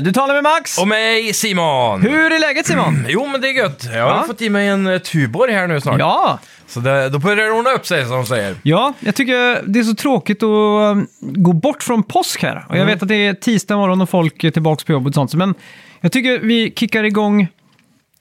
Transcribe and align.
Du 0.00 0.12
talar 0.12 0.34
med 0.34 0.42
Max! 0.42 0.78
Och 0.78 0.88
mig 0.88 1.32
Simon! 1.34 2.02
Hur 2.02 2.32
är 2.32 2.38
läget 2.40 2.66
Simon? 2.66 3.06
Jo, 3.08 3.26
men 3.26 3.40
det 3.40 3.48
är 3.48 3.52
gött. 3.52 3.84
Jag 3.84 4.02
har 4.02 4.10
Ja. 4.10 4.24
fått 4.26 4.42
i 4.42 4.50
mig 4.50 4.68
en 4.68 4.86
eh, 4.86 4.98
Tuborg 4.98 5.52
här 5.52 5.66
nu 5.66 5.80
snart. 5.80 5.98
Ja, 5.98 6.38
Så 6.66 6.80
det, 6.80 7.08
då 7.08 7.18
börjar 7.18 7.36
det 7.36 7.50
ordna 7.52 7.70
upp 7.70 7.86
sig, 7.86 8.02
som 8.04 8.12
de 8.12 8.26
säger. 8.26 8.56
ja, 8.62 8.94
jag 9.00 9.14
tycker 9.14 9.62
det 9.66 9.78
är 9.78 9.82
så 9.84 9.94
tråkigt 9.94 10.42
att 10.42 10.46
um, 10.92 11.06
gå 11.20 11.52
bort 11.52 11.82
från 11.82 12.02
påsk 12.02 12.42
här. 12.42 12.66
Och 12.68 12.76
jag 12.78 12.86
vet 12.86 13.02
att 13.02 13.08
det 13.08 13.14
är 13.26 13.34
tisdag 13.34 13.76
morgon 13.76 14.00
och 14.00 14.10
folk 14.10 14.44
är 14.44 14.50
tillbaka 14.50 14.84
på 14.86 14.92
jobbet 14.92 15.10
och 15.10 15.14
sånt. 15.14 15.34
Men 15.34 15.54
jag 16.00 16.12
tycker 16.12 16.38
vi 16.38 16.72
kickar 16.76 17.04
igång 17.04 17.40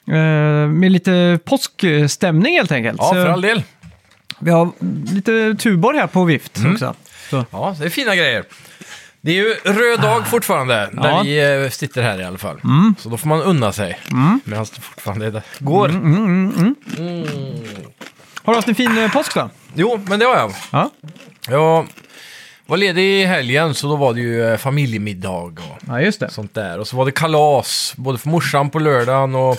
eh, 0.08 0.16
med 0.68 0.92
lite 0.92 1.40
påskstämning 1.46 2.54
helt 2.56 2.72
enkelt. 2.72 2.98
Ja, 3.02 3.10
för 3.14 3.26
all 3.28 3.42
del. 3.42 3.64
Vi 4.40 4.52
har 4.52 4.70
lite 5.14 5.56
Tuborg 5.60 5.98
här 5.98 6.08
på 6.08 6.24
vift 6.24 6.60
också. 6.74 6.96
Så. 7.30 7.46
Ja, 7.52 7.76
det 7.80 7.86
är 7.86 7.90
fina 7.90 8.16
grejer. 8.16 8.44
Det 9.24 9.32
är 9.32 9.36
ju 9.36 9.54
röd 9.54 10.02
dag 10.02 10.28
fortfarande, 10.28 10.90
när 10.94 11.10
Ja. 11.10 11.22
vi 11.24 11.64
eh, 11.64 11.70
sitter 11.70 12.02
här 12.02 12.22
i 12.22 12.24
alla 12.24 12.38
fall. 12.38 12.62
Så 13.00 13.10
då 13.10 13.18
får 13.18 13.28
man 13.28 13.42
unna 13.42 13.72
sig, 13.72 14.00
medan 14.44 14.66
det 14.76 14.82
fortfarande 14.82 15.42
går. 15.60 15.90
Har 18.44 18.54
du 18.54 18.56
haft 18.58 18.68
en 18.68 18.76
fin 18.76 18.98
eh, 18.98 19.12
påsk 19.12 19.36
då? 19.36 19.50
Jo, 19.76 20.00
men 20.08 20.20
det 20.20 20.26
har 20.26 20.36
jag. 20.36 20.54
Ja. 20.72 20.90
Jag 21.50 21.88
var 22.66 22.78
ledig 22.78 23.04
i 23.22 23.26
helgen, 23.26 23.74
så 23.74 23.88
då 23.88 23.96
var 23.96 24.14
det 24.14 24.20
ju 24.22 24.44
eh, 24.52 24.58
familjemiddag 24.58 25.30
och 25.30 25.52
Ja, 25.88 26.02
just 26.02 26.20
det. 26.20 26.30
sånt 26.30 26.54
där. 26.54 26.80
Och 26.80 26.88
så 26.88 26.98
var 26.98 27.06
det 27.06 27.12
kalas, 27.12 27.94
både 27.98 28.18
för 28.18 28.30
morsan 28.30 28.70
på 28.70 28.80
lördagen 28.80 29.36
och 29.36 29.58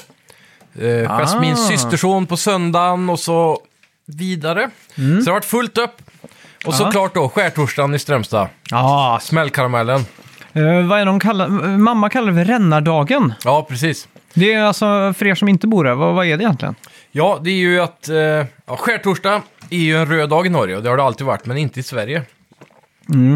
eh, 0.83 1.11
Ah. 1.13 1.21
Jasmins 1.21 1.69
systerson 1.69 2.27
på 2.27 2.37
söndagen 2.37 3.11
och 3.11 3.21
så 3.21 3.59
vidare. 4.07 4.71
Så 4.95 5.01
det 5.01 5.27
har 5.27 5.33
varit 5.33 5.45
fullt 5.45 5.79
upp. 5.79 6.03
Och 6.67 6.75
såklart 6.75 7.15
då 7.15 7.29
skärtorsdagen 7.29 7.95
i 7.95 7.99
Strömstad. 7.99 8.49
Ja, 8.71 9.19
Smällkaramellen. 9.23 10.01
eh, 10.53 10.87
vad 10.89 11.01
är 11.01 11.07
de 11.07 11.21
kallar, 11.21 11.49
mamma 11.79 12.09
kallar 12.09 12.33
det 12.33 12.45
för 12.45 12.53
rännardagen. 12.53 13.35
Ja, 13.45 13.67
precis. 13.69 14.09
Det 14.35 14.53
är 14.53 14.63
alltså, 14.63 15.15
för 15.19 15.27
er 15.27 15.35
som 15.35 15.49
inte 15.49 15.67
bor 15.67 15.85
här, 15.85 15.95
vad, 15.95 16.15
vad 16.15 16.27
är 16.27 16.37
det 16.37 16.45
egentligen? 16.45 16.75
Ja, 17.13 17.39
det 17.43 17.51
är 17.51 17.55
ju 17.57 17.81
att 17.81 18.09
eh, 18.09 18.17
ja, 18.17 18.47
skärtorsdag 18.79 19.43
är 19.71 19.79
ju 19.79 19.97
en 19.99 20.07
röd 20.07 20.29
dag 20.29 20.47
i 20.47 20.49
Norge 20.49 20.77
och 20.77 20.83
det 20.83 20.89
har 20.91 20.97
det 20.97 21.03
alltid 21.03 21.27
varit, 21.27 21.47
men 21.47 21.57
inte 21.57 21.81
i 21.81 21.83
Sverige. 21.83 22.23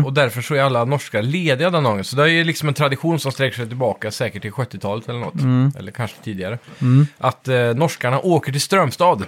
Och 0.04 0.12
därför 0.12 0.42
så 0.42 0.54
är 0.54 0.62
alla 0.62 0.84
norskar 0.84 1.22
lediga 1.22 1.70
den 1.70 1.84
dagen. 1.84 2.04
Så 2.04 2.16
det 2.16 2.22
är 2.22 2.26
ju 2.26 2.44
liksom 2.44 2.68
en 2.68 2.74
tradition 2.74 3.18
som 3.20 3.32
sträcker 3.32 3.56
sig 3.56 3.66
tillbaka 3.68 4.10
säkert 4.10 4.42
till 4.42 4.50
70-talet 4.50 5.08
eller 5.08 5.18
något. 5.18 5.76
Eller 5.78 5.92
kanske 5.92 6.16
tidigare. 6.24 6.58
Att 7.18 7.48
eh, 7.48 7.56
norskarna 7.56 8.18
åker 8.20 8.52
till 8.52 8.60
Strömstad. 8.60 9.24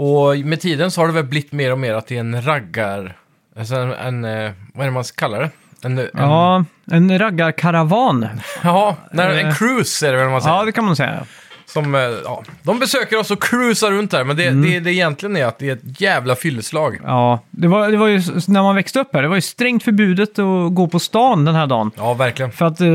Och 0.00 0.38
med 0.38 0.60
tiden 0.60 0.90
så 0.90 1.00
har 1.00 1.08
det 1.08 1.12
väl 1.12 1.24
blivit 1.24 1.52
mer 1.52 1.72
och 1.72 1.78
mer 1.78 1.94
att 1.94 2.06
det 2.06 2.16
är 2.16 2.20
en 2.20 2.42
raggar... 2.42 3.16
Alltså 3.58 3.74
en, 3.74 3.92
en 3.92 4.24
eh, 4.24 4.52
vad 4.74 4.82
är 4.82 4.84
det 4.84 4.94
man 4.94 5.04
kallar 5.14 5.40
det? 5.40 5.50
En, 5.82 5.98
en, 5.98 6.08
Ja, 6.12 6.64
en 6.90 7.18
raggarkaravan. 7.18 8.28
ja 8.62 8.96
när, 9.12 9.30
en 9.30 9.54
cruise 9.54 10.08
är 10.08 10.12
det 10.12 10.18
väl 10.18 10.28
man 10.28 10.42
säger. 10.42 10.56
Ja, 10.56 10.64
det 10.64 10.72
kan 10.72 10.84
man 10.84 10.96
säga. 10.96 11.24
Som, 11.66 11.94
eh, 11.94 12.00
ja, 12.00 12.42
de 12.62 12.78
besöker 12.78 13.18
oss 13.18 13.30
och 13.30 13.42
cruisar 13.42 13.90
runt 13.90 14.10
där, 14.10 14.24
men 14.24 14.36
det, 14.36 14.50
det, 14.50 14.80
det 14.80 14.92
egentligen 14.92 15.36
är 15.36 15.46
att 15.46 15.58
det 15.58 15.68
är 15.68 15.72
ett 15.72 16.00
jävla 16.00 16.36
fylleslag. 16.36 17.00
Ja, 17.04 17.40
det 17.50 17.68
var, 17.68 17.88
det 17.88 17.96
var 17.96 18.06
ju 18.06 18.22
när 18.48 18.62
man 18.62 18.74
växte 18.74 19.00
upp 19.00 19.14
här, 19.14 19.22
det 19.22 19.28
var 19.28 19.36
ju 19.36 19.40
strängt 19.40 19.82
förbjudet 19.82 20.38
att 20.38 20.74
gå 20.74 20.88
på 20.88 20.98
stan 20.98 21.44
den 21.44 21.54
här 21.54 21.66
dagen. 21.66 21.90
Ja, 21.96 22.14
verkligen. 22.14 22.52
För 22.52 22.66
att 22.66 22.80
eh, 22.80 22.88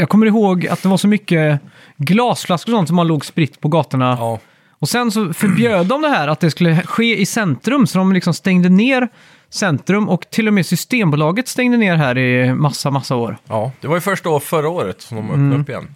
jag 0.00 0.08
kommer 0.08 0.26
ihåg 0.26 0.66
att 0.66 0.82
det 0.82 0.88
var 0.88 0.96
så 0.96 1.08
mycket 1.08 1.60
glasflaskor 1.96 2.72
och 2.72 2.76
sånt 2.76 2.88
som 2.88 2.96
man 2.96 3.06
låg 3.06 3.24
spritt 3.24 3.60
på 3.60 3.68
gatorna. 3.68 4.16
Ja, 4.20 4.38
Och 4.82 4.88
sen 4.88 5.10
så 5.10 5.32
förbjöd 5.32 5.86
de 5.86 6.02
det 6.02 6.08
här 6.08 6.28
att 6.28 6.40
det 6.40 6.50
skulle 6.50 6.82
ske 6.82 7.20
i 7.20 7.26
centrum, 7.26 7.86
så 7.86 7.98
de 7.98 8.12
liksom 8.12 8.34
stängde 8.34 8.68
ner 8.68 9.08
centrum 9.50 10.08
och 10.08 10.30
till 10.30 10.48
och 10.48 10.54
med 10.54 10.66
Systembolaget 10.66 11.48
stängde 11.48 11.76
ner 11.76 11.96
här 11.96 12.18
i 12.18 12.54
massa, 12.54 12.90
massa 12.90 13.16
år. 13.16 13.36
ja, 13.48 13.72
det 13.80 13.88
var 13.88 13.94
ju 13.94 14.00
först 14.00 14.24
då 14.24 14.40
förra 14.40 14.68
året 14.68 15.00
som 15.02 15.16
de 15.16 15.30
öppnade 15.30 15.56
upp 15.62 15.68
igen. 15.68 15.88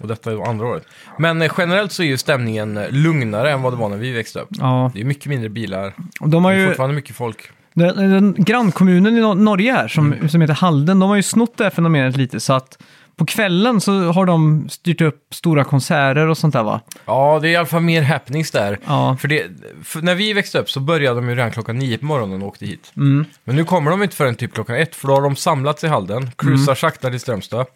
Och 0.00 0.08
detta 0.08 0.30
är 0.30 0.34
då 0.34 0.42
andra 0.44 0.66
året. 0.66 0.86
Men 1.18 1.42
eh, 1.42 1.52
generellt 1.58 1.92
så 1.92 2.02
är 2.02 2.06
ju 2.06 2.16
stämningen 2.18 2.80
lugnare 2.90 3.50
än 3.50 3.62
vad 3.62 3.72
det 3.72 3.76
var 3.76 3.88
när 3.88 3.96
vi 3.96 4.12
växte 4.12 4.40
upp. 4.40 4.48
Ja, 4.50 4.90
Det 4.94 5.00
är 5.00 5.04
mycket 5.04 5.26
mindre 5.26 5.48
bilar, 5.48 5.92
och 6.20 6.28
de 6.28 6.44
har 6.44 6.52
det 6.52 6.58
är 6.58 6.60
ju, 6.60 6.66
fortfarande 6.66 6.94
mycket 6.96 7.16
folk. 7.16 7.50
den, 7.74 7.96
den 7.96 8.34
grannkommunen 8.38 9.16
i 9.18 9.20
Nor- 9.20 9.34
Norge 9.34 9.72
här, 9.72 9.88
som, 9.88 10.28
som 10.28 10.40
heter 10.40 10.54
Halden, 10.54 10.98
de 11.00 11.08
har 11.08 11.16
ju 11.16 11.22
snott 11.22 11.56
det 11.56 11.64
här 11.64 11.70
fenomenet 11.70 12.16
lite, 12.16 12.40
så 12.40 12.52
att 12.52 12.78
på 13.20 13.26
kvällen 13.26 13.80
så 13.80 14.12
har 14.12 14.26
de 14.26 14.68
styrt 14.68 15.00
upp 15.00 15.34
stora 15.34 15.64
konserter 15.64 16.26
och 16.26 16.38
sånt 16.38 16.52
där 16.52 16.62
va? 16.62 16.80
Ja, 17.04 17.38
det 17.42 17.48
är 17.48 17.52
i 17.52 17.56
alla 17.56 17.66
fall 17.66 17.82
mer 17.82 18.02
happenings 18.02 18.50
där. 18.50 18.78
Ja. 18.86 19.16
För, 19.20 19.28
det, 19.28 19.46
för 19.84 20.02
när 20.02 20.14
vi 20.14 20.32
växte 20.32 20.58
upp 20.58 20.70
så 20.70 20.80
började 20.80 21.20
de 21.20 21.28
ju 21.28 21.34
redan 21.34 21.50
klockan 21.50 21.78
nio 21.78 21.98
på 21.98 22.04
morgonen 22.04 22.42
och 22.42 22.48
åkte 22.48 22.66
hit. 22.66 22.92
Mm. 22.96 23.24
Men 23.44 23.56
nu 23.56 23.64
kommer 23.64 23.90
de 23.90 24.02
inte 24.02 24.16
förrän 24.16 24.34
typ 24.34 24.54
klockan 24.54 24.76
ett, 24.76 24.94
för 24.96 25.08
då 25.08 25.14
har 25.14 25.22
de 25.22 25.36
samlats 25.36 25.84
i 25.84 25.86
Halden, 25.88 26.30
cruisar 26.38 26.62
Mm. 26.72 26.76
sakta 26.76 27.10
till 27.10 27.20
Strömstad, 27.20 27.66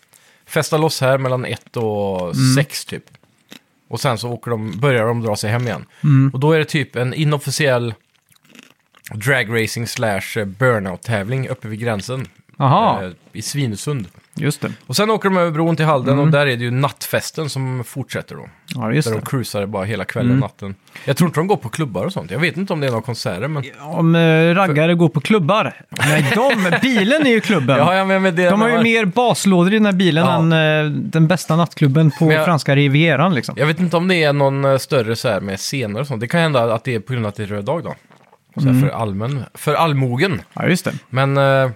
festar 0.47 0.79
loss 0.79 1.01
här 1.01 1.19
mellan 1.19 1.45
ett 1.45 1.77
och 1.77 2.21
Mm. 2.23 2.55
sex 2.57 2.85
typ. 2.85 3.05
Och 3.89 4.01
sen 4.01 4.19
så 4.19 4.31
åker 4.31 4.51
de, 4.51 4.73
börjar 4.81 5.07
de 5.07 5.23
dra 5.23 5.37
sig 5.37 5.51
hem 5.51 5.67
igen. 5.67 5.85
Mm. 6.05 6.31
Och 6.35 6.41
då 6.41 6.53
är 6.53 6.59
det 6.59 6.65
typ 6.65 6.97
en 6.97 7.15
inofficiell 7.15 7.95
dragracing 9.15 9.87
slash 9.87 10.21
eh, 10.37 10.45
burnout-tävling 10.45 11.49
uppe 11.49 11.69
vid 11.69 11.81
gränsen. 11.81 12.27
Jaha, 12.59 13.05
eh, 13.05 13.11
I 13.33 13.43
Svinesund. 13.43 14.07
just 14.37 14.61
det. 14.61 14.73
Och 14.87 14.97
sen 14.97 15.11
åker 15.11 15.29
de 15.29 15.37
över 15.39 15.51
bron 15.51 15.77
till 15.77 15.85
Halden 15.87 16.15
Mm. 16.15 16.25
och 16.27 16.31
där 16.33 16.41
är 16.47 16.57
det 16.57 16.65
ju 16.65 16.71
nattfesten 16.71 17.49
som 17.51 17.85
fortsätter 17.85 18.35
då. 18.35 18.49
Ja, 18.75 18.93
just 18.93 19.09
Där 19.09 19.15
det. 19.15 19.21
de 19.21 19.27
cruisar 19.27 19.67
bara 19.67 19.85
hela 19.85 20.05
kvällen, 20.05 20.31
Mm. 20.31 20.41
natten. 20.41 20.75
Jag 21.05 21.17
tror 21.17 21.29
inte 21.29 21.41
de 21.41 21.47
går 21.47 21.57
på 21.57 21.69
klubbar 21.69 22.05
och 22.05 22.13
sånt. 22.13 22.31
Jag 22.31 22.39
vet 22.39 22.57
inte 22.57 22.73
om 22.73 22.81
det 22.81 22.87
är 22.87 22.91
några 22.91 23.03
konserter, 23.03 23.49
men... 23.49 23.65
Om 23.81 24.15
eh, 24.15 24.55
raggare 24.55 24.95
går 24.95 25.09
på 25.09 25.21
klubbar. 25.21 25.73
Nej, 25.91 26.33
de, 26.35 26.71
bilen 26.83 27.27
är 27.27 27.31
ju 27.31 27.41
klubben. 27.41 27.79
Ja, 27.79 27.95
ja, 27.95 28.05
men 28.05 28.23
med 28.23 28.35
det 28.35 28.51
De 28.51 28.61
har 28.61 28.69
ju 28.69 28.83
mer 28.83 29.05
baslådor 29.05 29.73
i 29.73 29.77
den 29.77 29.87
här 29.87 29.93
bilen 29.93 30.25
Ja. 30.27 30.39
än 30.39 30.53
eh, 30.87 30.91
den 30.93 31.29
bästa 31.29 31.57
nattklubben 31.57 32.11
på 32.11 32.25
Men 32.25 32.37
jag- 32.37 32.45
franska 32.45 32.77
rivieran 32.77 33.35
liksom. 33.35 33.55
Jag 33.59 33.67
vet 33.67 33.81
inte 33.81 33.97
om 33.97 34.09
det 34.09 34.23
är 34.25 34.33
någon 34.33 34.65
eh, 34.65 34.77
större 34.79 35.17
så 35.17 35.29
här 35.29 35.41
med 35.41 35.59
scener 35.59 36.01
och 36.01 36.07
sånt. 36.07 36.21
Det 36.21 36.29
kan 36.29 36.41
hända 36.41 36.75
att 36.75 36.85
det 36.85 36.95
är 36.95 37.01
på 37.01 37.13
grund 37.13 37.27
av 37.27 37.29
att 37.29 37.37
det 37.37 37.43
är 37.43 37.47
röd 37.47 37.65
dag 37.65 37.85
då. 37.85 37.95
Så 38.57 38.61
Mm. 38.69 38.75
här 38.83 38.89
för, 38.89 38.95
allmän, 38.97 39.45
för 39.55 39.75
allmogen. 39.75 40.43
Ja, 40.55 40.67
just 40.69 40.85
det. 40.85 40.93
Men 41.11 41.37
eh, 41.37 41.71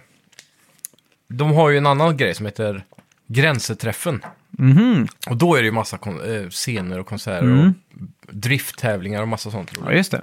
de 1.28 1.52
har 1.52 1.70
ju 1.70 1.78
en 1.78 1.86
annan 1.86 2.16
grej 2.16 2.34
som 2.34 2.46
heter 2.46 2.84
Gränseträffen. 3.26 4.24
Mhm. 4.50 5.08
Och 5.30 5.36
då 5.36 5.54
är 5.54 5.58
det 5.58 5.64
ju 5.66 5.72
massa 5.72 5.98
kon- 5.98 6.42
eh, 6.42 6.48
scener 6.48 6.98
och 7.00 7.06
konserter 7.06 7.42
Mm. 7.46 7.74
och 8.28 8.34
drifttävlingar 8.34 9.22
och 9.22 9.28
massa 9.28 9.50
sånt. 9.50 9.72
Ja, 9.84 9.92
just 9.92 10.10
det. 10.10 10.22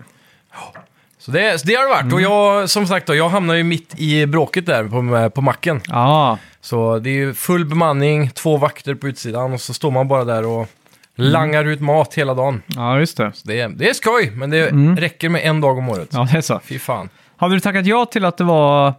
Så 1.18 1.32
det, 1.32 1.60
så 1.60 1.68
det 1.68 1.76
har 1.76 1.84
det 1.84 1.90
varit. 1.90 2.02
Mm. 2.02 2.14
Och 2.14 2.22
jag, 2.22 2.70
som 2.70 2.88
sagt 2.88 3.08
då, 3.08 3.16
jag 3.16 3.30
hamnar 3.30 3.54
ju 3.56 3.64
mitt 3.64 4.00
i 4.00 4.26
bråket 4.26 4.66
där 4.66 4.84
på, 4.84 5.30
på 5.30 5.42
macken. 5.42 5.82
Ja, 5.88 6.38
Så 6.62 7.00
det 7.00 7.10
är 7.10 7.14
ju 7.14 7.34
full 7.34 7.66
bemanning, 7.66 8.30
två 8.30 8.58
vakter 8.58 8.96
på 8.96 9.08
utsidan 9.08 9.54
och 9.54 9.62
så 9.62 9.74
står 9.74 9.92
man 9.92 10.08
bara 10.08 10.24
där 10.24 10.46
och 10.46 10.68
langar 11.16 11.66
ut 11.66 11.82
mat 11.82 12.14
hela 12.14 12.34
dagen. 12.34 12.62
ja 12.68 13.00
just 13.00 13.18
det. 13.18 13.32
Det 13.44 13.60
är, 13.60 13.70
det 13.70 13.90
är 13.90 13.94
skoj, 13.94 14.32
men 14.36 14.50
det 14.50 14.70
räcker 15.02 15.30
med 15.30 15.42
en 15.46 15.62
dag 15.62 15.78
om 15.78 15.90
året. 15.90 16.14
Mm. 16.14 16.26
Ja, 16.26 16.32
det 16.32 16.38
är 16.38 16.42
så. 16.42 16.60
Fy 16.66 16.80
fan. 16.80 17.10
Hade 17.38 17.54
du 17.56 17.60
tackat 17.60 17.86
ja 17.86 18.06
till 18.06 18.26
att 18.26 18.38
det 18.38 18.44
var... 18.44 18.94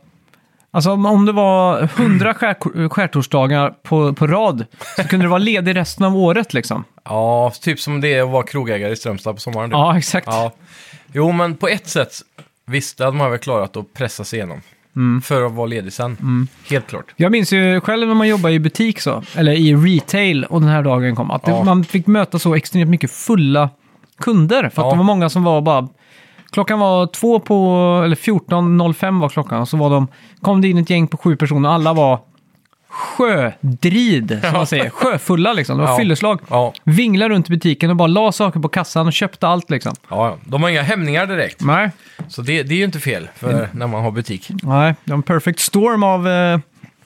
Alltså 0.76 0.90
om- 0.92 1.06
om 1.06 1.26
det 1.26 1.32
var 1.32 1.82
100 1.96 2.34
skär, 2.34 2.88
skärtorsdagar 2.88 3.74
på, 3.82 4.12
på 4.12 4.26
rad 4.26 4.64
så 4.96 5.04
kunde 5.04 5.24
du 5.24 5.28
vara 5.30 5.38
ledig 5.38 5.76
resten 5.76 6.04
av 6.06 6.16
året 6.16 6.54
liksom. 6.54 6.84
Ja, 7.04 7.52
typ 7.60 7.80
som 7.80 8.00
det 8.00 8.14
är 8.14 8.22
att 8.22 8.28
vara 8.30 8.42
krogägare 8.42 8.92
i 8.92 8.96
Strömstad 8.96 9.34
på 9.34 9.40
sommaren. 9.40 9.70
typ. 9.70 9.74
Ja, 9.74 9.98
exakt. 9.98 10.26
ja. 10.30 10.52
Jo, 11.12 11.32
men 11.32 11.54
på 11.56 11.68
ett 11.68 11.88
sätt, 11.88 12.12
visst, 12.66 12.98
det 12.98 13.04
hade 13.04 13.16
man 13.16 13.30
väl 13.30 13.38
klarat 13.40 13.76
att 13.76 13.94
pressa 13.94 14.24
sig 14.24 14.36
igenom. 14.38 14.60
Mm. 14.96 15.22
För 15.22 15.46
att 15.46 15.52
vara 15.52 15.66
ledig 15.66 15.92
sen. 15.92 16.48
Helt 16.70 16.86
klart. 16.86 17.04
Jag 17.16 17.32
minns 17.32 17.52
ju 17.52 17.80
själv 17.80 18.08
när 18.08 18.14
man 18.14 18.28
jobbade 18.28 18.54
i 18.54 18.58
butik 18.58 19.00
så, 19.00 19.22
eller 19.36 19.52
i 19.52 19.74
retail 19.74 20.44
och 20.44 20.60
den 20.60 20.70
här 20.70 20.82
dagen 20.82 21.16
kom, 21.16 21.30
att 21.30 21.42
Ja. 21.46 21.64
man 21.64 21.84
fick 21.84 22.06
möta 22.06 22.38
så 22.38 22.54
extremt 22.54 22.90
mycket 22.90 23.10
fulla 23.10 23.70
kunder. 24.18 24.60
För 24.60 24.66
att 24.66 24.76
Ja. 24.86 24.90
det 24.90 24.96
var 24.96 25.04
många 25.04 25.28
som 25.28 25.44
var 25.44 25.60
bara... 25.60 25.88
Klockan 26.56 26.78
var 26.78 27.06
två 27.06 27.40
på, 27.40 27.54
eller 28.04 28.16
14.05 28.16 29.20
var 29.20 29.28
klockan, 29.28 29.66
så 29.66 29.76
var 29.76 29.90
de, 29.90 30.08
kom 30.40 30.60
det 30.60 30.68
in 30.68 30.78
ett 30.78 30.90
gäng 30.90 31.06
på 31.08 31.16
sju 31.16 31.36
personer 31.36 31.68
och 31.68 31.74
alla 31.74 31.92
var 31.92 32.18
sjödrid, 32.88 34.40
som 34.42 34.52
man 34.52 34.66
säger. 34.66 34.90
Sjöfulla 34.90 35.52
liksom, 35.52 35.78
det 35.78 35.84
var 35.84 35.90
Ja. 35.90 35.96
fylleslag. 35.98 36.40
Ja, 36.48 36.72
Vinglade 36.84 37.34
runt 37.34 37.48
i 37.48 37.50
butiken 37.52 37.90
och 37.90 37.96
bara 37.96 38.08
la 38.08 38.32
saker 38.32 38.60
på 38.60 38.68
kassan 38.68 39.06
och 39.06 39.12
köpte 39.12 39.48
allt 39.48 39.70
liksom. 39.70 39.92
ja, 40.10 40.26
ja. 40.28 40.36
de 40.44 40.62
har 40.62 40.70
inga 40.70 40.82
hämningar 40.82 41.26
direkt. 41.26 41.60
Nej, 41.64 41.90
Så 42.28 42.42
det, 42.42 42.62
det 42.62 42.74
är 42.74 42.78
ju 42.78 42.84
inte 42.84 43.00
fel 43.00 43.28
för 43.34 43.68
när 43.72 43.86
man 43.86 44.02
har 44.04 44.10
butik. 44.10 44.48
nej, 44.62 44.94
det 45.04 45.10
var 45.10 45.16
en 45.16 45.22
perfect 45.22 45.60
storm 45.60 46.02
av... 46.02 46.28
Eh, 46.28 46.58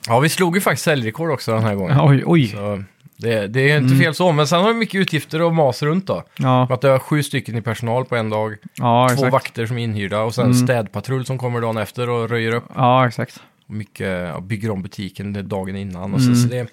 Ja, 0.08 0.18
vi 0.20 0.28
slog 0.28 0.54
ju 0.54 0.60
faktiskt 0.60 0.84
säljrekord 0.84 1.30
också 1.30 1.52
den 1.52 1.62
här 1.62 1.74
gången. 1.74 2.00
oj, 2.00 2.22
oj. 2.26 2.46
Så 2.48 2.82
det, 3.20 3.46
det 3.46 3.70
är 3.70 3.78
inte 3.78 3.96
fel 4.04 4.14
så, 4.14 4.32
men 4.32 4.46
sen 4.46 4.60
har 4.60 4.68
vi 4.68 4.74
mycket 4.74 4.94
utgifter 5.00 5.42
och 5.42 5.54
mas 5.54 5.82
runt 5.82 6.06
då. 6.06 6.22
Ja, 6.36 6.68
att 6.70 6.80
det 6.80 6.88
är 6.90 6.98
sju 6.98 7.22
stycken 7.22 7.56
i 7.56 7.62
personal 7.62 8.04
på 8.04 8.16
en 8.16 8.30
dag, 8.30 8.56
ja 8.74 9.06
två 9.08 9.14
exakt. 9.14 9.32
vakter 9.32 9.66
som 9.66 9.78
är 9.78 9.84
inhyrda 9.84 10.20
och 10.22 10.34
sen 10.34 10.54
städpatrull 10.54 11.26
som 11.26 11.38
kommer 11.38 11.60
dagen 11.60 11.76
efter 11.76 12.08
och 12.10 12.28
röjer 12.30 12.52
upp. 12.54 12.64
Ja, 12.74 13.06
exakt. 13.08 13.40
Och 13.68 13.74
mycket, 13.74 14.28
ja, 14.28 14.40
bygger 14.40 14.70
om 14.70 14.82
butiken 14.82 15.32
det 15.32 15.42
dagen 15.42 15.76
innan. 15.76 16.14
Och 16.14 16.20
så, 16.20 16.34
så 16.34 16.48
det, 16.48 16.66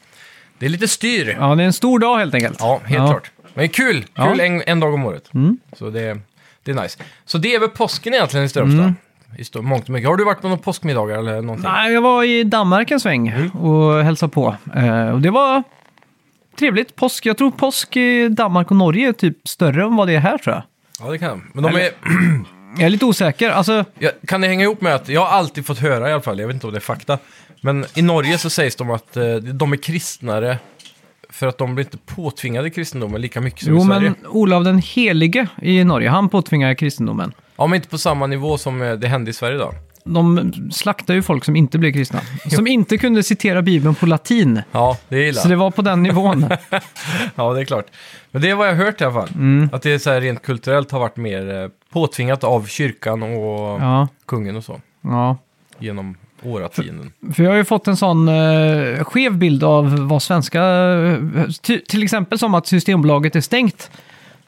det 0.59 0.65
är 0.65 0.69
lite 0.69 0.88
styr. 0.88 1.27
Ja, 1.39 1.49
Ja, 1.49 1.55
det 1.55 1.63
är 1.63 1.67
en 1.67 1.73
stor 1.73 1.99
dag 1.99 2.17
helt 2.17 2.33
enkelt. 2.35 2.61
helt 2.61 2.83
Ja. 2.89 3.07
klart. 3.07 3.31
Men 3.53 3.69
kul! 3.69 4.05
Ja. 4.13 4.25
Kul 4.25 4.39
en, 4.39 4.61
en 4.67 4.79
dag 4.79 4.93
om 4.93 5.05
året. 5.05 5.33
Mm. 5.33 5.57
Så 5.77 5.89
det, 5.89 6.19
det 6.63 6.71
är 6.71 6.81
nice. 6.81 7.00
Så 7.25 7.38
det 7.38 7.55
är 7.55 7.59
väl 7.59 7.69
påsken 7.69 8.13
egentligen 8.13 8.45
i 8.45 8.50
Strömstad. 8.50 8.93
i 9.38 9.43
stå- 9.43 9.61
mångt 9.61 9.83
och 9.83 9.89
mycket. 9.89 10.09
Har 10.09 10.17
du 10.17 10.25
varit 10.25 10.41
på 10.41 10.47
några 10.47 10.61
påskmiddagar 10.61 11.17
eller 11.17 11.41
någonting? 11.41 11.71
Nej, 11.71 11.93
jag 11.93 12.01
var 12.01 12.23
i 12.23 12.43
Danmark 12.43 12.91
en 12.91 13.00
sväng 13.00 13.27
Mm. 13.27 13.51
och 13.51 14.03
hälsade 14.03 14.31
på. 14.31 14.55
Eh, 14.75 15.09
och 15.09 15.21
det 15.21 15.29
var 15.29 15.63
trevligt. 16.57 16.95
Påsk, 16.95 17.25
jag 17.25 17.38
tror 17.38 17.51
påsk 17.51 17.98
i 17.98 18.30
Danmark 18.30 18.71
och 18.71 18.77
Norge 18.77 19.07
är 19.07 19.13
typ 19.13 19.48
större 19.48 19.83
än 19.83 19.95
vad 19.95 20.07
det 20.07 20.15
är 20.15 20.19
här 20.19 20.38
tror 20.38 20.56
jag. 20.56 20.63
Ja, 21.00 21.12
det 21.12 21.18
kan. 21.18 21.51
Men 21.54 21.63
de 21.63 21.75
är, 21.75 21.89
Jag 22.77 22.86
är 22.86 22.89
lite 22.89 23.06
osäker. 23.06 23.50
Alltså, 23.50 23.86
ja, 24.00 24.09
kan 24.27 24.42
det 24.42 24.48
hänga 24.48 24.63
ihop 24.63 24.81
med 24.81 24.95
att, 24.95 25.09
jag 25.09 25.21
har 25.21 25.27
alltid 25.27 25.65
fått 25.65 25.80
höra 25.80 26.09
i 26.09 26.13
alla 26.13 26.21
fall, 26.21 26.39
jag 26.39 26.48
vet 26.48 26.54
inte 26.54 26.68
om 26.68 26.74
det 26.74 26.80
är 26.80 26.81
fakta, 26.81 27.18
men 27.62 27.86
i 27.95 28.01
Norge 28.01 28.38
så 28.38 28.50
sägs 28.50 28.75
de 28.75 28.92
att 28.92 29.18
eh, 29.18 29.36
de 29.36 29.74
är 29.74 29.77
kristnare 29.77 30.57
för 31.30 31.48
att 31.48 31.57
de 31.57 31.75
blir 31.75 31.86
inte 31.86 31.98
påtvingade 31.98 32.69
kristendomen 32.69 33.21
lika 33.21 33.42
mycket 33.42 33.63
som 33.63 33.74
jo, 33.74 33.81
i 33.81 33.86
Sverige. 33.86 34.13
men 34.21 34.31
Olav 34.31 34.63
den 34.63 34.80
helige 34.80 35.48
i 35.62 35.83
Norge, 35.83 36.10
han 36.10 36.30
påtvingar 36.30 36.74
kristendomen. 36.74 37.33
Ja, 37.56 37.68
men 37.68 37.75
inte 37.75 37.88
på 37.88 37.98
samma 37.98 38.27
nivå 38.27 38.57
som 38.57 38.81
eh, 38.81 38.94
det 38.94 39.07
hände 39.07 39.31
i 39.31 39.33
Sverige 39.33 39.57
då. 39.57 39.74
De 40.07 40.54
slaktar 40.74 41.13
ju 41.13 41.21
folk 41.21 41.45
som 41.45 41.56
inte 41.56 41.77
blev 41.77 41.92
kristna. 41.92 42.19
Som 42.56 42.68
inte 42.68 42.98
kunde 42.98 43.24
citera 43.24 43.62
Bibeln 43.62 43.95
på 43.95 44.06
latin. 44.06 44.62
Ja, 44.71 44.98
det 45.09 45.15
är 45.18 45.27
illa. 45.30 45.42
Så 45.42 45.48
det 45.48 45.56
var 45.56 45.71
på 45.71 45.81
den 45.81 46.04
nivån. 46.04 46.45
Ja, 47.36 47.54
det 47.54 47.62
är 47.62 47.65
klart. 47.65 47.86
Men 48.31 48.42
det 48.42 48.50
är 48.50 48.56
vad 48.56 48.68
jag 48.68 48.75
har 48.75 48.86
hört 48.86 49.01
i 49.01 49.04
alla 49.04 49.13
fall. 49.13 49.30
Mm. 49.36 49.69
Att 49.74 49.81
det 49.81 49.92
är 49.94 49.98
så 49.98 50.09
här 50.09 50.21
rent 50.21 50.42
kulturellt 50.42 50.92
har 50.92 51.00
varit 51.00 51.18
mer 51.18 51.63
eh, 51.63 51.69
påtvingat 51.94 52.44
av 52.44 52.65
kyrkan 52.65 53.24
och 53.24 53.81
Ja, 53.81 54.07
kungen 54.25 54.56
och 54.56 54.63
så. 54.63 54.81
ja. 55.01 55.38
Genom 55.80 56.15
årtionden. 56.44 57.12
För 57.33 57.44
jag 57.44 57.51
har 57.51 57.57
ju 57.57 57.65
fått 57.65 57.88
en 57.88 57.98
sån 57.98 58.27
eh, 58.27 59.03
skev 59.03 59.38
bild 59.38 59.63
av 59.63 59.95
vad 60.07 60.24
svenska... 60.24 60.62
eh, 60.63 61.18
ty, 61.62 61.80
till 61.80 62.03
exempel 62.03 62.39
som 62.39 62.53
att 62.53 62.68
Systembolaget 62.68 63.36
är 63.36 63.42
stängt 63.42 63.92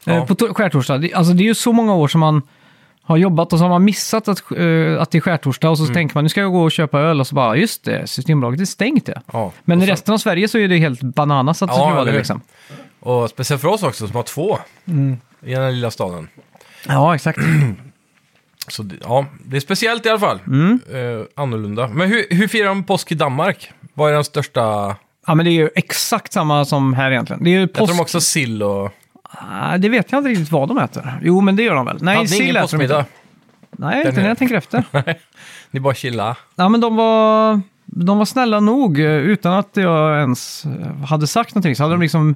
eh, 0.05 0.15
Ja. 0.15 0.25
på 0.25 0.33
to- 0.35 0.53
skärtorsdag. 0.53 1.09
Alltså 1.13 1.33
det 1.33 1.43
är 1.43 1.45
ju 1.45 1.55
så 1.55 1.73
många 1.73 1.93
år 1.93 2.07
som 2.07 2.19
man 2.19 2.41
har 3.09 3.17
jobbat 3.17 3.53
och 3.53 3.59
så 3.59 3.65
har 3.65 3.69
man 3.69 3.83
missat 3.83 4.27
att, 4.27 4.51
eh, 4.51 5.01
att 5.01 5.11
det 5.11 5.17
är 5.17 5.19
skärtorsdag 5.21 5.69
och 5.69 5.77
så 5.77 5.85
tänker 5.93 6.15
man 6.15 6.23
nu 6.23 6.29
ska 6.29 6.41
jag 6.41 6.51
gå 6.51 6.63
och 6.63 6.71
köpa 6.71 6.99
öl 6.99 7.19
och 7.19 7.27
så 7.27 7.35
bara 7.35 7.55
just 7.55 7.83
det, 7.83 8.07
Systembolaget 8.07 8.61
är 8.61 8.65
stängt 8.65 9.05
det. 9.05 9.21
Ja. 9.33 9.51
Men 9.63 9.77
i 9.77 9.81
sen- 9.81 9.89
resten 9.89 10.13
av 10.13 10.17
Sverige 10.17 10.47
så 10.47 10.57
är 10.57 10.67
det 10.67 10.77
helt 10.77 11.01
bananas 11.01 11.61
att 11.61 11.69
det 11.69 11.73
Ja, 11.75 11.77
skulle 11.79 11.91
vara 11.93 12.01
eller 12.01 12.11
det 12.11 12.17
liksom. 12.17 12.41
Och 12.99 13.29
speciellt 13.29 13.61
för 13.61 13.67
oss 13.69 13.83
också 13.83 14.07
som 14.07 14.15
har 14.15 14.23
två 14.23 14.57
Mm. 14.87 15.17
i 15.45 15.53
den 15.53 15.63
här 15.63 15.71
lilla 15.71 15.91
staden. 15.91 16.27
Ja, 16.87 17.15
exakt. 17.15 17.39
Så 18.67 18.83
det- 18.83 18.95
ja, 19.03 19.25
det 19.45 19.57
är 19.57 19.61
speciellt 19.61 20.05
i 20.05 20.09
alla 20.09 20.19
fall. 20.19 20.39
Mm. 20.47 20.79
Eh, 20.93 21.25
annorlunda. 21.35 21.87
Men 21.87 22.09
hur, 22.09 22.25
hur 22.29 22.47
firar 22.47 22.67
de 22.67 22.83
påsk 22.83 23.11
i 23.11 23.15
Danmark? 23.15 23.71
Vad 23.93 24.09
är 24.09 24.13
den 24.13 24.23
största? 24.23 24.95
Ja, 25.27 25.35
men 25.35 25.45
det 25.45 25.51
är 25.51 25.53
ju 25.53 25.69
exakt 25.75 26.33
samma 26.33 26.65
som 26.65 26.93
här 26.93 27.11
egentligen. 27.11 27.43
Det 27.43 27.49
är 27.49 27.59
ju 27.59 27.67
påsk... 27.67 27.93
de 27.93 27.99
också 27.99 28.21
sill 28.21 28.63
och... 28.63 28.91
Ah, 29.31 29.77
det 29.77 29.89
vet 29.89 30.11
jag 30.11 30.19
inte 30.19 30.29
riktigt 30.29 30.51
vad 30.51 30.67
de 30.67 30.77
äter. 30.77 31.19
Jo, 31.21 31.41
men 31.41 31.55
det 31.55 31.63
gör 31.63 31.75
de 31.75 31.85
väl. 31.85 31.97
Nej, 32.01 32.15
Hade 32.15 32.27
sill 32.27 32.41
ingen 32.41 32.55
äter 32.55 32.77
de 32.77 32.83
inte. 32.83 32.93
påskmiddag? 32.95 33.05
Nej, 33.71 34.07
inte 34.07 34.21
när 34.21 34.27
jag 34.27 34.37
tänker 34.37 34.55
efter. 34.55 34.83
Ni 35.71 35.79
bara 35.79 35.93
chilla? 35.93 36.35
Ja, 36.55 36.69
men 36.69 36.81
de 36.81 36.95
var, 36.95 37.61
de 37.85 38.17
var 38.17 38.25
snälla 38.25 38.59
nog 38.59 38.99
eh, 38.99 39.05
utan 39.05 39.53
att 39.53 39.69
jag 39.73 40.19
ens 40.19 40.65
eh, 40.65 41.05
hade 41.05 41.27
sagt 41.27 41.55
någonting. 41.55 41.75
Så 41.75 41.83
hade 41.83 41.93
de 41.93 42.01
liksom 42.01 42.35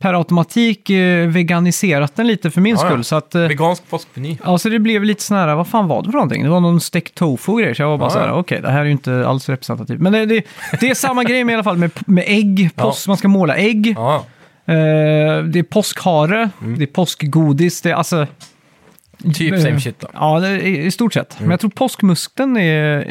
per 0.00 0.14
automatik 0.14 0.90
eh, 0.90 1.28
veganiserat 1.28 2.16
den 2.16 2.26
lite 2.26 2.50
för 2.50 2.60
min 2.60 2.74
Ja, 2.76 2.82
ja. 2.82 2.88
skull. 2.90 3.04
Så 3.04 3.16
att, 3.16 3.34
eh, 3.34 3.40
Vegansk 3.42 3.90
påskmeny? 3.90 4.38
ja, 4.44 4.58
så 4.58 4.68
det 4.68 4.78
blev 4.78 5.04
lite 5.04 5.22
sån 5.22 5.36
här, 5.36 5.54
vad 5.54 5.68
fan 5.68 5.88
var 5.88 6.02
det 6.02 6.06
för 6.08 6.12
någonting? 6.12 6.42
Det 6.42 6.48
var 6.50 6.60
någon 6.60 6.80
stekt 6.80 7.14
tofu 7.14 7.52
och 7.52 7.58
grejer. 7.58 7.74
Så 7.74 7.82
jag 7.82 7.88
var 7.88 7.98
bara 7.98 8.06
Ja, 8.06 8.10
så 8.10 8.18
här, 8.18 8.26
ja. 8.28 8.34
okej, 8.34 8.60
det 8.62 8.70
här 8.70 8.80
är 8.80 8.84
ju 8.84 8.90
inte 8.90 9.28
alls 9.28 9.48
representativt. 9.48 10.00
Men 10.00 10.12
det, 10.12 10.26
det, 10.26 10.42
det 10.80 10.90
är 10.90 10.94
samma 10.94 11.24
grej 11.24 11.44
med 11.44 11.52
i 11.52 11.54
alla 11.54 11.64
fall 11.64 11.76
med, 11.76 11.90
med 12.06 12.24
ägg. 12.26 12.70
Påsk, 12.76 13.08
Man 13.08 13.16
ska 13.16 13.28
måla 13.28 13.56
ägg. 13.56 13.94
Ja. 13.96 14.24
Eh, 14.66 14.74
det 15.44 15.58
är 15.58 15.62
påskhare. 15.62 16.50
Mm. 16.62 16.78
Det 16.78 16.84
är 16.84 16.86
påskgodis. 16.86 17.80
Det 17.82 17.90
är 17.90 17.94
alltså... 17.94 18.26
Typ 19.34 19.54
Eh, 19.54 19.60
same 19.60 19.80
shit 19.80 20.00
då. 20.00 20.08
Ja, 20.14 20.40
det 20.40 20.48
är, 20.48 20.58
i 20.62 20.90
stort 20.90 21.14
sett. 21.14 21.32
Mm. 21.36 21.42
Men 21.44 21.50
jag 21.50 21.60
tror 21.60 21.70
påskmuskeln 21.70 22.56
är 22.56 23.06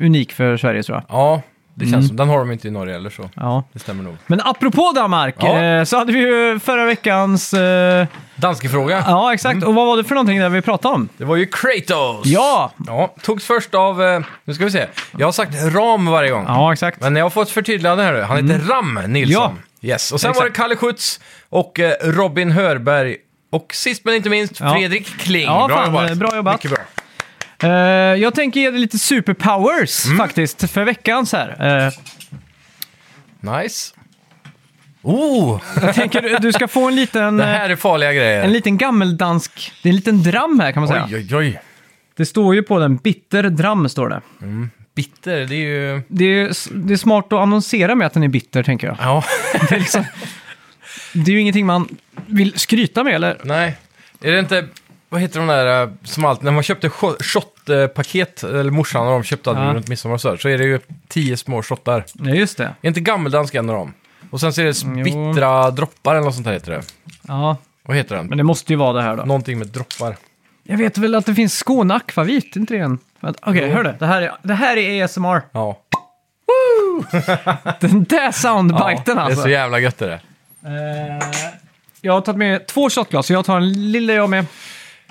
unik 0.00 0.32
för 0.32 0.56
Sverige 0.56 0.82
tror 0.82 0.96
jag. 0.96 1.04
Ja, 1.18 1.42
det 1.74 1.84
känns 1.84 1.94
Mm. 1.94 2.08
som. 2.08 2.16
Den 2.16 2.28
har 2.28 2.38
de 2.38 2.50
inte 2.52 2.68
i 2.68 2.70
Norge 2.70 2.92
heller 2.94 3.10
så. 3.10 3.30
Ja. 3.34 3.64
Det 3.72 3.78
stämmer 3.78 4.04
nog. 4.04 4.16
Men 4.26 4.40
apropå 4.44 4.92
Danmark, 4.94 5.34
Ja. 5.38 5.62
eh, 5.62 5.84
så 5.84 5.98
hade 5.98 6.12
vi 6.12 6.18
ju 6.18 6.58
förra 6.58 6.84
veckans... 6.84 7.54
Eh, 7.54 8.06
Danske-fråga. 8.36 9.04
ja, 9.06 9.34
exakt. 9.34 9.64
Och 9.64 9.74
vad 9.74 9.86
var 9.86 9.96
det 9.96 10.04
för 10.04 10.14
någonting 10.14 10.38
där 10.38 10.48
vi 10.48 10.62
pratade 10.62 10.94
om? 10.94 11.08
Det 11.18 11.24
var 11.24 11.36
ju 11.36 11.46
Kratos! 11.46 12.26
Ja! 12.26 12.72
Ja, 12.86 13.14
togs 13.22 13.44
först 13.46 13.74
av... 13.74 14.22
Nu 14.44 14.54
ska 14.54 14.64
vi 14.64 14.70
se. 14.70 14.86
Jag 15.18 15.26
har 15.26 15.32
sagt 15.32 15.54
Ram 15.74 16.06
varje 16.06 16.30
gång. 16.30 16.44
Ja, 16.48 16.72
exakt. 16.72 17.00
Men 17.00 17.16
jag 17.16 17.24
har 17.24 17.30
fått 17.30 17.50
förtydligande 17.50 18.02
här 18.04 18.12
nu. 18.12 18.22
Han 18.22 18.48
heter 18.50 18.66
Ram 18.68 19.00
Nilsson. 19.06 19.44
Mm. 19.44 19.56
Ja. 19.56 19.62
Yes. 19.86 20.12
Och 20.12 20.20
sen 20.20 20.30
Exakt. 20.30 20.40
var 20.42 20.48
det 20.50 20.54
Kalle 20.56 20.74
Schütz 20.74 21.20
och 21.48 21.80
eh, 21.80 21.92
Robin 22.02 22.50
Hörberg. 22.50 23.16
Och 23.50 23.74
sist 23.74 24.04
men 24.04 24.14
inte 24.14 24.30
minst 24.30 24.60
Ja. 24.60 24.74
Fredrik 24.74 25.06
Kling. 25.06 25.44
Ja, 25.44 25.66
bra, 25.66 25.76
fan, 25.76 25.86
jobbat. 25.86 26.18
bra 26.18 26.36
jobbat. 26.36 26.64
Mycket 26.64 26.70
bra. 27.58 27.68
Eh, 27.70 28.14
jag 28.20 28.34
tänker 28.34 28.60
ge 28.60 28.70
dig 28.70 28.80
lite 28.80 28.98
superpowers 28.98 30.04
Mm. 30.06 30.18
faktiskt 30.18 30.70
för 30.70 30.84
veckans 30.84 31.32
här. 31.32 31.84
Eh, 31.86 31.92
Nice. 33.40 33.94
Oh! 35.02 35.60
jag 35.82 35.94
tänker 35.94 36.38
du- 36.40 36.52
ska 36.52 36.68
få 36.68 36.88
en 36.88 36.94
liten, 36.96 37.36
Det 37.36 37.44
här 37.44 37.70
är 37.70 37.76
farliga 37.76 38.12
grejer. 38.12 38.42
en 38.44 38.52
liten 38.52 38.76
gammeldansk... 38.78 39.72
Det 39.82 39.88
är 39.88 39.90
en 39.90 39.96
liten 39.96 40.22
dram 40.22 40.60
här 40.60 40.72
kan 40.72 40.80
man 40.80 40.88
säga. 40.88 41.04
Oj, 41.12 41.14
oj, 41.16 41.36
oj. 41.36 41.60
Det 42.16 42.26
står 42.26 42.54
ju 42.54 42.62
på 42.62 42.78
den, 42.78 42.96
bitter 42.96 43.42
dram 43.42 43.88
står 43.88 44.08
det. 44.08 44.20
Bitter, 44.96 45.46
det 45.46 45.54
är 45.54 45.58
ju... 45.58 46.02
Det 46.08 46.24
är, 46.24 46.52
det 46.86 46.92
är 46.92 46.96
smart 46.96 47.24
att 47.26 47.32
annonsera 47.38 47.94
med 47.94 48.06
att 48.06 48.12
den 48.14 48.22
är 48.22 48.28
bitter 48.28 48.62
tänker 48.62 48.86
jag. 48.86 48.96
Ja, 49.00 49.24
Det 49.68 49.74
är, 49.74 49.78
liksom, 49.78 50.04
det 51.12 51.30
är 51.30 51.32
ju 51.34 51.40
ingenting 51.40 51.66
man 51.66 51.88
vill 52.26 52.58
skryta 52.58 53.04
med 53.04 53.14
eller? 53.14 53.40
nej. 53.44 53.76
Är 54.20 54.32
det 54.32 54.38
inte... 54.38 54.66
Vad 55.08 55.20
heter 55.20 55.38
de 55.38 55.46
där 55.46 55.82
eh, 55.82 55.88
som 56.04 56.24
alltid... 56.24 56.44
När 56.44 56.52
man 56.52 56.62
köpte 56.62 56.88
shot- 56.88 57.22
shotpaket, 57.22 58.42
eller 58.42 58.70
morsan 58.70 59.06
och 59.06 59.12
de 59.12 59.22
köpte 59.24 59.50
Ja. 59.50 59.72
runt 59.74 59.88
midsommar 59.88 60.14
och 60.14 60.20
så, 60.20 60.28
här, 60.30 60.36
så 60.36 60.48
är 60.48 60.58
det 60.58 60.64
ju 60.64 60.78
tio 61.08 61.36
små 61.36 61.62
shottar. 61.62 62.04
Ja, 62.12 62.30
just 62.30 62.58
det. 62.58 62.74
Är 62.82 62.88
inte 62.88 63.00
gammeldansk 63.00 63.54
en 63.54 63.70
av 63.70 63.76
dem? 63.76 63.92
Och 64.30 64.40
sen 64.40 64.52
så 64.52 64.60
är 64.60 64.64
det 64.64 64.74
Jo. 64.84 65.04
bittra 65.32 65.70
droppar 65.70 66.14
eller 66.14 66.24
något 66.24 66.34
sånt 66.34 66.46
där 66.46 66.52
heter 66.52 66.72
det. 66.72 66.82
Ja, 67.28 67.56
Vad 67.82 67.96
heter 67.96 68.16
den? 68.16 68.26
men 68.26 68.38
det 68.38 68.44
måste 68.44 68.72
ju 68.72 68.76
vara 68.76 68.92
det 68.92 69.02
här 69.02 69.16
då. 69.16 69.24
Någonting 69.24 69.58
med 69.58 69.68
droppar. 69.68 70.16
Jag 70.68 70.76
vet 70.76 70.98
väl 70.98 71.14
att 71.14 71.26
det 71.26 71.34
finns 71.34 71.54
Skåne 71.54 71.94
Akvavit, 71.94 72.56
inte 72.56 72.74
det 72.74 72.80
en? 72.80 72.98
Okej, 73.20 73.70
hör 73.70 73.84
det. 73.84 73.96
Det 73.98 74.06
här, 74.06 74.22
är, 74.22 74.32
det 74.42 74.54
här 74.54 74.76
är 74.76 75.04
ASMR. 75.04 75.42
Ja. 75.52 75.80
Den 77.80 78.04
där 78.04 78.32
soundbiten 78.32 79.02
ja, 79.06 79.14
Det 79.14 79.20
är 79.20 79.24
alltså. 79.24 79.42
så 79.42 79.48
jävla 79.48 79.78
gött 79.78 79.98
det. 79.98 80.12
Eh, 80.12 81.28
jag 82.00 82.12
har 82.12 82.20
tagit 82.20 82.38
med 82.38 82.66
två 82.66 82.90
shotglas, 82.90 83.26
så 83.26 83.32
jag 83.32 83.44
tar 83.44 83.56
en 83.56 83.92
lilla 83.92 84.12
jag 84.12 84.30
med. 84.30 84.46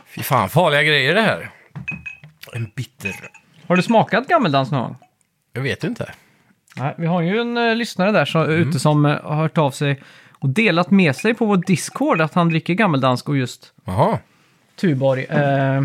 Fy 0.05 0.23
fan, 0.23 0.49
farliga 0.49 0.83
grejer 0.83 1.15
det 1.15 1.21
här. 1.21 1.49
En 2.53 2.71
bitter... 2.75 3.15
Har 3.67 3.75
du 3.75 3.81
smakat 3.81 4.27
gammeldans 4.27 4.71
någon 4.71 4.81
gång? 4.81 4.97
Jag 5.53 5.61
vet 5.61 5.83
inte. 5.83 6.11
Nej, 6.75 6.95
vi 6.97 7.07
har 7.07 7.21
ju 7.21 7.41
en 7.41 7.57
uh, 7.57 7.75
lyssnare 7.75 8.11
där 8.11 8.25
så, 8.25 8.45
ute 8.45 8.79
som 8.79 9.05
eh, 9.05 9.21
har 9.23 9.35
hört 9.35 9.57
av 9.57 9.71
sig 9.71 10.01
och 10.31 10.49
delat 10.49 10.91
med 10.91 11.15
sig 11.15 11.33
på 11.33 11.45
vår 11.45 11.57
Discord 11.57 12.21
att 12.21 12.33
han 12.33 12.49
dricker 12.49 12.73
gammeldansk 12.73 13.29
och 13.29 13.37
just 13.37 13.73
Jaha. 13.85 14.19
Tuborg. 14.75 15.23
Eh, 15.23 15.83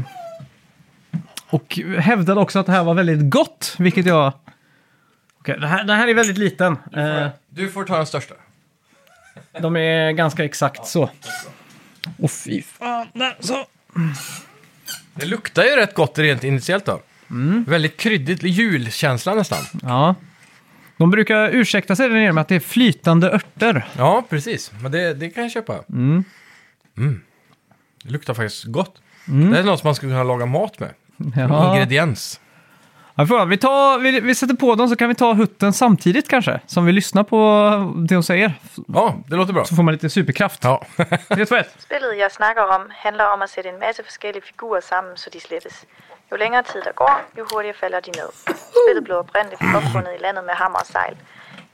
och 1.51 1.79
hävdade 1.99 2.41
också 2.41 2.59
att 2.59 2.67
det 2.67 2.73
här 2.73 2.85
var 2.85 2.95
väldigt 2.95 3.31
gott, 3.31 3.75
vilket 3.79 4.07
jag... 4.07 4.33
Okej, 5.41 5.57
det, 5.61 5.67
här, 5.67 5.85
det 5.85 5.95
här 5.95 6.09
är 6.09 6.15
väldigt 6.15 6.39
liten. 6.39 6.77
Eh, 6.97 7.29
Du 7.49 7.71
får 7.71 7.85
ta 7.85 7.97
den 7.97 8.07
största. 8.07 8.35
de 9.61 9.77
är 9.77 10.13
ganska 10.13 10.45
exakt 10.45 10.87
så. 10.87 11.11
Och 12.19 12.31
fy 12.31 12.63
fan, 12.63 13.07
där, 13.13 13.37
så. 13.41 13.67
Det 15.15 15.27
luktar 15.27 15.65
ju 15.65 15.77
rätt 15.77 15.95
gott 15.95 16.19
rent 16.19 16.45
initiellt 16.45 16.85
då. 16.85 17.01
Väldigt 17.67 17.97
kryddigt, 17.97 18.43
julkänsla 18.43 19.35
nästan. 19.35 19.59
Ja. 19.83 20.15
De 20.97 21.11
brukar 21.11 21.49
ursäkta 21.49 21.97
sig 21.97 22.09
där 22.09 22.15
nere 22.17 22.33
med 22.33 22.43
att 22.43 22.49
det 22.49 22.55
är 22.55 22.61
flytande 22.61 23.31
örter. 23.33 23.89
Ja, 23.99 24.25
precis. 24.29 24.73
Men 24.83 24.93
det, 24.93 25.15
det 25.15 25.31
kan 25.31 25.43
jag 25.43 25.53
köpa. 25.53 25.79
Mm. 25.89 26.25
Det 28.05 28.11
luktar 28.11 28.35
faktiskt 28.35 28.65
gott. 28.65 28.95
Det 29.25 29.59
är 29.59 29.63
något 29.63 29.81
som 29.81 29.89
man 29.89 29.95
skulle 29.95 30.13
kunna 30.13 30.25
laga 30.25 30.47
mat 30.47 30.79
med. 30.79 30.95
Ja. 31.37 31.73
Ingrediens. 31.75 32.41
Ja, 33.15 33.27
får 33.27 33.39
jag- 33.39 33.47
vi, 33.47 33.57
tar, 33.57 33.99
vi, 33.99 34.21
vi 34.21 34.35
sätter 34.35 34.55
på 34.55 34.75
dem 34.75 34.89
så 34.89 34.97
kan 34.97 35.09
vi 35.09 35.15
ta 35.15 35.33
hutten 35.33 35.73
samtidigt 35.73 36.29
kanske. 36.29 36.61
Som 36.67 36.85
vi 36.87 36.93
lyssnar 36.93 37.23
på 37.25 37.37
det 38.09 38.15
hon 38.15 38.23
säger. 38.23 38.53
Ja, 38.89 39.15
det 39.29 39.37
låter 39.37 39.53
bra. 39.53 39.65
Så 39.65 39.75
får 39.77 39.83
man 39.83 39.93
lite 39.95 40.11
superkraft. 40.11 40.65
Ja. 40.65 40.85
Det 40.97 41.41
är 41.41 41.45
två 41.45 41.57
ett. 41.57 41.75
Spillet, 41.79 42.19
jeg 42.19 42.33
snakker 42.33 42.63
om, 42.75 42.83
handler 42.91 43.27
om 43.35 43.43
at 43.43 43.51
sætte 43.51 43.69
en 43.69 43.79
masse 43.79 44.03
forskellige 44.05 44.43
figurer 44.43 44.81
sammen, 44.81 45.17
så 45.17 45.31
de 45.33 45.41
slettes. 45.41 45.85
Jo 46.33 46.37
længere 46.37 46.63
tid 46.63 46.83
der 46.85 46.93
går, 46.93 47.15
jo 47.39 47.45
hurtigere 47.53 47.77
falder 47.81 48.01
de 48.01 48.11
ned. 48.11 48.31
Spillet 48.81 49.05
blev 49.05 49.17
oprindeligt 49.17 49.63
opfundet 49.77 50.13
i 50.19 50.23
landet 50.23 50.45
med 50.45 50.55
hammer 50.55 50.79
og 50.79 50.87
sejl. 50.87 51.17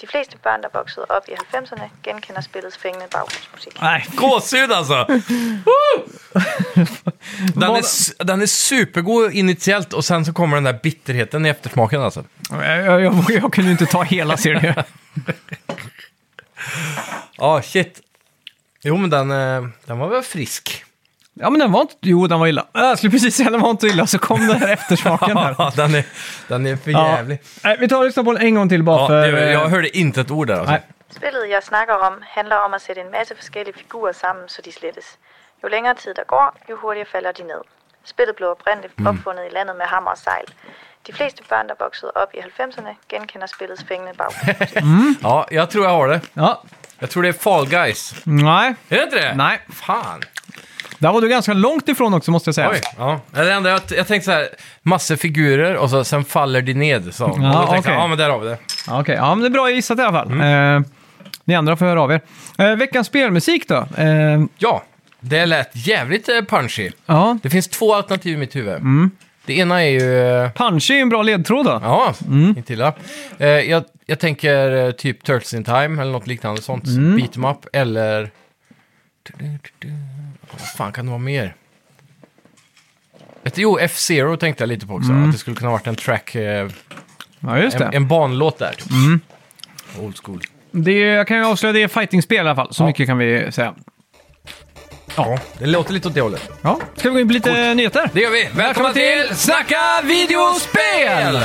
De 0.01 0.07
fleste 0.07 0.37
børn, 0.39 0.63
der 0.63 0.69
voksede 0.73 1.07
op 1.09 1.29
i 1.29 1.33
90'erne, 1.33 1.89
genkender 2.03 2.41
spillets 2.41 2.79
fængende 2.79 3.07
baggrundsmusik. 3.13 3.83
Nej, 3.83 4.05
Gåshud 4.17 4.73
alltså! 4.73 5.05
den, 7.55 7.71
är, 7.71 8.25
den 8.25 8.43
är 8.43 8.47
supergod 8.47 9.33
initiellt 9.33 9.93
och 9.93 10.05
sen 10.05 10.25
så 10.25 10.33
kommer 10.33 10.57
den 10.57 10.65
där 10.65 10.79
bitterheten 10.83 11.47
i 11.47 11.49
eftersmaken 11.49 12.03
alltså. 12.03 12.25
jag, 12.51 12.85
jag, 12.85 13.01
jag, 13.03 13.15
jag 13.29 13.53
kunde 13.53 13.69
ju 13.69 13.73
inte 13.73 13.87
ta 13.87 14.03
hela 14.03 14.37
serien. 14.37 14.75
Ja, 17.39 17.63
shit. 17.63 18.01
Jo, 18.83 18.97
men 18.97 19.11
den, 19.11 19.31
eh, 19.31 19.69
den 19.85 19.99
var 19.99 20.09
väl 20.09 20.23
frisk. 20.23 20.85
Ja, 21.41 21.51
men 21.51 21.61
den 21.61 21.73
var 21.73 21.81
inte... 21.81 21.95
Jo, 22.01 22.27
den 22.27 22.41
var 22.41 22.47
illa. 22.47 22.67
Jag 22.73 22.99
skulle 22.99 23.11
precis 23.11 23.37
säga 23.37 23.51
den 23.51 23.61
var 23.61 23.71
inte 23.71 23.87
illa, 23.87 24.07
så 24.07 24.19
kom 24.19 24.47
den 24.47 24.57
här 24.57 24.73
eftersmaken 24.73 25.37
här. 25.37 25.55
Ja, 25.59 25.73
den, 25.77 25.95
är, 25.95 26.05
den 26.49 26.67
är 26.67 26.77
för 26.77 26.91
jävlig. 26.91 27.39
Nej, 27.65 27.77
vi 27.81 27.89
tar 27.89 27.99
och 27.99 28.05
lyssnar 28.05 28.25
på 28.25 28.33
den 28.33 28.43
en 28.43 28.55
gång 28.55 28.69
till 28.69 28.83
bara 28.83 29.01
Ja, 29.01 29.07
för... 29.09 29.33
det, 29.33 29.53
jag 29.53 29.63
eh, 29.65 29.69
hörde 29.71 29.99
inte 29.99 30.21
ett 30.21 30.31
ord 30.31 30.47
där 30.47 30.55
alltså. 30.55 30.71
Nej. 30.73 30.83
Spillet, 31.11 31.51
jeg 31.51 31.63
snakker 31.65 31.95
om, 32.07 32.15
handler 32.37 32.65
om 32.65 32.75
at 32.75 32.83
sætte 32.83 33.01
en 33.01 33.11
masse 33.11 33.35
forskellige 33.35 33.75
figurer 33.77 34.13
sammen, 34.13 34.49
så 34.49 34.63
de 34.63 34.73
slettes. 34.73 35.05
Jo 35.63 35.69
længere 35.69 35.95
tid 35.95 36.15
der 36.15 36.25
går, 36.25 36.55
jo 36.71 36.77
hurtigere 36.77 37.07
falder 37.13 37.33
de 37.33 37.43
ned. 37.43 37.63
Spillet 38.05 38.37
blev 38.37 38.49
oprindeligt 38.49 38.95
opfundet 39.07 39.45
i 39.51 39.55
landet 39.55 39.77
med 39.77 39.87
hammer 39.87 40.11
og 40.11 40.19
sejl. 40.19 40.47
De 41.07 41.13
fleste 41.13 41.43
børn, 41.49 41.69
der 41.69 41.75
voksede 41.81 42.11
op 42.15 42.29
i 42.35 42.39
90'erne, 42.39 42.93
genkender 43.09 43.47
spillets 43.47 43.85
fængende 43.89 44.13
baggrund. 44.19 45.17
Ja, 45.23 45.47
jag 45.51 45.71
tror 45.71 45.85
jag 45.85 45.93
har 45.93 46.09
det. 46.09 46.21
Ja. 46.35 46.63
Jag 46.99 47.11
tror 47.11 47.23
det 47.23 47.29
är 47.29 47.33
Fall 47.33 47.67
Guys. 47.69 48.15
Nej, 48.25 48.75
Är 48.89 48.97
det 48.97 49.03
inte 49.05 49.17
det? 49.17 49.35
nej. 49.35 49.61
Fan. 49.73 50.23
Där 50.99 51.13
var 51.13 51.21
du 51.21 51.29
ganska 51.29 51.53
långt 51.53 51.89
ifrån 51.89 52.15
också 52.15 52.31
måste 52.31 52.49
jag 52.49 52.55
säga. 52.55 52.71
Oj. 52.73 52.81
Ja. 52.99 53.21
Det 53.31 53.53
enda 53.53 53.71
jag, 53.71 53.81
jag 53.97 54.07
tänkte 54.07 54.25
så 54.25 54.31
här, 54.33 54.49
massor 54.83 55.17
figurer 55.17 55.77
och 55.77 55.91
så, 55.91 56.05
sen 56.05 56.25
faller 56.25 56.63
de 56.63 56.75
ned. 56.75 57.15
Så. 57.15 57.25
och 57.25 57.41
då 57.41 57.67
tänkte 57.71 57.91
jag, 57.91 58.01
ja 58.01 58.07
men 58.07 58.19
där 58.19 58.31
har 58.31 58.39
vi 58.39 58.49
det. 58.49 58.59
Ja, 58.87 59.01
Okej, 59.01 59.15
ja 59.15 59.35
men 59.35 59.41
det 59.43 59.49
är 59.49 59.51
bra 59.51 59.71
gissat 59.71 59.99
i 59.99 60.03
alla 60.03 60.13
fall. 60.13 60.33
Mm. 60.33 60.77
Eh, 60.83 60.89
ni 61.45 61.55
andra 61.55 61.77
får 61.77 61.87
höra 61.87 62.03
av 62.03 62.13
er. 62.13 62.21
Eh, 62.59 62.77
veckans 62.77 63.07
spelmusik 63.07 63.69
då? 63.69 63.87
Eh, 63.97 64.45
Ja, 64.59 64.83
det 65.21 65.47
lät 65.47 65.71
jävligt 65.73 66.29
eh, 66.29 66.41
punchy. 66.49 66.91
ja, 67.07 67.39
Det 67.43 67.51
finns 67.51 67.69
två 67.69 67.95
alternativ 67.95 68.35
i 68.35 68.37
mitt 68.37 68.57
huvud. 68.57 68.75
Mm. 68.75 69.11
Det 69.47 69.59
ena 69.59 69.83
är 69.85 69.89
ju... 69.91 70.21
eh, 70.45 70.51
Punch 70.51 70.91
är 70.91 70.95
en 71.01 71.09
bra 71.09 71.23
ledtråd 71.23 71.67
då. 71.67 71.81
Ja, 71.83 72.15
Mm. 72.27 72.55
inte 72.59 72.73
illa. 72.73 72.93
Eh, 73.39 73.49
jag, 73.49 73.85
jag 74.07 74.19
tänker 74.19 74.93
typ 74.93 75.25
Turtles 75.25 75.55
in 75.55 75.65
Time 75.65 76.03
eller 76.03 76.13
något 76.13 76.27
liknande 76.27 76.63
sånt. 76.63 76.87
Mm. 76.87 77.17
Beat 77.17 77.37
'em 77.37 77.51
up 77.51 77.67
eller... 77.73 78.31
Vad 80.51 80.61
fan 80.77 80.93
kan 80.93 81.05
det 81.07 81.11
vara 81.11 81.19
mer? 81.19 81.55
Jo, 83.55 83.79
F-Zero 83.81 84.37
tänkte 84.37 84.63
jag 84.63 84.69
lite 84.69 84.87
på 84.87 84.95
också. 84.95 85.13
Att 85.13 85.33
det 85.33 85.39
skulle 85.39 85.57
kunna 85.57 85.71
varit 85.71 85.87
en 85.87 85.97
track, 85.97 86.35
eh, 86.35 86.69
Ja, 87.41 87.59
just 87.59 87.77
en, 87.81 87.91
det. 87.91 87.97
en 87.97 88.09
banlåt 88.09 88.59
där. 88.59 88.73
Typ. 88.73 88.91
Mm. 88.91 89.21
Old 90.01 90.19
school. 90.25 90.41
det 90.71 90.99
jag 90.99 91.27
kan 91.29 91.37
ju 91.37 91.45
avslöja 91.47 91.73
det 91.73 91.83
är 91.83 91.89
fightingspel 91.89 92.37
i 92.37 92.41
alla 92.41 92.55
fall. 92.55 92.75
Så 92.75 92.83
Ja. 92.83 92.87
mycket 92.87 93.07
kan 93.07 93.19
vi 93.19 93.53
säga. 93.53 93.75
Ja, 95.17 95.39
det 95.59 95.67
låter 95.67 95.93
lite 95.93 96.09
åt 96.09 96.15
det 96.15 96.21
hållet. 96.21 96.51
Ja. 96.63 96.81
Ska 96.97 97.09
vi 97.09 97.15
gå 97.15 97.21
in 97.21 97.29
på 97.29 97.33
lite 97.33 97.75
nyheter? 97.75 98.11
Det 98.13 98.21
gör 98.21 98.31
vi. 98.31 98.49
Välkomna 98.55 98.93
till 98.93 99.29
Snacka 99.37 99.81
videospel! 100.05 101.37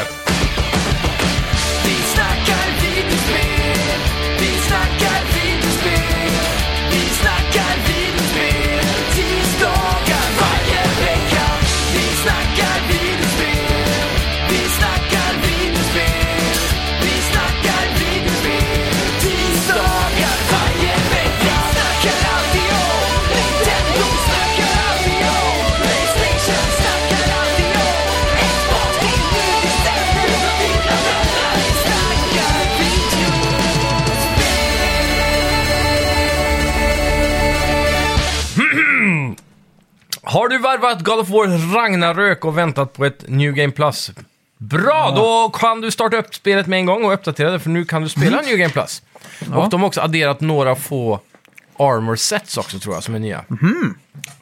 Har 40.31 40.47
du 40.47 40.57
varvat 40.57 41.03
God 41.03 41.19
of 41.19 41.29
War 41.29 41.75
Ragnarök 41.75 42.45
och 42.45 42.57
väntat 42.57 42.93
på 42.93 43.05
ett 43.05 43.23
New 43.27 43.53
Game 43.53 43.71
Plus? 43.71 44.11
Bra, 44.57 45.13
då 45.15 45.49
kan 45.49 45.81
du 45.81 45.91
starta 45.91 46.17
upp 46.17 46.35
spelet 46.35 46.67
med 46.67 46.79
en 46.79 46.85
gång 46.85 47.05
och 47.05 47.13
uppdatera 47.13 47.49
det, 47.51 47.59
för 47.59 47.69
nu 47.69 47.85
kan 47.85 48.01
du 48.01 48.09
spela 48.09 48.41
New 48.41 48.57
Game 48.57 48.69
Plus. 48.73 49.01
Och 49.55 49.69
de 49.69 49.81
har 49.81 49.87
också 49.87 50.01
adderat 50.01 50.41
några 50.41 50.75
få 50.75 51.19
armor 51.79 52.15
sets 52.15 52.57
också, 52.57 52.79
tror 52.79 52.95
jag, 52.95 53.03
som 53.03 53.15
är 53.15 53.19
nya. 53.19 53.43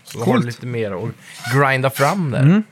Så 0.03 0.17
då 0.17 0.19
har 0.19 0.25
Coolt. 0.25 0.41
du 0.41 0.48
lite 0.48 0.65
mer 0.65 0.91
att 0.91 1.10
grinda 1.55 1.89
fram 1.89 2.31
där. 2.31 2.63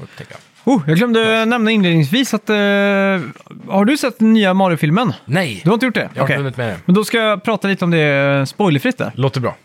Upptäcka. 0.00 0.34
Oh, 0.64 0.82
jag 0.86 0.96
glömde 0.96 1.44
nämna 1.44 1.70
inledningsvis 1.70 2.34
att... 2.34 2.50
Eh, 2.50 2.56
har 2.56 3.84
du 3.84 3.96
sett 3.96 4.18
den 4.18 4.32
nya 4.32 4.54
Mario-filmen? 4.54 5.12
Nej, 5.24 5.60
Du 5.64 5.70
har 5.70 5.74
inte 5.74 5.86
gjort 5.86 5.94
det? 5.94 6.08
jag 6.14 6.20
har 6.20 6.26
Okej. 6.26 6.34
inte 6.34 6.42
hunnit 6.42 6.56
med 6.56 6.68
det. 6.68 6.76
Men 6.84 6.94
då 6.94 7.04
ska 7.04 7.18
jag 7.18 7.42
prata 7.44 7.68
lite 7.68 7.84
om 7.84 7.90
det 7.90 8.02
eh, 8.02 8.44
spoilerfritt 8.44 8.98
där. 8.98 9.12
Låter 9.14 9.40
bra. 9.40 9.56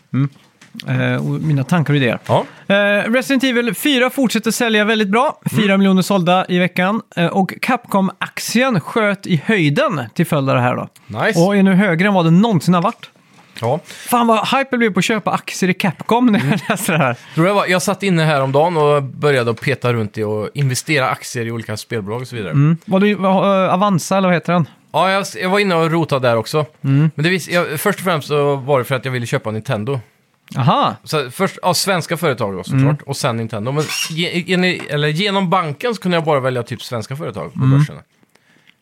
Eh, 0.87 1.27
och 1.27 1.41
mina 1.41 1.63
tankar 1.63 1.93
och 1.93 1.97
idéer. 1.97 2.19
Ja. 2.25 2.45
Eh, 2.67 2.75
Resident 3.11 3.43
Evil 3.43 3.75
4 3.75 4.09
fortsätter 4.09 4.51
sälja 4.51 4.85
väldigt 4.85 5.09
bra. 5.09 5.39
4 5.55 5.77
miljoner 5.77 6.01
sålda 6.01 6.45
i 6.49 6.59
veckan. 6.59 7.01
Eh, 7.15 7.27
och 7.27 7.53
Capcom-aktien 7.61 8.79
sköt 8.79 9.27
i 9.27 9.41
höjden 9.45 10.01
till 10.13 10.25
följd 10.25 10.49
av 10.49 10.55
det 10.55 10.61
här 10.61 10.75
då. 10.75 10.87
Nice. 11.07 11.39
Och 11.39 11.57
är 11.57 11.63
nu 11.63 11.73
högre 11.73 12.07
än 12.07 12.13
vad 12.13 12.25
den 12.25 12.41
någonsin 12.41 12.73
har 12.73 12.81
varit. 12.81 13.09
Ja. 13.61 13.79
Fan 13.85 14.27
vad 14.27 14.47
hype 14.47 14.67
jag 14.71 14.79
blev 14.79 14.93
på 14.93 14.99
att 14.99 15.05
köpa 15.05 15.31
aktier 15.31 15.69
i 15.69 15.73
Capcom 15.73 16.25
när 16.25 16.39
jag 16.49 16.59
läste 16.69 16.91
det 16.91 16.97
här. 16.97 17.15
Tror 17.35 17.47
jag, 17.47 17.53
var, 17.53 17.65
jag 17.65 17.81
satt 17.81 18.03
inne 18.03 18.23
här 18.23 18.41
om 18.41 18.51
dagen 18.51 18.77
och 18.77 19.03
började 19.03 19.51
att 19.51 19.61
peta 19.61 19.93
runt 19.93 20.17
i 20.17 20.23
och 20.23 20.49
investera 20.53 21.09
aktier 21.09 21.45
i 21.45 21.51
olika 21.51 21.77
spelbolag 21.77 22.21
och 22.21 22.27
så 22.27 22.35
vidare. 22.35 22.51
Mm. 22.51 22.77
Var 22.85 22.99
du, 22.99 23.13
var, 23.15 23.65
eh, 23.65 23.73
Avanza 23.73 24.17
eller 24.17 24.27
vad 24.27 24.35
heter 24.35 24.53
den? 24.53 24.67
Ja, 24.91 25.11
jag, 25.11 25.25
jag 25.41 25.49
var 25.49 25.59
inne 25.59 25.75
och 25.75 25.91
rotade 25.91 26.27
där 26.27 26.35
också. 26.35 26.65
Men 26.81 27.11
det 27.15 27.29
vis, 27.29 27.49
jag, 27.49 27.79
först 27.79 27.99
och 27.99 28.05
främst 28.05 28.27
så 28.27 28.55
var 28.55 28.79
det 28.79 28.85
för 28.85 28.95
att 28.95 29.05
jag 29.05 29.11
ville 29.11 29.25
köpa 29.25 29.51
Nintendo. 29.51 29.99
Aha, 30.57 30.95
Så 31.03 31.31
först, 31.31 31.57
ja, 31.61 31.73
svenska 31.73 32.17
företag 32.17 32.53
då 32.53 32.63
såklart, 32.63 33.01
och 33.01 33.17
sen 33.17 33.37
Nintendo. 33.37 33.71
Men 33.71 33.83
ge, 34.09 34.39
gen- 34.39 34.63
eller 34.89 35.07
genom 35.07 35.49
banken 35.49 35.95
så 35.95 36.01
kunde 36.01 36.17
jag 36.17 36.23
bara 36.25 36.39
välja 36.39 36.63
typ 36.63 36.81
svenska 36.81 37.15
företag 37.15 37.53
på 37.53 37.59
börsen. 37.59 37.95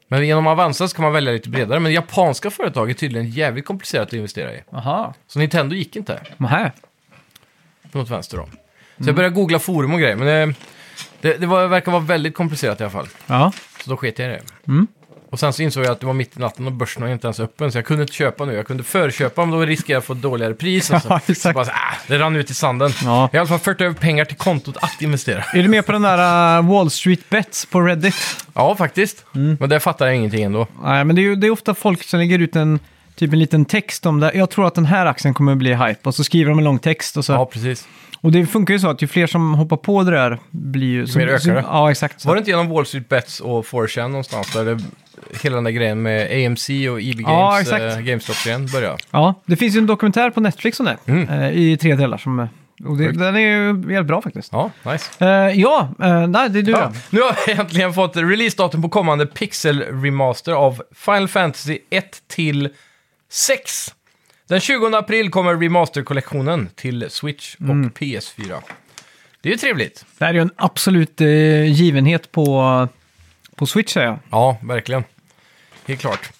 Men 0.08 0.28
genom 0.28 0.48
Avanza 0.48 0.88
så 0.88 0.96
kan 0.96 1.04
man 1.04 1.14
välja 1.14 1.32
lite 1.34 1.50
bredare. 1.50 1.80
Men 1.80 1.92
japanska 1.94 2.52
företag 2.52 2.90
är 2.90 2.94
tydligen 2.94 3.30
jävligt 3.30 3.66
komplicerat 3.66 4.08
att 4.08 4.14
investera 4.14 4.54
i. 4.54 4.64
aha, 4.74 5.14
Så 5.28 5.40
Nintendo 5.40 5.76
gick 5.76 5.96
inte 5.96 6.20
Nähä. 6.38 6.72
på 7.92 7.98
något 7.98 8.10
vänster 8.10 8.38
då. 8.38 8.48
Så 8.98 9.10
jag 9.10 9.16
började 9.16 9.36
googla 9.36 9.60
forum 9.60 9.94
och 9.94 10.00
grejer, 10.00 10.16
men 10.16 10.28
det, 10.28 10.56
det, 11.22 11.38
det 11.38 11.46
var, 11.46 11.68
verkar 11.68 11.92
vara 11.92 12.02
väldigt 12.02 12.36
komplicerat 12.36 12.80
i 12.82 12.84
alla 12.84 12.92
fall. 12.92 13.08
Ja. 13.28 13.52
Så 13.84 13.90
då 13.90 13.98
sket 13.98 14.20
jag 14.20 14.28
i 14.28 14.32
det. 14.32 14.42
Och 15.34 15.40
sen 15.40 15.54
så 15.54 15.64
insåg 15.64 15.84
jag 15.86 15.92
att 15.92 16.00
det 16.00 16.06
var 16.06 16.14
mitt 16.14 16.38
i 16.38 16.40
natten 16.40 16.66
och 16.68 16.72
börsen 16.72 17.04
var 17.04 17.10
inte 17.10 17.28
ens 17.28 17.40
öppen, 17.40 17.72
så 17.72 17.78
jag 17.78 17.86
kunde 17.86 18.04
inte 18.04 18.14
köpa 18.14 18.46
nu. 18.46 18.54
Jag 18.54 18.68
kunde 18.68 18.84
förköpa, 18.84 19.46
men 19.46 19.52
då 19.60 19.66
riskerade 19.66 19.94
jag 19.94 20.00
att 20.00 20.06
få 20.06 20.14
dåligare 20.14 20.54
pris. 20.54 20.90
Och 20.92 21.02
så. 21.02 21.08
Ja, 21.10 21.20
så 21.26 21.32
exakt. 21.32 21.56
bara 21.56 21.66
så, 21.66 21.72
ah, 21.72 21.96
det 22.08 22.20
rann 22.20 22.36
ut 22.36 22.50
i 22.50 22.54
sanden. 22.54 22.92
Ja. 23.04 23.06
Jag 23.06 23.12
har 23.12 23.30
i 23.34 23.38
alla 23.38 23.48
fall 23.48 23.60
fört 23.60 23.82
över 23.82 23.94
pengar 23.96 24.26
till 24.26 24.38
kontot 24.38 24.78
att 24.82 25.02
investera. 25.02 25.44
Är 25.54 25.64
du 25.64 25.68
med 25.70 25.86
på 25.86 25.92
den 25.92 26.02
där 26.02 26.60
uh, 26.60 26.70
Wall 26.72 26.90
Street 26.90 27.30
Bets 27.30 27.66
på 27.66 27.82
Reddit? 27.82 28.16
Ja, 28.54 28.76
faktiskt. 28.76 29.26
Men 29.32 29.70
där 29.70 29.80
fattar 29.80 30.06
jag 30.06 30.16
ingenting 30.16 30.44
ändå. 30.44 30.68
Nej, 30.84 31.06
men 31.06 31.16
det 31.16 31.22
är, 31.22 31.24
ju, 31.24 31.36
det 31.36 31.48
är 31.48 31.52
ofta 31.52 31.74
folk 31.74 32.04
som 32.04 32.20
lägger 32.20 32.40
ut 32.40 32.56
en, 32.56 32.80
typ 33.16 33.34
en 33.34 33.40
liten 33.40 33.66
text 33.66 34.06
om 34.06 34.20
det. 34.20 34.32
Jag 34.36 34.50
tror 34.50 34.68
att 34.68 34.76
den 34.76 34.86
här 34.86 35.06
aktien 35.06 35.34
kommer 35.34 35.56
bli 35.56 35.74
hype. 35.74 36.00
Och 36.04 36.16
så 36.16 36.24
skriver 36.24 36.50
de 36.50 36.58
en 36.58 36.66
lång 36.66 36.80
text. 36.80 37.18
Och, 37.18 37.26
så. 37.26 37.34
Ja, 37.34 37.46
precis. 37.46 37.88
och 38.22 38.32
det 38.32 38.46
funkar 38.46 38.74
ju 38.74 38.80
så 38.80 38.90
att 38.90 39.02
ju 39.02 39.08
fler 39.08 39.28
som 39.28 39.54
hoppar 39.54 39.78
på 39.78 40.04
det 40.04 40.12
där 40.12 40.40
blir 40.50 40.88
ju... 40.88 41.08
så- 41.08 41.18
mer 41.20 41.28
ökar 41.28 41.38
så- 41.40 41.50
det. 41.50 41.64
Ja, 41.68 41.92
exakt. 41.92 42.22
Så. 42.22 42.28
Var 42.28 42.36
det 42.36 42.40
inte 42.40 42.52
genom 42.52 42.70
Wall 42.70 42.86
Street 42.86 43.10
Bets 43.10 43.40
och 43.40 43.66
4chan 43.66 44.08
någonstans 44.08 44.54
där 44.54 44.66
det, 44.66 44.80
hela 45.44 45.56
den 45.56 45.64
där 45.64 45.72
grejen 45.72 46.02
med 46.02 46.46
AMC 46.48 46.70
och 46.70 47.02
EB 47.02 47.18
Games, 47.18 47.28
Ja, 47.28 47.62
exakt. 47.62 47.82
eh, 47.82 48.00
GameStop-grejen 48.00 48.66
började? 48.66 48.98
Ja, 49.12 49.42
det 49.46 49.56
finns 49.56 49.76
ju 49.76 49.80
en 49.80 49.88
dokumentär 49.88 50.30
på 50.30 50.42
Netflix 50.42 50.80
om 50.80 50.86
det. 50.86 50.98
Mm. 51.06 51.30
eh, 51.30 51.50
I 51.52 51.78
tre 51.78 51.96
delar. 51.96 52.18
Som, 52.18 52.40
eh, 52.40 52.48
och 52.86 52.98
det, 52.98 53.06
Sjukt. 53.08 53.20
den 53.20 53.36
är 53.36 53.40
ju 53.40 53.68
jävligt 53.68 54.06
bra 54.08 54.22
faktiskt. 54.22 54.50
Ja, 54.52 54.72
nice. 54.92 55.26
Eh, 55.26 55.60
ja, 55.60 55.90
eh, 56.04 56.28
nej, 56.28 56.50
det 56.50 56.60
är 56.60 56.64
du 56.64 56.72
Ja. 56.72 56.80
ja. 56.80 57.00
Nu 57.10 57.22
har 57.22 57.36
vi 57.48 57.52
äntligen 57.54 57.94
fått 57.94 58.18
releasedatum 58.18 58.82
på 58.82 58.90
kommande 58.90 59.26
Pixel-remaster 59.26 60.52
av 60.54 60.82
Final 60.96 61.28
Fantasy 61.28 61.78
1 61.90 62.22
till 62.28 62.70
6. 63.32 63.94
Den 64.50 64.60
20 64.60 64.96
april 64.98 65.30
kommer 65.32 65.56
remaster-kollektionen 65.56 66.70
till 66.76 67.06
Switch 67.10 67.56
och 67.56 67.62
Mm. 67.62 67.90
PS4. 67.92 68.62
Det 69.42 69.50
är 69.50 69.54
ju 69.54 69.58
trevligt. 69.58 70.06
Det 70.18 70.26
här 70.26 70.32
är 70.32 70.36
ju 70.36 70.42
en 70.42 70.52
absolut 70.56 71.22
eh, 71.22 71.66
givenhet 71.72 72.32
på, 72.32 72.88
på 73.56 73.66
Switch 73.66 73.94
säger 73.94 74.08
jag. 74.08 74.20
Ja, 74.32 74.58
verkligen. 74.62 75.04
Helt 75.88 76.02
klart. 76.02 76.32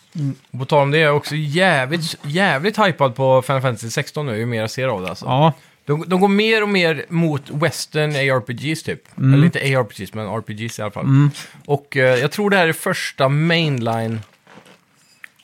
Och 0.52 0.60
på 0.60 0.66
tal 0.66 0.82
om 0.84 0.92
det, 0.92 0.98
är 0.98 1.02
jag 1.02 1.16
också 1.18 1.36
jävligt, 1.36 2.18
jävligt 2.24 2.80
hypad 2.80 3.16
på 3.16 3.42
Final 3.42 3.62
Fantasy 3.62 3.90
16 3.90 4.26
nu, 4.26 4.38
ju 4.38 4.46
mer 4.46 4.60
jag 4.62 4.72
ser 4.72 4.88
av 4.88 5.02
det 5.02 5.10
alltså. 5.10 5.26
Ja, 5.26 5.54
De, 5.86 6.04
de 6.08 6.20
går 6.22 6.28
mer 6.28 6.62
och 6.64 6.70
mer 6.70 7.06
mot 7.10 7.50
western 7.50 8.10
ARPGs 8.16 8.84
typ. 8.84 9.18
Mm. 9.18 9.34
Eller 9.34 9.46
inte 9.46 9.60
ARPGs, 9.80 10.14
men 10.14 10.28
RPGs 10.28 10.80
i 10.80 10.82
alla 10.82 10.92
fall. 10.92 11.30
Och 11.66 11.98
eh, 11.98 12.20
jag 12.20 12.32
tror 12.32 12.50
det 12.50 12.58
här 12.58 12.68
är 12.68 12.74
första 12.74 13.30
mainline 13.30 14.22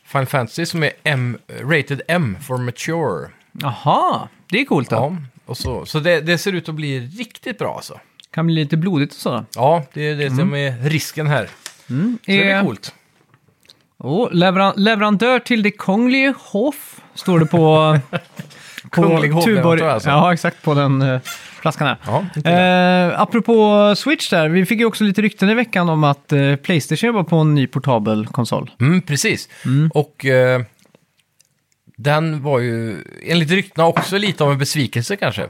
Final 0.06 0.26
Fantasy 0.26 0.66
som 0.66 0.84
är 0.84 0.92
M, 1.04 1.38
rated 1.62 2.02
M 2.08 2.38
for 2.42 2.58
mature. 2.58 3.30
Jaha, 3.52 4.28
det 4.50 4.62
är 4.62 4.66
coolt 4.66 4.90
då. 4.90 4.96
Ja, 4.96 5.16
och 5.46 5.58
så, 5.58 5.86
så 5.86 6.00
det, 6.00 6.22
det 6.22 6.38
ser 6.38 6.54
ut 6.54 6.70
att 6.70 6.76
bli 6.76 7.00
riktigt 7.00 7.58
bra 7.58 7.76
alltså. 7.76 8.00
Kan 8.32 8.46
bli 8.46 8.56
lite 8.56 8.78
blodigt 8.78 9.14
och 9.14 9.20
så. 9.20 9.46
Ja, 9.56 9.84
det 9.94 10.02
är 10.10 10.16
det 10.16 10.30
som 10.30 10.54
är 10.56 10.90
risken 10.90 11.28
här. 11.28 11.46
Så 11.88 11.94
det 11.94 12.18
blir 12.26 12.50
Eh, 12.50 12.64
coolt. 12.64 12.94
Oh, 14.00 14.32
leveran 14.32 14.74
leverantör 14.78 15.40
till 15.40 15.64
det 15.64 15.72
Konglige 15.72 16.34
Hof, 16.38 17.02
står 17.16 17.40
det 17.40 17.46
på 17.46 17.98
Kunglig 18.92 19.30
hovleverantör 19.30 19.78
Tuborg- 19.78 19.92
alltså. 19.94 20.10
Ja, 20.10 20.34
exakt. 20.34 20.62
På 20.64 20.74
den 20.74 21.02
eh, 21.02 21.20
flaskan 21.62 21.88
här. 21.88 21.98
Ja. 22.44 22.52
Eh, 22.52 23.22
apropå 23.22 23.94
Switch 23.98 24.30
där, 24.30 24.50
vi 24.50 24.66
fick 24.66 24.80
ju 24.80 24.86
också 24.86 25.04
lite 25.04 25.22
rykten 25.22 25.50
i 25.50 25.54
veckan 25.54 25.90
om 25.90 26.04
att 26.04 26.32
eh, 26.32 26.56
Playstation 26.56 27.08
jobbar 27.08 27.24
på 27.24 27.36
en 27.36 27.56
ny 27.56 27.68
portabel 27.68 28.28
konsol. 28.28 28.72
Mm, 28.80 29.02
precis. 29.02 29.50
Och 29.94 30.26
eh, 30.26 30.62
den 31.98 32.44
var 32.44 32.60
ju 32.60 33.04
enligt 33.26 33.52
ryktena 33.52 33.88
också 33.88 34.18
lite 34.18 34.44
av 34.44 34.52
en 34.52 34.58
besvikelse 34.58 35.16
kanske. 35.16 35.48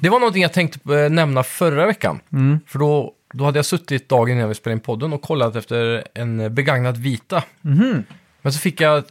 Det 0.00 0.08
var 0.08 0.18
någonting 0.20 0.42
jag 0.42 0.52
tänkte 0.52 0.94
eh, 1.04 1.10
nämna 1.10 1.42
förra 1.42 1.86
veckan. 1.86 2.20
För 2.66 2.78
då, 2.78 3.12
då 3.32 3.44
hade 3.44 3.58
jag 3.58 3.66
suttit 3.66 4.08
dagen 4.08 4.36
innan 4.36 4.48
vi 4.48 4.54
spelade 4.54 4.74
in 4.74 4.80
podden 4.80 5.12
och 5.12 5.22
kollat 5.22 5.56
efter 5.56 6.04
en 6.14 6.54
begagnad 6.54 6.96
Vita. 6.96 7.42
Men 8.42 8.52
så 8.52 8.58
fick 8.58 8.80
jag 8.80 9.04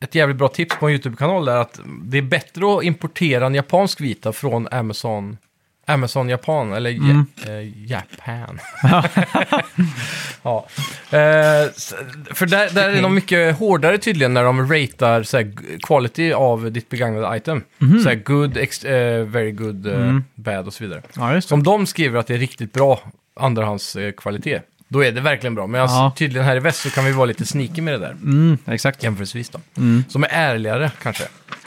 ett 0.00 0.14
jävligt 0.14 0.36
bra 0.36 0.48
tips 0.48 0.76
på 0.76 0.86
en 0.86 0.92
YouTube-kanal 0.92 1.44
där 1.44 1.56
att 1.56 1.80
det 2.02 2.18
är 2.18 2.22
bättre 2.22 2.76
att 2.78 2.84
importera 2.84 3.46
en 3.46 3.54
japansk 3.54 4.00
Vita 4.00 4.32
från 4.32 4.68
Amazon, 4.70 5.36
Amazon 5.86 6.28
Japan, 6.28 6.72
eller 6.72 6.90
ja, 6.90 7.24
eh, 7.52 7.90
Japan. 7.90 8.58
ja. 10.42 10.66
Eh, 11.10 11.62
s- 11.76 11.94
för 12.30 12.46
där, 12.46 12.70
där 12.70 12.88
är 12.88 13.02
de 13.02 13.14
mycket 13.14 13.58
hårdare 13.58 13.98
tydligen 13.98 14.34
när 14.34 14.44
de 14.44 14.72
ratear 14.72 15.22
så 15.22 15.36
här, 15.36 15.44
g- 15.44 15.78
quality 15.82 16.32
av 16.32 16.72
ditt 16.72 16.88
begagnade 16.88 17.36
item. 17.36 17.62
Så 18.02 18.08
här, 18.08 18.14
good, 18.24 18.56
ex, 18.56 18.84
eh, 18.84 19.24
very 19.26 19.50
good, 19.52 19.86
eh, 19.86 20.18
bad 20.34 20.66
och 20.66 20.74
så 20.74 20.84
vidare. 20.84 21.02
Ja, 21.16 21.34
just 21.34 21.48
Så 21.48 21.54
om 21.54 21.62
de 21.62 21.86
skriver 21.86 22.18
att 22.18 22.26
det 22.26 22.34
är 22.34 22.38
riktigt 22.38 22.72
bra 22.72 23.00
andrahandskvalitet, 23.40 24.16
kvalitet, 24.16 24.60
då 24.88 25.04
är 25.04 25.12
det 25.12 25.20
verkligen 25.20 25.54
bra. 25.54 25.66
Men 25.66 25.80
alltså, 25.80 25.96
Ja. 25.96 26.12
tydligen 26.16 26.46
här 26.46 26.56
i 26.56 26.60
väst 26.60 26.80
så 26.82 26.90
kan 26.90 27.04
vi 27.04 27.12
vara 27.12 27.26
lite 27.26 27.46
sneaky 27.46 27.82
med 27.82 27.94
det 27.94 27.98
där. 27.98 28.10
Mm, 28.10 28.58
exakt. 28.66 29.02
Jämförelsevis 29.02 29.48
då. 29.48 29.60
Som 30.08 30.24
är 30.24 30.28
ärligare 30.30 30.90
kanske. 31.02 31.24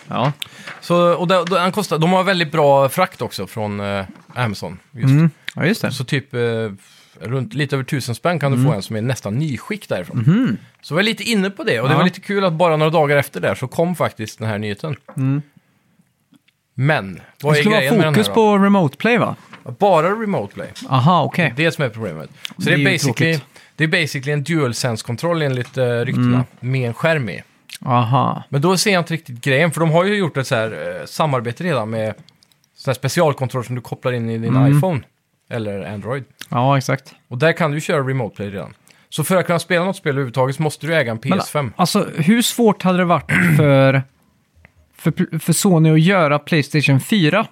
Ja. 0.07 0.33
Så, 0.81 1.13
och 1.13 1.27
det, 1.27 1.45
det, 1.45 1.59
han 1.59 1.71
kostar, 1.71 1.97
de 1.97 2.11
har 2.13 2.23
väldigt 2.23 2.51
bra 2.51 2.89
frakt 2.89 3.21
också 3.21 3.47
från 3.47 3.79
eh, 3.79 4.05
Amazon. 4.35 4.79
Just. 4.91 5.05
Mm. 5.11 5.29
ja, 5.55 5.65
just 5.65 5.81
det. 5.81 5.91
Så 5.91 6.03
typ 6.03 6.33
eh, 6.33 6.39
runt 7.21 7.53
lite 7.53 7.75
över 7.75 7.83
tusen 7.83 8.15
spänn 8.15 8.39
kan 8.39 8.51
du 8.51 8.63
få 8.63 8.71
en 8.73 8.81
som 8.81 8.95
är 8.95 9.01
nästan 9.01 9.35
nyskick 9.39 9.89
därifrån. 9.89 10.57
Så 10.81 10.93
jag 10.93 10.95
var 10.95 11.03
lite 11.03 11.23
inne 11.23 11.49
på 11.49 11.63
det 11.63 11.81
och 11.81 11.87
det 11.87 11.93
Ja. 11.93 11.97
var 11.97 12.05
lite 12.05 12.19
kul 12.19 12.45
att 12.45 12.53
bara 12.53 12.77
några 12.77 12.89
dagar 12.91 13.17
efter 13.17 13.41
det 13.41 13.55
så 13.55 13.67
kom 13.67 13.95
faktiskt 13.95 14.39
den 14.39 14.47
här 14.47 14.57
nyheten. 14.57 14.95
Men, 16.73 17.21
vad 17.41 17.53
Det 17.53 17.59
är 17.59 17.61
skulle 17.61 17.75
grejen 17.75 17.93
vara 17.93 17.97
med 17.97 18.05
den 18.07 18.13
fokus 18.13 18.27
här 18.27 18.35
då? 18.35 18.57
på 18.57 18.57
remote 18.57 18.97
play 18.97 19.17
va? 19.17 19.35
Bara 19.79 20.09
remote 20.11 20.53
play. 20.53 20.67
Aha, 20.89 21.23
okej. 21.23 21.53
Det 21.55 21.61
är 21.61 21.65
det 21.65 21.71
som 21.71 21.83
är 21.83 21.89
problemet. 21.89 22.29
Så 22.47 22.53
Det 22.57 22.65
det 22.65 22.73
är 22.73 22.77
ju 22.77 22.85
basically, 22.85 23.33
tråkigt. 23.33 23.43
det 23.75 23.83
är 23.83 23.87
basically 23.87 24.31
en 24.33 24.43
DualSense-kontroll 24.43 25.41
enligt 25.41 25.77
uh, 25.77 25.83
ryktena, 26.05 26.45
med 26.59 26.87
en 26.87 26.93
skärm 26.93 27.29
i. 27.29 27.43
Aha. 27.85 28.43
Men 28.49 28.61
då 28.61 28.77
ser 28.77 28.93
jag 28.93 29.01
inte 29.01 29.13
riktigt 29.13 29.41
grejen, 29.41 29.71
för 29.71 29.79
de 29.79 29.91
har 29.91 30.03
ju 30.03 30.15
gjort 30.17 30.37
ett 30.37 30.47
så 30.47 30.55
här, 30.55 30.99
eh, 30.99 31.05
samarbete 31.05 31.63
redan 31.63 31.89
med 31.89 32.13
så 32.77 32.89
här 32.89 32.95
specialkontroll 32.95 33.65
som 33.65 33.75
du 33.75 33.81
kopplar 33.81 34.11
in 34.11 34.29
i 34.29 34.37
din 34.37 34.55
Mm. 34.55 34.77
iPhone 34.77 35.01
eller 35.49 35.93
Android. 35.93 36.23
Ja, 36.49 36.77
exakt. 36.77 37.13
Och 37.27 37.37
där 37.37 37.51
kan 37.53 37.71
du 37.71 37.81
köra 37.81 38.01
remote 38.07 38.35
play 38.35 38.49
redan. 38.49 38.73
Så 39.09 39.23
för 39.23 39.35
att 39.35 39.45
kunna 39.45 39.59
spela 39.59 39.85
något 39.85 39.95
spel 39.95 40.09
överhuvudtaget 40.11 40.55
så 40.55 40.61
måste 40.63 40.87
du 40.87 40.95
äga 40.95 41.11
en 41.11 41.19
Men, 41.23 41.39
PS5. 41.39 41.71
alltså, 41.75 42.07
hur 42.17 42.41
svårt 42.41 42.83
hade 42.83 42.97
det 42.97 43.05
varit 43.05 43.31
för, 43.57 44.03
för, 44.97 45.39
för 45.39 45.53
Sony 45.53 45.91
att 45.93 46.01
göra 46.01 46.39
Playstation 46.39 46.99
4 46.99 47.47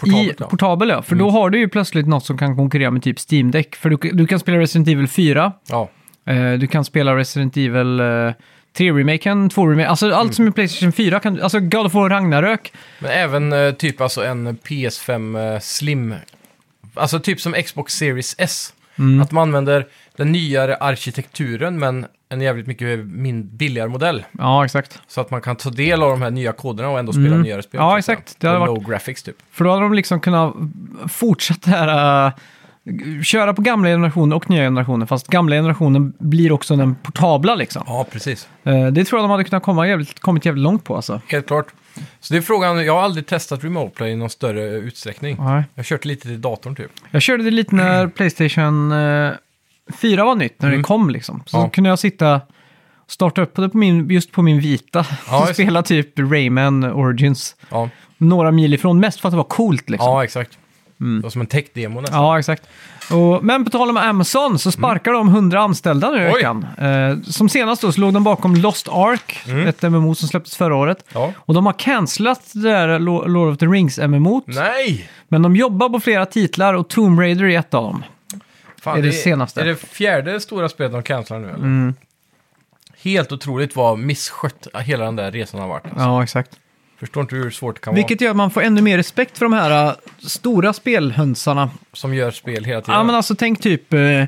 Portabelt, 0.00 0.36
ja. 0.40 0.44
Mm. 0.44 0.50
portabel? 0.50 0.88
Ja. 0.88 1.02
För 1.02 1.16
då 1.16 1.30
har 1.30 1.50
du 1.50 1.58
ju 1.58 1.68
plötsligt 1.68 2.06
något 2.06 2.24
som 2.24 2.38
kan 2.38 2.56
konkurrera 2.56 2.90
med 2.90 3.02
typ 3.02 3.16
Steam 3.32 3.50
Deck. 3.50 3.76
För 3.76 3.90
du, 3.90 3.96
du 4.12 4.26
kan 4.26 4.38
spela 4.38 4.58
Resident 4.58 4.88
Evil 4.88 5.08
4, 5.08 5.52
Ja, 5.68 5.88
eh, 6.26 6.52
du 6.52 6.66
kan 6.66 6.84
spela 6.84 7.16
Resident 7.16 7.56
Evil 7.56 8.00
eh, 8.00 8.04
3-remaken, 8.78 9.50
2-remaken, 9.50 9.86
alltså 9.88 10.06
Mm. 10.06 10.18
allt 10.18 10.34
som 10.34 10.46
är 10.46 10.50
Playstation 10.50 10.92
4, 10.92 11.20
kan, 11.20 11.40
alltså 11.42 11.60
God 11.60 11.86
of 11.86 11.94
War 11.94 12.08
Ragnarök. 12.10 12.72
men 12.98 13.10
även 13.10 13.52
eh, 13.52 13.70
typ 13.72 14.00
alltså 14.00 14.24
en 14.24 14.56
PS5 14.58 15.54
eh, 15.54 15.60
Slim. 15.60 16.14
Alltså 16.94 17.20
typ 17.20 17.40
som 17.40 17.52
Xbox 17.52 17.94
Series 17.94 18.34
S. 18.38 18.72
Mm. 18.98 19.20
Att 19.22 19.32
man 19.32 19.42
använder 19.42 19.86
den 20.20 20.32
nyare 20.32 20.76
arkitekturen 20.76 21.78
men 21.78 22.06
en 22.28 22.40
jävligt 22.40 22.66
mycket 22.66 22.98
min 23.06 23.56
billigare 23.56 23.88
modell. 23.88 24.24
Ja, 24.38 24.64
exakt. 24.64 25.00
Så 25.08 25.20
att 25.20 25.30
man 25.30 25.40
kan 25.40 25.56
ta 25.56 25.70
del 25.70 26.02
av 26.02 26.10
de 26.10 26.22
här 26.22 26.30
nya 26.30 26.52
koderna 26.52 26.88
och 26.88 26.98
ändå 26.98 27.12
spela 27.12 27.36
nyare 27.36 27.62
spel. 27.62 27.80
Mm. 27.80 27.90
Ja, 27.90 28.02
säga. 28.02 28.16
exakt. 28.18 28.40
Det 28.40 28.46
hade 28.46 28.58
varit- 28.60 28.68
low 28.68 28.90
graphics 28.90 29.22
typ. 29.22 29.36
För 29.52 29.64
då 29.64 29.70
hade 29.70 29.82
de 29.82 29.94
liksom 29.94 30.20
kunnat 30.20 30.54
fortsätta 31.08 31.70
här, 31.70 32.26
äh, 32.26 32.32
köra 33.22 33.54
på 33.54 33.62
gamla 33.62 33.88
generationer 33.88 34.36
och 34.36 34.50
nya 34.50 34.62
generationer, 34.62 35.06
fast 35.06 35.28
gamla 35.28 35.56
generationen 35.56 36.12
blir 36.18 36.52
också 36.52 36.76
den 36.76 36.94
portabla 36.94 37.54
liksom. 37.54 37.82
Ja, 37.86 38.06
precis. 38.12 38.48
Eh, 38.64 38.86
det 38.86 39.04
tror 39.04 39.18
jag 39.20 39.24
de 39.24 39.30
hade 39.30 39.44
kunnat 39.44 39.62
komma 39.62 39.88
jävligt, 39.88 40.20
kommit 40.20 40.44
jävligt 40.44 40.62
långt 40.62 40.84
på 40.84 40.96
alltså. 40.96 41.20
Helt 41.28 41.46
klart. 41.46 41.66
Så 42.20 42.34
det 42.34 42.38
är 42.38 42.42
frågan, 42.42 42.84
jag 42.84 42.94
har 42.94 43.02
aldrig 43.02 43.26
testat 43.26 43.64
Remote 43.64 43.96
Play 43.96 44.10
i 44.10 44.16
någon 44.16 44.30
större 44.30 44.62
utsträckning. 44.64 45.36
Nej. 45.40 45.64
Jag 45.74 45.78
har 45.78 45.84
kört 45.84 46.04
lite 46.04 46.22
till 46.22 46.40
datorn 46.40 46.76
typ. 46.76 46.90
Jag 47.10 47.22
körde 47.22 47.42
det 47.44 47.50
lite 47.50 47.74
när 47.74 48.06
Playstation 48.16 48.92
eh, 48.92 49.30
4 49.92 50.24
var 50.24 50.34
nytt, 50.34 50.62
när 50.62 50.68
det 50.68 50.74
Mm. 50.74 50.84
kom 50.84 51.10
liksom. 51.10 51.42
Så 51.46 51.56
Ja. 51.56 51.68
kunde 51.68 51.90
jag 51.90 51.98
sitta 51.98 52.34
och 52.34 52.40
starta 53.10 53.42
upp 53.42 53.56
det 53.56 53.68
på 53.68 53.76
min, 53.78 54.10
just 54.10 54.32
på 54.32 54.42
min 54.42 54.60
vita. 54.60 55.06
Ja, 55.30 55.40
just- 55.48 55.54
spela 55.62 55.82
typ 55.82 56.18
Rayman 56.18 56.84
Origins. 56.84 57.56
Ja, 57.70 57.88
Några 58.18 58.50
mil 58.50 58.74
ifrån, 58.74 59.00
mest 59.00 59.20
för 59.20 59.28
att 59.28 59.32
det 59.32 59.36
var 59.36 59.44
coolt 59.44 59.90
liksom. 59.90 60.08
ja 60.10 60.24
exakt. 60.24 60.58
Det 60.98 61.22
var 61.22 61.30
som 61.30 61.40
en 61.40 61.46
tech-demo 61.46 62.00
nästan. 62.00 62.22
Ja, 62.22 62.38
exakt. 62.38 62.62
Och, 63.12 63.44
men 63.44 63.64
på 63.64 63.70
tal 63.70 63.90
om 63.90 63.96
Amazon 63.96 64.58
så 64.58 64.70
sparkar 64.72 65.12
de 65.12 65.28
100 65.28 65.60
anställda 65.60 66.10
nu 66.10 66.16
i 66.16 66.20
Mm. 66.20 66.32
Oj. 66.32 66.36
veckan. 66.38 66.66
Eh, 66.78 67.22
som 67.22 67.48
senast 67.48 67.82
då 67.82 67.92
så 67.92 68.00
låg 68.00 68.12
de 68.14 68.24
bakom 68.24 68.54
Lost 68.56 68.88
Ark, 68.88 69.38
Mm. 69.48 69.66
ett 69.66 69.82
MMO 69.82 70.14
som 70.14 70.28
släpptes 70.28 70.56
förra 70.56 70.76
året. 70.76 71.04
Ja. 71.14 71.32
Och 71.36 71.54
de 71.54 71.66
har 71.66 71.72
cancelat 71.72 72.40
det 72.52 72.60
där 72.62 72.98
Lo- 72.98 73.26
Lord 73.26 73.52
of 73.52 73.58
the 73.58 73.66
Rings-MMO. 73.66 74.42
Nej! 74.46 75.08
Men 75.28 75.42
de 75.42 75.56
jobbar 75.56 75.88
på 75.88 76.00
flera 76.00 76.26
titlar 76.26 76.74
och 76.74 76.88
Tomb 76.88 77.20
Raider 77.20 77.44
är 77.44 77.58
ett 77.58 77.74
av 77.74 77.82
dem. 77.84 78.04
Fan, 78.80 78.98
Är 78.98 79.02
det 79.02 79.12
senaste. 79.12 79.60
Mm. 79.60 79.70
Är 79.70 79.74
det 79.74 79.86
fjärde 79.86 80.40
stora 80.40 80.68
spelet 80.68 80.92
de 80.92 81.02
cancelar 81.02 81.40
nu 81.40 81.48
eller? 81.48 81.94
Helt 83.02 83.32
otroligt 83.32 83.76
vad 83.76 83.98
misskött 83.98 84.66
hela 84.74 85.04
den 85.04 85.16
där 85.16 85.30
resan 85.32 85.60
har 85.60 85.68
varit. 85.68 85.84
Alltså. 85.84 86.00
Ja, 86.00 86.22
exakt. 86.22 86.50
Förstår 86.98 87.20
inte 87.20 87.36
hur 87.36 87.50
svårt 87.50 87.74
det 87.74 87.80
kan 87.80 87.94
Vilket 87.94 88.20
gör 88.20 88.30
att 88.30 88.36
man 88.36 88.50
får 88.50 88.62
ännu 88.62 88.82
mer 88.82 88.96
respekt 88.96 89.38
för 89.38 89.44
de 89.44 89.52
här 89.52 89.86
äh, 89.88 89.92
stora 90.18 90.72
spelhönsarna. 90.72 91.60
vara. 91.60 91.70
Som 91.92 92.14
gör 92.14 92.30
spel 92.30 92.64
hela 92.64 92.80
tiden. 92.80 92.94
Ja, 92.94 93.04
men 93.04 93.14
alltså 93.14 93.34
tänk 93.34 93.60
typ 93.62 93.92
eh, 93.94 94.24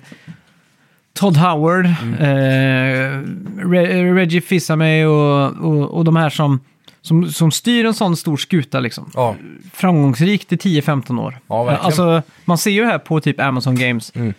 Todd 1.14 1.36
Howard, 1.36 1.86
Mm. 2.02 2.14
eh, 2.14 3.28
Re- 3.66 4.14
Reggie 4.14 4.40
Fils-Aimé 4.40 5.04
och, 5.04 5.52
och, 5.66 5.90
och 5.98 6.04
de 6.04 6.16
här 6.16 6.30
som, 6.30 6.60
som, 7.02 7.30
som 7.32 7.50
styr 7.50 7.84
en 7.84 7.94
sån 7.94 8.16
stor 8.16 8.36
skuta 8.36 8.80
liksom. 8.80 9.10
Ja, 9.14 9.36
Framgångsrikt 9.72 10.52
i 10.52 10.56
10-15 10.56 11.20
år. 11.20 11.38
Ja, 11.46 11.64
verkligen. 11.64 11.86
Alltså, 11.86 12.22
man 12.44 12.58
ser 12.58 12.70
ju 12.70 12.84
här 12.84 12.98
på 12.98 13.20
typ 13.20 13.40
Amazon 13.40 13.74
Games. 13.76 14.12
Mm. 14.14 14.34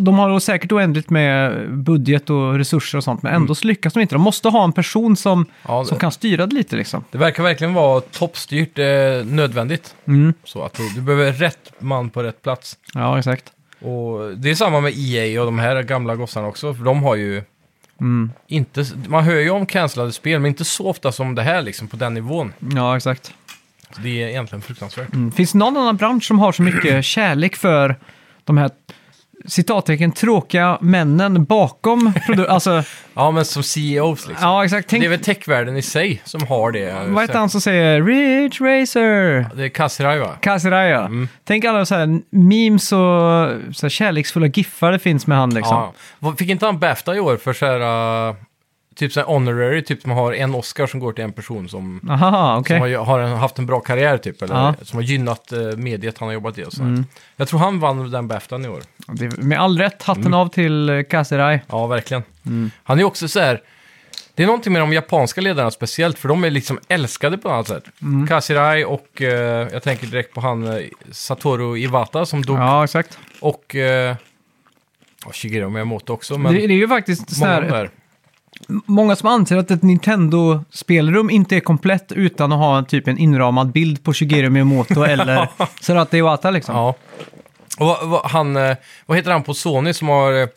De, 0.00 0.14
har 0.18 0.40
säkert 0.40 0.72
oändligt 0.72 1.10
med 1.10 1.70
budget 1.72 2.30
och 2.30 2.54
resurser 2.54 2.98
och 2.98 3.04
sånt, 3.04 3.22
men 3.22 3.34
ändå 3.34 3.54
så 3.54 3.66
lyckas 3.66 3.92
de 3.92 4.00
inte. 4.00 4.14
De 4.14 4.22
måste 4.22 4.48
ha 4.48 4.64
en 4.64 4.72
person 4.72 5.16
som, 5.16 5.32
Mm. 5.38 5.46
Ja, 5.68 5.80
det- 5.80 5.86
som 5.86 5.98
kan 5.98 6.12
styra 6.12 6.46
det 6.46 6.54
lite 6.54 6.76
liksom. 6.76 7.04
det 7.10 7.18
verkar 7.18 7.42
verkligen 7.42 7.74
vara 7.74 8.00
toppstyrt 8.00 8.78
eh, 8.78 8.84
nödvändigt. 9.26 9.94
Mm. 10.06 10.34
Så 10.44 10.62
att 10.62 10.74
du, 10.74 10.88
du 10.94 11.00
behöver 11.00 11.32
rätt 11.32 11.72
man 11.78 12.10
på 12.10 12.22
rätt 12.22 12.42
plats. 12.42 12.76
Ja, 12.94 13.18
exakt. 13.18 13.44
Och 13.80 14.36
det 14.36 14.50
är 14.50 14.54
samma 14.54 14.80
med 14.80 14.92
EA 14.96 15.40
och 15.40 15.46
de 15.46 15.58
här 15.58 15.82
gamla 15.82 16.16
gossarna 16.16 16.48
också, 16.48 16.74
för 16.74 16.84
de 16.84 17.02
har 17.02 17.14
ju 17.14 17.42
Mm. 18.00 18.32
inte, 18.46 18.84
man 19.08 19.24
hör 19.24 19.34
ju 19.34 19.50
om 19.50 19.66
cancellade 19.66 20.12
spel, 20.12 20.40
men 20.40 20.48
inte 20.48 20.64
så 20.64 20.88
ofta 20.88 21.12
som 21.12 21.34
det 21.34 21.42
här 21.42 21.62
liksom, 21.62 21.88
på 21.88 21.96
den 21.96 22.14
nivån. 22.14 22.52
Ja, 22.74 22.96
exakt. 22.96 23.34
Så 23.90 24.00
det 24.00 24.22
är 24.22 24.28
egentligen 24.28 24.62
fruktansvärt. 24.62 25.14
Mm. 25.14 25.32
Finns 25.32 25.52
det 25.52 25.58
någon 25.58 25.76
annan 25.76 25.96
bransch 25.96 26.24
som 26.24 26.38
har 26.38 26.52
så 26.52 26.62
mycket 26.62 27.04
kärlek 27.04 27.56
för 27.56 27.96
de 28.44 28.58
här 28.58 28.70
citattecken 29.46 30.12
tråkiga 30.12 30.78
männen 30.80 31.44
bakom 31.44 32.12
produkten? 32.26 32.54
Alltså, 32.54 32.82
Ja, 33.14 33.30
men 33.30 33.44
som 33.44 33.62
CEOs 33.62 34.28
liksom. 34.28 34.48
ja, 34.48 34.64
exakt. 34.64 34.88
Tänk, 34.88 35.02
Det 35.02 35.06
är 35.06 35.10
väl 35.10 35.20
techvärlden 35.20 35.76
i 35.76 35.82
sig 35.82 36.22
som 36.24 36.46
har 36.46 36.72
det. 36.72 36.94
vad 37.08 37.22
heter 37.22 37.38
han 37.38 37.50
som 37.50 37.60
säger 37.60 38.02
Rich 38.02 38.60
Racer? 38.60 39.46
Det 39.56 39.64
är 39.64 39.68
Kassirai 39.68 40.18
va? 40.18 40.30
Kasiraya. 40.40 41.00
Mm. 41.00 41.28
Tänk 41.44 41.64
alla 41.64 41.86
så 41.86 41.94
här 41.94 42.20
memes 42.30 42.92
och 42.92 43.76
så 43.76 43.86
här 43.86 43.88
kärleksfulla 43.88 44.46
giffar 44.46 44.92
det 44.92 44.98
finns 44.98 45.26
med 45.26 45.38
han 45.38 45.54
liksom. 45.54 45.92
Ja. 46.20 46.34
Fick 46.38 46.48
inte 46.48 46.66
han 46.66 46.78
Bafta 46.78 47.16
i 47.16 47.20
år 47.20 47.36
för 47.36 47.52
så 47.52 47.66
här, 47.66 47.80
uh, 48.28 48.34
typ 48.94 49.12
så 49.12 49.20
här 49.20 49.26
honorary, 49.26 49.82
typ 49.84 50.02
som 50.02 50.10
har 50.10 50.32
en 50.32 50.54
Oscar 50.54 50.86
som 50.86 51.00
går 51.00 51.12
till 51.12 51.24
en 51.24 51.32
person 51.32 51.68
som, 51.68 52.00
Aha, 52.10 52.56
okej. 52.58 52.78
som 52.80 52.80
har, 52.92 53.04
har 53.04 53.20
en, 53.20 53.36
haft 53.36 53.58
en 53.58 53.66
bra 53.66 53.80
karriär 53.80 54.18
typ, 54.18 54.42
eller 54.42 54.54
Ja. 54.54 54.74
som 54.82 54.96
har 54.96 55.02
gynnat 55.04 55.52
uh, 55.52 55.76
mediet 55.76 56.18
han 56.18 56.28
har 56.28 56.32
jobbat 56.32 56.58
i 56.58 56.64
och 56.64 56.72
så 56.72 56.82
här. 56.82 56.88
Mm. 56.90 57.04
Jag 57.36 57.48
tror 57.48 57.60
han 57.60 57.80
vann 57.80 58.10
den 58.10 58.28
Baftan 58.28 58.64
i 58.64 58.68
år. 58.68 58.82
Det 59.06 59.36
Med 59.36 59.60
all 59.60 59.78
rätt, 59.78 60.02
hatten 60.02 60.22
Mm. 60.26 60.34
av 60.34 60.48
till 60.48 60.88
eh, 60.88 61.02
Kasirai. 61.02 61.60
Ja, 61.68 61.86
verkligen. 61.86 62.22
Mm. 62.46 62.70
Han 62.84 63.00
är 63.00 63.04
också 63.04 63.28
så 63.28 63.40
här, 63.40 63.60
det 64.34 64.42
är 64.42 64.46
någonting 64.46 64.72
med 64.72 64.82
de 64.82 64.92
japanska 64.92 65.40
ledarna 65.40 65.70
speciellt, 65.70 66.18
för 66.18 66.28
de 66.28 66.44
är 66.44 66.50
liksom 66.50 66.78
älskade 66.88 67.38
på 67.38 67.48
något 67.48 67.68
sätt. 67.68 67.84
Mm. 68.02 68.26
Kasirai 68.26 68.84
och 68.84 69.22
eh, 69.22 69.68
jag 69.72 69.82
tänker 69.82 70.06
direkt 70.06 70.34
på 70.34 70.40
han 70.40 70.66
eh, 70.66 70.78
Satoru 71.10 71.78
Iwata 71.78 72.26
som 72.26 72.42
dog. 72.42 72.58
Ja, 72.58 72.84
exakt. 72.84 73.18
Och 73.40 73.74
eh, 73.74 74.16
och 75.26 75.34
Shigeru 75.34 75.68
Miyamoto 75.70 76.12
också, 76.12 76.38
men 76.38 76.54
Det, 76.54 76.66
det 76.66 76.74
är 76.74 76.78
ju 76.78 76.88
faktiskt 76.88 77.34
så 77.34 77.40
många 77.44 77.56
av 77.56 77.62
här. 77.70 77.90
Många 78.68 79.16
som 79.16 79.28
anser 79.28 79.56
att 79.56 79.70
ett 79.70 79.82
Nintendo-spelrum 79.82 81.30
inte 81.30 81.56
är 81.56 81.60
komplett 81.60 82.12
utan 82.12 82.52
att 82.52 82.58
ha 82.58 82.82
typ 82.82 83.08
en 83.08 83.18
inramad 83.18 83.72
bild 83.72 84.04
på 84.04 84.12
Shigeru 84.12 84.50
Miyamoto 84.50 85.02
eller 85.04 85.48
Sarata 85.80 86.16
Iwata 86.16 86.50
liksom. 86.50 86.74
Ja. 86.76 86.94
Och 87.78 87.86
vad, 87.86 88.08
vad, 88.08 88.30
han, 88.30 88.56
eh, 88.56 88.76
vad 89.06 89.16
heter 89.16 89.30
han 89.30 89.42
på 89.42 89.54
Sony 89.54 89.92
som 89.92 90.08
har 90.08 90.42
eh, 90.42 90.48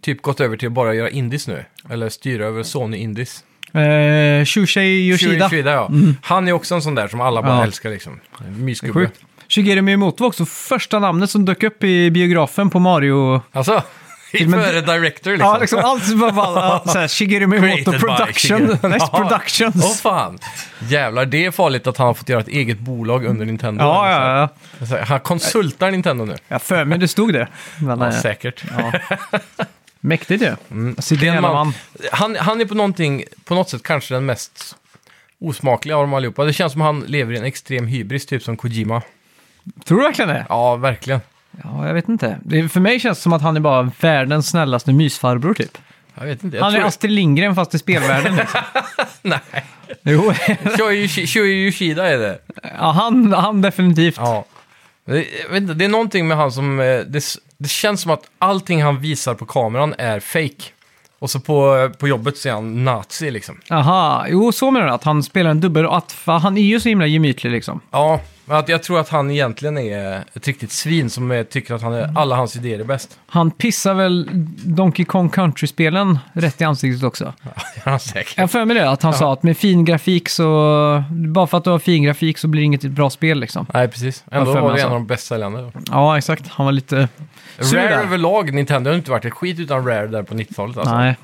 typ 0.00 0.22
gått 0.22 0.40
över 0.40 0.56
till 0.56 0.68
att 0.68 0.72
bara 0.72 0.94
göra 0.94 1.10
indies 1.10 1.48
nu? 1.48 1.64
Eller 1.90 2.08
styra 2.08 2.46
över 2.46 2.62
Sony 2.62 2.96
Indies? 2.96 3.44
Eh, 3.72 4.44
Shushei 4.44 5.08
Yoshida. 5.10 5.44
Yoshida 5.44 5.70
ja. 5.72 5.90
Han 6.22 6.48
är 6.48 6.52
också 6.52 6.74
en 6.74 6.82
sån 6.82 6.94
där 6.94 7.08
som 7.08 7.20
alla 7.20 7.42
bara 7.42 7.56
Ja. 7.56 7.62
älskar 7.62 7.90
liksom. 7.90 8.20
En 8.46 8.64
Mysgubbe. 8.64 9.10
Shigeru 9.48 9.82
Miyamoto 9.82 10.22
var 10.22 10.28
också 10.28 10.44
första 10.46 10.98
namnet 10.98 11.30
som 11.30 11.44
dök 11.44 11.62
upp 11.62 11.84
i 11.84 12.10
biografen 12.10 12.70
på 12.70 12.78
Mario. 12.78 13.40
Alltså, 13.52 13.82
Filmen- 14.38 14.62
före 14.64 14.80
director 14.80 15.30
liksom. 15.30 15.48
Ja, 15.48 15.58
liksom 15.58 15.78
allt 15.84 16.08
var 16.08 16.32
bara 16.32 16.60
ja, 16.60 16.82
så 16.92 16.98
här, 16.98 17.08
Shigeru 17.08 17.46
Miyamoto 17.46 17.92
Production. 17.92 18.78
Ja. 18.82 19.06
Productions. 19.12 19.84
Åh 19.84 19.94
fan. 19.94 20.38
Jävlar, 20.88 21.24
det 21.26 21.44
är 21.44 21.50
farligt 21.50 21.86
att 21.86 21.96
han 21.96 22.06
har 22.06 22.14
fått 22.14 22.28
göra 22.28 22.40
ett 22.40 22.48
eget 22.48 22.78
bolag 22.78 23.24
under 23.24 23.46
Nintendo. 23.46 23.84
ja, 23.84 24.10
ja, 24.10 24.48
ja. 24.90 25.04
Han 25.04 25.20
konsultar 25.20 25.90
Nintendo 25.90 26.24
nu. 26.24 26.34
Jag 26.48 26.62
för 26.62 26.84
mig 26.84 26.98
det 26.98 27.08
stod 27.08 27.32
det. 27.32 27.48
Men, 27.80 28.00
Ja, 28.00 28.06
eh, 28.08 28.20
säkert. 28.20 28.64
ja. 28.78 28.92
Mäktigt 30.00 30.42
ju. 30.42 30.56
Mm. 30.70 30.96
Man, 31.42 31.42
man. 31.42 31.72
han, 32.12 32.36
han 32.36 32.60
är 32.60 32.64
på, 32.64 32.74
någonting, 32.74 33.24
på 33.44 33.54
något 33.54 33.70
sätt 33.70 33.82
kanske 33.82 34.14
den 34.14 34.26
mest 34.26 34.76
osmakliga 35.40 35.96
av 35.96 36.02
dem 36.02 36.14
allihopa. 36.14 36.44
Det 36.44 36.52
känns 36.52 36.72
som 36.72 36.80
han 36.80 37.00
lever 37.00 37.34
i 37.34 37.38
en 37.38 37.44
extrem 37.44 37.86
hybris, 37.86 38.26
typ 38.26 38.42
som 38.42 38.56
Kojima. 38.56 39.02
Tror 39.84 39.98
du 39.98 40.04
verkligen 40.04 40.28
det? 40.28 40.46
Ja, 40.48 40.76
verkligen. 40.76 41.20
Ja, 41.64 41.86
jag 41.86 41.94
vet 41.94 42.08
inte. 42.08 42.38
Det, 42.44 42.68
för 42.68 42.80
mig 42.80 43.00
känns 43.00 43.18
det 43.18 43.22
som 43.22 43.32
att 43.32 43.42
han 43.42 43.56
är 43.56 43.60
bara 43.60 43.90
världens 44.00 44.48
snällaste 44.48 44.92
mysfarbror 44.92 45.54
typ. 45.54 45.78
Jag 46.14 46.24
vet 46.26 46.44
inte. 46.44 46.56
Jag 46.56 46.64
Han 46.64 46.72
är 46.74 46.78
tror... 46.78 46.88
Astrid 46.88 47.12
Lindgren 47.12 47.54
fast 47.54 47.74
i 47.74 47.78
spelvärlden. 47.78 48.36
Liksom. 48.36 48.60
Nej. 49.22 49.40
jo, 50.02 50.32
Shoei 50.78 51.08
Shoei 51.08 51.64
Yoshida 51.66 52.08
är 52.08 52.18
det. 52.18 52.38
ja, 52.78 52.90
han, 52.92 53.32
han 53.32 53.62
definitivt. 53.62 54.16
Ja. 54.18 54.44
Det, 55.04 55.16
jag 55.42 55.48
vet 55.48 55.62
inte, 55.62 55.74
det 55.74 55.84
är 55.84 55.88
någonting 55.88 56.28
med 56.28 56.36
han 56.36 56.52
som... 56.52 56.80
eh, 56.80 56.84
Det, 57.00 57.24
det 57.58 57.68
känns 57.68 58.00
som 58.00 58.10
att 58.10 58.22
allting 58.38 58.82
han 58.82 59.00
visar 59.00 59.34
på 59.34 59.46
kameran 59.46 59.94
är 59.98 60.20
fake. 60.20 60.64
Och 61.18 61.30
så 61.30 61.40
på, 61.40 61.90
på 61.98 62.08
jobbet 62.08 62.36
så 62.38 62.48
är 62.48 62.52
han 62.52 62.84
nazi 62.84 63.30
liksom. 63.30 63.60
Aha, 63.70 64.26
jo 64.28 64.52
så 64.52 64.70
menar 64.70 64.86
du 64.86 64.92
att 64.92 65.04
han 65.04 65.22
spelar 65.22 65.50
en 65.50 65.60
dubbel 65.60 65.86
och 65.86 65.96
att 65.96 66.16
han 66.24 66.58
är 66.58 66.62
ju 66.62 66.80
så 66.80 66.88
himla 66.88 67.06
gemytlig 67.06 67.50
liksom. 67.50 67.80
Ja, 67.90 68.20
men 68.52 68.60
att 68.60 68.68
jag 68.68 68.82
tror 68.82 69.00
att 69.00 69.08
han 69.08 69.30
egentligen 69.30 69.78
är 69.78 70.24
ett 70.34 70.46
riktigt 70.46 70.72
svin 70.72 71.10
som 71.10 71.44
tycker 71.50 71.74
att 71.74 71.82
han 71.82 71.92
är, 71.92 72.12
alla 72.16 72.36
hans 72.36 72.56
idéer 72.56 72.78
är 72.78 72.84
bäst. 72.84 73.18
Han 73.26 73.50
pissar 73.50 73.94
väl 73.94 74.28
Donkey 74.64 75.04
Kong 75.04 75.28
Country-spelen 75.28 76.18
rätt 76.32 76.60
i 76.60 76.64
ansiktet 76.64 77.04
också. 77.04 77.32
Ja, 77.42 77.50
det 77.74 77.80
är 77.86 77.90
han 77.90 78.00
säkert. 78.00 78.36
Jag 78.36 78.42
har 78.42 78.48
för 78.48 78.64
mig 78.64 78.76
det, 78.76 78.90
att 78.90 79.02
han 79.02 79.14
sa 79.14 79.32
att 79.32 79.42
med 79.42 79.56
fin 79.56 79.84
grafik 79.84 80.28
så... 80.28 81.04
Bara 81.10 81.46
för 81.46 81.58
att 81.58 81.64
du 81.64 81.70
har 81.70 81.78
fin 81.78 82.02
grafik 82.02 82.38
så 82.38 82.48
blir 82.48 82.60
det 82.62 82.64
inget 82.64 82.82
bra 82.82 83.10
spel 83.10 83.40
liksom. 83.40 83.66
Nej, 83.74 83.88
precis. 83.88 84.24
Ändå 84.30 84.52
var 84.52 84.72
det 84.72 84.80
en 84.80 84.86
av 84.86 84.92
de 84.92 85.06
bäst 85.06 85.26
säljande. 85.26 85.60
då. 85.60 85.72
Ja, 85.90 86.18
exakt. 86.18 86.48
Han 86.48 86.66
var 86.66 86.72
lite 86.72 87.08
Rare 87.58 87.94
överlag, 87.94 88.54
Nintendo 88.54 88.90
har 88.90 88.96
inte 88.96 89.10
varit 89.10 89.24
ett 89.24 89.32
skit 89.32 89.58
utan 89.58 89.86
Rare 89.86 90.06
där 90.06 90.22
på 90.22 90.34
90-talet. 90.34 90.76
Alltså. 90.76 90.94
Nej, 90.94 91.16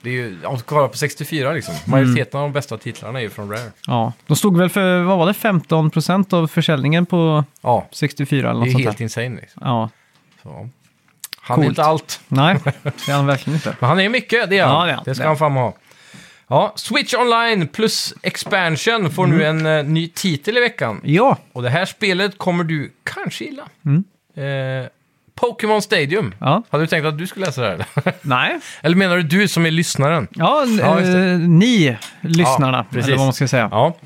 Det 0.00 0.10
är 0.10 0.12
ju, 0.14 0.44
om 0.44 0.56
du 0.56 0.62
kollar 0.62 0.88
på 0.88 0.96
64 0.96 1.52
liksom, 1.52 1.74
majoriteten 1.86 2.40
av 2.40 2.46
de 2.46 2.52
bästa 2.52 2.78
titlarna 2.78 3.18
är 3.18 3.22
ju 3.22 3.30
från 3.30 3.50
Rare. 3.50 3.70
ja. 3.86 4.12
De 4.26 4.36
stod 4.36 4.58
väl 4.58 4.68
för, 4.68 5.02
vad 5.02 5.18
var 5.18 5.26
det, 5.26 5.32
15% 5.32 6.34
av 6.34 6.46
försäljningen 6.46 7.06
på 7.06 7.44
Ja, 7.60 7.88
64 7.92 8.50
eller 8.50 8.52
det 8.52 8.58
något 8.58 8.68
är 8.68 8.72
sånt 8.72 8.84
helt 8.84 8.98
där. 8.98 9.02
insane 9.02 9.40
liksom. 9.40 9.62
Ja, 9.64 9.90
Så. 10.42 10.68
Han 11.40 11.54
Coolt. 11.54 11.66
är 11.66 11.70
inte 11.70 11.82
allt, 11.84 12.20
nej, 12.28 12.56
det 12.82 13.08
är 13.08 13.12
han 13.12 13.26
verkligen 13.26 13.54
inte. 13.56 13.76
men 13.80 13.88
han 13.88 14.00
är 14.00 14.08
mycket, 14.08 14.50
det 14.50 14.58
är 14.58 14.64
han. 14.66 14.74
Ja, 14.74 14.84
det 14.84 14.90
är 14.90 14.94
han. 14.94 15.04
det 15.04 15.14
ska 15.14 15.22
Det 15.22 15.26
är 15.26 15.28
han 15.28 15.36
fan 15.36 15.52
ha. 15.52 15.74
Ja, 16.50 16.72
Switch 16.76 17.14
Online 17.14 17.68
plus 17.68 18.14
Expansion 18.22 19.10
får 19.10 19.26
nu 19.26 19.44
en 19.44 19.66
eh, 19.66 19.84
ny 19.84 20.08
titel 20.08 20.56
i 20.56 20.60
veckan. 20.60 21.00
Ja, 21.04 21.36
Och 21.52 21.62
det 21.62 21.70
här 21.70 21.84
spelet 21.84 22.38
kommer 22.38 22.64
du 22.64 22.92
kanske 23.04 23.44
gilla. 23.44 23.62
Mm. 23.86 24.04
Eh, 24.36 24.88
Pokémon 25.40 25.82
Stadium. 25.82 26.34
ja, 26.40 26.62
Hade 26.70 26.82
du 26.84 26.86
tänkt 26.88 27.06
att 27.06 27.18
du 27.18 27.26
skulle 27.26 27.46
läsa 27.46 27.60
det 27.62 27.66
här? 27.68 27.74
eller? 27.74 28.14
nej. 28.22 28.58
eller 28.82 28.96
menar 28.96 29.16
du 29.16 29.22
du 29.22 29.48
som 29.48 29.66
är 29.66 29.70
lyssnaren? 29.70 30.28
Ja, 30.30 30.64
Ja, 30.80 31.00
eh, 31.00 31.38
ni 31.38 31.96
lyssnarna, 32.20 32.84
precis. 32.90 33.06
eller 33.06 33.16
vad 33.16 33.26
man 33.26 33.32
ska 33.32 33.48
säga. 33.48 33.68
Ja. 33.72 33.96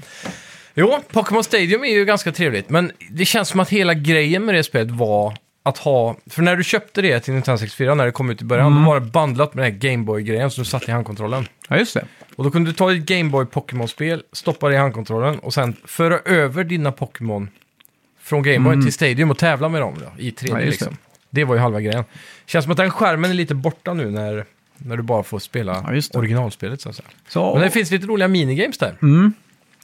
Jo, 0.74 0.98
Pokémon 1.12 1.44
Stadium 1.44 1.84
är 1.84 1.88
ju 1.88 2.04
ganska 2.04 2.32
trevligt, 2.32 2.70
men 2.70 2.92
det 3.10 3.24
känns 3.24 3.48
som 3.48 3.60
att 3.60 3.68
hela 3.70 3.94
grejen 3.94 4.44
med 4.44 4.54
det 4.54 4.62
spelet 4.64 4.90
var 4.90 5.36
att 5.62 5.78
ha... 5.78 6.16
För 6.30 6.42
när 6.42 6.56
du 6.56 6.64
köpte 6.64 7.02
det 7.02 7.20
till 7.20 7.34
Nintendo 7.34 7.58
64, 7.58 7.94
när 7.94 8.06
det 8.06 8.12
kom 8.12 8.30
ut 8.30 8.42
i 8.42 8.44
början, 8.44 8.66
Mm. 8.66 8.82
då 8.84 8.88
var 8.90 9.00
det 9.00 9.06
bandlat 9.06 9.54
med 9.54 9.64
den 9.64 9.72
här 9.72 9.78
Gameboy-grejen 9.90 10.50
som 10.50 10.64
du 10.64 10.70
satte 10.70 10.86
i 10.90 10.90
handkontrollen. 10.94 11.46
Ja, 11.68 11.76
just 11.76 11.94
det. 11.94 12.04
Och 12.36 12.44
då 12.44 12.50
kunde 12.50 12.70
du 12.70 12.74
ta 12.74 12.92
ett 12.92 12.98
Gameboy 12.98 13.46
Pokémon-spel, 13.46 14.22
stoppa 14.32 14.68
det 14.68 14.74
i 14.74 14.78
handkontrollen 14.78 15.38
och 15.38 15.54
sen 15.54 15.76
föra 15.84 16.18
över 16.18 16.64
dina 16.64 16.92
Pokémon 16.92 17.48
från 18.22 18.42
Gameboy 18.42 18.82
till 18.82 18.92
Stadium 18.92 19.30
och 19.30 19.38
tävla 19.38 19.68
med 19.68 19.80
dem 19.80 19.94
då, 20.00 20.22
i 20.22 20.30
3D. 20.30 20.48
Mm. 20.50 20.60
Ja, 20.60 20.66
just 20.66 20.80
det. 20.80 20.90
Det 21.32 21.44
var 21.44 21.54
ju 21.54 21.60
halva 21.60 21.80
grejen. 21.80 22.04
Känns 22.46 22.64
som 22.64 22.70
att 22.70 22.76
den 22.76 22.90
skärmen 22.90 23.30
är 23.30 23.34
lite 23.34 23.54
borta 23.54 23.94
nu 23.94 24.10
när, 24.10 24.44
när 24.76 24.96
du 24.96 25.02
bara 25.02 25.22
får 25.22 25.38
spela 25.38 25.82
Ja, 25.86 25.94
just 25.94 26.12
det. 26.12 26.18
originalspelet. 26.18 26.80
Så 26.80 26.88
att 26.88 26.96
säga. 26.96 27.08
Så, 27.28 27.54
Men 27.54 27.62
det 27.62 27.70
finns 27.70 27.90
lite 27.90 28.06
roliga 28.06 28.28
minigames 28.28 28.78
där. 28.78 28.94
mm. 29.02 29.32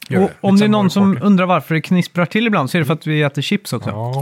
Gör 0.09 0.23
och, 0.23 0.29
om 0.41 0.55
Lite 0.55 0.65
det 0.65 0.65
är 0.65 0.67
som 0.67 0.71
någon 0.71 0.81
Mario 0.85 0.89
som 0.89 1.13
Party. 1.13 1.25
undrar 1.25 1.45
varför 1.45 1.75
det 1.75 1.81
knisprar 1.81 2.25
till 2.25 2.47
ibland 2.47 2.69
så 2.71 2.77
är 2.77 2.79
det 2.79 2.85
för 2.85 2.93
att 2.93 3.07
vi 3.07 3.21
äter 3.23 3.41
chips 3.41 3.73
också. 3.73 3.89
Ja. 3.89 4.13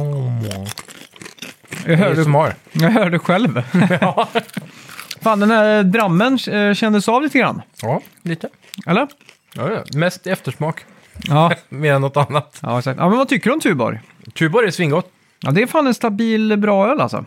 Jag, 1.86 1.98
hörde, 1.98 2.56
jag 2.72 2.90
hörde 2.90 3.20
själv. 3.20 3.64
ja. 4.02 4.30
Fan, 5.22 5.40
den 5.40 5.52
här 5.52 5.84
drammen 5.84 6.40
eh, 6.52 6.74
kändes 6.74 7.10
av 7.10 7.22
lite 7.24 7.38
grann. 7.40 7.62
ja, 7.82 8.02
lite. 8.22 8.50
Eller? 8.88 9.08
Ja, 9.56 9.72
ja. 9.72 9.84
Mest 10.00 10.28
eftersmak, 10.28 10.86
Ja, 11.28 11.54
mer 11.70 11.94
än 11.94 12.02
något 12.02 12.18
annat. 12.18 12.60
ja, 12.62 12.78
exakt. 12.80 13.00
Ja, 13.00 13.10
men 13.10 13.18
vad 13.18 13.30
tycker 13.30 13.50
du 13.50 13.54
om 13.54 13.60
Tuborg? 13.60 14.00
Tuborg 14.34 14.68
är 14.68 14.72
svingott. 14.72 15.12
Ja, 15.40 15.52
det 15.52 15.62
är 15.62 15.68
fan 15.68 15.88
en 15.88 15.94
stabil, 15.94 16.58
bra 16.58 16.88
öl 16.92 17.02
alltså. 17.02 17.26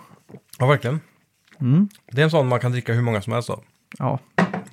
Ja, 0.59 0.67
verkligen. 0.67 1.01
Mm. 1.61 1.89
Det 2.13 2.21
är 2.21 2.25
en 2.25 2.31
sån 2.31 2.49
man 2.49 2.61
kan 2.61 2.73
dricka 2.73 2.93
hur 2.93 3.03
många 3.03 3.23
som 3.23 3.33
helst 3.33 3.51
av, 3.51 3.61
Ja, 3.99 4.19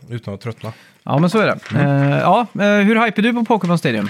utan 0.10 0.34
att 0.34 0.42
tröttna. 0.42 0.74
ja 1.04 1.20
men 1.20 1.30
så 1.30 1.40
är 1.40 1.46
det. 1.46 1.60
Mm. 1.80 2.12
Eh, 2.12 2.18
ja, 2.20 2.48
eh, 2.54 2.68
hur 2.68 3.06
hype 3.06 3.22
är 3.22 3.24
du 3.24 3.34
på 3.34 3.46
Pokémon 3.46 3.78
Stadium? 3.78 4.10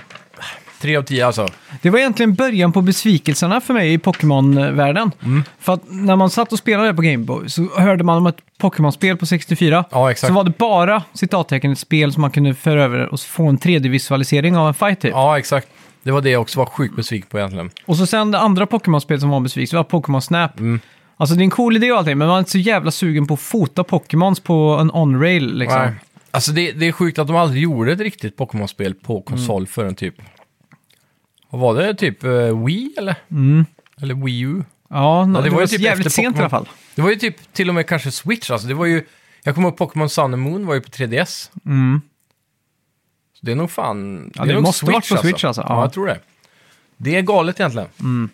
Tre 0.82 0.96
av 0.98 1.02
tio 1.04 1.26
alltså. 1.26 1.48
Det 1.82 1.90
var 1.90 2.00
egentligen 2.00 2.34
början 2.36 2.72
på 2.74 2.82
besvikelserna 2.82 3.62
för 3.62 3.74
mig 3.74 3.94
i 3.94 3.98
Pokémon-världen. 3.98 5.12
Mm. 5.24 5.44
För 5.60 5.74
att 5.74 5.82
när 5.88 6.16
man 6.16 6.30
satt 6.30 6.52
och 6.52 6.60
spelade 6.60 6.94
på 6.94 7.02
Gameboy 7.02 7.50
så 7.50 7.80
hörde 7.80 8.04
man 8.04 8.18
om 8.18 8.28
ett 8.28 8.38
Pokémon-spel 8.58 9.18
på 9.18 9.26
64. 9.26 9.86
Ja, 9.92 10.12
exakt. 10.12 10.28
Så 10.28 10.34
var 10.34 10.44
det 10.44 10.58
bara 10.58 11.04
citattecken 11.14 11.72
ett 11.72 11.80
spel 11.80 12.14
som 12.14 12.22
man 12.22 12.32
kunde 12.32 12.54
föra 12.56 12.84
över 12.84 13.06
och 13.14 13.20
få 13.20 13.48
en 13.48 13.58
3D-visualisering 13.58 14.58
av 14.58 14.68
en 14.68 14.74
fight 14.74 15.00
typ. 15.02 15.12
Ja, 15.12 15.38
exakt. 15.40 15.68
Det 16.08 16.14
var 16.14 16.22
det 16.22 16.30
jag 16.30 16.42
också 16.42 16.60
var 16.60 16.66
sjukt 16.66 16.96
besviken 16.96 17.28
på 17.30 17.38
egentligen. 17.38 17.70
Och 17.86 17.98
så 17.98 18.06
sen 18.06 18.32
det 18.32 18.40
andra 18.40 18.66
Pokémon-spelet 18.66 19.22
som 19.22 19.30
var 19.30 19.40
besviket 19.40 19.74
var 19.74 19.84
Pokémon 19.84 20.22
Snap. 20.22 20.60
Mm. 20.60 20.80
Alltså 21.18 21.36
det 21.36 21.42
är 21.42 21.44
en 21.44 21.50
cool 21.50 21.76
idé 21.76 21.92
och 21.92 21.98
allting, 21.98 22.18
men 22.18 22.28
man 22.28 22.36
är 22.36 22.40
inte 22.40 22.52
så 22.52 22.58
jävla 22.58 22.92
sugen 22.92 23.28
på 23.28 23.34
att 23.34 23.40
fota 23.40 23.84
Pokémons 23.84 24.40
på 24.40 24.78
en 24.82 24.92
on-rail 24.92 25.58
liksom. 25.58 25.82
Nej. 25.82 25.94
Alltså 26.32 26.52
det, 26.52 26.72
det 26.72 26.88
är 26.88 26.92
sjukt 26.92 27.20
att 27.20 27.28
de 27.28 27.36
aldrig 27.36 27.64
gjorde 27.64 27.92
ett 27.92 28.00
riktigt 28.00 28.38
Pokémon-spel 28.38 28.94
på 28.94 29.22
konsol 29.22 29.62
Mm. 29.62 29.68
förrän 29.68 29.96
typ... 29.96 30.16
Vad 31.50 31.62
var 31.62 31.76
det? 31.76 31.96
Typ 31.96 32.24
uh, 32.24 32.66
Wii 32.66 32.94
eller? 32.98 33.16
Mm. 33.32 33.66
Eller 34.02 34.14
Wii 34.14 34.42
U? 34.42 34.64
Ja, 34.90 35.26
no, 35.26 35.38
Ja, 35.38 35.42
det, 35.42 35.50
det 35.50 35.56
var 35.56 35.62
ju 35.62 35.68
typ 35.68 35.82
jävligt 35.82 36.14
sent 36.14 36.38
i 36.38 36.40
alla 36.40 36.50
fall. 36.50 36.70
Det 36.96 37.02
var 37.02 37.10
ju 37.10 37.16
typ 37.16 37.54
till 37.54 37.70
och 37.70 37.76
med 37.76 37.88
kanske 37.88 38.12
Switch 38.12 38.52
alltså. 38.52 38.68
Det 38.68 38.74
var 38.74 38.86
ju... 38.86 39.06
Jag 39.44 39.56
kommer 39.56 39.68
ihåg 39.68 39.78
Pokémon 39.78 40.10
Sun 40.10 40.34
and 40.34 40.42
Moon 40.42 40.66
var 40.66 40.74
ju 40.74 40.82
på 40.82 40.90
3DS. 40.90 41.50
Mm. 41.66 42.02
Så 43.40 43.46
det 43.46 43.52
är 43.52 43.56
nog 43.56 43.72
fan... 43.72 44.32
Ja, 44.36 44.46
det 44.46 44.54
nog 44.54 44.64
måste 44.64 44.86
varit 44.86 45.10
på 45.10 45.18
Switch, 45.18 45.44
alltså. 45.44 45.62
Ja. 45.62 45.68
Ja. 45.70 45.82
jag 45.82 45.94
tror 45.94 46.08
det. 46.08 46.20
Det 46.98 47.16
är 47.16 47.22
galet 47.22 47.60
egentligen. 47.60 47.88
Mm. 48.00 48.30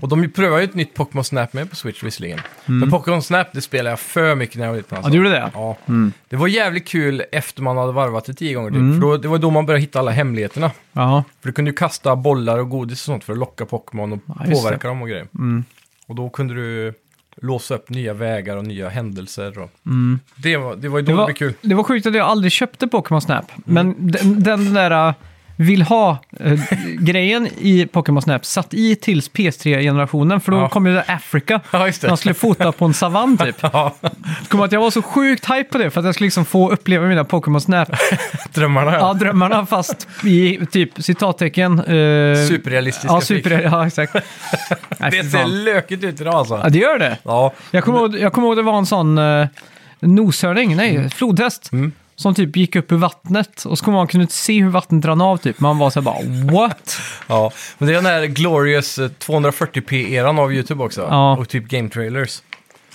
Och 0.00 0.08
de 0.08 0.30
prövar 0.30 0.58
ju 0.58 0.64
ett 0.64 0.74
nytt 0.74 0.94
Pokémon 0.94 1.24
Snap 1.24 1.52
med 1.52 1.70
på 1.70 1.76
Switch 1.76 2.02
visserligen. 2.02 2.40
Men 2.66 2.90
Pokémon 2.90 3.22
Snap, 3.22 3.46
det 3.52 3.60
spelade 3.60 3.90
jag 3.90 4.00
för 4.00 4.34
mycket 4.34 4.56
när 4.56 4.64
jag 4.64 4.70
var 4.72 4.76
liten. 4.76 4.98
Mm. 4.98 5.02
Ja, 5.02 5.06
Alltså. 5.06 5.10
du 5.10 5.16
gjorde 5.16 5.30
det? 5.30 5.50
Ja. 5.54 5.76
Mm. 5.86 6.12
Det 6.28 6.36
var 6.36 6.48
jävligt 6.48 6.88
kul 6.88 7.24
efter 7.32 7.62
man 7.62 7.76
hade 7.76 7.92
varvat 7.92 8.24
det 8.24 8.34
tio 8.34 8.54
gånger 8.54 8.70
typ. 8.70 8.78
Mm. 8.78 9.00
För 9.00 9.00
då, 9.08 9.16
det 9.16 9.28
var 9.28 9.38
då 9.38 9.50
man 9.50 9.66
började 9.66 9.80
hitta 9.80 9.98
alla 9.98 10.10
hemligheterna. 10.10 10.70
Ja. 10.92 11.24
För 11.40 11.48
du 11.48 11.52
kunde 11.52 11.70
ju 11.70 11.74
kasta 11.76 12.16
bollar 12.16 12.58
och 12.58 12.68
godis 12.70 13.00
och 13.00 13.04
sånt 13.04 13.24
för 13.24 13.32
att 13.32 13.38
locka 13.38 13.66
Pokémon 13.66 14.12
och 14.12 14.18
Ja, 14.26 14.34
påverka 14.52 14.88
dem 14.88 15.02
och 15.02 15.08
grejer. 15.08 15.26
Mm. 15.34 15.64
Och 16.06 16.14
då 16.14 16.30
kunde 16.30 16.54
du 16.54 16.94
låsa 17.42 17.74
upp 17.74 17.90
nya 17.90 18.14
vägar 18.14 18.56
och 18.56 18.64
nya 18.64 18.88
händelser. 18.88 19.58
Och... 19.58 19.70
Mm. 19.86 20.20
Det, 20.36 20.56
var, 20.56 20.76
det 20.76 20.88
var 20.88 20.98
ju 20.98 21.04
då 21.04 21.12
Det 21.12 21.12
det, 21.12 21.16
var, 21.16 21.26
blev 21.26 21.34
kul. 21.34 21.54
det 21.60 21.74
var 21.74 21.82
sjukt 21.82 22.06
att 22.06 22.14
jag 22.14 22.26
aldrig 22.26 22.52
köpte 22.52 22.86
Pokémon 22.86 23.20
Snap. 23.20 23.44
Men 23.64 23.94
den, 23.98 24.42
den 24.42 24.74
där 24.74 25.14
vill 25.56 25.82
ha-grejen 25.82 27.48
i 27.58 27.86
Pokémon 27.86 28.22
Snap 28.22 28.44
satt 28.44 28.74
i 28.74 28.96
tills 28.96 29.30
PS3-generationen. 29.30 30.40
För 30.40 30.52
då 30.52 30.58
Ja. 30.58 30.68
kom 30.68 30.86
ju 30.86 30.94
det 30.94 31.02
Afrika. 31.08 31.60
Ja, 31.70 31.86
just 31.86 32.00
det. 32.02 32.08
Man 32.08 32.16
skulle 32.16 32.34
fota 32.34 32.72
på 32.72 32.84
en 32.84 32.94
savann 32.94 33.38
typ. 33.38 33.56
Ja, 33.62 33.94
Kom 34.48 34.60
att 34.60 34.72
jag 34.72 34.80
var 34.80 34.90
så 34.90 35.02
sjukt 35.02 35.50
hype 35.50 35.64
på 35.64 35.78
det 35.78 35.90
för 35.90 36.00
att 36.00 36.06
jag 36.06 36.14
skulle 36.14 36.26
liksom 36.26 36.44
få 36.44 36.70
uppleva 36.70 37.06
mina 37.06 37.24
Pokémon 37.24 37.60
Snap. 37.60 37.88
drömmarna. 38.54 38.92
Ja, 38.94 39.12
drömmarna 39.14 39.66
fast 39.66 40.08
i 40.24 40.66
typ 40.70 40.90
citattecken. 41.04 41.78
eh, 41.78 41.84
Superrealistiska 42.48 43.08
Ja, 43.14 43.20
super, 43.20 43.60
ja, 43.62 43.86
exakt. 43.86 44.14
Nej, 44.98 45.10
Det 45.10 45.24
ser 45.30 45.38
fan. 45.38 45.64
lökigt 45.64 46.04
ut 46.04 46.20
idag 46.20 46.34
alltså. 46.34 46.60
Ja, 46.62 46.68
det 46.68 46.78
gör 46.78 46.98
det. 46.98 47.18
Ja, 47.22 47.52
Jag 47.70 47.84
kommer 47.84 47.98
ihåg, 47.98 48.18
jag 48.18 48.32
kommer 48.32 48.48
ihåg 48.48 48.56
det 48.56 48.62
var 48.62 48.78
en 48.78 48.86
sån... 48.86 49.18
eh, 49.18 49.46
noshörning, 50.00 50.76
nej, 50.76 51.10
flodhäst. 51.10 51.70
Mm. 52.14 52.20
Som 52.22 52.34
typ 52.34 52.56
gick 52.56 52.76
upp 52.76 52.92
ur 52.92 52.96
vattnet 52.96 53.64
och 53.64 53.78
så 53.78 53.84
kom 53.84 53.94
man 53.94 54.06
kunde 54.06 54.22
inte 54.22 54.34
se 54.34 54.62
hur 54.62 54.70
vattnet 54.70 55.04
rann 55.04 55.20
av 55.20 55.36
typ. 55.36 55.60
Man 55.60 55.78
var 55.78 55.90
så 55.90 56.00
här 56.00 56.04
bara 56.04 56.52
what? 56.60 56.98
Ja, 57.26 57.52
men 57.78 57.86
det 57.88 57.92
är 57.92 57.96
den 57.96 58.06
här 58.06 58.26
glorious 58.26 58.98
eh, 58.98 59.08
240p-eran 59.08 60.40
av 60.40 60.52
YouTube 60.54 60.84
också. 60.84 61.00
Ja. 61.00 61.36
Och 61.36 61.48
typ 61.48 61.64
game 61.64 61.88
trailers. 61.88 62.42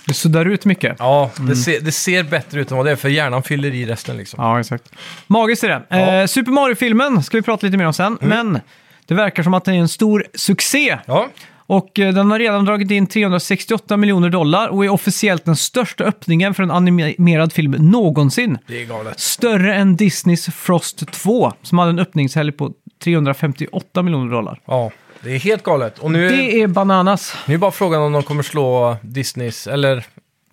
Det 0.06 0.14
suddar 0.14 0.44
ut 0.44 0.64
mycket. 0.64 0.96
Ja, 0.98 1.30
det, 1.36 1.56
ser, 1.56 1.80
det 1.80 1.92
ser 1.92 2.22
bättre 2.22 2.60
ut 2.60 2.70
än 2.70 2.76
vad 2.76 2.86
det 2.86 2.92
är, 2.92 2.96
för 2.96 3.08
hjärnan 3.08 3.42
fyller 3.42 3.74
i 3.74 3.86
resten 3.86 4.16
liksom. 4.16 4.44
Ja, 4.44 4.60
exakt. 4.60 4.92
Magiskt 5.26 5.64
är 5.64 5.68
det. 5.68 5.82
Ja. 5.88 5.96
Mm. 5.96 6.20
Eh, 6.20 6.26
Super 6.26 6.52
Mario-filmen 6.52 7.22
ska 7.22 7.36
vi 7.36 7.42
prata 7.42 7.66
lite 7.66 7.78
mer 7.78 7.86
om 7.86 7.92
sen, 7.92 8.18
men 8.20 8.60
det 9.06 9.14
verkar 9.14 9.42
som 9.42 9.54
att 9.54 9.64
det 9.64 9.72
är 9.72 9.76
en 9.76 9.88
stor 9.88 10.26
succé. 10.34 10.98
Ja, 11.06 11.28
Och 11.70 11.98
eh, 11.98 12.14
den 12.14 12.30
har 12.30 12.38
redan 12.38 12.64
dragit 12.64 12.90
in 12.90 13.06
368 13.06 13.96
miljoner 13.96 14.30
dollar 14.30 14.68
och 14.68 14.84
är 14.84 14.88
officiellt 14.88 15.44
den 15.44 15.56
största 15.56 16.04
öppningen 16.04 16.54
för 16.54 16.62
en 16.62 16.70
animerad 16.70 17.52
film 17.52 17.70
någonsin. 17.78 18.58
det 18.66 18.82
är 18.82 18.86
galet. 18.86 19.20
Större 19.20 19.74
än 19.74 19.96
Disneys 19.96 20.46
Frost 20.46 21.12
2, 21.12 21.52
som 21.62 21.78
hade 21.78 21.90
en 21.90 21.98
öppningshelg 21.98 22.52
på 22.52 22.72
358 23.04 24.02
miljoner 24.02 24.32
dollar. 24.32 24.60
Ja, 24.64 24.90
det 25.22 25.34
är 25.34 25.38
helt 25.38 25.62
galet. 25.62 25.98
Och 25.98 26.10
nu, 26.10 26.28
Det 26.28 26.62
är 26.62 26.66
bananas. 26.66 27.36
nu 27.46 27.54
är 27.54 27.58
bara 27.58 27.70
frågan 27.70 28.02
om 28.02 28.12
de 28.12 28.22
kommer 28.22 28.42
slå 28.42 28.96
Disneys, 29.02 29.66
eller 29.66 30.06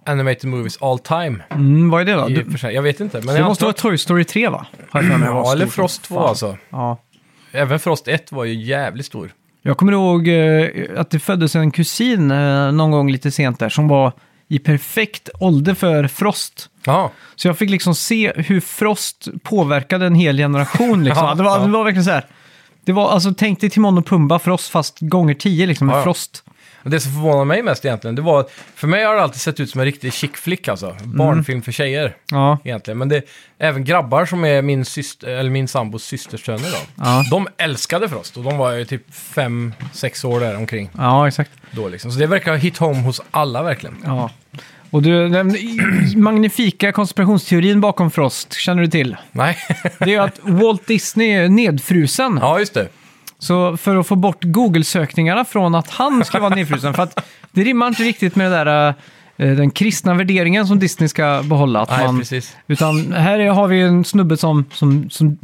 Animated 0.05 0.49
Movies 0.49 0.77
all 0.81 0.99
time. 0.99 1.43
Mm, 1.49 1.89
vad 1.89 2.01
är 2.01 2.05
det 2.05 2.13
då? 2.13 2.27
Du. 2.27 2.69
Jag 2.71 2.81
vet 2.81 2.99
inte. 2.99 3.21
Men 3.21 3.35
det 3.35 3.43
måste 3.43 3.65
antar 3.65 3.65
vara 3.65 3.73
Toy 3.73 3.97
Story 3.97 4.23
3 4.23 4.49
va? 4.49 4.65
Ja, 4.91 5.51
eller. 5.51 5.65
Frost 5.65 6.03
2 6.03 6.15
Fan. 6.15 6.29
alltså. 6.29 6.57
Ja. 6.69 6.97
Även 7.51 7.79
Frost 7.79 8.07
1 8.07 8.31
var 8.31 8.43
ju 8.45 8.53
jävligt 8.53 9.05
stor. 9.05 9.31
Jag 9.67 9.77
kommer 9.77 9.91
ihåg 9.91 10.27
eh, 10.27 10.99
att 10.99 11.09
det 11.09 11.19
föddes 11.19 11.55
en 11.55 11.71
kusin 11.71 12.31
eh, 12.31 12.71
någon 12.71 12.91
gång 12.91 13.11
lite 13.11 13.31
sent 13.31 13.59
där 13.59 13.69
som 13.69 13.87
var 13.87 14.11
i 14.47 14.59
perfekt 14.59 15.29
ålder 15.39 15.73
för 15.73 16.07
Frost. 16.07 16.69
Ja, 16.85 17.11
Så 17.35 17.47
jag 17.47 17.57
fick 17.57 17.69
liksom 17.69 17.95
se 17.95 18.33
hur 18.35 18.59
Frost 18.59 19.27
påverkade 19.43 20.05
en 20.05 20.15
hel 20.15 20.37
generation. 20.37 21.03
Liksom. 21.03 21.25
Ja, 21.27 21.35
det, 21.35 21.43
var, 21.43 21.59
ja. 21.59 21.65
det 21.65 21.71
var 21.71 21.83
verkligen 21.83 22.03
så 22.05 22.11
här. 22.11 22.25
Det 22.85 22.91
var, 22.91 23.09
alltså, 23.09 23.33
tänk 23.37 23.61
dig 23.61 23.69
Timon 23.69 23.97
och 23.97 24.05
Pumba 24.05 24.39
Frost 24.39 24.69
fast 24.69 24.97
gånger 24.99 25.33
tio 25.33 25.65
liksom, 25.65 25.87
med. 25.87 26.03
Frost. 26.03 26.43
Men 26.87 26.91
det 26.91 26.99
som 26.99 27.11
förvånar 27.11 27.45
mig 27.45 27.63
mest 27.63 27.85
egentligen, 27.85 28.15
det 28.15 28.21
var 28.21 28.39
att 28.39 28.51
för 28.75 28.87
mig 28.87 29.03
har 29.05 29.15
det 29.15 29.21
alltid 29.21 29.41
sett 29.41 29.59
ut 29.59 29.69
som 29.69 29.79
en 29.81 29.85
riktig 29.85 30.13
chick 30.13 30.37
flick 30.37 30.67
alltså. 30.67 30.95
Barnfilm 31.03 31.61
för 31.61 31.71
tjejer 31.71 32.15
Ja, 32.31 32.57
egentligen. 32.63 32.97
Men 32.97 33.09
det 33.09 33.21
även 33.59 33.83
grabbar 33.83 34.25
som 34.25 34.45
är 34.45 34.61
min, 34.61 34.85
syster, 34.85 35.27
eller 35.27 35.49
min 35.49 35.67
sambos 35.67 36.03
systersöner 36.03 36.71
då. 36.71 36.77
Ja. 37.03 37.23
De 37.31 37.47
älskade 37.57 38.09
Frost 38.09 38.37
och 38.37 38.43
de 38.43 38.57
var 38.57 38.71
ju 38.71 38.85
typ 38.85 39.13
fem 39.15 39.73
sex 39.93 40.23
år 40.23 40.39
där 40.39 40.57
omkring 40.57 40.89
ja 40.97 41.27
exakt. 41.27 41.51
då 41.71 41.87
liksom. 41.89 42.11
Så 42.11 42.19
det 42.19 42.27
verkar 42.27 42.51
ha 42.51 42.57
hit 42.57 42.77
home 42.77 43.01
hos 43.01 43.21
alla 43.31 43.63
verkligen. 43.63 43.95
Ja. 44.05 44.29
Och 44.91 45.01
du, 45.01 45.29
den 45.29 45.55
magnifika 46.15 46.91
konspirationsteorin 46.91 47.81
bakom 47.81 48.11
Frost, 48.11 48.53
känner 48.53 48.81
du 48.81 48.87
till? 48.87 49.15
Nej, 49.31 49.57
Det 49.99 50.15
är 50.15 50.21
att 50.21 50.39
Walt 50.41 50.87
Disney 50.87 51.29
är 51.31 51.49
nedfrusen. 51.49 52.37
ja 52.41 52.59
just 52.59 52.73
det. 52.73 52.87
Så 53.39 53.77
för 53.77 53.95
att 53.95 54.07
få 54.07 54.15
bort 54.15 54.43
Google-sökningarna 54.43 55.45
från 55.45 55.75
att 55.75 55.89
han 55.89 56.25
ska 56.25 56.39
vara 56.39 56.55
nedfrusen, 56.55 56.93
för 56.93 57.03
att 57.03 57.27
det 57.51 57.63
rimmar 57.63 57.87
inte 57.87 58.03
riktigt 58.03 58.35
med 58.35 58.51
det 58.51 58.63
där, 58.63 58.93
eh, 59.37 59.55
den 59.55 59.71
kristna 59.71 60.13
värderingen 60.13 60.67
som 60.67 60.79
Disney 60.79 61.09
ska 61.09 61.41
behålla. 61.43 61.81
Att 61.81 61.89
Nej, 61.89 62.05
man, 62.05 62.19
precis. 62.19 62.57
utan 62.67 63.13
här 63.13 63.39
är, 63.39 63.49
har 63.49 63.67
vi 63.67 63.81
en 63.81 64.03
snubbe 64.03 64.37
som, 64.37 64.65
som, 64.71 65.09
som 65.09 65.37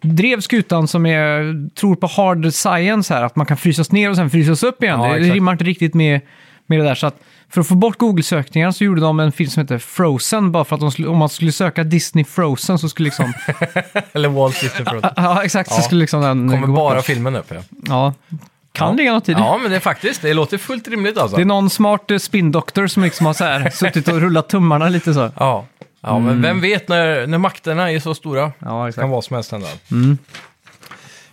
drev 0.00 0.40
skutan 0.40 0.88
som 0.88 1.06
är, 1.06 1.70
tror 1.74 1.96
på 1.96 2.06
hard 2.06 2.52
science 2.52 3.14
här, 3.14 3.22
att 3.22 3.36
man 3.36 3.46
kan 3.46 3.56
frysas 3.56 3.92
ner 3.92 4.10
och 4.10 4.16
sen 4.16 4.30
frysas 4.30 4.62
upp 4.62 4.82
igen. 4.82 5.00
Ja, 5.00 5.06
det, 5.06 5.12
det 5.12 5.18
exakt. 5.18 5.34
rimmar 5.34 5.52
inte 5.52 5.64
riktigt 5.64 5.94
med, 5.94 6.20
med 6.66 6.78
det 6.78 6.84
där. 6.84 6.94
Så 6.94 7.06
att 7.06 7.20
för 7.50 7.60
att 7.60 7.68
få 7.68 7.74
bort 7.74 7.98
Google-sökningar 7.98 8.70
så 8.70 8.84
gjorde 8.84 9.00
de 9.00 9.20
en 9.20 9.32
film 9.32 9.50
som 9.50 9.60
heter 9.60 9.78
Frozen, 9.78 10.52
bara 10.52 10.64
för 10.64 10.86
att 10.86 10.92
skulle, 10.92 11.08
om 11.08 11.16
man 11.18 11.28
skulle 11.28 11.52
söka 11.52 11.84
Disney 11.84 12.24
Frozen 12.24 12.78
så 12.78 12.88
skulle 12.88 13.04
liksom... 13.06 13.32
Eller 14.12 14.28
Walt 14.28 14.60
Disney 14.60 14.84
Frost. 14.84 15.06
ja, 15.16 15.42
exakt, 15.44 15.70
så 15.70 15.78
Ja. 15.78 15.82
skulle 15.82 16.00
liksom 16.00 16.22
den 16.22 16.50
Kommer 16.50 16.66
bort. 16.66 16.76
bara 16.76 17.02
filmen 17.02 17.36
upp 17.36 17.46
ja. 17.50 17.62
Ja, 17.86 18.14
kan 18.72 18.88
Ja. 18.88 18.92
ligga 18.94 19.12
något 19.12 19.28
i 19.28 19.34
det. 19.34 19.40
Ja, 19.40 19.58
men 19.58 19.70
det 19.70 19.76
är 19.76 19.80
faktiskt, 19.80 20.22
det 20.22 20.34
låter 20.34 20.58
fullt 20.58 20.88
rimligt 20.88 21.18
alltså. 21.18 21.36
Det 21.36 21.42
är 21.42 21.46
någon 21.46 21.70
smart 21.70 22.10
eh, 22.10 22.18
spindoktor 22.18 22.86
som 22.86 23.02
liksom 23.02 23.26
har 23.26 23.34
så 23.34 23.44
här, 23.44 23.70
suttit 23.74 24.08
och 24.08 24.20
rullat 24.20 24.48
tummarna 24.48 24.88
lite 24.88 25.14
så. 25.14 25.30
Ja, 25.38 25.66
ja 26.00 26.18
men 26.18 26.42
vem 26.42 26.60
vet 26.60 26.88
när, 26.88 27.26
när 27.26 27.38
makterna 27.38 27.90
är 27.92 28.00
så 28.00 28.14
stora? 28.14 28.52
Ja, 28.58 28.82
Det 28.82 28.88
exakt. 28.88 29.02
kan 29.02 29.10
vad 29.10 29.24
som 29.24 29.34
helst 29.34 29.52
hända. 29.52 29.68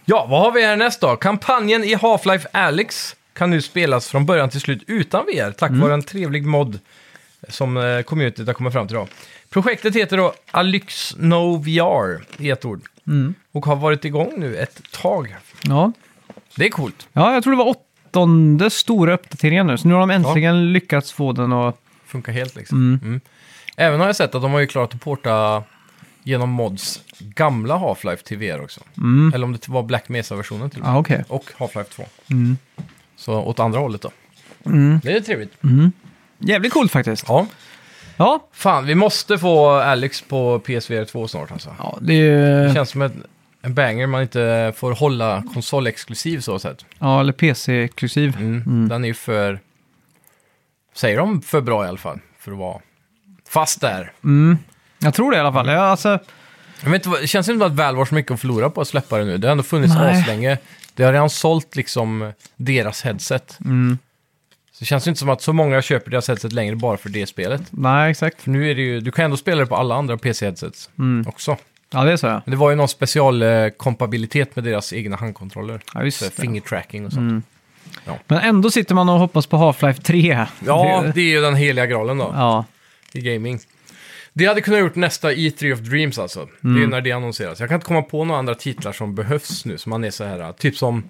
Ja, 0.06 0.26
vad 0.30 0.42
har 0.42 0.52
vi 0.52 0.66
här 0.66 0.76
nästa 0.76 1.08
då? 1.10 1.16
Kampanjen 1.16 1.84
i 1.84 1.96
Half-Life 1.96 2.46
Alyx 2.52 3.16
kan 3.36 3.50
nu 3.50 3.62
spelas 3.62 4.08
från 4.08 4.26
början 4.26 4.50
till 4.50 4.62
slut 4.62 4.84
utan 4.88 5.26
VR 5.26 5.52
tack 5.52 5.72
vare 5.72 5.94
en 5.94 6.04
trevlig 6.04 6.46
mod 6.46 6.80
som 7.50 7.78
eh, 7.78 8.02
communityt 8.02 8.48
har 8.48 8.54
kommit 8.54 8.74
fram 8.74 8.88
till. 8.88 8.96
Då. 8.96 9.08
Projektet 9.50 9.96
heter 9.96 10.18
då 10.18 10.34
Alyx 10.52 11.16
No 11.18 11.58
VR 11.58 12.26
i 12.38 12.50
ett 12.50 12.66
ord 12.66 12.82
och 13.52 13.66
har 13.66 13.76
varit 13.76 14.06
igång 14.06 14.34
nu 14.38 14.58
ett 14.58 14.82
tag. 14.92 15.36
Ja. 15.62 15.92
Det 16.56 16.66
är 16.66 16.70
coolt. 16.70 17.08
ja, 17.14 17.34
jag 17.34 17.44
tror 17.44 17.54
det 17.54 17.58
var 17.58 17.76
åttonde 17.76 18.70
stora 18.70 19.14
uppdateringen 19.14 19.68
nu, 19.68 19.78
så 19.78 19.88
nu 19.88 19.94
har 19.94 20.02
de 20.02 20.10
äntligen 20.10 20.74
lyckats 20.74 21.12
få 21.12 21.32
den 21.32 21.54
att... 21.54 21.80
Funkar 22.06 22.34
helt 22.34 22.56
liksom. 22.56 23.00
Mm. 23.04 23.22
Även 23.78 24.00
har 24.00 24.08
jag 24.08 24.16
sett 24.16 24.36
att 24.36 24.42
de 24.42 24.52
har 24.52 24.60
ju 24.60 24.68
klarat 24.68 24.94
att 24.94 25.02
porta 25.02 25.64
genom 26.24 26.50
mods 26.50 27.02
gamla 27.20 27.78
Half-Life 27.78 28.24
till 28.24 28.38
VR 28.38 28.62
också. 28.62 28.82
Eller 29.34 29.44
om 29.44 29.52
det 29.52 29.68
var 29.70 29.84
Black 29.84 30.10
Mesa-versionen 30.10 30.70
till 30.70 30.80
och 30.80 30.86
med. 30.86 30.96
Ja, 30.96 31.00
okej. 31.00 31.24
Och 31.28 31.46
Half-Life 31.58 31.96
2. 31.96 32.04
Så 33.18 33.34
åt 33.40 33.60
andra 33.60 33.80
hållet 33.80 34.02
då. 34.02 34.12
Det 35.04 35.12
är 35.12 35.20
trevligt. 35.22 35.54
Jävligt 36.40 36.74
coolt 36.74 36.92
faktiskt. 36.92 37.26
Ja. 37.28 37.48
Ja, 38.18 38.48
Fan, 38.52 38.86
vi 38.86 38.96
måste 38.96 39.38
få 39.38 39.70
Alex 39.70 40.22
på 40.22 40.60
PSVR 40.60 41.06
2 41.06 41.28
snart 41.28 41.52
alltså. 41.52 41.76
ja 41.80 41.98
det 42.02 42.14
är... 42.14 42.68
Det 42.68 42.74
känns 42.74 42.90
som 42.90 43.02
en, 43.02 43.24
en 43.62 43.74
banger 43.74 44.08
man 44.08 44.22
inte 44.22 44.74
får 44.76 44.92
hålla 44.92 45.44
konsolexklusiv 45.54 46.40
så 46.40 46.60
sett. 46.60 46.86
Ja, 47.00 47.20
eller 47.20 47.34
PC-exklusiv. 47.34 48.36
Mm. 48.38 48.88
Den 48.90 49.04
är 49.04 49.08
ju 49.08 49.14
för... 49.14 49.60
Säger 50.96 51.18
de 51.18 51.42
för 51.42 51.62
bra 51.62 51.86
i 51.86 51.88
alla 51.88 51.98
fall? 51.98 52.20
För 52.40 52.52
att 52.52 52.58
vara 52.58 52.80
fast 53.50 53.82
där. 53.82 54.12
Jag 55.00 55.14
tror 55.14 55.32
det 55.32 55.38
i 55.38 55.40
alla 55.40 55.54
fall. 55.54 55.68
Ja, 55.68 55.80
alltså, 55.82 56.20
Jag 56.84 56.90
vet 56.90 57.00
inte, 57.00 57.10
vad- 57.10 57.22
det 57.22 57.28
känns 57.28 57.50
inte 57.50 57.60
som 57.66 57.72
att 57.72 57.78
Valve 57.78 58.02
har 58.02 58.06
så 58.06 58.16
mycket 58.16 58.32
att 58.32 58.40
förlora 58.42 58.70
på 58.70 58.82
att 58.82 58.88
släppa 58.88 59.18
det 59.18 59.26
nu. 59.26 59.38
Det 59.38 59.48
har 59.48 59.52
ändå 59.52 59.64
funnits 59.64 59.94
Nej. 59.96 60.22
aslänge. 60.22 60.58
Det 60.96 61.04
har 61.04 61.14
redan 61.14 61.30
sålt 61.30 61.76
liksom 61.76 62.32
deras 62.56 63.02
headset. 63.04 63.58
Mm. 63.66 63.98
Så 64.72 64.80
det 64.80 64.86
känns 64.86 65.08
inte 65.08 65.20
som 65.20 65.30
att 65.30 65.42
så 65.42 65.54
många 65.54 65.82
köper 65.82 66.12
deras 66.12 66.28
headset 66.28 66.54
längre 66.54 66.76
bara 66.76 66.98
för 66.98 67.10
det 67.10 67.26
spelet. 67.28 67.62
nej, 67.70 68.12
exakt. 68.12 68.42
För 68.42 68.52
nu 68.52 68.72
är 68.72 68.76
det 68.76 68.82
ju, 68.82 69.00
du 69.02 69.12
kan 69.12 69.26
ändå 69.26 69.38
spela 69.38 69.62
det 69.62 69.68
på 69.68 69.76
alla 69.76 69.96
andra 69.96 70.18
PC-headsets 70.18 70.90
Mm. 71.00 71.26
också. 71.28 71.58
Ja, 71.92 72.04
det 72.04 72.12
är 72.12 72.18
så 72.18 72.28
ja. 72.28 72.42
Men 72.46 72.52
det 72.52 72.58
var 72.58 72.70
ju 72.70 72.76
någon 72.76 72.88
specialkompabilitet 72.88 74.56
med 74.56 74.64
deras 74.66 74.94
egna 74.94 75.16
handkontroller. 75.16 75.82
Ja, 75.94 76.04
just 76.04 76.18
Så 76.20 76.26
det. 76.26 76.32
finger 76.32 76.62
tracking 76.62 77.06
och 77.06 77.14
sånt. 77.14 77.46
Men 78.28 78.40
ändå 78.40 78.72
sitter 78.72 78.96
man 78.96 79.10
och 79.10 79.20
hoppas 79.20 79.46
på 79.48 79.58
Half-Life 79.58 80.02
3. 80.02 80.46
Ja, 80.66 81.02
Det- 81.06 81.12
det 81.12 81.22
är 81.22 81.26
ju 81.30 81.42
den 81.42 81.56
heliga 81.56 81.86
graalen 81.86 82.18
då, 82.18 82.32
ja. 82.36 82.66
i 83.14 83.22
gaming. 83.22 83.60
Det 84.38 84.46
hade 84.46 84.62
kunnat 84.62 84.80
gjort 84.80 84.96
nästa 84.96 85.32
E3 85.32 85.74
of 85.74 85.80
Dreams 85.80 86.20
alltså. 86.20 86.40
Det 86.62 86.68
är 86.68 86.70
Mm. 86.72 86.82
ju 86.82 86.88
när 86.88 87.02
det 87.02 87.12
annonseras. 87.12 87.60
Jag 87.60 87.70
kan 87.70 87.76
inte 87.76 87.86
komma 87.88 88.02
på 88.02 88.26
några 88.26 88.40
andra 88.40 88.56
titlar 88.56 88.92
som 88.92 89.16
behövs 89.16 89.66
nu, 89.66 89.78
som 89.78 89.90
man 89.90 90.04
är 90.04 90.12
så 90.12 90.24
här, 90.24 90.52
typ 90.52 90.78
som 90.78 91.04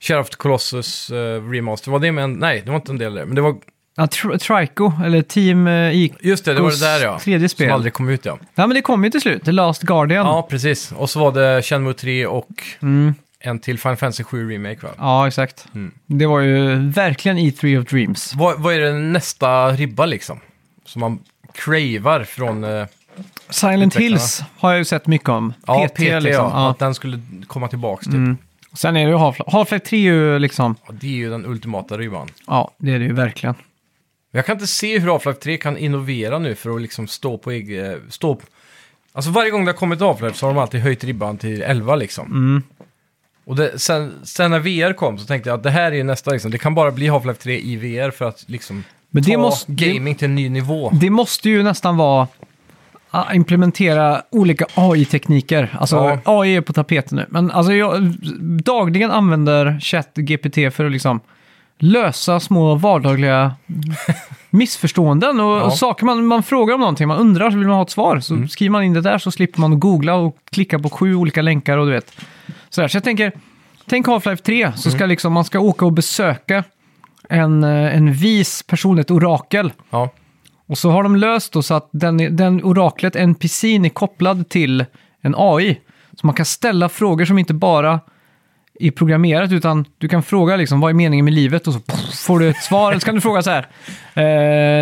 Shadow 0.00 0.20
of 0.20 0.30
Colossus 0.30 1.10
uh, 1.10 1.50
Remaster. 1.50 1.90
Var 1.90 1.98
det 1.98 2.12
med 2.12 2.24
en, 2.24 2.32
nej, 2.32 2.62
det 2.64 2.70
var 2.70 2.76
inte 2.76 2.92
en 2.92 2.98
del 2.98 3.14
där. 3.14 3.24
Men 3.24 3.34
det 3.34 3.40
var, 3.40 3.56
ja 3.96 4.04
Tr- 4.06 4.38
Trico, 4.38 4.92
eller 5.04 5.22
Team 5.22 5.66
uh, 5.66 5.92
I. 5.94 6.14
just 6.20 6.44
det, 6.44 6.54
det 6.54 6.60
var 6.60 6.70
det 6.70 6.80
där 6.80 7.00
ja. 7.04 7.18
Tredje 7.18 7.48
spel. 7.48 7.66
Som 7.68 7.74
aldrig 7.74 7.92
kom 7.92 8.08
ut 8.08 8.24
ja. 8.24 8.38
Ja, 8.54 8.66
men 8.66 8.74
det 8.74 8.82
kom 8.82 9.04
ju 9.04 9.10
till 9.10 9.20
slut. 9.20 9.44
The 9.44 9.52
Last 9.52 9.82
Guardian. 9.82 10.26
Ja, 10.26 10.46
precis. 10.50 10.92
Och 10.92 11.10
så 11.10 11.20
var 11.20 11.32
det 11.32 11.62
Shenmue 11.62 11.94
3 11.94 12.26
och 12.26 12.48
Mm. 12.82 13.14
en 13.40 13.58
till 13.58 13.78
Final 13.78 13.96
Fantasy 13.96 14.24
7 14.24 14.50
Remake 14.50 14.86
va? 14.86 14.92
Ja, 14.98 15.28
exakt. 15.28 15.66
Mm. 15.74 15.94
Det 16.06 16.26
var 16.26 16.40
ju 16.40 16.76
verkligen 16.90 17.38
E3 17.38 17.78
of 17.80 17.84
Dreams. 17.86 18.34
Vad, 18.34 18.60
vad 18.62 18.74
är 18.74 18.80
det 18.80 18.92
nästa 18.92 19.68
ribba 19.70 20.06
liksom? 20.06 20.40
Som 20.84 21.00
man 21.00 21.18
cravar 21.64 22.24
från... 22.24 22.64
eh, 22.64 22.86
Silent 23.50 23.96
Utvecklarna. 23.96 24.16
Hills 24.16 24.42
har 24.58 24.70
jag 24.70 24.78
ju 24.78 24.84
sett 24.84 25.06
mycket 25.06 25.28
om. 25.28 25.52
ja, 25.66 25.88
PT, 25.88 25.98
liksom. 25.98 26.32
ja. 26.32 26.70
Att 26.70 26.78
den 26.78 26.94
skulle 26.94 27.20
komma 27.46 27.68
tillbaka 27.68 28.02
typ. 28.04 28.14
Mm. 28.14 28.36
Sen 28.72 28.96
är 28.96 29.04
det 29.04 29.10
ju 29.10 29.16
Half-Life. 29.16 29.50
Half-Life 29.50 29.78
3 29.78 29.98
är 29.98 30.02
ju 30.02 30.38
liksom... 30.38 30.74
Ja, 30.86 30.94
det 31.00 31.06
är 31.06 31.10
ju 31.10 31.30
den 31.30 31.46
ultimata 31.46 31.98
ribban. 31.98 32.28
Ja, 32.46 32.70
det 32.78 32.92
är 32.92 32.98
det 32.98 33.04
ju 33.04 33.12
verkligen. 33.12 33.54
Jag 34.30 34.46
kan 34.46 34.52
inte 34.56 34.66
se 34.66 34.98
hur 34.98 35.08
Half-Life 35.08 35.38
3 35.40 35.56
kan 35.56 35.76
innovera 35.76 36.38
nu 36.38 36.54
för 36.54 36.70
att 36.70 36.82
liksom 36.82 37.06
stå 37.06 37.38
på 37.38 37.50
egen... 37.50 38.00
Stå 38.10 38.34
på... 38.34 38.46
Alltså 39.12 39.30
varje 39.30 39.50
gång 39.50 39.64
det 39.64 39.70
har 39.72 39.76
kommit 39.76 40.00
Half-Life 40.00 40.32
så 40.32 40.46
har 40.46 40.54
de 40.54 40.60
alltid 40.60 40.80
höjt 40.80 41.04
ribban 41.04 41.38
till 41.38 41.62
11 41.62 41.96
liksom. 41.96 42.26
Mm. 42.26 42.62
Och 43.44 43.56
det, 43.56 43.78
sen, 43.78 44.12
sen 44.24 44.50
när 44.50 44.58
VR 44.58 44.92
kom 44.92 45.18
så 45.18 45.26
tänkte 45.26 45.50
jag 45.50 45.56
att 45.56 45.62
det 45.62 45.70
här 45.70 45.92
är 45.92 45.96
ju 45.96 46.02
nästa 46.02 46.30
liksom. 46.30 46.50
Det 46.50 46.58
kan 46.58 46.74
bara 46.74 46.90
bli 46.90 47.08
Half-Life 47.10 47.34
3 47.34 47.60
i 47.60 47.76
VR 47.76 48.10
för 48.10 48.24
att 48.28 48.44
liksom 48.48 48.84
Men 49.10 49.22
det 49.22 49.32
ta 49.32 49.38
måste- 49.38 49.72
gaming 49.72 50.14
till 50.14 50.24
en 50.24 50.34
ny 50.34 50.48
nivå. 50.48 50.90
Det 50.94 51.10
måste 51.10 51.50
ju 51.50 51.62
nästan 51.62 51.96
vara 51.96 52.28
att 53.10 53.34
implementera 53.34 54.22
olika 54.30 54.66
AI-tekniker. 54.74 55.76
Alltså 55.80 55.96
Ja. 55.96 56.18
AI 56.24 56.56
är 56.56 56.60
på 56.60 56.72
tapeten 56.72 57.16
nu. 57.18 57.26
Men 57.28 57.50
alltså 57.50 57.72
jag 57.72 58.14
dagligen 58.64 59.10
använder 59.10 59.80
ChatGPT 59.80 60.74
för 60.74 60.84
att 60.84 60.92
liksom 60.92 61.20
lösa 61.78 62.40
små 62.40 62.74
vardagliga 62.74 63.54
missförståenden 64.50 65.40
och, 65.40 65.46
Ja. 65.58 65.62
och 65.62 65.72
saker 65.72 66.04
man, 66.04 66.26
man 66.26 66.42
frågar 66.42 66.74
om 66.74 66.80
någonting, 66.80 67.08
man 67.08 67.18
undrar, 67.18 67.50
så 67.50 67.58
vill 67.58 67.66
man 67.66 67.76
ha 67.76 67.82
ett 67.82 67.90
svar. 67.90 68.20
Så 68.20 68.34
Mm. 68.34 68.48
skriver 68.48 68.70
man 68.70 68.82
in 68.84 68.92
det 68.92 69.00
där 69.00 69.18
så 69.18 69.30
slipper 69.30 69.60
man 69.60 69.80
googla 69.80 70.14
och 70.14 70.36
klicka 70.50 70.78
på 70.78 70.90
sju 70.90 71.14
olika 71.14 71.42
länkar 71.42 71.78
och 71.78 71.86
du 71.86 71.92
vet. 71.92 72.12
Sådär. 72.70 72.88
Så 72.88 72.96
jag 72.96 73.04
tänker, 73.04 73.32
tänk 73.86 74.06
Half-Life 74.06 74.42
3, 74.42 74.72
så 74.76 74.88
Mm. 74.88 74.98
ska 74.98 75.06
liksom, 75.06 75.32
man 75.32 75.44
ska 75.44 75.58
åka 75.60 75.84
och 75.84 75.92
besöka 75.92 76.64
en, 77.28 77.64
eh, 77.64 77.96
en 77.96 78.12
vis 78.12 78.62
person, 78.62 78.98
ett 78.98 79.10
orakel. 79.10 79.72
Ja, 79.90 80.10
Och 80.66 80.78
så 80.78 80.90
har 80.90 81.02
de 81.02 81.16
löst 81.16 81.52
då 81.52 81.62
så 81.62 81.74
att 81.74 81.88
den, 81.92 82.36
den 82.36 82.64
oraklet, 82.64 83.16
NPCn, 83.16 83.84
är 83.84 83.88
kopplad 83.88 84.48
till 84.48 84.84
en 85.20 85.34
AI. 85.36 85.80
Så 86.20 86.26
man 86.26 86.34
kan 86.34 86.46
ställa 86.46 86.88
frågor 86.88 87.24
som 87.24 87.38
inte 87.38 87.54
bara 87.54 88.00
är 88.80 88.90
programmerat, 88.90 89.52
utan 89.52 89.84
du 89.98 90.08
kan 90.08 90.22
fråga 90.22 90.56
liksom, 90.56 90.80
vad 90.80 90.90
är 90.90 90.94
meningen 90.94 91.24
med 91.24 91.34
livet? 91.34 91.66
Och 91.66 91.72
så 91.74 91.80
poff, 91.80 92.14
får 92.14 92.38
du 92.38 92.48
ett 92.48 92.62
svar. 92.62 92.90
Eller 92.90 93.00
så 93.00 93.06
kan 93.06 93.14
du 93.14 93.20
fråga 93.20 93.42
så 93.42 93.50
här. 93.50 93.66
Eh, 94.14 94.22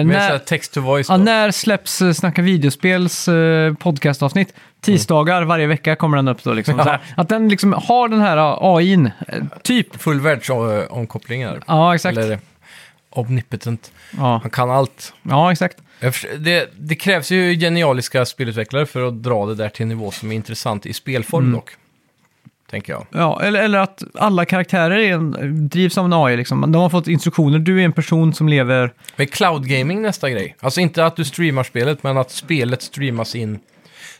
med 0.05 0.07
så 0.15 0.19
här 0.21 0.31
när, 0.33 0.39
text 0.39 0.75
to 0.75 0.81
voice 0.81 1.09
ja, 1.09 1.19
då. 1.19 1.25
när 1.25 1.51
släpps 1.51 2.03
eh, 2.03 2.13
Snacka 2.13 2.43
videospels 2.43 3.29
eh, 3.29 3.75
podcastavsnitt? 3.75 4.55
Tisdagar 4.81 5.43
varje 5.43 5.67
vecka 5.67 5.97
kommer 5.97 6.17
den 6.17 6.29
upp 6.29 6.43
då. 6.43 6.53
Liksom, 6.53 6.75
så 6.79 6.83
här. 6.85 7.01
Att 7.17 7.29
den 7.29 7.49
liksom 7.49 7.73
har 7.73 8.09
den 8.09 8.21
här 8.21 8.57
AIn, 8.77 9.07
eh, 9.29 9.35
typ. 9.63 10.03
Full 10.03 10.21
världsomkoppling 10.21 11.45
här. 11.45 11.61
Ja, 11.67 11.95
exakt. 11.95 12.19
Eller 12.19 12.39
omnipotent. 13.11 13.93
Ja, 14.17 14.39
Han 14.43 14.51
kan 14.51 14.71
allt. 14.71 15.13
ja 15.23 15.53
exakt. 15.53 15.77
Jag 16.01 16.15
förs- 16.15 16.27
Det, 16.39 16.71
det 16.79 16.95
krävs 16.95 17.31
ju 17.31 17.55
genialiska 17.59 18.25
spelutvecklare 18.27 18.87
för 18.87 19.09
att 19.09 19.23
dra 19.23 19.47
det 19.47 19.55
där 19.55 19.69
till 19.69 19.83
en 19.83 19.89
nivå 19.89 20.11
som 20.11 20.31
är 20.33 20.37
intressant 20.37 20.87
i 20.87 20.93
spelform 20.93 21.45
Mm. 21.45 21.55
dock. 21.55 21.71
Tänker 22.71 22.93
jag. 22.93 23.07
Ja, 23.11 23.43
eller, 23.43 23.63
eller 23.63 23.79
att 23.79 24.03
alla 24.15 24.45
karaktärer 24.45 24.97
är 24.99 25.13
en, 25.13 25.69
drivs 25.69 25.99
av 25.99 26.05
en 26.05 26.13
AI. 26.13 26.37
Liksom. 26.37 26.73
De 26.73 26.83
har 26.83 26.91
fått 26.91 27.09
instruktioner. 27.09 27.59
Du 27.59 27.81
är 27.81 27.85
en 27.85 27.93
person 27.93 28.35
som 28.35 28.49
lever... 28.49 28.93
Men 29.17 29.27
cloud 29.27 29.69
gaming 29.69 30.03
nästa 30.03 30.31
grej. 30.31 30.57
Alltså 30.61 30.81
inte 30.81 31.07
att 31.07 31.17
du 31.17 31.25
streamar 31.25 31.63
spelet, 31.63 32.03
men 32.03 32.19
att 32.19 32.31
spelet 32.31 32.83
streamas 32.83 33.35
in. 33.35 33.59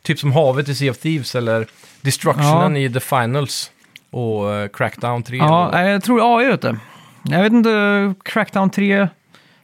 Typ 0.03 0.19
som 0.19 0.33
havet 0.33 0.69
i 0.69 0.75
Sea 0.75 0.91
of 0.91 0.99
Thieves 0.99 1.35
eller 1.35 1.67
Destructionen 2.01 2.77
i 2.77 2.93
The 2.93 3.01
Finals 3.01 3.71
och 4.11 4.55
eh, 4.55 4.69
Crackdown 4.69 5.23
3. 5.23 5.37
Ja, 5.37 5.73
eller- 5.73 5.91
jag 5.91 6.03
tror 6.05 6.39
AI 6.39 6.47
vet 6.49 6.63
du. 6.63 6.77
Jag 7.25 7.43
vet 7.43 7.53
inte, 7.53 8.15
Crackdown 8.25 8.71
3, 8.71 8.95
Ja, 8.95 9.09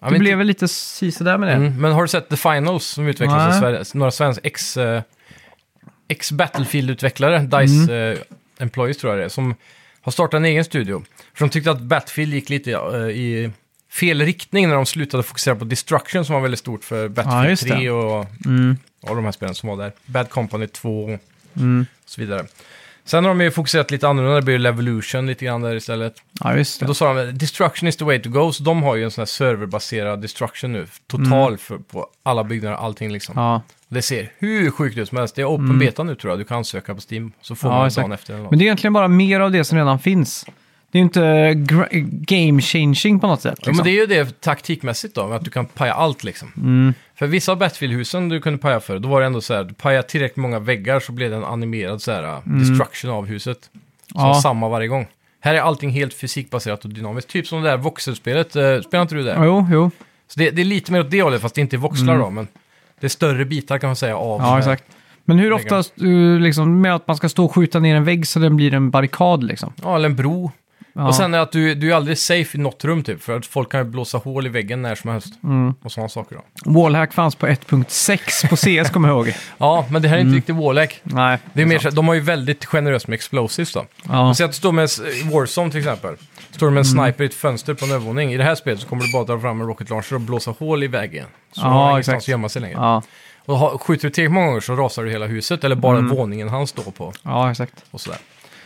det 0.00 0.18
blev 0.18 0.22
inte- 0.22 0.36
väl 0.36 0.46
lite 0.46 0.68
sisådär 0.68 1.38
med 1.38 1.48
det. 1.48 1.54
Mm, 1.54 1.80
men 1.80 1.92
har 1.92 2.02
du 2.02 2.08
sett 2.08 2.28
The 2.28 2.36
Finals 2.36 2.84
som 2.84 3.06
utvecklas 3.06 3.54
av. 3.56 3.60
Sverige, 3.60 3.84
några 3.94 4.10
svenska 4.10 4.40
ex, 4.44 4.76
eh, 4.76 5.02
ex 6.08 6.32
Battlefield-utvecklare, 6.32 7.38
DICE 7.38 7.92
Mm. 7.92 8.18
Employees 8.58 8.96
tror 8.96 9.12
jag 9.12 9.20
det 9.20 9.24
är, 9.24 9.28
som 9.28 9.54
har 10.00 10.12
startat 10.12 10.38
en 10.38 10.44
egen 10.44 10.64
studio. 10.64 11.04
För 11.34 11.44
de 11.44 11.50
tyckte 11.50 11.70
att 11.70 11.80
Battlefield 11.80 12.34
gick 12.34 12.48
lite 12.48 12.72
eh, 12.72 12.96
i 12.96 13.50
fel 13.90 14.20
riktning 14.22 14.68
när 14.68 14.74
de 14.74 14.86
slutade 14.86 15.22
fokusera 15.22 15.56
på 15.56 15.64
Destruction 15.64 16.24
som 16.24 16.34
var 16.34 16.42
väldigt 16.42 16.60
stort 16.60 16.84
för 16.84 17.02
Ja, 17.02 17.08
Battlefield 17.08 17.72
det. 17.72 17.76
3 17.76 17.90
och 17.90 18.26
Mm, 18.44 18.76
alla 19.06 19.14
de 19.14 19.24
här 19.24 19.32
spelen 19.32 19.54
som 19.54 19.68
var 19.68 19.76
där. 19.76 19.92
Bad 20.06 20.30
Company 20.30 20.66
2 20.66 21.04
och 21.04 21.18
mm. 21.56 21.86
så 22.06 22.20
vidare. 22.20 22.46
Sen 23.04 23.24
har 23.24 23.30
de 23.30 23.40
ju 23.40 23.50
fokuserat 23.50 23.90
lite 23.90 24.08
annorlunda, 24.08 24.36
det 24.36 24.42
blir 24.42 24.58
Levolution 24.58 25.26
lite 25.26 25.44
grann 25.44 25.62
där 25.62 25.74
istället. 25.74 26.14
Ja, 26.40 26.56
just 26.56 26.80
det. 26.80 26.86
då 26.86 26.94
sa 26.94 27.14
de 27.14 27.32
destruction 27.32 27.88
is 27.88 27.96
the 27.96 28.04
way 28.04 28.18
to 28.22 28.30
go, 28.30 28.52
så 28.52 28.62
de 28.62 28.82
har 28.82 28.96
ju 28.96 29.04
en 29.04 29.10
sån 29.10 29.22
här 29.22 29.26
serverbaserad 29.26 30.22
destruction 30.22 30.72
nu. 30.72 30.86
Total 31.06 31.58
för, 31.58 31.78
på 31.78 32.06
alla 32.22 32.44
byggnader, 32.44 32.76
allting 32.76 33.12
liksom. 33.12 33.32
Mm. 33.32 33.44
Ja. 33.44 33.62
Det 33.88 34.02
ser 34.02 34.32
hur 34.38 34.70
sjukt 34.70 34.98
ut 34.98 35.08
som 35.08 35.18
helst. 35.18 35.34
Det 35.34 35.42
är 35.42 35.46
open 35.46 35.78
beta 35.78 36.02
nu 36.02 36.14
tror 36.14 36.32
jag, 36.32 36.40
du 36.40 36.44
kan 36.44 36.56
ansöka 36.56 36.94
på 36.94 37.00
Steam. 37.10 37.32
Så 37.40 37.54
får 37.54 37.70
Ja, 37.70 37.78
man 37.78 37.90
dagen 37.90 38.12
efter 38.12 38.32
eller 38.32 38.42
något. 38.42 38.50
Men 38.50 38.58
det 38.58 38.62
är 38.62 38.66
egentligen 38.66 38.92
bara 38.92 39.08
mer 39.08 39.40
av 39.40 39.52
det 39.52 39.64
som 39.64 39.78
redan 39.78 39.98
finns. 39.98 40.46
Det 40.92 40.98
är 40.98 41.00
ju 41.00 41.04
inte 41.04 41.54
game 42.34 42.60
changing 42.62 43.20
på 43.20 43.26
något 43.26 43.40
sätt. 43.40 43.54
Ja, 43.58 43.66
Liksom. 43.66 43.76
men 43.76 43.84
det 43.84 43.90
är 43.90 44.00
ju 44.00 44.06
det 44.06 44.40
taktikmässigt 44.40 45.14
då, 45.14 45.32
att 45.32 45.44
du 45.44 45.50
kan 45.50 45.66
paja 45.66 45.92
allt 45.94 46.24
liksom. 46.24 46.52
Mm. 46.56 46.94
För 47.14 47.26
vissa 47.26 47.52
av 47.52 47.58
Battlefield-husen 47.58 48.28
du 48.28 48.40
kunde 48.40 48.58
paja 48.58 48.80
för, 48.80 48.98
då 48.98 49.08
var 49.08 49.20
det 49.20 49.26
ändå 49.26 49.40
så 49.40 49.54
här, 49.54 49.64
du 49.64 49.74
pajade 49.74 50.08
tillräckligt 50.08 50.36
många 50.36 50.58
väggar 50.58 51.00
så 51.00 51.12
blev 51.12 51.30
det 51.30 51.36
en 51.36 51.44
animerad 51.44 52.02
så 52.02 52.12
här, 52.12 52.40
destruction 52.44 53.10
av 53.10 53.26
huset. 53.26 53.58
Som 53.62 54.20
Mm. 54.20 54.26
Ja. 54.28 54.32
var 54.34 54.40
samma 54.40 54.68
varje 54.68 54.88
gång. 54.88 55.06
Här 55.40 55.54
är 55.54 55.60
allting 55.60 55.90
helt 55.90 56.14
fysikbaserat 56.14 56.84
och 56.84 56.90
dynamiskt. 56.90 57.30
Typ 57.30 57.46
som 57.46 57.62
det 57.62 57.68
där 57.70 57.76
voxelspelet, 57.76 58.56
eh, 58.56 58.80
spelar 58.80 59.02
inte 59.02 59.14
du 59.14 59.22
det? 59.22 59.36
Jo, 59.38 59.66
jo. 59.70 59.90
Så 60.28 60.38
det, 60.40 60.50
det 60.50 60.62
är 60.62 60.64
lite 60.66 60.92
mer 60.92 61.00
åt 61.00 61.10
det 61.10 61.22
hållet, 61.22 61.40
fast 61.42 61.54
det 61.54 61.60
inte 61.60 61.76
är 61.76 61.78
voxlar 61.78 62.18
då, 62.18 62.30
men 62.30 62.48
det 63.00 63.06
är 63.06 63.08
större 63.08 63.44
bitar 63.44 63.78
kan 63.78 63.88
man 63.88 63.96
säga 63.96 64.16
av 64.16 64.40
Mm. 64.40 64.50
Ja, 64.50 64.58
exakt. 64.58 64.84
Men 65.24 65.38
hur 65.38 65.52
oftast, 65.52 66.02
uh, 66.02 66.40
liksom, 66.40 66.80
med 66.80 66.94
att 66.94 67.06
man 67.06 67.16
ska 67.16 67.28
stå 67.28 67.44
och 67.44 67.54
skjuta 67.54 67.78
ner 67.78 67.96
en 67.96 68.04
vägg 68.04 68.26
så 68.26 68.38
den 68.38 68.56
blir 68.56 68.74
en 68.74 68.90
barrikad 68.90 69.44
liksom? 69.44 69.72
Ja, 69.82 69.96
eller 69.96 70.08
en 70.08 70.16
bro. 70.16 70.52
Ja. 70.94 71.06
Och 71.08 71.14
sen 71.14 71.34
är 71.34 71.38
att 71.38 71.52
du, 71.52 71.74
du 71.74 71.92
är 71.92 71.96
aldrig 71.96 72.18
safe 72.18 72.58
i 72.58 72.60
något 72.60 72.84
rum 72.84 73.02
typ, 73.04 73.22
för 73.22 73.36
att 73.36 73.46
folk 73.46 73.70
kan 73.72 73.80
ju 73.80 73.84
blåsa 73.90 74.18
hål 74.18 74.46
i 74.46 74.48
väggen 74.48 74.82
när 74.82 74.94
som 74.94 75.10
helst. 75.10 75.34
Mm. 75.44 75.74
Och 75.82 75.92
sådana 75.92 76.08
saker 76.08 76.36
då. 76.64 76.70
Wallhack 76.72 77.12
fanns 77.12 77.34
på 77.34 77.46
1.6 77.46 78.48
på 78.48 78.56
CS, 78.56 78.90
kommer 78.90 79.08
jag 79.08 79.16
ihåg. 79.16 79.34
Ja, 79.58 79.86
men 79.90 80.02
det 80.02 80.08
här 80.08 80.16
är 80.16 80.20
inte 80.20 80.36
riktigt 80.36 80.56
wallhack. 80.56 81.00
Nej, 81.02 81.38
Det 81.52 81.62
är 81.62 81.66
mer, 81.66 81.78
så- 81.78 81.90
de 81.90 82.08
har 82.08 82.14
ju 82.14 82.20
väldigt 82.20 82.64
generöst 82.64 83.08
med 83.08 83.14
explosives 83.14 83.72
då. 83.72 83.84
Ja. 84.08 84.34
Säg 84.34 84.44
att 84.44 84.50
du 84.50 84.56
står 84.56 84.72
med 84.72 84.88
Warzone 85.32 85.70
till 85.70 85.80
exempel. 85.80 86.16
Står 86.50 86.66
du 86.66 86.72
med 86.72 86.80
en 86.86 86.92
Mm. 86.92 87.04
sniper 87.04 87.24
i 87.24 87.26
ett 87.26 87.34
fönster 87.34 87.74
på 87.74 87.84
en 87.84 87.90
övervåning. 87.90 88.32
I 88.32 88.36
det 88.36 88.44
här 88.44 88.54
spelet 88.54 88.80
så 88.80 88.88
kommer 88.88 89.02
du 89.04 89.12
bara 89.12 89.24
dra 89.24 89.40
fram 89.40 89.60
en 89.60 89.66
rocket 89.66 89.90
launcher 89.90 90.14
och 90.14 90.20
blåsa 90.20 90.50
hål 90.58 90.82
i 90.82 90.86
väggen. 90.86 91.26
Så 91.52 91.60
Ja, 91.60 91.64
du 91.64 91.70
har 91.70 91.90
ingenstans 91.90 92.08
exakt. 92.14 92.24
att 92.24 92.28
gömma 92.28 92.48
sig 92.48 92.62
längre. 92.62 92.76
Ja, 92.76 93.02
Och 93.44 93.82
skjuter 93.82 94.08
du 94.08 94.10
tillräckligt 94.14 94.32
många 94.34 94.46
gånger 94.46 94.60
så 94.60 94.74
rasar 94.76 95.02
du 95.04 95.10
hela 95.10 95.26
huset, 95.26 95.64
eller 95.64 95.76
bara 95.76 95.98
Mm. 95.98 96.16
våningen 96.16 96.48
han 96.48 96.66
står 96.66 96.82
på. 96.90 97.12
ja 97.22 97.50
exakt. 97.50 97.74
Och 97.90 98.00
sådär. 98.00 98.18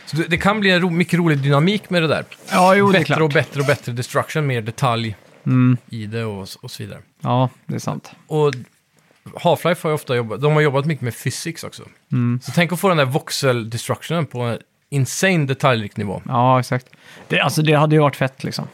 Så 0.07 0.17
det, 0.17 0.37
kan 0.37 0.59
bli 0.59 0.69
en 0.71 0.81
ro, 0.81 0.89
mycket 0.89 1.19
rolig 1.19 1.37
dynamik 1.37 1.89
med 1.89 2.01
det 2.01 2.07
där. 2.07 2.25
Ja, 2.51 2.75
jo, 2.75 2.91
det 2.91 2.97
är 2.97 2.99
bättre 2.99 3.05
klart. 3.05 3.21
och 3.21 3.29
bättre 3.29 3.59
och 3.59 3.65
bättre 3.65 3.91
destruction, 3.91 4.47
mer 4.47 4.61
detalj 4.61 5.15
Mm. 5.45 5.77
i 5.89 6.05
det 6.05 6.23
och, 6.25 6.47
och 6.61 6.71
så 6.71 6.83
vidare. 6.83 6.99
Ja, 7.21 7.49
det 7.65 7.75
är 7.75 7.79
sant. 7.79 8.11
Och 8.27 8.53
Half-Life 9.35 9.83
har 9.83 9.89
ju 9.89 9.93
ofta 9.93 10.15
jobbat, 10.15 10.41
de 10.41 10.53
har 10.53 10.61
jobbat 10.61 10.85
mycket 10.85 11.01
med 11.01 11.23
physics 11.23 11.63
också. 11.63 11.83
Mm. 12.11 12.39
Så 12.43 12.51
tänk 12.55 12.71
att 12.73 12.79
få 12.79 12.87
den 12.87 12.97
där 12.97 13.05
voxel-destructionen 13.05 14.25
på 14.25 14.39
en 14.41 14.57
insane 14.89 15.45
detaljrik 15.45 15.97
nivå. 15.97 16.21
Ja, 16.25 16.59
exakt. 16.59 16.87
Det, 17.27 17.39
alltså, 17.39 17.61
det 17.61 17.73
hade 17.73 17.95
ju 17.95 18.01
varit 18.01 18.15
fett 18.15 18.43
liksom. 18.43 18.67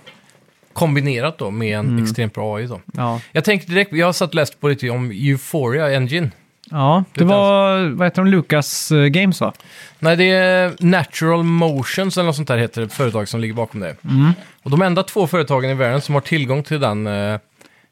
Kombinerat 0.74 1.38
då 1.38 1.52
med 1.52 1.78
en 1.80 1.88
Mm. 1.90 2.04
extremt 2.04 2.34
bra 2.34 2.56
AI 2.58 2.66
då. 2.68 2.82
Ja, 2.94 3.22
Jag 3.32 3.44
tänkte 3.44 3.72
direkt, 3.72 3.94
jag 3.94 4.06
har 4.06 4.14
satt 4.14 4.30
och 4.30 4.36
läst 4.36 4.60
på 4.60 4.68
lite 4.68 4.90
om 4.90 5.12
Euphoria 5.12 5.96
Engine. 5.96 6.32
Ja 6.70 7.04
det 7.14 7.24
var, 7.24 7.90
vad 7.90 8.08
heter 8.08 8.22
de, 8.22 8.32
Lucas 8.32 8.92
eh, 8.92 9.06
Games 9.06 9.42
va? 9.42 9.54
Nej, 10.00 10.18
det 10.18 10.30
är 10.30 10.76
Natural 10.80 11.44
Motions 11.44 12.18
eller 12.18 12.26
något 12.26 12.36
sånt 12.36 12.48
där 12.48 12.58
heter 12.58 12.82
det, 12.82 12.90
företag 12.90 13.28
som 13.28 13.40
ligger 13.40 13.54
bakom 13.54 13.80
det. 13.80 13.96
Mm. 14.04 14.32
Och 14.64 14.72
de 14.72 14.82
enda 14.82 15.04
två 15.04 15.28
företagen 15.28 15.70
i 15.70 15.74
världen 15.74 16.02
som 16.02 16.14
har 16.16 16.22
tillgång 16.22 16.64
till 16.64 16.80
den 16.80 17.08
eh, 17.08 17.40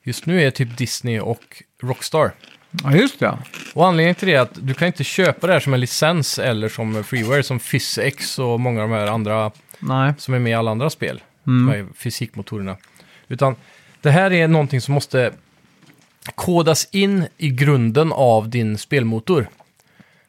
just 0.04 0.26
nu 0.26 0.42
är 0.42 0.52
typ 0.52 0.78
Disney 0.78 1.20
och 1.20 1.64
Rockstar. 1.84 2.32
Ja, 2.84 2.96
just 2.96 3.20
det. 3.20 3.38
Och 3.74 3.88
anledningen 3.88 4.16
till 4.16 4.28
det 4.28 4.34
är 4.34 4.40
att 4.40 4.58
du 4.62 4.74
kan 4.74 4.88
inte 4.88 5.04
köpa 5.04 5.48
det 5.48 5.54
här 5.54 5.60
som 5.60 5.74
en 5.74 5.80
licens 5.80 6.40
eller 6.40 6.70
som 6.70 7.04
freeware 7.04 7.44
som 7.44 7.60
PhysX 7.60 8.40
och 8.40 8.60
många 8.60 8.84
av 8.84 8.90
de 8.90 8.96
här 8.96 9.08
andra 9.08 9.52
Nej. 9.80 10.14
som 10.18 10.34
är 10.34 10.40
med 10.40 10.52
i 10.52 10.54
alla 10.54 10.72
andra 10.72 10.90
spel. 10.90 11.22
Mm. 11.48 11.94
Fysikmotorerna. 11.94 12.78
Utan 13.28 13.56
det 14.02 14.12
här 14.12 14.34
är 14.34 14.48
någonting 14.48 14.82
som 14.82 14.94
måste 14.94 15.32
kodas 16.36 16.88
in 16.92 17.26
i 17.38 17.50
grunden 17.50 18.12
av 18.12 18.50
din 18.50 18.78
spelmotor. 18.78 19.48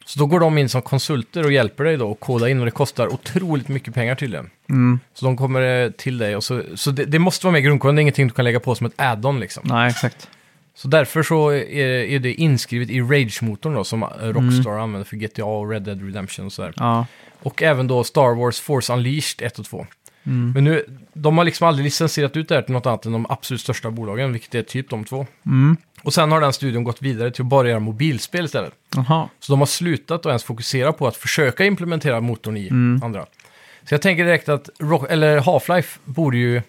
Så 0.05 0.19
då 0.19 0.25
går 0.25 0.39
de 0.39 0.57
in 0.57 0.69
som 0.69 0.81
konsulter 0.81 1.45
och 1.45 1.51
hjälper 1.51 1.83
dig 1.83 1.97
då 1.97 2.11
att 2.11 2.19
koda 2.19 2.49
in 2.49 2.59
och 2.59 2.65
det 2.65 2.71
kostar 2.71 3.13
otroligt 3.13 3.67
mycket 3.67 3.93
pengar 3.93 4.15
till 4.15 4.31
det. 4.31 4.45
Mm. 4.69 4.99
Så 5.13 5.25
de 5.25 5.37
kommer 5.37 5.83
eh, 5.85 5.91
till 5.91 6.17
dig 6.17 6.35
och 6.35 6.43
så, 6.43 6.61
så 6.75 6.91
det, 6.91 7.05
det 7.05 7.19
måste 7.19 7.45
vara 7.45 7.51
med 7.51 7.59
i 7.59 7.61
grundkoden, 7.61 7.95
det 7.95 7.99
är 7.99 8.01
ingenting 8.01 8.27
du 8.27 8.33
kan 8.33 8.45
lägga 8.45 8.59
på 8.59 8.75
som 8.75 8.87
ett 8.87 8.93
add-on 8.95 9.39
liksom. 9.39 9.63
Nej, 9.65 9.89
exakt. 9.89 10.29
Så 10.75 10.87
därför 10.87 11.23
så 11.23 11.49
är, 11.49 11.85
är 11.85 12.19
det 12.19 12.33
inskrivet 12.33 12.89
i 12.89 13.01
Rage-motorn 13.01 13.73
då 13.73 13.83
som 13.83 14.03
eh, 14.03 14.07
Rockstar 14.07 14.71
Mm. 14.71 14.83
använder 14.83 15.03
för 15.05 15.15
GTA 15.15 15.45
och 15.45 15.69
Red 15.69 15.81
Dead 15.83 16.01
Redemption 16.05 16.45
och 16.45 16.53
sådär. 16.53 16.73
Ja. 16.75 17.05
Och 17.41 17.63
även 17.63 17.87
då 17.87 18.03
Star 18.03 18.35
Wars 18.35 18.59
Force 18.59 18.93
Unleashed 18.93 19.47
1 19.47 19.59
och 19.59 19.65
2. 19.65 19.85
Mm. 20.25 20.51
Men 20.51 20.63
nu, 20.63 20.85
de 21.13 21.37
har 21.37 21.45
liksom 21.45 21.67
aldrig 21.67 21.83
licensierat 21.83 22.37
ut 22.37 22.49
det 22.49 22.55
här 22.55 22.61
till 22.61 22.73
något 22.73 22.85
annat 22.85 23.05
än 23.05 23.11
de 23.11 23.25
absolut 23.29 23.61
största 23.61 23.91
bolagen, 23.91 24.31
vilket 24.31 24.55
är 24.55 24.61
typ 24.61 24.89
de 24.89 25.03
två. 25.03 25.25
Mm. 25.45 25.77
Och 26.03 26.13
sen 26.13 26.31
har 26.31 26.41
den 26.41 26.53
studion 26.53 26.83
gått 26.83 27.01
vidare 27.01 27.31
till 27.31 27.41
att 27.41 27.47
bara 27.47 27.69
göra 27.69 27.79
mobilspel 27.79 28.45
istället. 28.45 28.73
Jaha. 28.95 29.29
Så 29.39 29.53
de 29.53 29.59
har 29.59 29.65
slutat 29.65 30.19
att 30.19 30.25
ens 30.25 30.43
fokusera 30.43 30.93
på 30.93 31.07
att 31.07 31.15
försöka 31.17 31.65
implementera 31.65 32.21
motorn 32.21 32.57
i 32.57 32.67
Mm. 32.67 33.03
andra. 33.03 33.25
Så 33.89 33.93
jag 33.93 34.01
tänker 34.01 34.25
direkt 34.25 34.49
att 34.49 34.69
Rock, 34.79 35.05
eller 35.11 35.39
Half-Life 35.39 35.97
borde 36.05 36.37
ju 36.37 36.61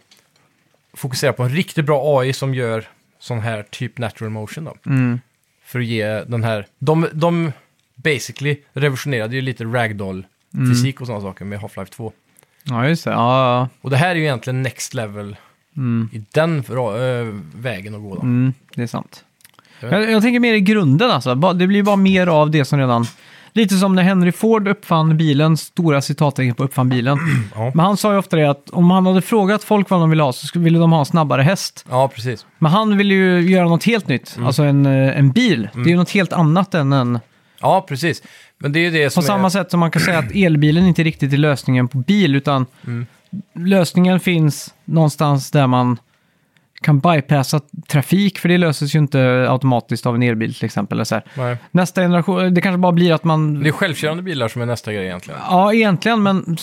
fokusera 0.94 1.32
på 1.32 1.42
en 1.42 1.48
riktigt 1.48 1.84
bra 1.84 2.18
AI 2.20 2.32
som 2.32 2.54
gör 2.54 2.88
sån 3.18 3.40
här 3.40 3.62
typ 3.70 3.98
natural 3.98 4.30
motion 4.30 4.64
då. 4.64 4.76
Mm. 4.86 5.20
För 5.64 5.78
att 5.78 5.84
ge 5.86 6.06
den 6.24 6.44
här... 6.44 6.66
De, 6.78 7.06
de 7.12 7.52
basically 7.94 8.56
revolutionerade 8.72 9.34
ju 9.34 9.40
lite 9.40 9.64
ragdoll-fysik 9.64 11.00
och 11.00 11.06
sådana 11.06 11.22
saker 11.22 11.44
med 11.44 11.60
Half-Life 11.60 11.90
2. 11.90 12.12
Ja, 12.62 12.88
just 12.88 13.04
det. 13.04 13.10
Ja, 13.10 13.16
ja. 13.58 13.68
Och 13.80 13.90
det 13.90 13.96
här 13.96 14.10
är 14.10 14.14
ju 14.14 14.22
egentligen 14.22 14.62
next 14.62 14.94
level 14.94 15.36
Mm. 15.76 16.08
i 16.12 16.22
den 16.32 16.62
ra- 16.62 16.96
ö, 16.98 17.40
vägen 17.54 17.94
att 17.94 18.00
gå 18.02 18.14
då. 18.14 18.22
Mm. 18.22 18.52
Det 18.74 18.82
är 18.82 18.86
sant. 18.86 19.24
Jag 19.80 19.88
vet. 19.90 20.00
Jag, 20.00 20.10
jag 20.12 20.22
tänker 20.22 20.40
mer 20.40 20.54
i 20.54 20.60
grunden 20.60 21.10
alltså. 21.10 21.34
Ba- 21.34 21.52
Det 21.52 21.66
blir 21.66 21.82
bara 21.82 21.96
mer 21.96 22.26
av 22.26 22.50
det 22.50 22.64
som 22.64 22.78
redan... 22.78 23.06
lite 23.52 23.76
som 23.76 23.94
när 23.94 24.02
Henry 24.02 24.32
Ford 24.32 24.68
uppfann 24.68 25.16
bilen, 25.16 25.56
stora 25.56 26.02
citattecken 26.02 26.54
på 26.54 26.64
uppfann 26.64 26.88
bilen. 26.88 27.18
Ja. 27.54 27.72
Men 27.74 27.86
han 27.86 27.96
sa 27.96 28.12
ju 28.12 28.18
ofta 28.18 28.36
det 28.36 28.50
att 28.50 28.70
om 28.70 28.90
han 28.90 29.06
hade 29.06 29.22
frågat 29.22 29.64
folk 29.64 29.90
vad 29.90 30.00
de 30.00 30.10
ville 30.10 30.22
ha 30.22 30.32
så 30.32 30.46
skulle- 30.46 30.64
ville 30.64 30.78
de 30.78 30.92
ha 30.92 30.98
en 30.98 31.04
snabbare 31.06 31.42
häst. 31.42 31.84
Ja, 31.90 32.08
precis. 32.08 32.46
Men 32.58 32.72
han 32.72 32.96
ville 32.98 33.14
ju 33.14 33.40
göra 33.50 33.68
något 33.68 33.84
helt 33.84 34.08
nytt, 34.08 34.34
Mm. 34.36 34.46
alltså 34.46 34.62
en, 34.62 34.86
eh, 34.86 35.18
en 35.18 35.30
bil. 35.32 35.68
Det 35.74 35.80
är 35.80 35.88
ju 35.88 35.96
något 35.96 36.10
helt 36.10 36.32
annat 36.32 36.74
än 36.74 36.92
en... 36.92 37.18
Ja, 37.60 37.84
precis. 37.88 38.22
Men 38.58 38.72
det 38.72 38.78
är 38.78 38.82
ju 38.82 38.90
det 38.90 39.04
På 39.04 39.10
som 39.10 39.22
samma 39.22 39.46
är... 39.46 39.50
sätt 39.50 39.70
som 39.70 39.80
man 39.80 39.90
kan 39.90 40.02
säga 40.02 40.18
att 40.18 40.30
elbilen 40.34 40.86
inte 40.86 41.02
riktigt 41.02 41.32
är 41.32 41.36
lösningen 41.36 41.88
på 41.88 41.98
bil, 41.98 42.34
utan 42.36 42.66
Mm. 42.86 43.06
Lösningen 43.52 44.20
finns 44.20 44.74
någonstans 44.84 45.50
där 45.50 45.66
man 45.66 45.98
kan 46.80 47.00
bypassa 47.00 47.60
trafik, 47.88 48.38
för 48.38 48.48
det 48.48 48.58
löses 48.58 48.94
ju 48.94 48.98
inte 48.98 49.46
automatiskt 49.50 50.06
av 50.06 50.14
en 50.14 50.22
elbil 50.22 50.54
till 50.54 50.64
exempel. 50.64 50.96
Eller 50.96 51.04
så. 51.04 51.20
Nästa 51.70 52.00
generation, 52.00 52.54
det 52.54 52.60
kanske 52.60 52.78
bara 52.78 52.92
blir 52.92 53.12
att 53.12 53.24
man... 53.24 53.62
Det 53.62 53.68
är 53.68 53.72
självkörande 53.72 54.22
bilar 54.22 54.48
som 54.48 54.62
är 54.62 54.66
nästa 54.66 54.92
grej 54.92 55.04
egentligen. 55.04 55.40
Ja, 55.50 55.72
egentligen, 55.72 56.22
men 56.22 56.56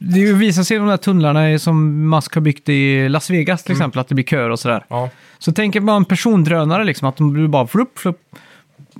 det 0.00 0.32
visar 0.32 0.62
sig 0.62 0.76
i 0.76 0.78
de 0.78 0.88
där 0.88 0.96
tunnlarna 0.96 1.58
som 1.58 2.08
Musk 2.10 2.34
har 2.34 2.40
byggt 2.40 2.68
i 2.68 3.08
Las 3.08 3.30
Vegas 3.30 3.62
till 3.62 3.72
exempel, 3.72 4.00
att 4.00 4.08
det 4.08 4.14
blir 4.14 4.24
köer 4.24 4.50
och 4.50 4.58
sådär. 4.60 4.84
Ja, 4.88 5.10
Så 5.38 5.52
tänk 5.52 5.80
bara 5.82 5.96
en 5.96 6.04
persondrönare, 6.04 6.84
liksom, 6.84 7.08
att 7.08 7.16
de 7.16 7.50
bara 7.50 7.66
flupp, 7.66 7.98
flupp, 7.98 8.20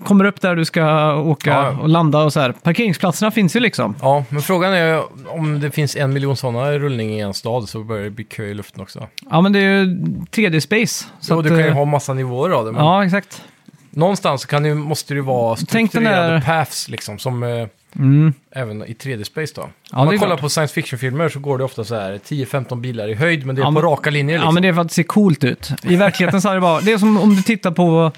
kommer 0.05 0.25
upp 0.25 0.41
där 0.41 0.57
du 0.57 0.65
ska 0.65 1.15
åka 1.15 1.51
Ja. 1.51 1.79
och 1.83 1.89
landa 1.89 2.19
och 2.23 2.33
så 2.33 2.41
här. 2.41 2.53
Parkeringsplatserna 2.53 3.31
finns 3.31 3.57
ju 3.57 3.61
liksom. 3.61 3.95
ja, 4.03 4.25
men 4.29 4.43
frågan 4.43 4.73
är 4.73 5.03
om 5.29 5.61
det 5.61 5.71
finns 5.71 5.97
en 5.97 6.13
miljon 6.13 6.37
sådana 6.37 6.73
rullning 6.73 7.11
i 7.15 7.21
en 7.21 7.35
stad 7.35 7.69
så 7.69 7.85
börjar 7.85 8.05
det 8.05 8.11
bli 8.11 8.25
kö 8.25 8.45
i 8.45 8.55
luften 8.55 8.83
också. 8.83 9.09
Ja, 9.31 9.41
men 9.41 9.53
det 9.53 9.59
är 9.59 9.63
ju 9.85 9.85
3D-space. 10.31 11.05
Så 11.21 11.39
att, 11.39 11.45
du 11.45 11.49
kan 11.51 11.59
ju 11.59 11.67
eh, 11.67 11.75
ha 11.75 11.85
massa 11.85 12.15
nivåer 12.15 12.51
av 12.51 12.65
det, 12.65 12.73
men 12.73 12.85
Ja, 12.85 13.05
exakt. 13.05 13.43
någonstans 13.91 14.43
så 14.43 14.49
kan 14.49 14.65
ju- 14.65 14.75
måste 14.75 15.15
det 15.15 15.19
ju 15.19 15.25
vara 15.25 15.57
Tänk 15.57 15.69
den 15.71 15.77
strukturerade 15.89 16.33
där- 16.33 16.41
paths 16.41 16.89
liksom, 16.89 17.19
som 17.19 17.43
eh, 17.43 17.67
Mm. 17.99 18.33
även 18.51 18.83
i 18.85 18.93
3D-space 18.93 19.53
då. 19.55 19.69
Ja, 19.93 19.99
Om 19.99 20.07
man 20.07 20.19
kollar 20.19 20.27
klart. 20.27 20.41
på 20.41 20.49
science 20.49 20.75
fiction-filmer 20.75 21.29
så 21.29 21.39
går 21.39 21.59
det 21.59 21.65
ofta 21.65 21.85
så 21.85 21.95
här 21.95 22.19
10-15 22.29 22.81
bilar 22.81 23.09
i 23.09 23.15
höjd, 23.15 23.47
men 23.47 23.55
det 23.57 23.61
är 23.61 23.63
Ja, 23.63 23.67
på 23.67 23.73
men- 23.73 23.83
raka 23.83 24.11
linjer 24.11 24.35
liksom. 24.37 24.47
Ja, 24.49 24.53
men 24.53 24.63
det 24.63 24.69
är 24.69 24.73
för 24.73 24.81
att 24.81 24.89
det 24.89 24.95
ser 24.95 25.03
coolt 25.03 25.45
ut. 25.45 25.71
I 25.83 25.97
verkligheten 26.07 26.43
så 26.43 26.49
är 26.49 26.55
det 26.55 26.61
bara... 26.61 26.81
Det 26.81 26.93
är 26.93 26.99
som 26.99 27.17
om 27.21 27.35
du 27.37 27.43
tittar 27.43 27.71
på 27.71 28.13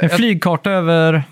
en 0.00 0.10
flygkarta 0.10 0.70
över, 0.70 1.22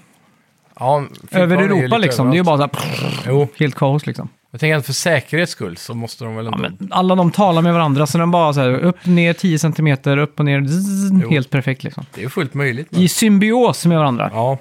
ja, 0.80 1.04
över 1.30 1.56
Europa 1.56 1.98
liksom. 1.98 2.26
Det 2.30 2.32
är 2.32 2.34
ju 2.34 2.40
överallt. 2.40 2.72
bara 2.72 2.80
så 2.82 3.04
här, 3.04 3.22
Jo, 3.32 3.48
helt 3.58 3.74
kaos 3.74 4.06
liksom. 4.06 4.28
jag 4.50 4.60
tänker 4.60 4.76
att 4.76 4.86
för 4.86 4.92
säkerhets 4.92 5.52
skull 5.52 5.76
så 5.76 5.94
måste 5.94 6.24
de 6.24 6.36
väl 6.36 6.46
Ja, 6.46 6.52
ändå... 6.54 6.68
men 6.78 6.88
alla 6.92 7.14
de 7.14 7.30
talar 7.30 7.62
med 7.62 7.72
varandra, 7.72 8.06
så 8.06 8.18
den 8.18 8.30
bara 8.30 8.52
så 8.52 8.60
här 8.60 8.70
upp, 8.70 9.06
ner 9.06 9.32
10 9.32 9.58
centimeter, 9.58 10.16
upp 10.16 10.38
och 10.38 10.44
ner, 10.44 10.64
zzz, 10.66 11.30
helt 11.30 11.50
perfekt 11.50 11.84
liksom. 11.84 12.04
Det 12.14 12.20
är 12.20 12.22
ju 12.22 12.30
fullt 12.30 12.54
möjligt. 12.54 12.86
men- 12.90 13.00
I 13.00 13.08
symbios 13.08 13.86
med 13.86 13.98
varandra. 13.98 14.30
Ja, 14.34 14.58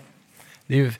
det 0.67 0.73
är 0.73 0.77
ju 0.77 0.91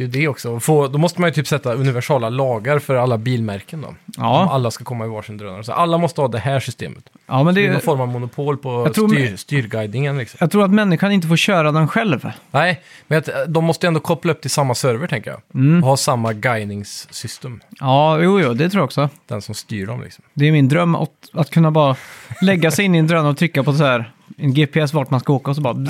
det, 0.00 0.04
är 0.04 0.20
ju 0.20 0.22
det 0.22 0.28
också. 0.28 0.60
Få, 0.60 0.88
då 0.88 0.98
måste 0.98 1.20
man 1.20 1.28
ju 1.30 1.34
typ 1.34 1.46
sätta 1.46 1.74
universala 1.74 2.28
lagar 2.28 2.78
för 2.78 2.94
alla 2.94 3.18
bilmärken 3.18 3.80
då. 3.80 3.88
Om 3.88 3.96
Ja, 4.16 4.48
alla 4.50 4.70
ska 4.70 4.84
komma 4.84 5.04
i 5.04 5.08
varsin 5.08 5.36
drönare. 5.36 5.64
Så 5.64 5.72
alla 5.72 5.98
måste 5.98 6.20
ha 6.20 6.28
det 6.28 6.38
här 6.38 6.60
systemet. 6.60 7.04
ja 7.26 7.42
men 7.42 7.54
Det 7.54 7.60
är 7.60 7.66
någon 7.66 7.74
det, 7.74 7.80
form 7.80 8.00
av 8.00 8.08
monopol 8.08 8.56
på 8.56 8.68
Jag 8.86 8.94
tror- 8.94 9.08
styr, 9.08 9.36
styrguidningen 9.36 10.18
liksom. 10.18 10.36
jag 10.40 10.50
tror 10.50 10.64
att 10.64 10.70
människan 10.70 11.12
inte 11.12 11.28
får 11.28 11.36
köra 11.36 11.72
den 11.72 11.88
själv. 11.88 12.30
Nej, 12.50 12.80
men 13.06 13.18
att, 13.18 13.28
de 13.48 13.64
måste 13.64 13.86
ändå 13.86 14.00
koppla 14.00 14.32
upp 14.32 14.40
till 14.40 14.50
samma 14.50 14.74
server 14.74 15.06
tänker 15.06 15.30
jag. 15.30 15.40
Mm. 15.54 15.82
Och 15.82 15.88
ha 15.88 15.96
samma 15.96 16.32
guidningssystem. 16.32 17.60
Ja, 17.80 18.18
jo, 18.20 18.40
jo, 18.40 18.54
det 18.54 18.70
tror 18.70 18.80
jag 18.80 18.84
också. 18.84 19.08
Den 19.26 19.42
som 19.42 19.54
styr 19.54 19.86
dem 19.86 20.02
liksom. 20.02 20.24
Det 20.34 20.48
är 20.48 20.52
min 20.52 20.68
dröm 20.68 20.94
att, 20.94 21.10
att 21.32 21.50
kunna 21.50 21.70
bara 21.70 21.96
lägga 22.42 22.70
sig 22.70 22.84
in 22.84 22.94
i 22.94 22.98
en 22.98 23.06
drönare 23.06 23.30
och 23.30 23.38
trycka 23.38 23.62
på 23.62 23.72
så 23.72 23.84
här 23.84 24.12
en 24.38 24.54
GPS 24.54 24.92
vart 24.94 25.10
man 25.10 25.20
ska 25.20 25.32
åka 25.32 25.50
och 25.50 25.56
så 25.56 25.62
bara... 25.62 25.76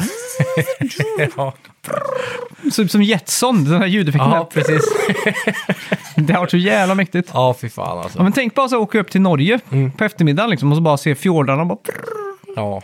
ja, 1.37 1.55
Så 2.73 2.89
som 2.89 3.03
Jetson, 3.03 3.65
den 3.65 3.81
här 3.81 3.87
ljudeffekten. 3.87 4.31
ja, 4.31 4.49
precis. 4.55 4.83
Det 6.15 6.33
har 6.33 6.41
varit 6.41 6.51
så 6.51 6.57
jävla 6.57 6.95
mäktigt. 6.95 7.31
Ja, 7.35 7.55
fy 7.61 7.69
fan 7.69 7.99
alltså. 7.99 8.19
Ja, 8.19 8.23
men 8.23 8.33
tänk 8.33 8.55
bara 8.55 8.69
så 8.69 8.77
att 8.77 8.83
åka 8.83 8.99
upp 9.01 9.11
till 9.11 9.21
Norge 9.21 9.61
Mm. 9.71 9.93
på 9.93 10.05
eftermiddagen 10.05 10.51
liksom, 10.51 10.71
och 10.73 10.77
så 10.77 10.83
bara 10.83 10.97
se 10.97 11.15
fjordarna. 11.15 11.65
Bara... 11.65 11.79
Ja. 12.57 12.83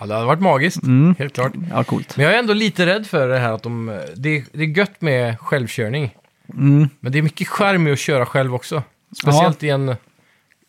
ja, 0.00 0.06
det 0.06 0.14
hade 0.14 0.26
varit 0.26 0.40
magiskt. 0.40 0.82
Mm. 0.82 1.14
Helt 1.18 1.34
klart. 1.34 1.52
Ja, 1.70 1.84
coolt. 1.84 2.16
Men 2.16 2.26
jag 2.26 2.34
är 2.34 2.38
ändå 2.38 2.52
lite 2.54 2.86
rädd 2.86 3.06
för 3.06 3.28
det 3.28 3.38
här 3.38 3.52
att 3.52 3.62
de... 3.62 4.00
Det, 4.16 4.44
det 4.52 4.62
är 4.62 4.78
gött 4.78 5.00
med 5.00 5.40
självkörning. 5.40 6.14
Mm. 6.54 6.88
Men 7.00 7.12
det 7.12 7.18
är 7.18 7.22
mycket 7.22 7.48
skärm 7.48 7.82
med 7.82 7.92
att 7.92 7.98
köra 7.98 8.26
själv 8.26 8.54
också. 8.54 8.82
Speciellt 9.20 9.62
i 9.62 9.68
en, 9.68 9.96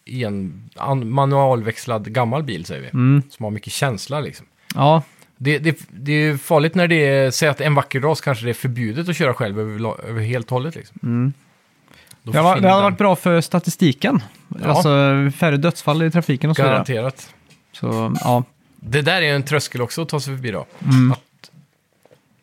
i 0.06 0.24
en 0.24 0.70
an- 0.76 1.10
manualväxlad 1.12 2.14
gammal 2.14 2.44
bil, 2.44 2.66
säger 2.66 2.82
vi. 2.82 2.88
Mm. 2.88 3.24
Som 3.30 3.44
har 3.44 3.52
mycket 3.52 3.74
känsla 3.74 4.20
liksom. 4.20 4.46
Ja, 4.76 5.04
Det, 5.42 5.60
det, 5.60 5.80
det 5.90 6.12
är 6.12 6.38
farligt 6.38 6.76
när 6.76 6.88
det 6.88 7.08
är, 7.08 7.32
säg 7.32 7.50
att 7.50 7.62
en 7.62 7.76
vacker 7.76 8.00
dag 8.00 8.18
så 8.18 8.24
kanske 8.24 8.46
det 8.46 8.52
är 8.52 8.54
förbjudet 8.54 9.10
att 9.10 9.16
köra 9.16 9.34
själv 9.34 9.60
över, 9.60 10.06
över 10.10 10.22
helt 10.22 10.46
och 10.46 10.52
hållet. 10.52 10.76
Liksom. 10.76 11.00
Mm. 11.04 11.34
Då 12.24 12.32
det, 12.32 12.42
var, 12.42 12.44
det 12.44 12.68
hade 12.70 12.78
den. 12.78 12.84
varit 12.84 12.98
bra 12.98 13.16
för 13.16 13.42
statistiken. 13.42 14.24
Ja. 14.64 14.68
Alltså 14.68 14.90
färre 15.38 15.58
dödsfall 15.58 16.04
i 16.04 16.12
trafiken 16.12 16.50
och 16.50 16.56
så 16.56 16.62
vidare. 16.62 16.74
Garanterat. 16.74 17.34
Så, 17.72 18.16
ja. 18.24 18.44
Det 18.76 19.02
där 19.02 19.22
är 19.22 19.34
en 19.36 19.44
tröskel 19.44 19.82
också 19.82 20.02
att 20.02 20.10
ta 20.10 20.20
sig 20.20 20.36
förbi 20.36 20.52
då. 20.52 20.66
Mm. 20.84 21.12
Att, 21.12 21.52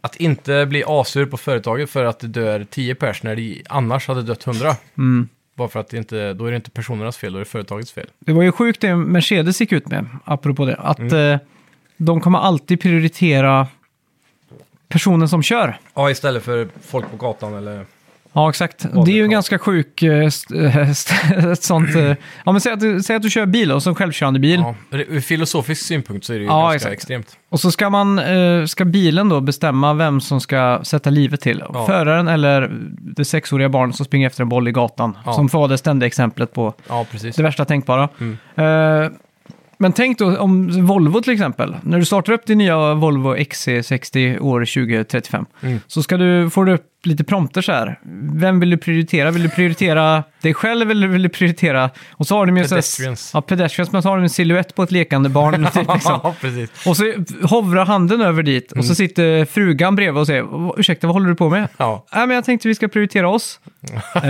att 0.00 0.16
inte 0.16 0.66
bli 0.66 0.84
asur 0.86 1.26
på 1.26 1.36
företaget 1.36 1.90
för 1.90 2.04
att 2.04 2.18
det 2.18 2.26
dör 2.26 2.66
10 2.70 2.94
pers 2.94 3.22
när 3.22 3.36
det 3.36 3.62
annars 3.68 4.08
hade 4.08 4.22
dött 4.22 4.46
100. 4.46 4.76
Mm. 4.98 5.28
Bara 5.54 5.68
för 5.68 5.80
att 5.80 5.88
det 5.88 5.96
inte, 5.96 6.32
då 6.32 6.46
är 6.46 6.50
det 6.50 6.56
inte 6.56 6.70
personernas 6.70 7.16
fel, 7.16 7.32
då 7.32 7.38
är 7.38 7.44
det 7.44 7.50
företagets 7.50 7.92
fel. 7.92 8.06
Det 8.18 8.32
var 8.32 8.42
ju 8.42 8.52
sjukt 8.52 8.80
det 8.80 8.96
Mercedes 8.96 9.60
gick 9.60 9.72
ut 9.72 9.88
med, 9.88 10.06
apropå 10.24 10.64
det. 10.64 10.76
Att 10.76 10.98
Mm. 10.98 11.32
eh, 11.32 11.38
de 11.96 12.20
kommer 12.20 12.38
alltid 12.38 12.80
prioritera 12.80 13.66
personen 14.88 15.28
som 15.28 15.42
kör. 15.42 15.78
Ja, 15.94 16.10
istället 16.10 16.42
för 16.42 16.68
folk 16.86 17.10
på 17.10 17.16
gatan 17.16 17.54
eller... 17.54 17.86
Ja, 18.32 18.48
exakt. 18.50 18.86
Det 19.04 19.10
är 19.10 19.14
ju 19.14 19.28
ganska 19.28 19.58
sjuk 19.58 20.02
ett 21.52 21.62
sånt... 21.62 21.94
eh, 21.96 22.02
Ja, 22.44 22.52
men 22.52 22.60
säg 22.60 22.72
att, 22.72 22.80
du, 22.80 23.02
säg 23.02 23.16
att 23.16 23.22
du 23.22 23.30
kör 23.30 23.46
bil 23.46 23.72
och 23.72 23.82
som 23.82 23.94
självkörande 23.94 24.40
bil. 24.40 24.60
Ja, 24.90 24.98
ur 24.98 25.20
filosofisk 25.20 25.86
synpunkt 25.86 26.26
så 26.26 26.32
är 26.32 26.36
det 26.36 26.42
ju 26.42 26.48
Ja, 26.48 26.60
ganska 26.62 26.76
exakt. 26.76 26.92
extremt. 26.92 27.36
Och 27.48 27.60
så 27.60 27.70
ska, 27.70 27.90
man, 27.90 28.18
eh, 28.18 28.64
ska 28.64 28.84
bilen 28.84 29.28
då 29.28 29.40
bestämma 29.40 29.94
vem 29.94 30.20
som 30.20 30.40
ska 30.40 30.80
sätta 30.82 31.10
livet 31.10 31.40
till. 31.40 31.62
Ja. 31.72 31.86
Föraren 31.86 32.28
eller 32.28 32.70
det 33.00 33.24
sexåriga 33.24 33.68
barnet 33.68 33.96
som 33.96 34.06
springer 34.06 34.26
efter 34.26 34.42
en 34.42 34.48
boll 34.48 34.68
i 34.68 34.72
gatan. 34.72 35.18
Ja. 35.26 35.32
Som 35.32 35.48
får 35.48 35.58
vara 35.58 35.68
det 35.68 35.78
ständiga 35.78 36.06
exemplet 36.06 36.52
på 36.52 36.74
det 37.36 37.38
värsta 37.42 37.64
tänkbara. 37.64 38.08
Mm. 38.20 38.36
Men 39.78 39.92
tänk 39.92 40.18
då 40.18 40.36
om 40.38 40.86
Volvo 40.86 41.20
till 41.22 41.32
exempel. 41.32 41.76
När 41.82 41.98
du 41.98 42.04
startar 42.04 42.32
upp 42.32 42.46
din 42.46 42.58
nya 42.58 42.94
Volvo 42.94 43.36
XC60 43.36 44.38
år 44.38 44.60
2035 44.60 45.46
Mm. 45.62 45.78
så 45.86 46.02
ska 46.02 46.16
du, 46.16 46.50
får 46.50 46.64
du 46.64 46.72
upp 46.72 46.86
lite 47.06 47.24
prompter 47.24 47.62
så 47.62 47.72
här. 47.72 47.98
Vem 48.32 48.60
vill 48.60 48.70
du 48.70 48.76
prioritera? 48.76 49.30
Vill 49.30 49.42
du 49.42 49.48
prioritera 49.48 50.24
dig 50.42 50.54
själv 50.54 50.90
eller 50.90 51.06
vill 51.08 51.22
du 51.22 51.28
prioritera... 51.28 51.90
Och 52.12 52.26
så 52.26 52.36
har 52.36 52.46
de 52.46 52.56
ju 52.56 52.64
så 52.64 52.68
här- 52.74 52.76
Pedestrians. 52.82 53.30
Ja, 53.34 53.40
pedestrians, 53.42 53.92
men 53.92 54.02
så 54.02 54.08
har 54.08 54.16
de 54.16 54.22
en 54.22 54.30
silhuett 54.30 54.74
på 54.74 54.82
ett 54.82 54.90
lekande 54.92 55.28
barn. 55.28 55.66
typ, 55.74 55.88
liksom. 55.94 56.34
Precis. 56.40 56.86
Och 56.86 56.96
så 56.96 57.12
hovrar 57.42 57.84
handen 57.86 58.20
över 58.20 58.42
dit 58.42 58.72
och 58.72 58.84
så 58.84 58.94
sitter 58.94 59.44
frugan 59.44 59.96
bredvid 59.96 60.20
och 60.20 60.26
säger 60.26 60.42
"Va- 60.42 60.74
ursäkta, 60.76 61.06
vad 61.06 61.14
håller 61.16 61.28
du 61.28 61.34
på 61.34 61.50
med? 61.50 61.68
Ja. 61.76 62.06
Nej, 62.14 62.26
men 62.26 62.34
jag 62.34 62.44
tänkte 62.44 62.68
vi 62.68 62.74
ska 62.74 62.88
prioritera 62.88 63.28
oss. 63.28 63.60
eh, 64.14 64.20
det 64.22 64.28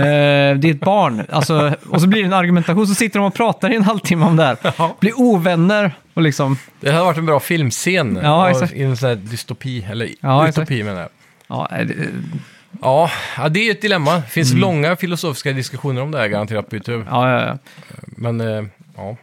är 0.65 0.65
ett 0.71 0.79
barn. 0.79 1.23
Alltså, 1.31 1.73
och 1.89 2.01
så 2.01 2.07
blir 2.07 2.21
det 2.21 2.27
en 2.27 2.33
argumentation, 2.33 2.87
så 2.87 2.95
sitter 2.95 3.19
de 3.19 3.25
och 3.25 3.33
pratar 3.33 3.71
i 3.71 3.75
en 3.75 3.83
halvtimme 3.83 4.25
om 4.25 4.35
det 4.35 4.43
här. 4.43 4.57
Ja. 4.77 4.95
Blir 4.99 5.19
ovänner 5.19 5.91
och 6.13 6.21
liksom, 6.21 6.57
Det 6.79 6.91
hade 6.91 7.03
varit 7.05 7.17
en 7.17 7.25
bra 7.25 7.39
filmscen 7.39 8.19
Ja, 8.23 8.49
exakt. 8.49 8.73
i 8.73 8.83
en 8.83 8.97
sån 8.97 9.09
här 9.09 9.15
dystopi, 9.15 9.85
eller 9.91 10.09
Ja, 10.19 10.47
utopi 10.49 10.83
menar 10.83 10.99
jag. 11.01 11.09
ja, 11.47 11.69
eh, 11.71 11.85
det- 11.85 11.93
Ja, 12.81 13.11
ja, 13.37 13.49
det 13.49 13.59
är 13.59 13.63
ju 13.63 13.71
ett 13.71 13.81
dilemma. 13.81 14.15
Det 14.15 14.21
finns 14.29 14.53
långa 14.53 14.95
filosofiska 14.95 15.51
diskussioner 15.51 16.01
om 16.01 16.11
det 16.11 16.17
här 16.17 16.27
garanterat 16.27 16.69
på 16.69 16.75
YouTube. 16.75 17.05
ja, 17.09 17.31
ja, 17.31 17.45
ja. 17.47 17.57
Men 18.05 18.41
eh, 18.41 18.63
ja, 18.95 19.17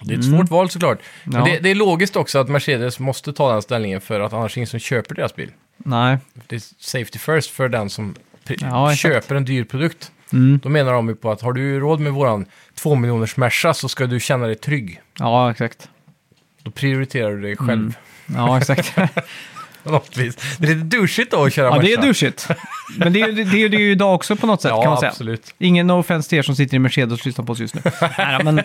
det 0.00 0.14
är 0.14 0.18
ett 0.18 0.24
svårt 0.24 0.50
val 0.50 0.70
såklart. 0.70 0.98
Men 1.24 1.40
Ja. 1.40 1.44
det, 1.46 1.58
det 1.58 1.70
är 1.70 1.74
logiskt 1.74 2.16
också 2.16 2.38
att 2.38 2.48
Mercedes 2.48 2.98
måste 2.98 3.32
ta 3.32 3.52
den 3.52 3.62
ställningen 3.62 4.00
för 4.00 4.20
att 4.20 4.32
annars 4.32 4.52
är 4.52 4.54
det 4.54 4.58
ingen 4.58 4.66
som 4.66 4.80
köper 4.80 5.14
deras 5.14 5.36
bil. 5.36 5.50
Nej. 5.76 6.18
Det 6.46 6.56
är 6.56 6.62
safety 6.78 7.18
first 7.18 7.50
för 7.50 7.68
den 7.68 7.90
som 7.90 8.14
pri- 8.46 8.56
Ja, 8.60 8.92
exakt. 8.92 9.14
köper 9.14 9.34
en 9.34 9.44
dyr 9.44 9.64
produkt. 9.64 10.12
Mm. 10.32 10.60
Då 10.62 10.68
menar 10.68 10.92
de 10.92 11.08
ju 11.08 11.14
på 11.14 11.30
att 11.30 11.40
har 11.42 11.52
du 11.52 11.80
råd 11.80 12.00
med 12.00 12.12
våran 12.12 12.46
2 12.74 12.94
miljoners 12.94 13.36
Merca 13.36 13.74
så 13.74 13.88
ska 13.88 14.06
du 14.06 14.20
känna 14.20 14.46
dig 14.46 14.54
trygg. 14.56 15.00
Ja, 15.18 15.50
exakt. 15.50 15.88
Då 16.62 16.70
prioriterar 16.70 17.30
du 17.30 17.40
dig 17.40 17.56
själv. 17.56 17.70
Mm. 17.80 17.94
Ja, 18.46 18.58
exakt. 18.58 18.94
På 19.84 19.90
något 19.90 20.16
vis. 20.16 20.56
Det 20.58 20.66
är 20.66 20.74
lite 20.74 20.96
douchigt 20.96 21.30
då 21.30 21.44
att 21.44 21.52
köra 21.52 21.66
ja, 21.76 21.78
det 21.82 21.92
är 21.92 22.02
douchigt. 22.02 22.48
Men 22.98 23.12
det 23.12 23.20
är, 23.20 23.26
ju- 23.28 23.44
det 23.44 23.62
är 23.64 23.68
det 23.68 23.76
är 23.76 23.80
ju 23.80 23.90
idag 23.90 24.14
också 24.14 24.36
på 24.36 24.46
något 24.46 24.62
sätt, 24.62 24.70
kan 24.70 24.78
man 24.78 24.88
Ja, 24.90 24.96
säga. 25.00 25.10
absolut. 25.10 25.54
Ingen 25.58 25.90
offense 25.90 26.28
till 26.28 26.38
er 26.38 26.42
som 26.42 26.56
sitter 26.56 26.76
i 26.76 26.78
Mercedes 26.78 27.20
och 27.20 27.26
lyssnar 27.26 27.44
på 27.44 27.52
oss 27.52 27.58
just 27.58 27.74
nu. 27.74 27.80
Nej, 28.18 28.44
men, 28.44 28.62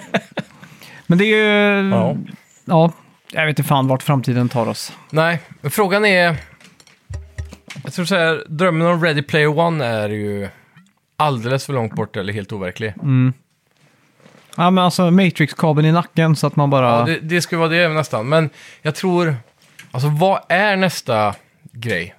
men 1.08 1.18
det 1.18 1.26
är 1.26 1.28
ju... 1.82 1.90
Ja. 1.90 2.16
Ja. 2.66 2.92
jag 3.32 3.46
vet 3.46 3.60
inte 3.60 3.68
fan 3.68 3.88
vart 3.88 4.04
framtiden 4.04 4.50
tar 4.50 4.68
oss. 4.68 4.94
Nej, 5.10 5.40
men 5.62 5.72
frågan 5.72 6.06
är... 6.06 6.36
Jag 7.84 7.94
tror 7.94 8.06
så 8.06 8.16
här, 8.16 8.44
drömmen 8.48 8.88
om 8.88 9.04
Ready 9.04 9.22
Player 9.22 9.60
One 9.60 9.86
är 9.86 10.10
ju 10.10 10.48
alldeles 11.18 11.66
för 11.66 11.74
långt 11.74 11.94
bort 11.96 12.16
eller 12.18 12.34
helt 12.34 12.52
overklig. 12.52 12.94
Mm. 13.02 13.34
Ja, 14.58 14.70
men 14.70 14.84
alltså 14.84 15.12
Matrix-kabeln 15.12 15.86
i 15.88 15.92
nacken 15.92 16.36
så 16.36 16.48
att 16.48 16.56
man 16.56 16.70
bara... 16.70 17.00
Ja, 17.00 17.06
det, 17.06 17.20
det 17.20 17.42
skulle 17.42 17.60
vara 17.60 17.70
det 17.70 17.88
nästan. 17.90 18.30
Men 18.30 18.50
jag 18.82 18.96
tror... 18.96 19.36
Alltså 19.92 20.10
vad 20.10 20.42
är 20.50 20.76
nästa 20.76 21.36
grej 21.72 22.16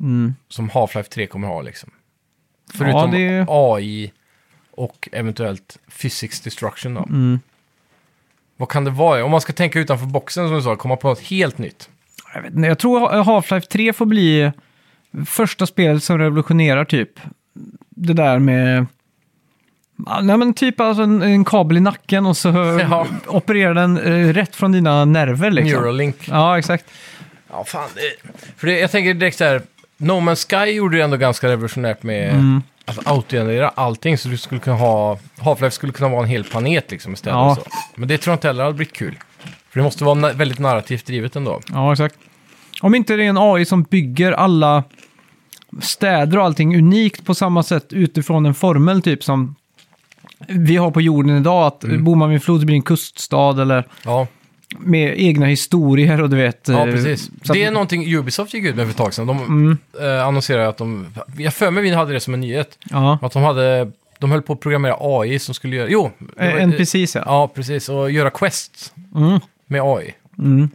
Mm. 0.00 0.34
som 0.48 0.70
Half-Life 0.70 1.08
3 1.08 1.26
kommer 1.26 1.48
ha 1.48 1.62
liksom? 1.62 1.90
Förutom 2.74 3.10
det- 3.10 3.46
AI 3.48 4.12
och 4.70 5.08
eventuellt 5.12 5.78
physics 6.00 6.40
destruction 6.40 6.94
då. 6.94 7.00
Mm. 7.00 7.40
Vad 8.56 8.68
kan 8.68 8.84
det 8.84 8.90
vara? 8.90 9.24
Om 9.24 9.30
man 9.30 9.40
ska 9.40 9.52
tänka 9.52 9.78
utanför 9.80 10.06
boxen 10.06 10.46
som 10.48 10.56
du 10.56 10.62
sa, 10.62 10.76
komma 10.76 10.96
på 10.96 11.08
något 11.08 11.20
helt 11.20 11.58
nytt. 11.58 11.88
Jag, 12.34 12.42
vet, 12.42 12.54
inte, 12.54 12.68
jag 12.68 12.78
tror 12.78 13.08
Half-Life 13.24 13.68
3 13.68 13.92
får 13.92 14.06
bli 14.06 14.52
första 15.26 15.66
spelet 15.66 16.02
som 16.04 16.18
revolutionerar 16.18 16.84
typ 16.84 17.20
det 17.90 18.12
där 18.12 18.38
med... 18.38 18.86
Ja, 20.06 20.20
Nej 20.20 20.36
men 20.36 20.54
typ 20.54 20.80
alltså 20.80 21.02
en, 21.02 21.22
en 21.22 21.44
kabel 21.44 21.76
i 21.76 21.80
nacken 21.80 22.26
och 22.26 22.36
så 22.36 22.48
Ja. 22.90 23.06
opererar 23.28 23.74
den 23.74 23.98
eh, 23.98 24.32
rätt 24.32 24.56
från 24.56 24.72
dina 24.72 25.04
nerver 25.04 25.50
liksom. 25.50 25.80
Neuralink. 25.80 26.28
Ja, 26.28 26.58
exakt. 26.58 26.84
Ja, 27.52 27.64
fan. 27.64 27.88
Det, 27.94 28.30
för 28.56 28.66
det, 28.66 28.78
jag 28.78 28.90
tänker 28.90 29.14
direkt 29.14 29.38
så 29.38 29.44
här, 29.44 29.62
No 29.96 30.12
Man's 30.12 30.64
Sky 30.64 30.72
gjorde 30.72 30.96
det 30.96 31.02
ändå 31.04 31.16
ganska 31.16 31.48
revolutionärt 31.48 32.02
med 32.02 32.30
Mm. 32.34 32.62
att 32.84 33.06
autogenerera 33.06 33.68
allting. 33.68 34.18
Så 34.18 34.28
du 34.28 34.36
skulle 34.36 34.60
kunna 34.60 34.76
ha, 34.76 35.18
Half-Life 35.38 35.70
skulle 35.70 35.92
kunna 35.92 36.08
vara 36.08 36.22
en 36.22 36.28
hel 36.28 36.44
planet 36.44 36.90
liksom 36.90 37.12
istället. 37.12 37.34
Ja. 37.36 37.50
och 37.50 37.56
Så. 37.56 37.62
Men 37.94 38.08
det 38.08 38.18
tror 38.18 38.32
jag 38.32 38.36
inte 38.36 38.46
heller 38.46 38.64
hade 38.64 38.76
blivit 38.76 38.94
kul. 38.96 39.18
För 39.70 39.80
det 39.80 39.84
måste 39.84 40.04
vara 40.04 40.14
na- 40.14 40.34
väldigt 40.34 40.58
narrativt 40.58 41.06
drivet 41.06 41.36
ändå. 41.36 41.60
Ja, 41.72 41.92
exakt. 41.92 42.16
Om 42.82 42.94
inte 42.94 43.16
det 43.16 43.24
är 43.24 43.28
en 43.28 43.38
AI 43.38 43.64
som 43.64 43.82
bygger 43.82 44.32
alla 44.32 44.84
städer 45.82 46.38
och 46.38 46.44
allting 46.44 46.76
unikt 46.78 47.24
på 47.26 47.34
samma 47.34 47.62
sätt 47.62 47.92
utifrån 47.92 48.46
en 48.46 48.54
formel 48.54 49.02
typ 49.02 49.24
som 49.24 49.54
vi 50.48 50.76
har 50.76 50.90
på 50.90 51.00
jorden 51.00 51.36
idag. 51.36 51.66
Att 51.66 51.84
Mm. 51.84 52.04
bor 52.04 52.16
man 52.16 52.28
vid 52.28 52.34
en 52.36 52.40
flod 52.40 52.60
så 52.60 52.66
blir 52.66 52.74
det 52.74 52.78
en 52.78 52.82
kuststad 52.82 53.62
eller 53.62 53.84
Ja, 54.04 54.26
med 54.78 55.20
egna 55.20 55.46
historier 55.46 56.22
och 56.22 56.30
du 56.30 56.36
vet. 56.36 56.68
ja 56.68 56.78
eh, 56.88 56.94
precis. 56.94 57.30
så 57.42 57.52
Det 57.52 57.62
är 57.62 57.66
att, 57.66 57.72
någonting 57.72 58.14
Ubisoft 58.16 58.54
gick 58.54 58.64
ut 58.64 58.76
med 58.76 58.84
för 58.86 58.90
ett 58.90 58.96
tag 58.96 59.14
sedan. 59.14 59.26
De 59.26 59.38
Mm. 59.38 59.78
eh, 60.00 60.26
annonserade 60.26 60.68
att 60.68 60.76
de... 60.78 61.06
Jag 61.38 61.54
för 61.54 61.70
mig 61.70 61.82
vi 61.82 61.90
hade 61.90 62.12
det 62.12 62.20
som 62.20 62.34
en 62.34 62.40
nyhet. 62.40 62.78
ja, 62.90 63.18
Att 63.22 63.32
de 63.32 63.42
hade... 63.42 63.90
De 64.18 64.30
höll 64.30 64.42
på 64.42 64.52
att 64.52 64.60
programmera 64.60 64.96
AI 65.00 65.38
som 65.38 65.54
skulle 65.54 65.76
göra... 65.76 65.88
Jo! 65.90 66.10
var- 66.18 66.44
Eh, 66.44 66.62
NPCs 66.62 67.14
ja. 67.14 67.22
Ja, 67.26 67.48
precis. 67.54 67.88
Och 67.88 68.10
göra 68.10 68.30
quests 68.30 68.92
Mm. 69.14 69.40
med 69.66 69.82
AI. 69.82 70.14
Mm. 70.38 70.68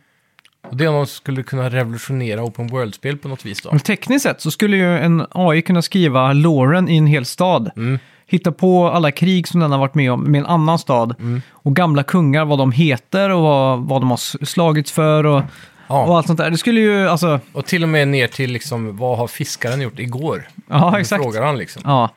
Och 0.70 0.78
det 0.78 0.84
är 0.84 0.88
om 0.88 0.95
de 0.95 1.06
skulle 1.08 1.43
kunna 1.43 1.70
revolutionera 1.70 2.43
open 2.43 2.68
world-spel 2.68 3.18
på 3.18 3.28
något 3.28 3.45
vis 3.45 3.62
då. 3.62 3.70
Men 3.72 3.80
tekniskt 3.80 4.24
sett 4.24 4.41
så 4.41 4.52
skulle 4.52 4.78
ju 4.78 4.98
en 4.98 5.26
AI 5.32 5.62
kunna 5.62 5.82
skriva 5.82 6.34
Lauren 6.34 6.89
i 6.89 6.98
en 6.98 7.08
hel 7.08 7.26
stad. 7.26 7.72
Mm. 7.76 8.00
Hitta 8.30 8.51
på 8.51 8.88
alla 8.89 9.11
krig 9.11 9.47
som 9.47 9.59
den 9.59 9.71
har 9.71 9.80
varit 9.80 9.95
med 9.95 10.11
om 10.11 10.23
med 10.32 10.39
en 10.39 10.45
annan 10.45 10.80
stad. 10.80 11.15
Mm. 11.19 11.41
Och 11.51 11.75
gamla 11.75 12.03
kungar, 12.03 12.45
vad 12.45 12.57
de 12.59 12.71
heter 12.71 13.30
och 13.30 13.41
vad, 13.41 13.80
vad 13.80 14.01
de 14.01 14.09
har 14.09 14.45
slagits 14.45 14.91
för 14.91 15.23
och, 15.23 15.38
och 15.38 15.43
Ja, 15.89 16.17
allt 16.17 16.28
sånt 16.28 16.39
där. 16.39 16.49
Det 16.49 16.57
skulle 16.57 16.80
ju, 16.80 17.07
alltså, 17.09 17.39
och 17.53 17.65
till 17.65 17.84
och 17.84 17.89
med 17.89 18.07
ner 18.07 18.28
till 18.28 18.51
liksom, 18.51 18.97
vad 18.97 19.17
har 19.17 19.28
fiskaren 19.28 19.82
gjort 19.82 19.99
igår? 19.99 20.47
ja 20.69 20.91
Det 20.91 20.99
exakt. 20.99 21.23
Frågar 21.23 21.41
han 21.43 21.57
liksom. 21.57 21.82
Ja, 21.86 22.09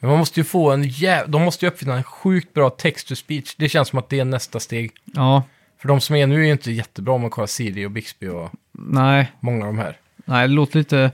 Men 0.00 0.10
man 0.10 0.18
måste 0.18 0.40
ju 0.40 0.44
få 0.44 0.70
en 0.70 0.82
jäv... 0.84 1.30
De 1.30 1.42
måste 1.42 1.64
ju 1.64 1.70
uppfinna 1.70 1.94
en 1.96 2.02
sjukt 2.04 2.54
bra 2.54 2.70
text-to-speech. 2.70 3.54
Det 3.58 3.68
känns 3.68 3.88
som 3.88 3.98
att 3.98 4.08
det 4.08 4.20
är 4.20 4.24
nästa 4.24 4.60
steg. 4.60 4.92
ja, 5.04 5.42
För 5.80 5.88
de 5.88 6.00
som 6.00 6.16
är 6.16 6.26
nu 6.26 6.40
är 6.40 6.44
ju 6.46 6.52
inte 6.52 6.72
jättebra 6.72 7.14
om 7.14 7.20
man 7.20 7.30
kollar 7.30 7.46
Siri 7.46 7.86
och 7.86 7.90
Bixby 7.90 8.28
och 8.28 8.50
nej, 8.72 9.32
många 9.40 9.66
av 9.66 9.74
de 9.74 9.78
här. 9.78 9.96
nej, 10.24 10.48
det 10.48 10.54
låter 10.54 10.78
lite... 10.78 11.10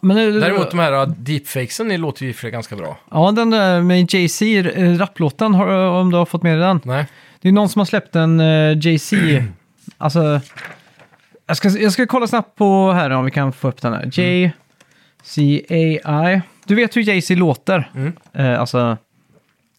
Men 0.00 0.40
Däremot 0.40 0.70
de 0.70 0.78
här 0.78 1.06
deepfakesen 1.06 1.88
det 1.88 1.96
låter 1.96 2.26
ju 2.26 2.32
för 2.32 2.48
ganska 2.48 2.76
bra. 2.76 2.98
Ja, 3.10 3.32
den 3.32 3.50
där 3.50 3.80
med 3.80 4.14
Jay-Z, 4.14 4.44
eh, 4.70 4.98
rapplåten, 4.98 5.54
har, 5.54 5.66
om 5.68 6.10
du 6.10 6.16
har 6.16 6.26
fått 6.26 6.42
med 6.42 6.58
dig 6.58 6.66
den. 6.66 6.80
Nej? 6.84 7.06
Det 7.40 7.48
är 7.48 7.52
någon 7.52 7.68
som 7.68 7.80
har 7.80 7.86
släppt 7.86 8.16
en 8.16 8.40
uh, 8.40 8.78
Jay-Z, 8.78 9.16
alltså... 9.98 10.40
Jag 11.46 11.56
ska, 11.56 11.68
jag 11.68 11.92
ska 11.92 12.06
kolla 12.06 12.26
snabbt 12.26 12.56
på 12.56 12.92
här 12.92 13.10
om 13.10 13.24
vi 13.24 13.30
kan 13.30 13.52
få 13.52 13.68
upp 13.68 13.82
den 13.82 13.92
här. 13.92 14.10
J-C-A-I. 14.12 15.62
Du 16.64 16.74
vet 16.74 16.96
hur 16.96 17.02
Jay-Z 17.02 17.34
låter? 17.34 17.90
Mm. 17.94 18.12
Eh, 18.32 18.60
alltså, 18.60 18.96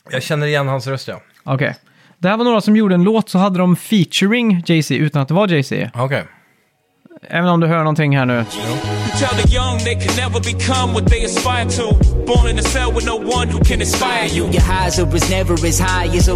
Jag 0.09 0.23
känner 0.23 0.47
igen 0.47 0.67
hans 0.67 0.87
röst 0.87 1.07
ja. 1.07 1.21
okej. 1.43 1.75
Det 2.17 2.29
här 2.29 2.37
var 2.37 2.45
några 2.45 2.61
som 2.61 2.75
gjorde 2.75 2.95
en 2.95 3.03
låt, 3.03 3.29
så 3.29 3.37
hade 3.37 3.59
de 3.59 3.75
featuring 3.75 4.63
Jay-Z 4.65 4.95
utan 4.95 5.21
att 5.21 5.27
det 5.27 5.33
var 5.33 5.47
Jay-Z. 5.47 5.89
Okej. 5.93 6.23
Även 7.21 7.49
om 7.49 7.59
du 7.59 7.67
hör 7.67 7.77
någonting 7.77 8.17
här 8.17 8.25
nu. 8.25 8.45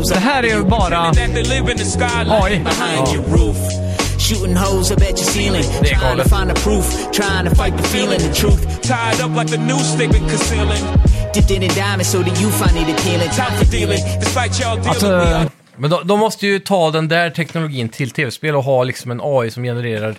Det 0.08 0.20
här 0.20 0.44
är 0.44 0.48
ju 0.48 0.64
bara... 0.64 1.12
Behind 2.64 3.16
your 3.16 3.26
roof. 3.38 3.58
Shooting 4.30 4.56
holes 4.56 4.92
up 4.92 4.98
at 4.98 5.10
your 5.10 5.18
ceiling. 5.18 5.64
Det 5.82 5.92
är 5.92 5.96
Trying 5.96 6.10
galet. 6.10 6.30
to 6.30 6.36
find 6.36 6.56
the 6.56 6.62
proof. 6.62 7.12
Trying 7.12 7.50
to 7.50 7.56
fight 7.56 7.78
the 7.78 7.84
feeling, 7.84 8.20
the 8.20 8.34
truth. 8.34 8.82
Tied 8.82 9.22
up 9.26 9.38
like 9.42 9.52
the 9.52 9.58
noose 9.58 9.96
they've 9.98 10.12
been 10.12 10.30
concealing. 10.30 10.84
Dipped 11.34 11.52
in 11.52 11.64
a 11.64 11.74
diamond 11.76 12.06
so 12.06 12.18
that 12.24 12.42
you 12.42 12.52
find 12.52 12.78
it 12.78 13.00
appealing. 13.00 13.30
Time 13.30 13.56
for 13.58 13.66
dealing. 13.72 14.00
Despite 14.20 14.60
y'all 14.60 14.76
dealing, 14.76 14.90
Alltså, 14.90 15.50
Men 15.78 15.90
de, 15.90 16.08
de 16.08 16.20
måste 16.20 16.48
ju 16.48 16.60
ta 16.60 16.92
den 16.92 17.08
där 17.08 17.30
teknologin 17.30 17.90
till 17.90 18.12
tv-spel 18.12 18.56
och 18.56 18.64
ha 18.64 18.84
liksom 18.84 19.12
en 19.12 19.20
AI 19.24 19.52
som 19.52 19.64
genererar 19.64 20.16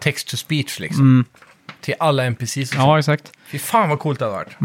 text-to-speech 0.00 0.80
liksom. 0.80 1.24
Till 1.80 1.94
alla 1.98 2.24
NPCs 2.24 2.56
och 2.56 2.66
så. 2.68 2.76
Ja, 2.76 2.98
exakt. 2.98 3.32
Fy 3.46 3.58
fan 3.58 3.88
vad 3.88 3.98
coolt 3.98 4.18
det 4.18 4.24
hade 4.24 4.36
varit. 4.36 4.56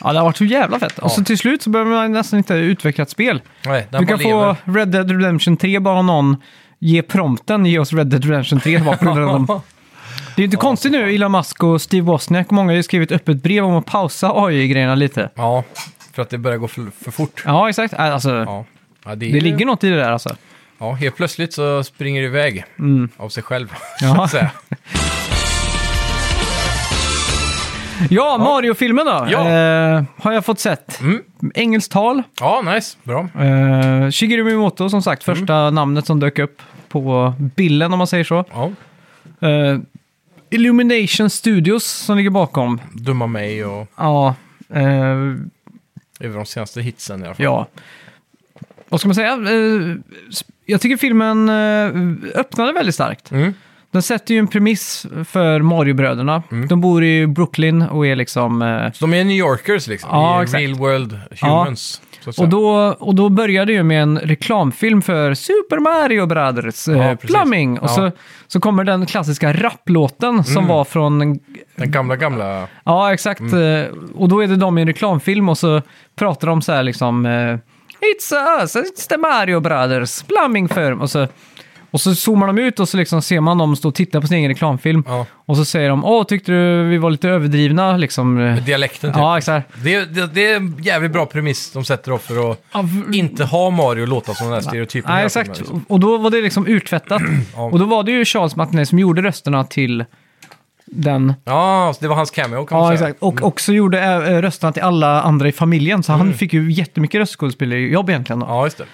Ja, 0.00 0.12
det 0.12 0.18
har 0.18 0.24
varit 0.26 0.36
så 0.36 0.44
jävla 0.44 0.78
fett. 0.78 0.98
Och 0.98 1.10
så 1.10 1.20
Ja. 1.20 1.24
till 1.24 1.38
slut 1.38 1.62
så 1.62 1.70
behöver 1.70 1.90
man 1.90 2.12
nästan 2.12 2.36
inte 2.38 2.54
utveckla 2.54 3.02
ett 3.02 3.10
spel. 3.10 3.42
Nej, 3.66 3.86
Du 3.90 4.06
kan 4.06 4.18
lever. 4.18 4.54
få 4.54 4.72
Red 4.72 4.88
Dead 4.88 5.10
Redemption 5.10 5.56
3 5.56 5.78
bara 5.80 6.02
någon 6.02 6.36
ge 6.78 7.02
prompten, 7.02 7.66
ge 7.66 7.78
oss 7.78 7.92
Red 7.92 8.06
Dead 8.06 8.24
Redemption 8.24 8.60
3. 8.60 8.78
Bara 8.78 8.96
på 8.96 9.04
grund 9.04 9.18
av 9.30 9.46
dem. 9.46 9.60
Det 10.36 10.42
är 10.42 10.44
inte 10.44 10.56
konstigt 10.56 10.92
nu, 10.92 11.14
Elon 11.14 11.32
Musk 11.32 11.62
och 11.62 11.82
Steve 11.82 12.06
Wozniak, 12.06 12.50
många 12.50 12.70
har 12.72 12.76
ju 12.76 12.82
skrivit 12.82 13.12
öppet 13.12 13.42
brev 13.42 13.64
om 13.64 13.74
att 13.76 13.86
pausa 13.86 14.32
AI-grejerna 14.34 14.94
lite. 14.94 15.30
Ja, 15.34 15.64
för 16.12 16.22
att 16.22 16.30
det 16.30 16.38
börjar 16.38 16.58
gå 16.58 16.68
för, 16.68 16.86
för 17.04 17.10
fort. 17.10 17.42
Ja, 17.46 17.68
exakt. 17.68 17.94
Alltså, 17.94 18.30
Ja. 18.30 18.64
Ja, 19.04 19.14
det, 19.14 19.26
är 19.28 19.32
det 19.32 19.40
ligger 19.40 19.66
något 19.66 19.84
i 19.84 19.88
det 19.88 19.96
där 19.96 20.12
alltså. 20.12 20.36
Ja, 20.82 20.92
helt 20.92 21.16
plötsligt 21.16 21.52
så 21.52 21.84
springer 21.84 22.20
det 22.20 22.26
iväg 22.26 22.64
av 23.16 23.28
sig 23.28 23.42
själv. 23.42 23.72
Ja. 24.00 24.14
så 24.14 24.22
att 24.22 24.30
säga. 24.30 24.50
Ja, 28.10 28.38
Mario-filmen 28.38 29.06
då. 29.06 29.26
Ja. 29.30 29.48
Eh, 29.48 30.02
har 30.16 30.32
jag 30.32 30.44
fått 30.44 30.58
sett. 30.60 31.00
Mm. 31.00 31.22
Engelskt 31.54 31.92
tal. 31.92 32.22
ja, 32.40 32.62
nice. 32.74 32.96
Bra. 33.02 33.20
Eh, 33.20 34.10
Shigeru 34.10 34.44
Miyamoto 34.44 34.90
som 34.90 35.02
sagt, 35.02 35.24
första 35.24 35.70
namnet 35.70 36.06
som 36.06 36.20
dök 36.20 36.38
upp 36.38 36.62
på 36.88 37.34
bilden 37.38 37.92
om 37.92 37.98
man 37.98 38.06
säger 38.06 38.24
så. 38.24 38.44
Ja. 38.52 38.70
Eh, 39.48 39.78
Illumination 40.50 41.30
Studios 41.30 41.84
som 41.84 42.16
ligger 42.16 42.30
bakom. 42.30 42.80
Dumma 42.94 43.26
mig 43.26 43.64
och 43.64 43.88
Ja, 43.96 44.34
eh, 44.68 44.82
över 46.20 46.36
de 46.36 46.46
senaste 46.46 46.80
hitsen 46.82 47.22
i 47.22 47.24
alla 47.24 47.34
fall. 47.34 47.44
ja. 47.44 47.66
Vad 48.88 49.00
ska 49.00 49.08
man 49.08 49.14
säga? 49.14 49.32
Eh, 49.32 49.96
jag 50.66 50.80
tycker 50.80 50.96
filmen 50.96 51.48
eh, 51.48 52.40
öppnade 52.40 52.72
väldigt 52.72 52.94
starkt. 52.94 53.30
Mm. 53.30 53.54
Den 53.90 54.02
sätter 54.02 54.34
ju 54.34 54.38
en 54.40 54.46
premiss 54.46 55.06
för 55.28 55.60
Mario-bröderna. 55.60 56.42
Mm. 56.52 56.68
De 56.68 56.80
bor 56.80 57.04
i 57.04 57.26
Brooklyn 57.26 57.82
och 57.82 58.06
är 58.06 58.16
liksom... 58.16 58.62
eh, 58.62 58.92
Så 58.92 59.06
de 59.06 59.14
är 59.14 59.24
New 59.24 59.36
Yorkers 59.36 59.86
liksom, 59.86 60.10
Ja, 60.12 60.42
exakt. 60.42 60.60
real 60.60 60.74
world 60.74 61.20
humans. 61.40 62.02
Säga. 62.24 62.34
och, 62.44 62.48
då, 62.48 62.68
och 62.98 63.14
då 63.14 63.28
började 63.28 63.66
det 63.72 63.76
ju 63.76 63.82
med 63.82 64.02
en 64.02 64.18
reklamfilm 64.18 65.02
för 65.02 65.34
Super 65.34 65.78
Mario 65.78 66.26
Brothers 66.26 66.88
eh, 66.88 66.96
Ja. 67.08 67.16
Plumbing. 67.16 67.78
Och 67.78 67.84
Ja. 67.90 67.94
så, 67.94 68.10
så 68.46 68.60
kommer 68.60 68.84
den 68.84 69.06
klassiska 69.06 69.52
rapplåten 69.52 70.44
som 70.44 70.56
Mm. 70.56 70.68
var 70.68 70.84
från... 70.84 71.18
Den 71.76 71.90
gamla, 71.90 72.16
gamla... 72.16 72.66
Ja, 72.84 73.12
exakt. 73.12 73.40
Mm. 73.40 73.86
Och 74.14 74.28
då 74.28 74.40
är 74.42 74.46
det 74.46 74.56
de 74.56 74.78
i 74.78 74.80
en 74.80 74.88
reklamfilm 74.88 75.48
och 75.48 75.58
så 75.58 75.82
pratar 76.16 76.48
de 76.48 76.62
så 76.62 76.72
här 76.72 76.82
liksom... 76.82 77.26
eh, 77.26 77.56
It's 78.02 78.32
us, 78.62 78.76
it's 78.76 79.08
the 79.08 79.16
Mario 79.16 79.60
Brothers 79.60 80.22
Plumbing 80.22 80.68
Firm. 80.68 81.00
Och 81.00 81.10
så, 81.10 81.28
och 81.90 82.00
så 82.00 82.14
zoomar 82.14 82.46
de 82.46 82.58
ut 82.58 82.80
och 82.80 82.88
så 82.88 82.96
liksom 82.96 83.22
ser 83.22 83.40
man 83.40 83.58
dem 83.58 83.76
stå 83.76 83.88
och 83.88 83.94
titta 83.94 84.20
på 84.20 84.26
sin 84.26 84.36
egen 84.38 84.48
reklamfilm. 84.48 85.04
Ja, 85.06 85.26
Och 85.46 85.56
så 85.56 85.64
säger 85.64 85.88
de, 85.88 86.04
åh, 86.04 86.24
tyckte 86.24 86.52
du 86.52 86.88
vi 86.88 86.98
var 86.98 87.10
lite 87.10 87.28
överdrivna 87.28 87.96
liksom? 87.96 88.38
eh, 88.40 88.64
dialekten 88.64 89.10
typ. 89.12 89.18
Ja, 89.18 89.38
exakt. 89.38 89.68
Det, 89.84 90.04
det, 90.04 90.26
det 90.34 90.46
är 90.50 90.56
en 90.56 90.76
jävligt 90.82 91.12
bra 91.12 91.26
premiss 91.26 91.72
de 91.72 91.84
sätter 91.84 92.12
upp 92.12 92.22
för 92.26 92.50
att 92.52 92.62
Ja, 92.72 92.82
v- 92.82 93.18
inte 93.18 93.44
ha 93.44 93.70
Mario 93.70 94.06
låta 94.06 94.34
som 94.34 94.46
den 94.46 94.54
här 94.54 94.60
stereotypen. 94.60 95.08
Nej, 95.10 95.16
hela 95.18 95.26
exakt. 95.26 95.58
liksom. 95.58 95.84
Och 95.88 96.00
då 96.00 96.16
var 96.18 96.30
det 96.30 96.40
liksom 96.42 96.66
urtvättat. 96.66 97.22
Ja. 97.56 97.62
Och 97.62 97.78
då 97.78 97.84
var 97.84 98.02
det 98.02 98.12
ju 98.12 98.24
Charles 98.24 98.56
Martinet 98.56 98.88
som 98.88 98.98
gjorde 98.98 99.22
rösterna 99.22 99.64
till 99.64 100.04
den. 100.94 101.34
Ja, 101.44 101.92
så 101.94 102.00
det 102.02 102.08
var 102.08 102.16
hans 102.16 102.30
cameo 102.30 102.66
kan 102.66 102.78
man 102.78 102.90
Ja, 102.92 102.98
säga. 102.98 103.08
exakt. 103.08 103.22
Och 103.22 103.42
också 103.42 103.72
gjorde 103.72 104.00
äh, 104.02 104.18
rösterna 104.42 104.72
till 104.72 104.82
alla 104.82 105.22
andra 105.22 105.48
i 105.48 105.52
familjen. 105.52 106.02
Så 106.02 106.12
han 106.12 106.34
fick 106.34 106.52
ju 106.52 106.72
jättemycket 106.72 107.18
röstskådespelarjobb 107.18 108.10
egentligen. 108.10 108.40
Då. 108.40 108.46
Mm. 108.46 108.56
Ja, 108.56 108.64
just 108.66 108.78
det. 108.78 108.84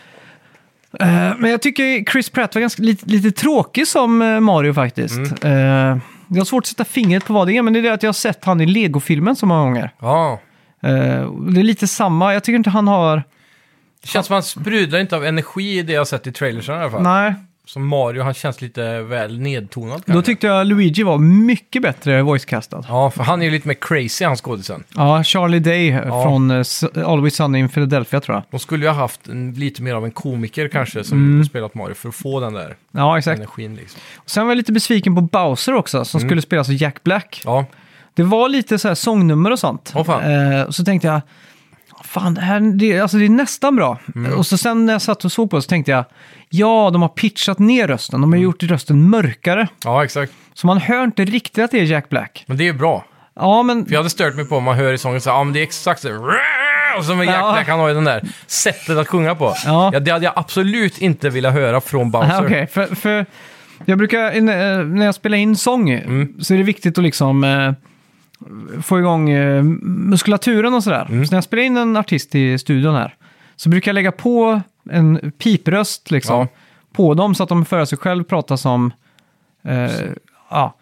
Eh, 1.00 1.32
men 1.38 1.50
jag 1.50 1.62
tycker 1.62 2.04
Chris 2.12 2.30
Pratt 2.30 2.54
var 2.54 2.60
ganska 2.60 2.82
lite, 2.82 3.06
lite 3.06 3.30
tråkig 3.30 3.88
som 3.88 4.22
eh, 4.22 4.40
Mario 4.40 4.72
faktiskt. 4.74 5.42
Mm. 5.44 5.92
Eh, 5.92 5.98
jag 6.28 6.38
har 6.38 6.44
svårt 6.44 6.62
att 6.62 6.66
sätta 6.66 6.84
fingret 6.84 7.24
på 7.26 7.32
vad 7.32 7.46
det 7.46 7.56
är, 7.56 7.62
men 7.62 7.72
det 7.72 7.78
är 7.78 7.82
det 7.82 7.92
att 7.92 8.02
jag 8.02 8.08
har 8.08 8.12
sett 8.14 8.44
han 8.44 8.60
i 8.60 8.66
Lego-filmen 8.66 9.36
så 9.36 9.46
många 9.46 9.60
gånger. 9.62 9.90
Ja. 10.00 10.40
Eh, 10.82 10.90
det 11.32 11.60
är 11.60 11.62
lite 11.62 11.86
samma. 11.86 12.34
Jag 12.34 12.44
tycker 12.44 12.56
inte 12.56 12.70
han 12.70 12.88
har... 12.88 13.22
Det 14.02 14.08
känns 14.08 14.26
som 14.26 14.34
att 14.36 14.44
han 14.44 14.62
sprudlar 14.64 14.98
inte 14.98 15.16
av 15.16 15.24
energi 15.24 15.78
i 15.78 15.82
det 15.82 15.92
jag 15.92 16.00
har 16.00 16.04
sett 16.04 16.26
i 16.26 16.32
trailersen 16.32 16.74
i 16.74 16.78
alla 16.78 16.90
fall. 16.90 17.02
Nej. 17.02 17.34
Som 17.68 17.86
Mario, 17.88 18.22
han 18.22 18.34
känns 18.34 18.60
lite 18.62 19.02
väl 19.02 19.40
nedtonad 19.40 19.98
Då 19.98 20.12
kanske. 20.12 20.26
tyckte 20.32 20.46
jag 20.46 20.66
Luigi 20.66 21.02
var 21.02 21.18
mycket 21.18 21.82
bättre 21.82 22.22
voicecastad. 22.22 22.84
Ja, 22.88 23.10
för 23.10 23.22
han 23.24 23.40
är 23.40 23.44
ju 23.46 23.50
lite 23.50 23.68
mer 23.68 23.74
crazy 23.80 24.24
han 24.24 24.36
skådisen. 24.36 24.84
Ja, 24.94 25.24
Charlie 25.24 25.58
Day 25.58 25.88
eh, 25.90 26.22
från 26.22 26.50
eh, 26.50 26.58
S- 26.58 26.84
Always 27.06 27.34
Sunny 27.34 27.58
in 27.58 27.68
Philadelphia 27.68 28.20
tror 28.20 28.36
jag. 28.36 28.42
De 28.50 28.60
skulle 28.60 28.84
ju 28.84 28.90
ha 28.90 28.96
haft 28.96 29.28
en, 29.28 29.52
lite 29.54 29.82
mer 29.82 29.94
av 29.94 30.04
en 30.04 30.10
komiker 30.10 30.68
kanske 30.68 31.04
som 31.04 31.44
spelat 31.44 31.74
Mario 31.74 31.94
för 31.94 32.08
att 32.08 32.14
få 32.14 32.40
den 32.40 32.52
där 32.54 32.76
Ja, 32.92 33.18
exakt. 33.18 33.38
energin 33.38 33.76
liksom. 33.76 34.00
Sen 34.26 34.44
var 34.46 34.50
jag 34.50 34.56
lite 34.56 34.72
besviken 34.72 35.14
på 35.14 35.20
Bowser 35.20 35.74
också, 35.74 36.04
som 36.04 36.20
skulle 36.20 36.42
spelas 36.42 36.68
av 36.68 36.74
Jack 36.74 37.02
Black. 37.04 37.42
Ja, 37.44 37.66
Det 38.14 38.22
var 38.22 38.48
lite 38.48 38.78
så 38.78 38.88
här 38.88 38.94
sångnummer 38.94 39.50
och 39.50 39.58
sånt. 39.58 39.92
Åh, 39.96 40.04
fan. 40.04 40.32
Eh, 40.52 40.70
så 40.70 40.84
tänkte 40.84 41.08
jag, 41.08 41.20
fan 42.04 42.34
det 42.34 42.40
här 42.40 42.60
det, 42.60 43.00
alltså 43.00 43.16
det 43.16 43.24
är 43.24 43.28
nästan 43.28 43.76
bra. 43.76 43.98
Mm. 44.14 44.32
Och 44.38 44.46
så 44.46 44.58
sen 44.58 44.86
när 44.86 44.92
jag 44.92 45.02
satt 45.02 45.24
och 45.24 45.32
såg 45.32 45.50
på 45.50 45.56
det 45.56 45.62
så 45.62 45.68
tänkte 45.68 45.90
jag, 45.92 46.04
ja 46.48 46.90
de 46.92 47.02
har 47.02 47.08
pitchat 47.08 47.58
ner 47.58 47.88
rösten, 47.88 48.20
de 48.20 48.32
har 48.32 48.38
gjort 48.40 48.62
rösten 48.62 49.10
mörkare. 49.10 49.68
ja 49.84 50.04
exakt. 50.04 50.32
Så 50.54 50.66
man 50.66 50.78
hör 50.78 51.04
inte 51.04 51.24
riktigt 51.24 51.64
att 51.64 51.70
det 51.70 51.80
är 51.80 51.84
Jack 51.84 52.08
Black. 52.08 52.44
Men 52.46 52.56
det 52.56 52.68
är 52.68 52.72
bra. 52.72 53.04
Ja, 53.36 53.62
men... 53.62 53.84
För 53.86 53.92
jag 53.92 53.98
hade 53.98 54.10
stört 54.10 54.36
mig 54.36 54.44
på 54.44 54.56
om 54.56 54.64
man 54.64 54.76
hör 54.76 54.92
i 54.92 54.98
sången 54.98 55.20
så 55.20 55.28
ja 55.30 55.44
men 55.44 55.52
det 55.52 55.60
är 55.60 55.62
exakt 55.62 56.00
så 56.00 56.32
och 56.98 57.04
som 57.04 57.18
Jack 57.18 57.28
Ja. 57.40 57.52
Black, 57.52 57.68
han 57.68 57.78
har 57.80 57.88
ju 57.88 57.94
den 57.94 58.04
där 58.04 58.22
sättet 58.46 58.96
att 58.98 59.08
sjunga 59.08 59.34
på. 59.34 59.54
Ja. 59.64 59.90
Ja, 59.92 60.00
det 60.00 60.10
hade 60.10 60.24
jag 60.24 60.32
absolut 60.36 60.98
inte 60.98 61.30
velat 61.30 61.52
höra 61.54 61.80
från 61.80 62.10
Bowser. 62.10 62.34
Ah, 62.34 62.44
Okej, 62.44 62.66
för, 62.66 62.94
för 62.94 63.26
jag 63.84 63.98
brukar, 63.98 64.40
när 64.84 65.04
jag 65.06 65.14
spelar 65.14 65.38
in 65.38 65.56
sång, 65.56 65.90
Mm. 65.90 66.34
så 66.40 66.54
är 66.54 66.58
det 66.58 66.64
viktigt 66.64 66.98
att 66.98 67.04
liksom 67.04 67.44
eh, 67.44 67.72
få 68.82 68.98
igång 68.98 69.30
eh, 69.30 69.62
muskulaturen 69.82 70.74
och 70.74 70.84
sådär. 70.84 71.06
Mm. 71.10 71.26
Så 71.26 71.30
när 71.32 71.36
jag 71.36 71.44
spelar 71.44 71.62
in 71.62 71.76
en 71.76 71.96
artist 71.96 72.34
i 72.34 72.58
studion 72.58 72.94
här, 72.94 73.14
så 73.56 73.68
brukar 73.68 73.88
jag 73.88 73.94
lägga 73.94 74.12
på 74.12 74.60
en 74.90 75.32
pipröst 75.38 76.10
liksom, 76.10 76.40
Ja. 76.40 76.48
på 76.92 77.14
dem 77.14 77.34
så 77.34 77.42
att 77.42 77.48
de 77.48 77.64
för 77.64 77.84
sig 77.84 77.98
själv 77.98 78.24
pratar 78.24 78.56
som... 78.56 78.92
Eh, 79.62 79.90
ja. 80.50 80.74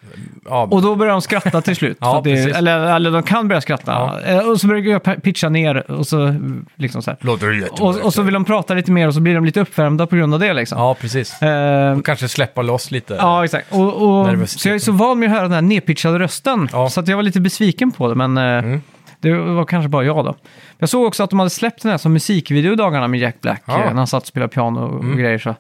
Ja, 0.45 0.63
Och 0.71 0.83
då 0.83 0.95
börjar 0.97 1.13
de 1.13 1.23
skratta 1.23 1.61
till 1.61 1.77
slut. 1.77 1.99
Ja, 2.07 2.21
det, 2.25 2.31
eller, 2.57 2.97
eller 2.97 3.11
de 3.11 3.23
kan 3.23 3.49
börja 3.49 3.61
skratta. 3.61 3.93
Ja. 3.93 4.21
Eh, 4.21 4.49
Och 4.49 4.61
så 4.61 4.67
brukar 4.67 4.91
jag 4.91 5.23
pitcha 5.23 5.49
ner 5.49 5.91
och 5.91 6.07
så 6.07 6.35
liksom 6.77 7.03
så 7.03 7.11
Och, 7.81 7.97
och 8.05 8.15
så 8.15 8.23
vill 8.23 8.35
de 8.35 8.45
prata 8.45 8.75
lite 8.75 8.93
mer 8.93 9.09
och 9.09 9.15
så 9.15 9.21
blir 9.21 9.35
de 9.35 9.45
lite 9.45 9.61
uppvärmda 9.61 10.07
på 10.07 10.17
grund 10.17 10.35
av 10.35 10.41
det 10.41 10.53
liksom. 10.53 10.79
Ja, 10.79 10.95
precis. 11.01 11.43
Eh, 11.43 11.99
Och 11.99 12.07
kanske 12.07 12.29
släppa 12.29 12.63
loss 12.63 12.91
lite. 12.91 13.15
Ja, 13.15 13.45
exakt. 13.45 13.73
Och, 13.73 13.95
och, 14.21 14.49
så 14.49 14.69
jag 14.69 14.75
är 14.75 14.79
så 14.79 14.93
van 14.93 15.19
med 15.19 15.27
att 15.27 15.33
höra 15.35 15.43
den 15.43 15.53
här 15.53 15.63
nedpitchade 15.63 16.19
rösten. 16.19 16.69
Ja. 16.73 16.89
Så 16.91 17.01
att 17.01 17.09
jag 17.09 17.17
var 17.17 17.23
lite 17.23 17.41
besviken 17.41 17.93
på 17.93 18.09
det, 18.09 18.15
men 18.15 18.39
eh, 18.39 18.79
det 19.21 19.33
var 19.33 19.65
kanske 19.65 19.89
bara 19.89 20.05
jag 20.05 20.25
då. 20.25 20.35
Jag 20.79 20.89
såg 20.89 21.05
också 21.07 21.23
att 21.23 21.31
de 21.31 21.39
hade 21.39 21.51
släppt 21.51 21.83
den 21.83 21.91
här 21.91 21.99
som 21.99 22.13
musikvideo 22.13 22.73
i 22.73 22.77
dagarna 22.77 23.09
med 23.09 23.21
Jack 23.21 23.41
Black, 23.41 23.63
eh, 23.69 23.75
när 23.79 23.95
han 23.95 24.07
satt 24.07 24.23
och 24.23 24.27
spelade 24.29 24.53
piano 24.53 24.81
och, 24.81 24.95
och 24.95 25.19
grejer. 25.19 25.39
Så. 25.39 25.55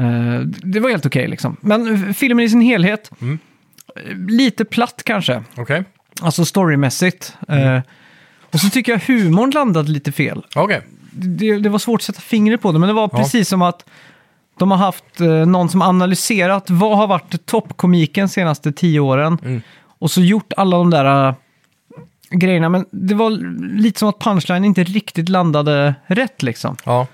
Eh, 0.00 0.40
det 0.46 0.80
var 0.80 0.90
helt 0.90 1.06
okej 1.06 1.28
liksom. 1.28 1.56
Men 1.60 2.14
filmen 2.14 2.44
i 2.44 2.48
sin 2.48 2.60
helhet, 2.60 3.10
eh, 3.20 4.16
lite 4.28 4.64
platt 4.64 5.02
kanske. 5.04 5.42
Okej. 5.56 5.84
Alltså 6.22 6.44
storymässigt. 6.44 7.34
Eh, 7.48 7.80
och 8.52 8.60
så 8.60 8.70
tycker 8.70 8.92
jag 8.92 8.98
humorn 9.00 9.50
landade 9.50 9.90
lite 9.90 10.12
fel 10.12 10.42
Okej. 10.54 10.82
det, 11.12 11.58
det 11.58 11.68
var 11.68 11.78
svårt 11.78 12.00
att 12.00 12.04
sätta 12.04 12.20
fingret 12.20 12.60
på 12.62 12.72
det, 12.72 12.78
men 12.78 12.86
det 12.88 12.92
var 12.92 13.08
Ja. 13.12 13.18
precis 13.18 13.48
som 13.48 13.62
att 13.62 13.84
de 14.58 14.70
har 14.70 14.78
haft 14.78 15.20
eh, 15.20 15.28
någon 15.46 15.68
som 15.68 15.82
analyserat 15.82 16.70
vad 16.70 16.96
har 16.98 17.06
varit 17.06 17.46
toppkomiken 17.46 18.28
senaste 18.28 18.72
tio 18.72 19.00
åren 19.00 19.38
Mm. 19.42 19.62
och 19.82 20.10
så 20.10 20.20
gjort 20.20 20.52
alla 20.56 20.76
de 20.76 20.90
där 20.90 21.34
grejerna. 22.30 22.68
Men 22.68 22.86
det 22.90 23.14
var 23.14 23.30
lite 23.76 23.98
som 23.98 24.08
att 24.08 24.18
punchline 24.18 24.64
inte 24.64 24.84
riktigt 24.84 25.28
landade 25.28 25.94
rätt 26.06 26.42
liksom. 26.42 26.76
Ja. 26.84 27.06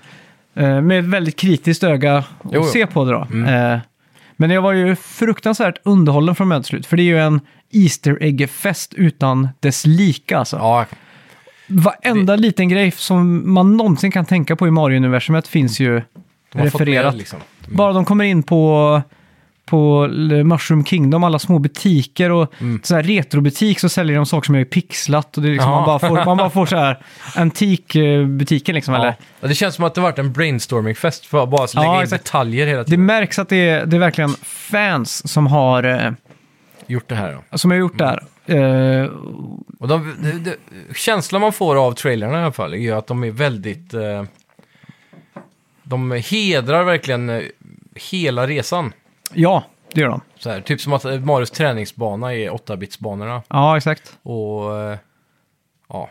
Eh, 0.57 0.81
med 0.81 0.99
ett 0.99 1.05
väldigt 1.05 1.35
kritiskt 1.35 1.83
öga 1.83 2.17
att 2.17 2.25
Jo, 2.43 2.51
jo. 2.53 2.63
se 2.63 2.87
på 2.87 3.05
det 3.05 3.11
då. 3.11 3.49
Eh, 3.51 3.79
men 4.37 4.49
jag 4.49 4.61
var 4.61 4.73
ju 4.73 4.95
fruktansvärt 4.95 5.75
underhållen 5.83 6.35
från 6.35 6.49
till 6.63 6.63
slut, 6.69 6.85
för 6.85 6.97
det 6.97 7.03
är 7.03 7.05
ju 7.05 7.19
en 7.19 7.39
Easter 7.71 8.17
Egg-fest 8.21 8.93
utan 8.93 9.49
dess 9.59 9.85
lika 9.85 10.37
alltså. 10.37 10.55
Ja, 10.57 10.85
Varenda 11.67 12.35
liten 12.35 12.69
grej 12.69 12.91
som 12.91 13.53
man 13.53 13.77
någonsin 13.77 14.11
kan 14.11 14.25
tänka 14.25 14.55
på 14.55 14.67
i 14.67 14.71
Mario-universumet 14.71 15.47
finns 15.47 15.79
ju 15.79 16.01
de 16.51 16.59
har 16.59 16.69
fått 16.69 16.81
refererat. 16.81 17.13
med 17.13 17.17
liksom. 17.17 17.39
Bara 17.67 17.93
de 17.93 18.05
kommer 18.05 18.23
in 18.23 18.43
på, 18.43 19.01
på 19.67 20.07
Mushroom 20.45 20.85
Kingdom, 20.85 21.23
alla 21.23 21.39
små 21.39 21.59
butiker 21.59 22.31
och 22.31 22.53
Mm. 22.61 22.79
så 22.83 22.95
här 22.95 23.03
retrobutik 23.03 23.79
så 23.79 23.89
säljer 23.89 24.15
de 24.15 24.25
saker 24.25 24.45
som 24.45 24.55
är 24.55 24.65
pixlat 24.65 25.37
och 25.37 25.43
det 25.43 25.49
är 25.49 25.51
liksom, 25.51 25.71
Ja. 25.71 25.75
man, 25.77 25.85
bara 25.85 25.99
får, 25.99 26.25
man 26.25 26.37
bara 26.37 26.49
får 26.49 26.65
så 26.65 26.75
här 26.75 26.97
antikbutiken 27.35 28.75
liksom. 28.75 28.93
Eller? 28.93 29.15
Ja. 29.41 29.47
Det 29.47 29.55
känns 29.55 29.75
som 29.75 29.85
att 29.85 29.95
det 29.95 30.01
varit 30.01 30.19
en 30.19 30.33
brainstorming-fest 30.33 31.25
för 31.25 31.43
att 31.43 31.49
bara 31.49 31.67
lägga 31.75 31.87
Ja, 31.87 31.95
in 31.97 32.03
exakt. 32.03 32.23
detaljer 32.25 32.67
hela 32.67 32.79
Det 32.79 32.85
tiden. 32.85 33.05
märks 33.05 33.39
att 33.39 33.49
det 33.49 33.69
är, 33.69 33.85
det 33.85 33.95
är 33.97 33.99
verkligen 33.99 34.29
fans 34.43 35.31
som 35.31 35.47
har, 35.47 35.83
eh, 35.83 36.11
Gjort 36.87 37.07
det 37.09 37.15
här. 37.15 37.37
Då. 37.51 37.57
som 37.57 37.71
har 37.71 37.77
gjort 37.77 37.97
det 37.97 38.05
här. 38.05 38.23
Eh, 38.45 39.09
Och 39.79 39.87
de, 39.87 40.15
det, 40.19 40.31
det, 40.31 40.55
känslan 40.95 41.41
man 41.41 41.53
får 41.53 41.75
av 41.75 41.91
trailerna 41.91 42.39
i 42.39 42.43
alla 42.43 42.51
fall 42.51 42.73
är 42.73 42.93
att 42.93 43.07
de 43.07 43.23
är 43.23 43.31
väldigt... 43.31 43.93
Eh, 43.93 44.23
de 45.83 46.11
hedrar 46.11 46.83
verkligen 46.83 47.29
eh, 47.29 47.41
hela 48.11 48.47
resan. 48.47 48.91
Ja, 49.33 49.63
det 49.93 50.01
gör 50.01 50.09
de. 50.09 50.21
Så 50.39 50.49
här, 50.49 50.61
typ 50.61 50.81
som 50.81 50.93
att 50.93 51.03
Marios 51.25 51.51
träningsbana 51.51 52.33
är 52.33 52.49
8-bitsbanorna. 52.49 53.41
Ja, 53.49 53.77
exakt. 53.77 54.17
Och... 54.23 54.79
Eh, 54.79 54.97
ja. 55.89 56.09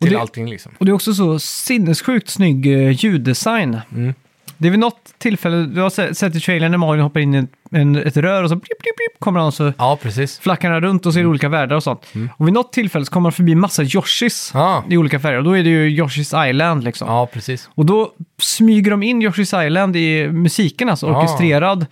Till 0.00 0.10
det- 0.12 0.20
allting 0.20 0.50
liksom. 0.50 0.72
Och 0.78 0.86
det 0.86 0.90
är 0.90 0.94
också 0.94 1.14
så 1.14 1.38
sinnessjukt 1.38 2.28
snygg 2.28 2.66
eh, 2.66 2.90
ljuddesign. 2.90 3.80
Mm. 3.92 4.14
Det 4.58 4.66
är 4.68 4.70
vid 4.70 4.78
något 4.80 5.14
tillfälle, 5.18 5.56
du 5.56 5.80
har 5.80 5.90
se- 5.90 6.14
sett 6.14 6.34
i 6.34 6.40
trailern 6.40 6.70
när 6.70 6.78
Mario 6.78 7.02
hoppar 7.02 7.20
in 7.20 7.34
i 7.34 7.38
en, 7.38 7.48
en, 7.70 7.96
ett 7.96 8.16
rör 8.16 8.42
och 8.42 8.48
så 8.48 8.56
blip, 8.56 8.78
blip, 8.82 8.96
blip, 8.96 9.20
kommer 9.20 9.40
han 9.40 9.46
och 9.46 9.54
så 9.54 9.72
Ja, 9.78 9.98
precis. 10.02 10.38
flackar 10.38 10.70
han 10.70 10.80
runt 10.80 11.06
och 11.06 11.14
ser 11.14 11.26
olika 11.26 11.48
världar 11.48 11.76
och 11.76 11.82
sånt. 11.82 12.06
Och 12.36 12.46
vid 12.46 12.54
något 12.54 12.72
tillfälle 12.72 13.04
så 13.04 13.12
kommer 13.12 13.26
han 13.26 13.32
förbi 13.32 13.54
massa 13.54 13.82
Yoshis 13.82 14.50
Ja. 14.54 14.84
i 14.90 14.96
olika 14.96 15.20
färger. 15.20 15.38
Och 15.38 15.44
då 15.44 15.56
är 15.56 15.62
det 15.64 15.70
ju 15.70 16.02
Yoshi's 16.02 16.48
Island 16.48 16.84
liksom. 16.84 17.08
Ja, 17.08 17.26
precis. 17.26 17.70
Och 17.74 17.86
då 17.86 18.12
smyger 18.38 18.90
de 18.90 19.02
in 19.02 19.22
Yoshi's 19.22 19.66
Island 19.66 19.96
i 19.96 20.28
musiken, 20.28 20.88
alltså 20.88 21.06
Ja. 21.06 21.18
orkestrerad. 21.18 21.86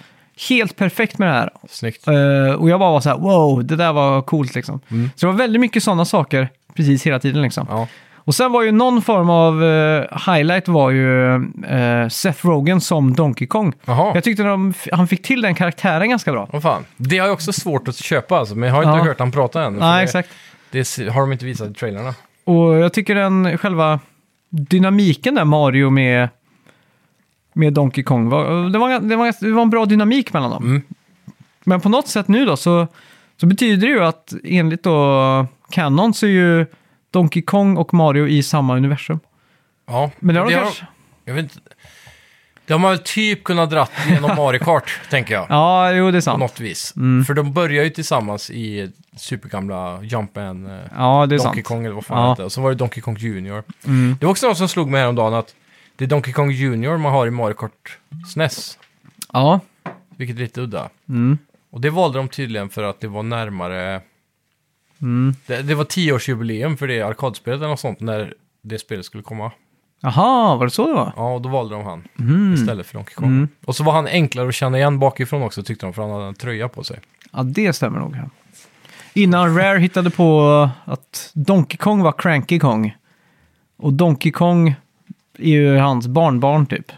Helt 0.49 0.76
perfekt 0.76 1.18
med 1.18 1.28
det 1.28 1.32
här. 1.32 1.51
Snyggt. 1.68 2.09
Eh, 2.09 2.55
och 2.55 2.68
jag 2.70 2.80
bara 2.80 2.91
var 2.93 3.01
så 3.01 3.09
här, 3.09 3.18
wow, 3.18 3.64
det 3.64 3.76
där 3.76 3.93
var 3.93 4.22
coolt 4.22 4.55
liksom. 4.55 4.80
Så 5.16 5.26
det 5.26 5.32
var 5.32 5.39
väldigt 5.39 5.61
mycket 5.61 5.82
sådana 5.82 6.05
saker 6.05 6.49
precis 6.76 7.07
hela 7.07 7.18
tiden 7.18 7.43
liksom. 7.43 7.66
Ja. 7.70 7.89
Och 8.26 8.35
sen 8.35 8.53
var 8.53 8.62
ju 8.62 8.72
någon 8.72 9.03
form 9.03 9.30
av 9.30 9.64
eh, 9.64 10.32
highlight 10.35 10.68
var 10.68 10.91
ju 10.91 11.35
eh, 11.66 12.09
Seth 12.09 12.47
Rogen 12.47 12.80
som 12.80 13.14
Donkey 13.14 13.47
Kong. 13.47 13.72
Jaha. 13.85 14.11
Jag 14.14 14.24
tyckte 14.24 14.43
de, 14.43 14.74
han 14.93 15.09
fick 15.09 15.22
till 15.22 15.43
den 15.43 15.55
karaktären 15.55 16.11
ganska 16.11 16.32
bra. 16.32 16.49
Vad 16.53 16.62
fan. 16.62 16.85
Det 16.97 17.18
har 17.18 17.26
jag 17.26 17.32
också 17.35 17.53
svårt 17.53 17.89
att 17.89 17.97
köpa 17.97 18.39
alltså, 18.39 18.55
men 18.55 18.68
jag 18.68 18.76
har 18.76 18.82
inte 18.82 18.99
Ja. 18.99 19.05
hört 19.05 19.18
han 19.18 19.32
prata 19.32 19.62
än. 19.64 19.72
för 19.74 19.80
Nej, 19.80 19.97
det, 19.97 20.03
exakt. 20.05 20.28
Det 20.70 21.09
har 21.09 21.20
de 21.20 21.32
inte 21.32 21.45
visat 21.45 21.70
i 21.70 21.74
trailerna. 21.74 22.14
Och 22.45 22.74
jag 22.74 22.93
tycker 22.93 23.14
den 23.14 23.59
själva 23.59 24.01
dynamiken 24.51 25.35
där 25.35 25.45
Mario 25.45 25.91
med, 25.91 26.28
med 27.55 27.73
Donkey 27.73 28.05
Kong, 28.05 28.25
det, 28.25 28.37
var, 28.37 28.71
det, 28.71 28.79
var, 29.17 29.45
det 29.45 29.53
var 29.53 29.63
en 29.63 29.71
bra 29.71 29.85
dynamik 29.87 30.33
mellan 30.33 30.51
dem. 30.51 30.65
Mm. 30.65 30.83
Men 31.65 31.81
på 31.81 31.89
något 31.89 32.09
sätt 32.09 32.29
nu 32.29 32.47
då 32.47 32.57
så, 32.57 32.87
så 33.41 33.47
betyder 33.47 33.87
det 33.87 33.93
ju 33.93 34.05
att 34.05 34.33
enligt 34.45 34.83
då 34.83 35.47
Canon 35.71 36.15
så 36.15 36.27
är 36.27 36.31
ju 36.31 36.67
Donkey 37.11 37.43
Kong 37.43 37.77
och 37.77 37.95
Mario 37.95 38.27
i 38.29 38.43
samma 38.43 38.77
universum. 38.77 39.21
Ja, 39.87 40.11
Men 40.19 40.35
det 40.35 40.41
har 40.41 40.49
de 40.51 40.55
kanske... 40.55 40.87
jag 41.25 41.35
vet 41.35 41.43
inte. 41.43 41.61
Det 42.67 42.73
har 42.73 42.79
man 42.79 42.91
väl 42.91 42.99
typ 43.05 43.45
kunnat 43.45 43.71
dratt 43.71 43.93
genom 44.09 44.31
Mario 44.37 44.59
Kart, 44.59 45.01
tänker 45.11 45.35
jag. 45.35 45.47
Ja, 45.49 45.93
jo 45.93 46.11
det 46.11 46.17
är 46.17 46.21
På 46.21 46.23
sant. 46.23 46.41
något 46.41 46.61
vis. 46.61 46.93
Mm. 46.97 47.25
För 47.25 47.35
de 47.35 47.53
börjar 47.53 47.85
ju 47.85 47.91
tillsammans 47.91 48.51
i 48.51 48.93
supergamla 49.17 50.03
Jumpman, 50.03 50.67
eh, 50.67 50.73
Ja, 50.97 51.27
Donkey 51.27 51.39
sant. 51.39 51.65
Kong 51.65 51.85
eller 51.85 51.95
vad 51.95 52.05
fan 52.07 52.29
Ja. 52.29 52.35
det. 52.39 52.45
Och 52.45 52.53
så 52.53 52.61
var 52.61 52.71
det 52.71 52.77
Donkey 52.77 53.01
Kong 53.03 53.17
Junior. 53.17 53.63
Mm. 53.87 54.17
Det 54.21 54.27
var 54.27 54.31
också 54.31 54.49
något 54.49 54.59
som 54.59 54.69
slog 54.69 54.91
mig 54.91 55.01
häromdagen 55.01 55.35
att 55.35 55.55
det 55.97 56.05
är 56.05 56.09
Donkey 56.09 56.33
Kong 56.33 56.51
Junior 56.51 56.97
man 56.97 57.13
har 57.13 57.27
i 57.27 57.31
Mario 57.31 57.55
Kart 57.55 57.99
SNES. 58.29 58.79
Ja. 59.33 59.61
Vilket 60.17 60.37
är 60.37 60.41
lite 60.41 60.61
udda. 60.61 60.89
Mm. 61.09 61.39
Och 61.71 61.81
det 61.81 61.91
valde 61.91 62.19
de 62.19 62.29
tydligen 62.29 62.69
för 62.69 62.83
att 62.83 63.01
det 63.01 63.09
var 63.09 63.23
närmare... 63.23 64.01
Mm. 65.03 65.35
Det, 65.47 65.63
det 65.63 65.75
var 65.75 65.85
tioårsjubileum 65.85 66.77
för 66.77 66.89
det 66.89 67.03
arkadspelet 67.03 67.59
eller 67.59 67.69
något 67.69 67.81
sånt 67.81 68.01
när 68.01 68.35
det 68.63 68.79
spelet 68.79 69.05
skulle 69.07 69.23
komma. 69.23 69.53
Jaha, 70.01 70.57
var 70.57 70.65
det 70.65 70.71
så 70.71 70.87
det 70.87 70.95
var? 70.95 71.13
Ja, 71.17 71.35
och 71.35 71.43
då 71.43 71.49
valde 71.49 71.75
de 71.75 71.85
han 71.85 72.09
Mm. 72.19 72.55
istället 72.55 72.87
för 72.87 72.95
Donkey 72.95 73.15
Kong. 73.15 73.49
Och 73.65 73.77
så 73.77 73.85
var 73.85 73.93
han 73.93 74.07
enklare 74.07 74.49
att 74.49 74.55
känna 74.55 74.79
igen 74.79 74.99
bakifrån 74.99 75.43
också 75.43 75.63
tyckte 75.63 75.87
de, 75.87 75.93
för 75.93 76.03
han 76.03 76.11
hade 76.11 76.25
en 76.25 76.35
tröja 76.35 76.69
på 76.69 76.85
sig. 76.85 77.01
Ja, 77.33 77.43
det 77.43 77.73
stämmer 77.73 77.99
nog. 77.99 78.17
Ja. 78.17 78.31
Innan 79.15 79.57
Rare 79.57 79.79
hittade 79.79 80.11
på 80.11 80.69
att 80.85 81.31
Donkey 81.35 81.77
Kong 81.77 82.03
var 82.03 82.13
Cranky 82.13 82.59
Kong. 82.59 82.97
Och 83.77 83.93
Donkey 83.93 84.33
Kong 84.33 84.75
är 85.39 85.45
ju 85.49 85.76
hans 85.78 86.07
barnbarn 86.07 86.66
typ. 86.66 86.93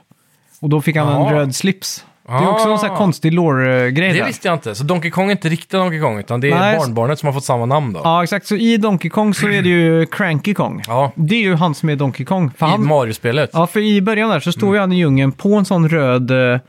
Och 0.61 0.69
då 0.69 0.81
fick 0.81 0.97
han 0.97 1.09
en 1.09 1.21
Jaha. 1.21 1.33
röd 1.33 1.55
slips. 1.55 2.05
Det 2.29 2.33
är 2.33 2.49
också 2.49 2.69
en 2.69 2.79
sån 2.79 2.89
här 2.89 2.95
Ah. 2.95 2.99
konstig 2.99 3.33
lore-grej 3.33 4.13
Det 4.13 4.19
där. 4.19 4.27
visste 4.27 4.49
jag 4.49 4.55
inte. 4.55 4.75
Så 4.75 4.85
Donkey 4.85 5.11
Kong 5.11 5.27
är 5.27 5.31
inte 5.33 5.49
riktigt 5.49 5.71
Donkey 5.71 6.01
Kong, 6.01 6.19
utan 6.19 6.41
det 6.41 6.51
är 6.51 6.55
Nej, 6.59 6.79
barnbarnet 6.79 7.19
som 7.19 7.27
har 7.27 7.33
fått 7.35 7.45
samma 7.45 7.67
namn 7.67 7.93
då. 7.93 8.01
Ja, 8.05 8.23
exakt. 8.23 8.47
Så 8.47 8.57
i 8.57 8.77
Donkey 8.77 9.11
Kong 9.11 9.35
så 9.35 9.49
är 9.49 9.63
det 9.63 9.69
ju 9.69 10.07
Cranky 10.13 10.55
Kong. 10.55 10.83
Ja, 10.87 11.13
Det 11.15 11.35
är 11.35 11.41
ju 11.41 11.55
han 11.55 11.75
som 11.75 11.89
är 11.89 11.97
Donkey 11.97 12.27
Kong. 12.27 12.51
För 12.59 12.67
i 12.67 12.71
han, 12.71 12.87
Mario-spelet. 12.87 13.51
ja, 13.53 13.67
för 13.67 13.81
i 13.81 14.01
början 14.03 14.31
där 14.31 14.41
så 14.41 14.53
står 14.53 14.75
ju 14.75 14.81
han 14.81 14.93
i 14.93 14.97
djungeln 14.97 15.33
på 15.33 15.55
en 15.55 15.65
sån 15.65 15.89
röd... 15.89 16.31
eh, 16.31 16.61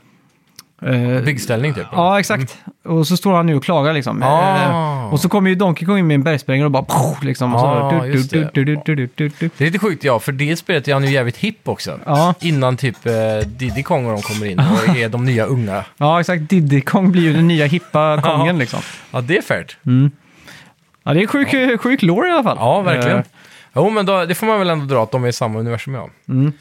Eh, 0.82 1.24
Byggställning 1.24 1.74
typ. 1.74 1.86
Ja, 1.92 2.20
exakt. 2.20 2.58
Och 2.84 3.06
så 3.06 3.16
står 3.16 3.32
han 3.32 3.46
nu 3.46 3.54
och 3.56 3.64
klagar 3.64 3.92
liksom. 3.92 4.22
Ah. 4.22 4.62
Eh, 5.06 5.12
och 5.12 5.20
så 5.20 5.28
kommer 5.28 5.50
ju 5.50 5.54
Donkey 5.56 5.86
Kong 5.86 5.98
in 5.98 6.06
med 6.06 6.14
en 6.14 6.22
bergsprängare 6.22 6.64
och 6.64 6.70
bara 6.70 6.82
poff, 6.82 7.22
liksom. 7.22 7.54
Och 7.54 7.60
så, 7.60 7.66
Ah, 7.66 7.90
du, 8.04 8.12
du, 8.12 8.22
det. 8.22 8.50
du, 8.54 8.64
du, 8.64 8.76
du, 8.84 8.94
du, 9.14 9.28
du. 9.28 9.50
Det 9.58 9.64
är 9.64 9.66
lite 9.66 9.78
sjukt 9.78 10.04
ja, 10.04 10.18
för 10.18 10.32
det 10.32 10.56
spelet 10.56 10.88
är 10.88 10.92
han 10.94 11.04
ju 11.04 11.10
jävligt 11.10 11.36
hipp 11.36 11.68
också. 11.68 11.98
Ja. 12.06 12.34
Innan 12.40 12.76
typ 12.76 13.06
eh, 13.06 13.12
Diddy 13.46 13.82
Kong 13.82 14.06
och 14.06 14.12
de 14.12 14.22
kommer 14.22 14.46
in 14.46 14.58
och 14.58 14.96
är 14.96 15.08
de 15.08 15.24
nya 15.24 15.44
unga. 15.44 15.84
Ja, 15.96 16.20
exakt. 16.20 16.48
Diddy 16.50 16.80
Kong 16.80 17.12
blir 17.12 17.22
ju 17.22 17.32
den 17.32 17.48
nya 17.48 17.66
hippa 17.66 18.20
kongen 18.24 18.58
liksom. 18.58 18.80
Ja, 19.10 19.20
det 19.20 19.38
är 19.38 19.42
fairt. 19.42 19.76
Ja, 21.04 21.14
det 21.14 21.22
är 21.22 21.26
sjuk, 21.26 21.80
sjuk 21.80 22.02
lore 22.02 22.28
i 22.28 22.32
alla 22.32 22.42
fall. 22.42 22.56
Ja, 22.60 22.80
verkligen. 22.80 23.18
Eh, 23.18 23.24
Jo, 23.74 23.90
men 23.90 24.06
då, 24.06 24.24
det 24.24 24.34
får 24.34 24.46
man 24.46 24.58
väl 24.58 24.70
ändå 24.70 24.84
dra 24.94 25.02
att 25.02 25.10
de 25.12 25.24
är 25.24 25.28
i 25.28 25.32
samma 25.32 25.58
universum, 25.58 25.94
ja. 25.94 26.08
Mm. 26.28 26.52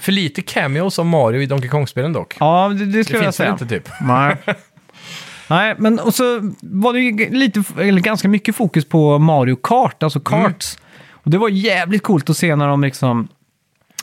För 0.00 0.12
lite 0.12 0.42
cameos 0.42 0.98
av 0.98 1.06
Mario 1.06 1.40
i 1.42 1.46
Donkey 1.46 1.68
Kong-spelen 1.70 2.12
dock. 2.12 2.36
ja, 2.40 2.68
det, 2.68 2.74
det 2.84 2.84
det 2.84 3.04
skulle 3.04 3.18
jag 3.18 3.24
finns 3.24 3.40
väl 3.40 3.44
säga. 3.46 3.50
inte 3.52 3.66
typ. 3.66 3.88
Nej. 4.00 4.36
Nej, 5.48 5.74
men 5.78 5.98
och 5.98 6.14
så 6.14 6.52
var 6.62 6.92
det 6.92 7.00
ju 7.00 7.30
lite, 7.30 7.62
eller 7.80 8.00
ganska 8.00 8.28
mycket 8.28 8.56
fokus 8.56 8.84
på 8.88 9.18
Mario 9.18 9.56
Kart, 9.56 10.02
alltså 10.02 10.20
karts. 10.20 10.78
Och 11.10 11.30
det 11.30 11.38
var 11.38 11.48
jävligt 11.48 12.02
coolt 12.02 12.30
att 12.30 12.36
se 12.36 12.56
när 12.56 12.68
de 12.68 12.82
liksom 12.84 13.28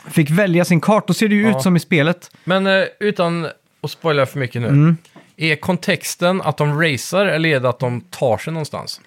fick 0.08 0.30
välja 0.30 0.64
sin 0.64 0.80
kart. 0.80 1.06
Då 1.08 1.14
ser 1.14 1.28
det 1.28 1.34
ju 1.34 1.42
Ja. 1.42 1.56
ut 1.56 1.62
som 1.62 1.76
i 1.76 1.80
spelet. 1.80 2.30
Men 2.44 2.66
eh, 2.66 2.82
utan 3.00 3.46
att 3.82 3.90
spoila 3.90 4.26
för 4.26 4.38
mycket 4.38 4.62
nu. 4.62 4.68
Mm. 4.68 4.96
Är 5.36 5.56
kontexten 5.56 6.42
att 6.42 6.56
de 6.56 6.82
racer 6.82 7.26
eller 7.26 7.48
är 7.48 7.60
det 7.60 7.68
att 7.68 7.78
de 7.78 8.00
tar 8.00 8.38
sig 8.38 8.52
någonstans? 8.52 9.00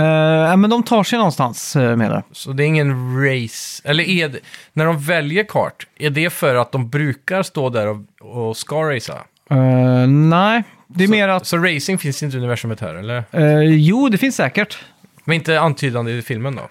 Ja, 0.00 0.56
men 0.56 0.70
de 0.70 0.82
tar 0.82 1.04
sig 1.04 1.18
någonstans 1.18 1.76
uh, 1.76 1.96
med 1.96 2.10
det. 2.10 2.22
Så 2.32 2.52
det 2.52 2.64
är 2.64 2.66
ingen 2.66 3.20
race, 3.24 3.82
eller 3.84 4.04
är 4.04 4.28
det, 4.28 4.38
när 4.72 4.84
de 4.84 4.98
väljer 5.00 5.44
kart, 5.44 5.86
är 5.98 6.10
det 6.10 6.30
för 6.30 6.54
att 6.54 6.72
de 6.72 6.88
brukar 6.88 7.42
stå 7.42 7.70
där 7.70 7.86
och, 7.86 7.96
och 8.20 8.56
ska 8.56 8.94
racea? 8.94 9.14
Eh, 9.50 10.06
nej, 10.08 10.62
det 10.86 11.04
är 11.04 11.06
så, 11.06 11.12
mer 11.12 11.28
att... 11.28 11.46
Så 11.46 11.56
racing 11.56 11.98
finns 12.00 12.22
inte 12.22 12.36
i 12.36 12.40
universumet 12.40 12.80
här, 12.80 12.94
eller? 12.94 13.24
eh, 13.32 13.60
jo, 13.60 14.08
det 14.08 14.18
finns 14.18 14.36
säkert. 14.36 14.78
Men 15.24 15.34
inte 15.34 15.60
antydande 15.60 16.12
i 16.12 16.22
filmen 16.22 16.56
då? 16.56 16.62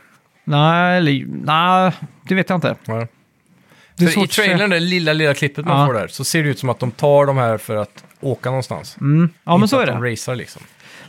Nej, 0.44 0.98
eller, 0.98 1.26
nej, 1.46 1.92
det 2.28 2.36
vet 2.36 2.50
jag 2.50 2.58
inte. 2.58 2.76
Ja. 2.86 3.08
Det 3.98 4.06
är 4.06 4.10
För 4.10 4.22
i 4.22 4.24
att 4.24 4.30
trailern, 4.30 4.70
det 4.70 4.80
lilla, 4.80 5.14
lilla 5.14 5.34
klippet 5.34 5.66
man 5.66 5.80
Ja. 5.80 5.86
får 5.88 5.94
där, 5.94 6.08
så 6.08 6.24
ser 6.24 6.44
det 6.44 6.50
ut 6.50 6.60
som 6.60 6.70
att 6.70 6.80
de 6.80 6.92
tar 6.92 7.26
de 7.26 7.38
här 7.38 7.58
för 7.58 7.76
att 7.76 8.04
åka 8.22 8.50
någonstans. 8.50 8.98
Mm. 9.02 9.30
Ja, 9.44 9.52
men 9.52 9.56
Inte 9.56 9.68
så 9.68 9.76
är 9.76 9.82
att 9.82 9.88
det. 9.88 9.92
de 9.94 10.12
racear 10.12 10.36
liksom. 10.36 10.62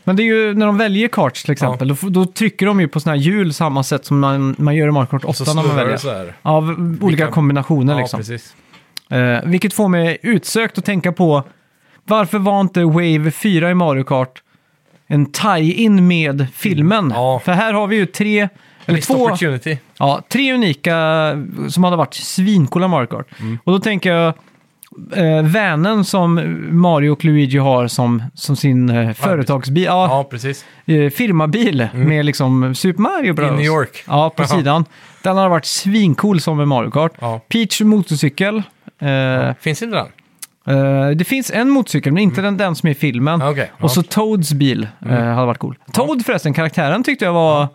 Men 0.07 0.17
det 0.17 0.23
är 0.23 0.25
ju 0.25 0.55
när 0.55 0.67
de 0.67 0.79
väljer 0.79 1.09
karts 1.09 1.43
till 1.43 1.53
exempel, 1.53 1.89
då, 1.89 1.97
då 2.09 2.27
trycker 2.27 2.67
de 2.67 2.81
ju 2.81 2.89
på 2.89 3.01
sådana 3.01 3.17
här 3.19 3.25
hjul 3.25 3.55
samma 3.55 3.83
sätt 3.83 4.05
som 4.05 4.21
man, 4.21 4.55
man 4.59 4.77
gör 4.77 4.89
i 4.89 4.91
Mario 4.91 5.07
Kart 5.07 5.25
8 5.25 5.29
Och 5.29 5.37
så 5.37 5.45
när 5.45 5.55
man 5.55 5.65
snurrar 5.65 5.77
väljer. 5.77 5.93
det 5.93 5.99
så 5.99 6.11
här. 6.11 6.33
Av 6.43 6.69
olika 6.71 7.07
Vilka- 7.07 7.31
kombinationer 7.31 7.93
Ja, 7.93 7.99
liksom. 8.01 8.21
precis. 8.21 8.55
Eh, 9.11 9.39
vilket 9.45 9.75
får 9.75 9.89
mig 9.89 10.19
utsökt 10.23 10.79
att 10.79 10.85
tänka 10.85 11.13
på 11.13 11.43
varför 12.05 12.39
var 12.39 12.61
inte 12.61 12.85
Wave 12.85 13.31
4 13.31 13.71
i 13.71 13.75
Mario 13.75 14.05
Kart 14.05 14.43
en 15.07 15.27
tie-in 15.33 16.07
med 16.07 16.47
filmen? 16.55 17.13
Ja. 17.15 17.41
För 17.45 17.53
här 17.53 17.73
har 17.73 17.87
vi 17.87 17.97
ju 17.97 18.07
tre, 18.07 18.49
eller 18.87 18.97
Missed 18.99 19.17
två, 19.17 19.25
opportunity. 19.25 19.79
ja, 19.99 20.23
tre 20.29 20.55
unika 20.55 20.97
som 21.69 21.85
hade 21.85 21.97
varit 21.97 22.15
svincoola 22.15 22.89
Mario 22.89 23.07
Kart. 23.07 23.27
Mm. 23.41 23.59
Och 23.65 23.73
då 23.73 23.79
tänker 23.79 24.13
jag 24.13 24.35
eh, 25.13 25.43
vanen 25.43 26.05
som 26.05 26.57
Mario 26.81 27.11
och 27.11 27.25
Luigi 27.25 27.59
har 27.59 27.89
som, 27.89 28.23
som 28.35 28.57
sin 28.57 28.89
eh, 28.91 29.13
företagsbil, 29.13 29.85
ja, 29.85 30.07
Ja, 30.11 30.25
precis. 30.31 30.65
eh, 30.87 31.11
firmabil 31.11 31.89
med 31.95 32.25
liksom 32.25 32.75
Super 32.75 33.03
Mario 33.03 33.33
Bros. 33.33 33.51
New 33.51 33.61
York. 33.65 34.05
Ja, 34.07 34.31
på 34.31 34.43
Jaha. 34.43 34.49
sidan. 34.49 34.85
Den 35.23 35.37
har 35.37 35.49
varit 35.49 35.65
svincool 35.65 36.41
som 36.41 36.57
med 36.57 36.69
Mario 36.69 36.91
Kart. 36.91 37.13
Ja. 37.21 37.41
Peach 37.49 37.81
motorcykel. 37.81 38.63
Eh, 38.99 39.55
Finns 39.61 39.83
inte 39.83 39.97
den? 39.97 40.07
Eh, 40.77 41.11
det 41.11 41.25
finns 41.25 41.51
en 41.51 41.71
motorcykel, 41.71 42.13
men 42.13 42.23
inte 42.23 42.41
den, 42.43 42.57
den 42.57 42.75
som 42.77 42.87
är 42.87 42.91
i 42.91 42.95
filmen. 42.95 43.35
Mm. 43.35 43.49
Okej, 43.53 43.63
ja. 43.71 43.77
Mm. 43.77 43.85
Och 43.85 43.91
så 43.91 44.03
Toads 44.03 44.53
bil 44.53 44.89
eh, 45.09 45.11
hade 45.11 45.47
varit 45.47 45.59
cool. 45.59 45.79
Toad 45.93 46.27
förresten, 46.27 46.55
karaktären 46.55 47.05
tyckte 47.05 47.25
jag 47.25 47.33
var 47.33 47.69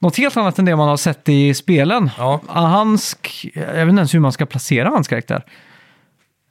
något 0.00 0.16
helt 0.16 0.36
annat 0.36 0.58
än 0.58 0.64
det 0.64 0.76
man 0.76 0.88
har 0.88 0.96
sett 0.96 1.28
i 1.28 1.54
spelen. 1.54 2.10
Ja. 2.18 2.40
Hans, 2.46 3.16
jag 3.54 3.62
vet 3.62 3.88
inte 3.88 4.00
ens 4.00 4.14
hur 4.14 4.20
man 4.20 4.32
ska 4.32 4.46
placera 4.46 4.88
hans 4.88 5.08
karaktär. 5.08 5.42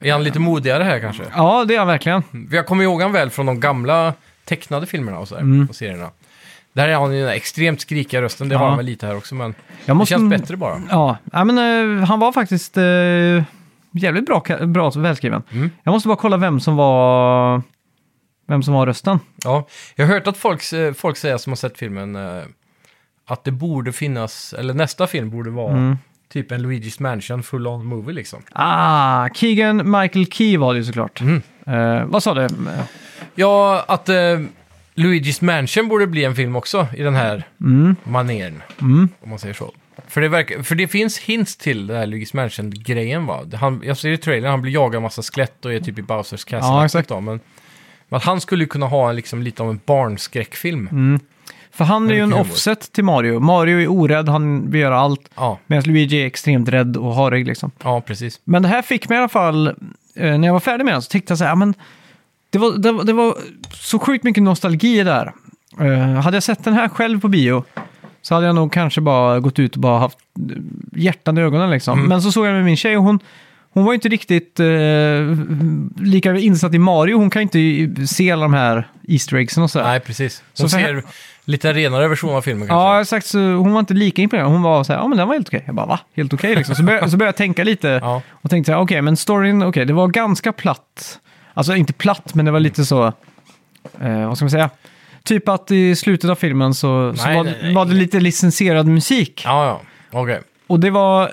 Är 0.03 0.11
han 0.11 0.23
lite 0.23 0.39
modigare 0.39 0.83
här 0.83 0.99
kanske? 0.99 1.23
Ja, 1.35 1.65
det 1.65 1.73
är 1.75 1.79
han 1.79 1.87
verkligen. 1.87 2.23
Jag 2.51 2.65
kommer 2.65 2.83
ihåg 2.83 3.01
han 3.01 3.11
väl 3.11 3.29
från 3.29 3.45
de 3.45 3.59
gamla 3.59 4.13
tecknade 4.45 4.85
filmerna 4.85 5.19
och 5.19 5.27
så 5.27 5.35
här, 5.35 5.41
Mm. 5.41 5.67
och 5.69 5.75
serierna. 5.75 6.09
Där 6.73 6.87
är 6.89 6.93
han 6.95 7.11
ju 7.13 7.17
den 7.19 7.27
där 7.27 7.33
extremt 7.35 7.81
skrikiga 7.81 8.21
rösten, 8.21 8.49
det 8.49 8.53
Ja. 8.55 8.59
har 8.59 8.67
han 8.67 8.77
väl 8.77 8.85
lite 8.85 9.07
här 9.07 9.15
också, 9.17 9.35
men 9.35 9.55
Jag 9.85 9.97
måste- 9.97 10.15
det 10.15 10.19
känns 10.19 10.29
bättre 10.41 10.57
bara. 10.57 10.81
Ja, 10.89 11.17
ja 11.31 11.43
men 11.43 11.57
eh, 11.99 12.05
han 12.05 12.19
var 12.19 12.31
faktiskt 12.31 12.77
eh, 12.77 12.83
jävligt 13.91 14.25
bra, 14.25 14.43
ka- 14.45 14.65
bra 14.65 14.89
välskriven. 14.89 15.43
Mm. 15.51 15.69
Jag 15.83 15.91
måste 15.91 16.07
bara 16.07 16.17
kolla 16.17 16.37
vem 16.37 16.59
som 16.59 16.75
var, 16.75 17.61
vem 18.47 18.63
som 18.63 18.73
var 18.73 18.85
rösten. 18.85 19.19
Ja, 19.43 19.67
jag 19.95 20.05
har 20.07 20.13
hört 20.13 20.27
att 20.27 20.37
folk, 20.37 20.73
eh, 20.73 20.93
folk 20.93 21.17
säger 21.17 21.37
som 21.37 21.51
har 21.51 21.55
sett 21.57 21.77
filmen 21.77 22.15
eh, 22.15 22.43
att 23.27 23.43
det 23.43 23.51
borde 23.51 23.91
finnas, 23.91 24.53
eller 24.57 24.73
nästa 24.73 25.07
film 25.07 25.29
borde 25.29 25.49
vara 25.49 25.71
Mm. 25.71 25.97
Typ 26.33 26.51
en 26.51 26.65
Luigi's 26.65 27.01
Mansion 27.01 27.43
full-on 27.43 27.85
movie 27.85 28.13
liksom. 28.13 28.41
Ah, 28.51 29.29
Keegan 29.29 29.91
Michael 29.91 30.25
Key 30.31 30.57
var 30.57 30.73
det 30.73 30.77
ju 30.79 30.85
såklart. 30.85 31.21
Mm. 31.21 31.41
Eh, 31.67 32.05
vad 32.05 32.23
sa 32.23 32.33
du? 32.33 32.47
Ja, 33.35 33.85
att 33.87 34.09
eh, 34.09 34.39
Luigi's 34.95 35.43
Mansion 35.43 35.87
borde 35.87 36.07
bli 36.07 36.23
en 36.23 36.35
film 36.35 36.55
också 36.55 36.87
i 36.97 37.03
den 37.03 37.15
här 37.15 37.43
Mm. 37.61 37.95
maneren, 38.03 38.61
Mm. 38.81 39.09
om 39.23 39.29
man 39.29 39.39
säger 39.39 39.53
så. 39.53 39.73
För 40.07 40.21
det, 40.21 40.27
verkar, 40.29 40.63
för 40.63 40.75
det 40.75 40.87
finns 40.87 41.17
hints 41.19 41.55
till 41.55 41.87
den 41.87 41.97
här 41.97 42.05
Luigi's 42.05 42.35
Mansion-grejen 42.35 43.25
va? 43.25 43.39
Han, 43.53 43.81
jag 43.85 43.97
ser 43.97 44.09
i 44.09 44.17
trailern, 44.17 44.51
han 44.51 44.61
blir 44.61 44.71
jagad 44.73 44.95
av 44.95 45.01
massa 45.01 45.21
skelett 45.21 45.65
och 45.65 45.73
är 45.73 45.79
typ 45.79 45.99
i 45.99 46.01
Bowsers 46.01 46.43
Castle. 46.45 46.67
Ja, 46.69 46.85
exakt. 46.85 47.09
Då, 47.09 47.21
men, 47.21 47.39
men 48.09 48.17
att 48.17 48.23
han 48.23 48.41
skulle 48.41 48.65
kunna 48.65 48.85
ha 48.87 49.09
en, 49.09 49.15
liksom, 49.15 49.43
lite 49.43 49.63
av 49.63 49.69
en 49.69 49.79
barnskräckfilm. 49.85 50.87
Mm. 50.91 51.19
För 51.73 51.85
han 51.85 52.09
är 52.09 52.13
ju 52.13 52.19
en 52.19 52.33
offset 52.33 52.91
till 52.93 53.03
Mario. 53.03 53.39
Mario 53.39 53.79
är 53.81 53.87
orädd, 53.87 54.29
han 54.29 54.71
vill 54.71 54.81
göra 54.81 54.99
allt. 54.99 55.29
Ja, 55.35 55.59
Medan 55.67 55.83
Luigi 55.83 56.21
är 56.21 56.25
extremt 56.25 56.69
rädd 56.69 56.97
och 56.97 57.15
harig 57.15 57.47
liksom. 57.47 57.71
ja, 57.83 58.01
precis. 58.01 58.39
Men 58.43 58.61
det 58.61 58.67
här 58.67 58.81
fick 58.81 59.09
mig 59.09 59.15
i 59.15 59.19
alla 59.19 59.29
fall, 59.29 59.67
eh, 59.67 59.73
när 60.37 60.47
jag 60.47 60.53
var 60.53 60.59
färdig 60.59 60.85
med 60.85 60.93
den 60.93 61.01
så 61.01 61.09
tyckte 61.09 61.31
jag 61.31 61.37
så 61.37 61.43
här, 61.43 61.51
ja, 61.51 61.55
men 61.55 61.73
det 62.49 62.57
var, 62.57 62.71
det, 62.77 62.91
var- 62.91 63.03
det 63.03 63.13
var 63.13 63.35
så 63.73 63.99
sjukt 63.99 64.23
mycket 64.23 64.43
nostalgi 64.43 65.03
där. 65.03 65.33
Eh, 65.79 66.21
hade 66.21 66.35
jag 66.37 66.43
sett 66.43 66.63
den 66.63 66.73
här 66.73 66.89
själv 66.89 67.19
på 67.21 67.27
bio 67.27 67.63
så 68.21 68.35
hade 68.35 68.45
jag 68.47 68.55
nog 68.55 68.71
kanske 68.71 69.01
bara 69.01 69.39
gått 69.39 69.59
ut 69.59 69.75
och 69.75 69.81
bara 69.81 69.99
haft 69.99 70.17
eh, 70.51 70.57
hjärtan 71.01 71.37
i 71.37 71.41
ögonen 71.41 71.69
liksom. 71.71 71.97
Mm. 71.97 72.09
Men 72.09 72.21
så 72.21 72.31
såg 72.31 72.45
jag 72.45 72.53
med 72.53 72.65
min 72.65 72.77
tjej 72.77 72.97
och 72.97 73.03
hon, 73.03 73.19
hon 73.73 73.85
var 73.85 73.93
inte 73.93 74.09
riktigt 74.09 74.59
eh, 74.59 74.65
lika 76.05 76.35
insatt 76.35 76.73
i 76.73 76.77
Mario. 76.79 77.17
Hon 77.17 77.29
kan 77.29 77.41
inte 77.41 78.07
se 78.07 78.31
alla 78.31 78.41
de 78.41 78.53
här 78.53 78.87
Easter 79.07 79.35
eggsen 79.37 79.63
och 79.63 79.71
så. 79.71 79.83
Nej, 79.83 79.99
precis. 79.99 80.43
Så 80.53 80.63
Hon 80.63 80.69
för- 80.69 80.77
ser 80.77 81.03
lite 81.45 81.73
renare 81.73 82.07
version 82.07 82.35
av 82.35 82.41
filmen 82.41 82.67
kanske. 82.67 82.83
Ja, 82.83 83.01
exakt. 83.01 83.25
Så 83.25 83.39
hon 83.39 83.71
var 83.73 83.79
inte 83.79 83.93
lika 83.93 84.21
imponerad. 84.21 84.47
Hon 84.51 84.61
var 84.61 84.83
så 84.83 84.93
här, 84.93 84.99
ja 84.99 85.07
men 85.07 85.17
den 85.17 85.27
var 85.27 85.35
helt 85.35 85.47
okej. 85.47 85.63
Jag 85.65 85.75
bara, 85.75 85.85
va? 85.85 85.99
Helt 86.15 86.33
okej 86.33 86.55
liksom. 86.55 86.75
Så 86.75 86.83
började, 86.83 87.09
så 87.09 87.17
började 87.17 87.27
jag 87.29 87.35
tänka 87.35 87.63
lite 87.63 87.87
Ja. 88.03 88.21
och 88.31 88.49
tänkte 88.49 88.71
så 88.71 88.75
här, 88.75 88.83
okej, 88.83 89.01
men 89.01 89.17
storyn, 89.17 89.63
okej, 89.63 89.85
det 89.85 89.93
var 89.93 90.07
ganska 90.07 90.51
platt. 90.53 91.19
Alltså 91.53 91.75
inte 91.75 91.93
platt, 91.93 92.33
men 92.35 92.45
det 92.45 92.51
var 92.51 92.59
lite 92.59 92.85
så, 92.85 93.05
eh, 94.01 94.27
vad 94.27 94.37
ska 94.37 94.45
man 94.45 94.51
säga? 94.51 94.69
Typ 95.23 95.49
att 95.49 95.71
i 95.71 95.95
slutet 95.95 96.29
av 96.29 96.35
filmen 96.35 96.73
så, 96.73 97.13
så 97.15 97.25
Nej, 97.25 97.35
var, 97.37 97.43
nej, 97.43 97.57
nej. 97.61 97.73
var 97.73 97.85
det 97.85 97.93
lite 97.93 98.19
licensierad 98.19 98.87
musik. 98.87 99.41
Ja, 99.45 99.65
ja. 99.65 99.81
Okej. 100.19 100.41
Och 100.67 100.79
det 100.79 100.89
var 100.89 101.31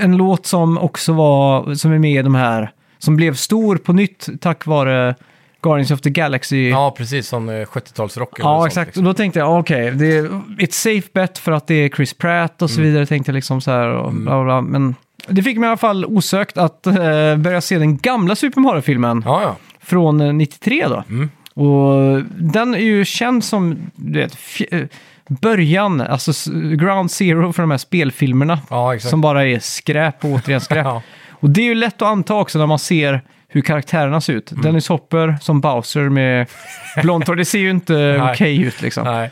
en 0.00 0.16
låt 0.16 0.46
som 0.46 0.78
också 0.78 1.12
var, 1.12 1.74
som 1.74 1.92
är 1.92 1.98
med 1.98 2.20
i 2.20 2.22
de 2.22 2.34
här, 2.34 2.70
som 2.98 3.16
blev 3.16 3.34
stor 3.34 3.76
på 3.76 3.92
nytt 3.92 4.28
tack 4.40 4.66
vare 4.66 5.14
Guardians 5.62 5.90
of 5.90 6.00
the 6.00 6.10
Galaxy. 6.10 6.68
Ja, 6.68 6.94
precis. 6.98 7.28
Som 7.28 7.48
eh, 7.48 7.52
70-talsrock. 7.52 8.28
eller 8.40 8.50
Ja, 8.50 8.66
exakt. 8.66 8.86
liksom. 8.88 9.06
Och 9.06 9.10
då 9.10 9.14
tänkte 9.14 9.38
jag, 9.38 9.58
okej, 9.58 9.90
det 9.90 10.16
är 10.16 10.40
ett 10.58 10.72
safe 10.74 11.08
bet 11.12 11.38
för 11.38 11.52
att 11.52 11.66
det 11.66 11.74
är 11.74 11.88
Chris 11.88 12.14
Pratt 12.14 12.62
och 12.62 12.70
så 12.70 12.80
Mm. 12.80 12.90
vidare, 12.92 13.06
tänkte 13.06 13.30
jag 13.30 13.34
liksom 13.34 13.60
så 13.60 13.70
här. 13.70 13.88
Och 13.88 14.12
bla, 14.12 14.34
bla, 14.34 14.44
bla. 14.44 14.60
Men 14.60 14.94
det 15.28 15.42
fick 15.42 15.58
mig 15.58 15.66
i 15.66 15.68
alla 15.68 15.76
fall 15.76 16.04
osökt 16.04 16.58
att 16.58 16.86
eh, 16.86 16.94
börja 17.36 17.60
se 17.60 17.78
den 17.78 17.96
gamla 17.98 18.36
Super 18.36 18.60
Mario-filmen 18.60 19.22
Ja, 19.26 19.42
ja. 19.42 19.56
från 19.82 20.20
eh, 20.20 20.32
93 20.32 20.86
då. 20.88 21.04
Mm. 21.08 21.30
Och 21.54 22.22
den 22.38 22.74
är 22.74 22.78
ju 22.78 23.04
känd 23.04 23.44
som, 23.44 23.76
du 23.94 24.18
vet, 24.18 24.36
eh, 24.70 24.80
början, 25.28 26.00
alltså 26.00 26.50
ground 26.76 27.10
zero 27.10 27.52
för 27.52 27.62
de 27.62 27.70
här 27.70 27.78
spelfilmerna. 27.78 28.58
Ja. 28.70 28.98
Som 28.98 29.20
bara 29.20 29.44
är 29.46 29.58
skräp 29.58 30.24
och 30.24 30.30
återigen 30.30 30.60
skräp. 30.60 30.84
Ja. 30.86 31.02
Och 31.30 31.50
det 31.50 31.60
är 31.60 31.64
ju 31.64 31.74
lätt 31.74 32.02
att 32.02 32.08
anta 32.08 32.34
också 32.34 32.58
när 32.58 32.66
man 32.66 32.78
ser 32.78 33.20
hur 33.48 33.60
karaktärerna 33.60 34.20
ser 34.20 34.32
ut. 34.32 34.50
Mm. 34.52 34.62
Dennis 34.62 34.88
Hopper 34.88 35.36
som 35.40 35.60
Bowser 35.60 36.08
med 36.08 36.46
blont 37.02 37.26
hår, 37.28 37.36
det 37.36 37.44
ser 37.44 37.58
ju 37.58 37.70
inte 37.70 38.28
okej 38.32 38.62
ut 38.62 38.82
liksom. 38.82 39.04
Nej. 39.04 39.30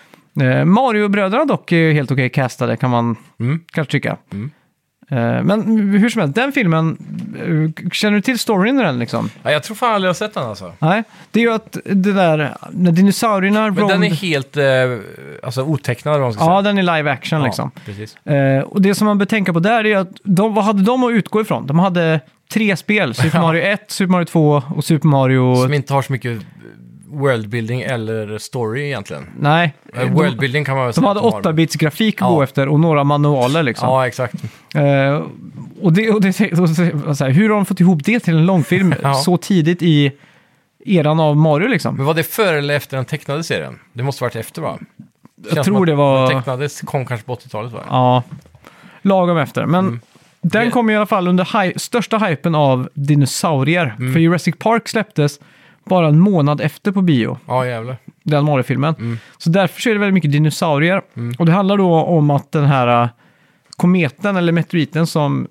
Eh, 0.49 0.65
Mario-bröderna 0.65 1.45
dock 1.45 1.73
är 1.73 1.93
helt 1.93 2.11
okej 2.11 2.29
castade 2.31 2.77
kan 2.77 2.91
man 2.91 3.17
Mm. 3.41 3.61
kanske 3.73 3.93
tycka. 3.93 4.17
Mm. 4.33 4.51
Eh, 5.09 5.43
men 5.43 5.79
hur 5.99 6.09
som 6.09 6.21
helst, 6.21 6.35
den 6.35 6.53
filmen, 6.53 6.97
eh, 7.85 7.91
känner 7.93 8.15
du 8.15 8.21
till 8.21 8.39
storyn 8.39 8.79
i 8.81 8.83
den 8.83 8.99
liksom? 8.99 9.31
Ja, 9.43 9.51
jag 9.51 9.63
tror 9.63 9.77
fan 9.77 9.95
aldrig 9.95 10.07
jag 10.09 10.11
har 10.11 10.15
sett 10.15 10.35
den 10.35 10.45
alltså. 10.45 10.73
Nej, 10.79 11.03
det 11.31 11.41
är 11.41 11.45
ju 11.45 11.53
att 11.53 11.77
det 11.85 12.13
där, 12.13 12.57
när 12.71 12.93
dinosaurierna... 12.93 13.61
Men 13.71 13.75
den 13.75 13.89
roamed- 14.03 14.07
är 14.11 14.15
helt 14.15 14.57
eh, 14.57 14.65
alltså, 15.47 15.63
otecknad, 15.63 16.13
vad 16.13 16.21
man 16.23 16.33
ska 16.33 16.43
Ja, 16.45 16.47
säga. 16.63 16.63
den 16.63 16.79
är 16.89 16.97
live 16.97 17.11
action 17.11 17.43
liksom. 17.43 17.71
Ja, 17.75 17.81
precis. 17.85 18.17
Eh, 18.27 18.61
och 18.63 18.83
det 18.83 18.95
som 18.95 19.07
man 19.07 19.19
bör 19.19 19.27
tänka 19.27 19.53
på 19.53 19.61
där 19.61 19.87
är 19.87 19.97
att 19.97 20.11
de, 20.25 20.55
vad 20.55 20.65
hade 20.65 20.83
de 20.83 21.05
att 21.05 21.11
utgå 21.13 21.41
ifrån? 21.41 21.67
De 21.67 21.79
hade 21.79 22.21
tre 22.53 22.77
spel, 22.77 23.15
Super 23.15 23.39
Mario 23.43 23.63
1, 23.63 23.85
Super 23.91 24.11
Mario 24.13 24.25
2 24.25 24.63
och 24.77 24.85
Super 24.85 25.09
Mario... 25.09 25.57
Som 25.63 25.75
inte 25.75 25.93
har 25.95 26.03
så 26.03 26.13
mycket 26.13 26.41
worldbuilding 27.15 27.81
eller 27.83 28.39
story 28.39 28.83
egentligen. 28.85 29.27
Nej, 29.41 29.75
Eh, 29.95 30.01
de, 30.01 30.11
worldbuilding 30.13 30.65
kan 30.65 30.77
man 30.77 30.85
väl 30.85 30.93
de 30.93 31.01
säga 31.01 31.09
hade 31.09 31.21
att 31.21 31.33
har. 31.33 31.43
8-bits 31.43 31.77
grafik 31.77 32.15
att 32.15 32.21
Ja. 32.29 32.35
gå 32.35 32.43
efter 32.43 32.69
och 32.69 32.81
några 32.81 33.05
manualer 33.05 33.63
liksom. 33.63 33.89
Ja, 33.89 34.07
exakt. 34.07 34.35
Eh, 34.75 35.23
och 35.83 35.93
det, 35.93 36.11
och 36.11 36.21
det, 36.21 36.53
och 36.61 36.69
så, 36.69 36.75
så 37.15 37.25
här, 37.25 37.31
hur 37.31 37.49
har 37.49 37.57
de 37.57 37.67
fått 37.67 37.81
ihop 37.81 38.05
det 38.05 38.21
till 38.21 38.35
en 38.37 38.47
långfilm 38.47 38.95
Ja. 39.03 39.15
så 39.15 39.37
tidigt 39.37 39.83
i 39.83 40.13
eran 40.87 41.21
av 41.21 41.37
Mario 41.37 41.69
liksom? 41.69 41.97
Men 41.97 42.07
var 42.07 42.15
det 42.15 42.23
före 42.23 42.59
eller 42.59 42.75
efter 42.77 42.97
den 42.97 43.05
tecknade 43.07 43.45
serien? 43.45 43.79
Det 43.93 44.03
måste 44.03 44.25
varit 44.25 44.37
efter 44.37 44.63
va? 44.63 44.79
Jag 45.47 45.55
Känns 45.55 45.65
tror 45.67 45.81
att 45.81 45.87
det 45.87 45.95
var... 45.95 46.29
Den 46.31 46.39
tecknades, 46.39 46.81
kom 46.81 47.07
kanske 47.07 47.27
på 47.27 47.35
80-talet 47.35 47.73
va? 47.73 47.81
Ja, 47.89 48.23
lagom 49.03 49.39
efter. 49.39 49.67
Men 49.67 49.85
Mm. 49.87 50.01
den 50.41 50.65
Det- 50.65 50.71
kom 50.71 50.91
i 50.91 50.97
alla 50.97 51.07
fall 51.07 51.29
under 51.29 51.45
hy- 51.45 51.79
största 51.79 52.19
hypen 52.19 52.55
av 52.55 52.89
dinosaurier. 52.95 53.95
Mm. 53.99 54.13
För 54.13 54.21
Jurassic 54.21 54.55
Park 54.59 54.89
släpptes 54.89 55.41
bara 55.85 56.09
en 56.09 56.21
månad 56.21 56.61
efter 56.61 56.93
på 56.93 57.03
bio, 57.03 57.39
Ja, 57.47 57.67
jävlar. 57.67 57.97
den 58.23 58.45
Mario-filmen. 58.45 58.95
Mm. 58.99 59.19
Så 59.39 59.51
därför 59.51 59.81
så 59.81 59.89
är 59.89 59.93
det 59.95 60.01
väldigt 60.01 60.15
mycket 60.15 60.33
dinosaurier. 60.33 61.03
Och 61.39 61.47
det 61.47 61.53
handlar 61.53 61.77
då 61.77 61.95
om 61.95 62.31
att 62.31 62.53
den 62.53 62.65
här 62.65 63.03
äh, 63.03 63.09
kometen 63.77 64.37
eller 64.37 64.53
meteoriten 64.53 65.07
som 65.07 65.49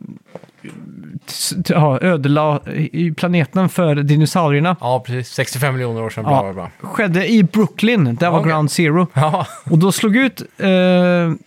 ja, 1.65 1.99
ödelade 2.01 2.71
i 2.75 3.13
planeten 3.17 3.69
för 3.69 3.95
dinosaurierna 3.95 4.75
Ja, 4.79 5.03
precis. 5.05 5.33
65 5.33 5.73
miljoner 5.73 6.01
år 6.03 6.09
sedan, 6.09 6.23
bla 6.23 6.33
Ja. 6.33 6.43
bla 6.43 6.53
bla. 6.53 6.69
skedde 6.89 7.27
i 7.31 7.43
Brooklyn. 7.43 8.15
Där 8.15 8.29
var 8.31 8.39
Okej. 8.39 8.51
Ground 8.51 8.71
Zero. 8.71 9.07
Ja, 9.13 9.47
Och 9.69 9.77
då 9.77 9.91
slog 9.91 10.15
ut 10.15 10.41
eh, 10.57 10.69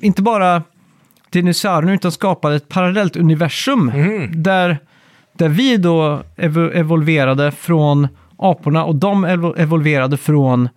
inte 0.00 0.22
bara 0.22 0.62
dinosaurierna 1.30 1.94
utan 1.94 2.12
skapade 2.12 2.56
ett 2.56 2.68
parallellt 2.68 3.16
universum. 3.16 3.88
Mm. 3.94 4.42
Där, 4.42 4.78
där 5.32 5.48
vi 5.48 5.76
då 5.76 6.22
evo 6.36 6.70
evolverade 6.72 7.50
från 7.52 8.08
aporna 8.38 8.84
och 8.84 8.94
de 8.94 9.24
evo 9.24 9.54
evolverade 9.56 10.16
från 10.16 10.68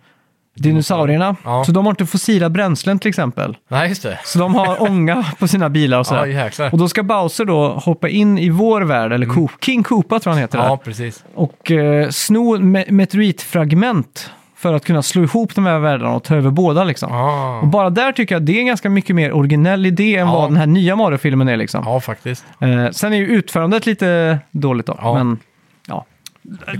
dinosaurierna. 0.56 1.36
Ja. 1.44 1.64
Så 1.64 1.72
de 1.72 1.86
har 1.86 1.92
inte 1.92 2.06
fossila 2.06 2.50
bränslen 2.50 2.98
till 2.98 3.08
exempel. 3.08 3.56
nej 3.68 3.88
just 3.88 4.02
det. 4.02 4.18
Så 4.24 4.38
de 4.38 4.54
har 4.54 4.82
ånga 4.90 5.24
på 5.38 5.48
sina 5.48 5.68
bilar 5.70 5.96
och 5.98 6.00
Ja, 6.00 6.04
sådär. 6.04 6.26
jäklar. 6.26 6.72
och 6.72 6.78
då 6.78 6.88
ska 6.88 7.02
Bowser 7.02 7.44
då 7.44 7.68
hoppa 7.68 8.08
in 8.08 8.38
i 8.38 8.48
vår 8.50 8.80
värld, 8.80 9.12
eller 9.12 9.26
Ko- 9.26 9.48
King 9.60 9.82
Koopa 9.82 10.20
tror 10.20 10.32
han 10.32 10.40
heter. 10.40 10.58
Mm. 10.58 10.70
Ja, 10.70 10.76
där. 10.76 10.84
precis. 10.84 11.24
Och 11.34 11.70
eh, 11.70 12.08
sno 12.08 12.58
me 12.58 12.84
meteoritfragment 12.88 14.30
för 14.56 14.74
att 14.74 14.84
kunna 14.84 15.02
slå 15.02 15.22
ihop 15.22 15.54
de 15.54 15.66
här 15.66 15.78
världarna 15.78 16.14
och 16.14 16.24
ta 16.24 16.36
över 16.36 16.50
båda 16.50 16.84
liksom. 16.84 17.12
Ah. 17.12 17.58
Och 17.60 17.66
bara 17.68 17.90
där 17.90 18.12
tycker 18.12 18.34
jag 18.34 18.42
det 18.42 18.52
är 18.56 18.60
en 18.60 18.66
ganska 18.66 18.90
mycket 18.90 19.16
mer 19.16 19.32
originell 19.32 19.86
idé 19.86 20.16
än 20.16 20.26
Ja. 20.26 20.32
vad 20.32 20.50
den 20.50 20.56
här 20.56 20.66
nya 20.66 20.96
Mario-filmen 20.96 21.48
är 21.48 21.56
liksom. 21.56 21.82
Ja, 21.86 22.00
faktiskt. 22.00 22.44
Eh, 22.60 22.90
sen 22.90 23.12
är 23.12 23.16
ju 23.16 23.26
utförandet 23.26 23.86
lite 23.86 24.38
dåligt 24.50 24.86
då. 24.86 24.94
Ja. 25.02 25.14
Men, 25.14 25.28
ja. 25.30 25.49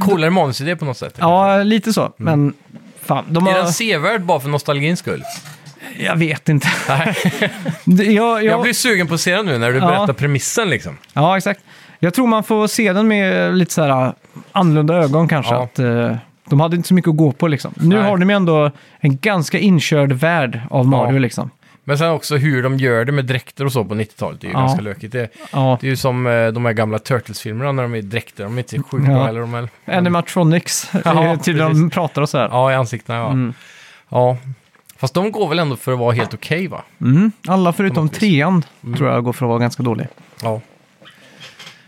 Coolare 0.01 0.31
manusidé 0.31 0.77
på 0.77 0.85
något 0.85 0.97
sätt. 0.97 1.15
ja, 1.19 1.63
lite 1.63 1.93
så. 1.93 2.13
Men 2.17 2.55
fan, 3.03 3.25
de 3.29 3.47
Är 3.47 3.51
har... 3.53 3.59
den 3.59 3.73
sevärd 3.73 4.23
bara 4.23 4.41
för 4.41 4.49
nostalgins 4.49 4.99
skull? 4.99 5.23
Jag 5.99 6.17
vet 6.17 6.49
inte. 6.49 6.69
Nej. 6.89 7.17
Det- 7.85 8.05
jag, 8.05 8.13
jag... 8.37 8.45
Jag 8.45 8.63
blir 8.63 8.73
sugen 8.73 9.07
på 9.07 9.15
att 9.15 9.21
se 9.21 9.37
den 9.37 9.47
nu 9.47 9.59
när 9.59 9.71
du 9.73 9.79
Ja. 9.79 9.87
berättar 9.87 10.13
premissen 10.13 10.71
liksom. 10.71 10.97
Ja, 11.13 11.37
exakt. 11.37 11.61
Jag 11.99 12.15
tror 12.15 12.27
man 12.27 12.45
får 12.45 12.67
se 12.67 12.93
den 12.93 13.09
med 13.09 13.55
lite 13.57 13.73
så 13.73 13.83
här 13.83 14.13
annorlunda 14.53 14.95
ögon 14.95 15.29
kanske. 15.29 15.55
Ja. 15.55 15.63
Att, 15.65 15.79
eh, 15.79 16.17
de 16.49 16.61
hade 16.61 16.77
inte 16.77 16.89
så 16.89 16.95
mycket 16.95 17.09
att 17.11 17.17
gå 17.17 17.33
på 17.33 17.49
liksom. 17.49 17.73
Nu 17.77 17.97
Nej. 17.97 18.05
har 18.05 18.17
de 18.19 18.31
ju 18.31 18.37
ändå 18.37 18.71
en 19.01 19.19
ganska 19.19 19.59
inkörd 19.59 20.13
värld 20.13 20.61
av 20.71 20.87
Mario 20.87 21.19
liksom. 21.19 21.51
Men 21.85 21.99
sen 21.99 22.11
också 22.11 22.37
hur 22.37 22.63
de 22.63 22.77
gör 22.79 23.05
det 23.05 23.13
med 23.13 23.25
dräkter 23.25 23.65
och 23.65 23.73
så 23.73 23.85
på 23.85 23.95
90-talet. 23.95 24.41
Det 24.41 24.47
är 24.47 24.49
ju 24.49 24.55
Ja. 24.55 24.61
ganska 24.61 24.81
lökigt. 24.83 25.13
Det, 25.13 25.29
Ja. 25.53 25.79
det 25.81 25.87
är 25.87 25.91
ju 25.91 25.97
som 25.97 26.27
eh, 26.27 26.49
de 26.49 26.65
här 26.65 26.73
gamla 26.73 26.99
Turtles-filmerna 26.99 27.73
när 27.73 27.83
de 27.83 27.95
är 27.95 27.99
i 27.99 28.03
dräkter. 28.03 28.45
De 28.45 28.55
är 28.55 28.59
inte 28.59 28.77
sjukt 28.83 29.05
Ja. 29.09 29.13
bra 29.15 29.25
heller. 29.25 29.41
De 29.41 29.55
är, 29.55 29.69
Animatronics, 29.85 30.91
Ja, 31.05 31.37
till 31.37 31.57
de 31.57 31.73
precis. 31.73 31.93
pratar 31.93 32.23
och 32.23 32.29
så 32.29 32.39
här. 32.39 32.49
ja, 32.49 32.73
i 32.73 32.75
ansiktena 32.75 33.19
ja. 33.19 33.27
Mm. 33.31 33.55
ja. 34.09 34.37
Fast 34.97 35.15
de 35.15 35.33
går 35.33 35.49
väl 35.49 35.59
ändå 35.59 35.77
för 35.77 35.93
att 35.93 35.99
vara 35.99 36.13
helt 36.13 36.35
okej 36.35 36.67
va? 36.69 36.83
Mm. 37.01 37.33
Alla 37.49 37.73
förutom 37.73 38.05
något 38.05 38.13
vis. 38.13 38.19
trean 38.21 38.65
Mm. 38.85 38.97
tror 38.97 39.11
jag 39.11 39.25
går 39.25 39.33
för 39.33 39.47
att 39.47 39.49
vara 39.49 39.59
ganska 39.59 39.83
dålig. 39.83 40.07
Ja. 40.43 40.61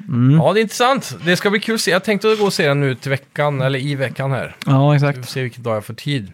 Mm. 0.08 0.36
Ja, 0.40 0.52
det 0.52 0.60
är 0.60 0.62
intressant. 0.62 1.16
Det 1.24 1.36
ska 1.36 1.50
bli 1.50 1.60
kul 1.60 1.74
att 1.74 1.80
se. 1.80 1.90
Jag 1.90 2.04
tänkte 2.04 2.36
gå 2.38 2.44
och 2.44 2.52
se 2.52 2.68
den 2.68 2.80
nu 2.80 2.94
till 2.94 3.10
veckan, 3.10 3.60
eller 3.60 3.78
i 3.78 3.94
veckan 3.94 4.30
här. 4.32 4.56
Ja, 4.66 4.90
Vi 4.90 4.96
exakt. 4.96 5.18
får 5.18 5.24
se 5.26 5.42
vilken 5.42 5.62
dag 5.62 5.76
jag 5.76 5.84
får 5.84 5.94
tid. 5.94 6.32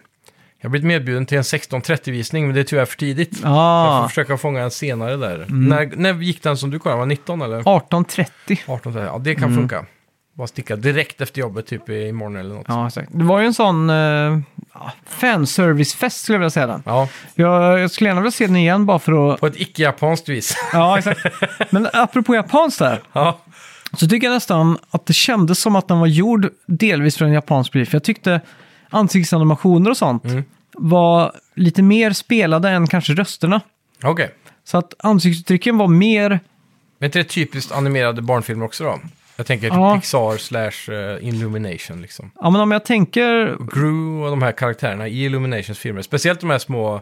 Jag 0.61 0.67
har 0.67 0.69
blivit 0.69 0.87
medbjuden 0.87 1.25
till 1.25 1.37
en 1.37 1.43
16.30-visning, 1.43 2.45
men 2.45 2.55
det 2.55 2.61
är 2.61 2.63
tyvärr 2.63 2.85
för 2.85 2.97
tidigt. 2.97 3.29
Jag 3.31 3.41
får 3.41 3.49
Ah, 3.49 3.97
Mm. 3.97 4.09
försöka 4.09 4.37
fånga 4.37 4.61
en 4.61 4.71
senare 4.71 5.17
där. 5.17 5.45
När, 5.49 5.91
när 5.95 6.13
gick 6.13 6.43
den 6.43 6.57
som 6.57 6.69
du 6.71 6.79
kollade? 6.79 6.99
Var 6.99 7.05
det 7.05 7.09
19 7.09 7.41
eller? 7.41 7.61
18.30. 7.63 8.57
18? 8.67 8.93
Ja, 8.95 9.17
det 9.23 9.35
kan 9.35 9.55
funka. 9.55 9.85
Bara 10.37 10.47
sticka 10.47 10.75
direkt 10.75 11.21
efter 11.21 11.41
jobbet, 11.41 11.67
typ 11.67 11.89
imorgon 11.89 12.35
eller 12.35 12.55
något. 12.55 12.65
Ja. 12.67 12.73
Mm. 12.73 12.87
Exakt. 12.87 13.09
Det 13.11 13.23
var 13.23 13.39
ju 13.39 13.45
en 13.45 13.53
sån 13.53 13.89
uh, 13.89 14.39
fanservicefest 15.07 16.21
skulle 16.23 16.33
jag 16.35 16.39
vilja 16.39 16.49
säga 16.49 16.67
den. 16.67 16.83
ja, 16.85 17.07
Jag, 17.35 17.79
jag 17.79 17.91
skulle 17.91 18.09
gärna 18.09 18.21
vilja 18.21 18.31
se 18.31 18.45
den 18.47 18.55
igen 18.55 18.85
bara 18.85 18.99
för 18.99 19.33
att... 19.33 19.39
på 19.39 19.47
ett 19.47 19.59
icke-japanskt 19.61 20.29
vis. 20.29 20.55
Ja, 20.73 20.97
exakt. 20.97 21.25
Men 21.69 21.87
apropå 21.93 22.35
japanskt 22.35 22.79
där. 22.79 23.01
ja. 23.13 23.39
Så 23.93 24.07
tycker 24.07 24.27
jag 24.27 24.33
nästan 24.33 24.77
att 24.91 25.05
det 25.05 25.13
kändes 25.13 25.59
som 25.61 25.75
att 25.75 25.87
den 25.87 25.99
var 25.99 26.07
gjord 26.07 26.49
delvis 26.67 27.17
för 27.17 27.25
en 27.25 27.33
japansk 27.33 27.71
brief. 27.71 27.93
Jag 27.93 28.03
tyckte 28.03 28.41
ansiktsanimationer 28.89 29.89
och 29.89 29.97
sånt 29.97 30.25
Mm. 30.25 30.43
var 30.73 31.31
lite 31.55 31.81
mer 31.81 32.11
spelade 32.11 32.69
än 32.69 32.87
kanske 32.87 33.13
rösterna. 33.13 33.61
Okej. 34.03 34.31
Så 34.63 34.77
att 34.77 34.93
ansiktsuttrycken 34.99 35.77
var 35.77 35.87
mer... 35.87 36.39
Men 36.97 37.07
inte 37.07 37.19
det 37.19 37.23
typiskt 37.23 37.71
animerade 37.71 38.21
barnfilmer 38.21 38.65
också 38.65 38.83
då? 38.83 38.99
Jag 39.35 39.45
tänker 39.45 39.67
Ja. 39.67 39.95
Pixar 39.95 40.37
slash 40.37 40.93
eh, 40.95 41.27
Illumination 41.27 42.01
liksom. 42.01 42.31
Ja, 42.41 42.49
men 42.49 42.61
om 42.61 42.71
jag 42.71 42.85
tänker... 42.85 43.57
Gru 43.75 44.23
och 44.23 44.29
de 44.29 44.41
här 44.41 44.51
karaktärerna 44.51 45.07
i 45.07 45.25
Illuminations 45.25 45.79
filmer. 45.79 46.01
Speciellt 46.01 46.39
de 46.39 46.49
här 46.49 46.59
små, 46.59 47.01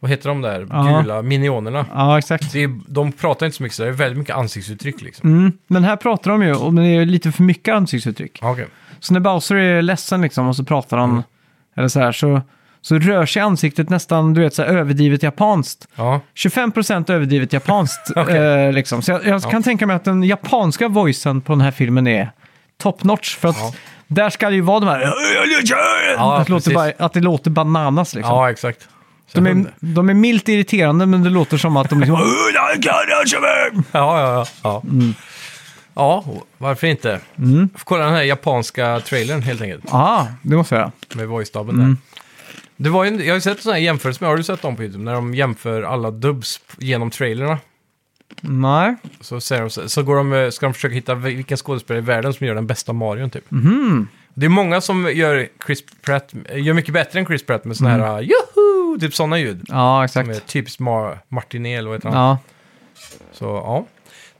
vad 0.00 0.10
heter 0.10 0.28
de 0.28 0.40
där, 0.42 0.66
Ja. 0.70 1.00
gula 1.02 1.22
minionerna. 1.22 1.86
Ja, 1.94 2.18
exakt. 2.18 2.52
Det 2.52 2.62
är, 2.62 2.80
de 2.86 3.12
pratar 3.12 3.46
inte 3.46 3.56
så 3.56 3.62
mycket 3.62 3.76
så 3.76 3.82
det 3.82 3.88
är 3.88 3.92
väldigt 3.92 4.18
mycket 4.18 4.36
ansiktsuttryck 4.36 5.02
liksom. 5.02 5.28
Mm. 5.38 5.52
Men 5.66 5.84
här 5.84 5.96
pratar 5.96 6.30
de 6.30 6.42
ju 6.42 6.54
om 6.54 6.74
det 6.76 6.86
är 6.86 7.04
lite 7.06 7.32
för 7.32 7.42
mycket 7.42 7.74
ansiktsuttryck. 7.74 8.38
Ja, 8.42 8.50
Okej. 8.52 8.66
Så 9.00 9.12
när 9.12 9.20
Bowser 9.20 9.56
är 9.56 9.82
ledsen 9.82 10.20
liksom 10.22 10.48
och 10.48 10.56
så 10.56 10.64
pratar 10.64 10.96
han, 10.98 11.10
Mm. 11.10 11.22
eller 11.76 11.88
så 11.88 12.00
här, 12.00 12.12
så, 12.12 12.40
så 12.80 12.98
rör 12.98 13.26
sig 13.26 13.42
ansiktet 13.42 13.90
nästan, 13.90 14.34
du 14.34 14.40
vet, 14.40 14.54
så 14.54 14.62
här, 14.62 14.68
överdrivet 14.70 15.22
japanskt. 15.22 15.88
Ja. 15.94 16.20
25% 16.34 17.10
överdrivet 17.12 17.52
japanskt. 17.52 18.10
Okej. 18.16 18.36
eh, 18.36 18.72
liksom. 18.72 19.02
Så 19.02 19.10
jag, 19.12 19.26
jag 19.26 19.42
kan 19.42 19.62
tänka 19.62 19.86
mig 19.86 19.96
att 19.96 20.04
den 20.04 20.22
japanska 20.22 20.88
voicen 20.88 21.40
på 21.40 21.52
den 21.52 21.60
här 21.60 21.70
filmen 21.70 22.06
är 22.06 22.30
top 22.82 23.04
notch. 23.04 23.36
För 23.36 23.48
att 23.48 23.56
Ja. 23.58 23.72
där 24.06 24.30
ska 24.30 24.48
det 24.48 24.54
ju 24.54 24.60
vara 24.60 24.80
de 24.80 24.88
här... 24.88 25.00
Ja, 26.16 26.36
att, 26.36 26.46
det 26.46 26.52
låter 26.52 26.74
bara, 26.74 26.92
att 26.98 27.12
det 27.12 27.20
låter 27.20 27.50
bananas 27.50 28.14
liksom. 28.14 28.34
ja, 28.34 28.50
exakt. 28.50 28.88
De, 29.32 29.46
är, 29.46 29.64
de 29.80 30.08
är 30.10 30.14
milt 30.14 30.48
irriterande 30.48 31.06
men 31.06 31.22
det 31.22 31.30
låter 31.30 31.56
som 31.56 31.76
att 31.76 31.90
de 31.90 32.00
liksom... 32.00 32.16
Ja, 33.92 34.20
ja, 34.20 34.32
ja. 34.32 34.46
Ja, 34.62 34.82
Mm. 34.84 35.14
Ja 35.94 36.24
och 36.26 36.46
varför 36.58 36.86
inte? 36.86 37.20
Jag 37.36 37.68
får 37.76 37.84
kolla 37.84 38.04
den 38.04 38.14
här 38.14 38.22
japanska 38.22 39.00
trailern 39.00 39.42
helt 39.42 39.60
enkelt. 39.62 39.84
Ja, 39.90 40.28
det 40.42 40.56
måste 40.56 40.74
jag 40.74 40.80
göra. 40.82 40.92
Med 41.14 41.28
voice-dubben 41.28 41.74
Mm. 41.74 41.86
där. 41.88 41.96
Det 42.76 42.90
var 42.90 43.04
ju, 43.04 43.08
en- 43.08 43.18
jag 43.20 43.26
har 43.28 43.34
ju 43.34 43.40
sett 43.40 43.62
sådana 43.62 43.76
här 43.78 43.84
jämförelser 43.84 44.22
med, 44.22 44.30
har 44.30 44.36
du 44.36 44.42
sett 44.42 44.62
dem 44.62 44.76
på 44.76 44.82
YouTube? 44.82 45.04
När 45.04 45.14
de 45.14 45.34
jämför 45.34 45.82
alla 45.82 46.10
dubs 46.10 46.58
p- 46.58 46.74
genom 46.78 47.10
trailerna. 47.10 47.58
Nej. 48.40 48.94
Så, 49.20 49.40
säger 49.40 49.62
de, 49.62 49.70
så 49.70 49.88
så 49.88 50.02
går 50.02 50.16
de, 50.16 50.32
eh, 50.32 50.50
ska 50.50 50.66
de 50.66 50.74
försöka 50.74 50.94
hitta 50.94 51.14
vil- 51.14 51.36
vilken 51.36 51.56
skådespelare 51.56 52.02
i 52.02 52.06
världen 52.06 52.32
som 52.34 52.46
gör 52.46 52.54
den 52.54 52.66
bästa 52.66 52.92
Marion 52.92 53.30
typ. 53.30 53.50
Mhm. 53.50 54.08
Det 54.34 54.46
är 54.46 54.50
många 54.50 54.80
som 54.80 55.12
gör 55.12 55.48
Chris 55.66 55.84
Pratt, 56.02 56.34
gör 56.54 56.74
mycket 56.74 56.94
bättre 56.94 57.18
än 57.18 57.26
Chris 57.26 57.46
Pratt 57.46 57.64
med 57.64 57.76
sådana 57.76 57.94
Mm. 57.94 58.06
här 58.08 58.20
joho, 58.20 58.98
typ 59.00 59.14
sådana 59.14 59.38
ljud. 59.38 59.64
Ja, 59.68 60.08
Som 60.08 60.22
är 60.28 60.30
exakt. 60.30 60.48
typiskt 60.50 60.80
Mar- 60.80 61.18
Martinet 61.28 61.78
eller 61.78 61.88
vad 61.90 61.96
heter 61.98 62.08
han? 62.08 62.18
Ja. 62.18 62.38
Så 63.32 63.44
ja. 63.44 63.86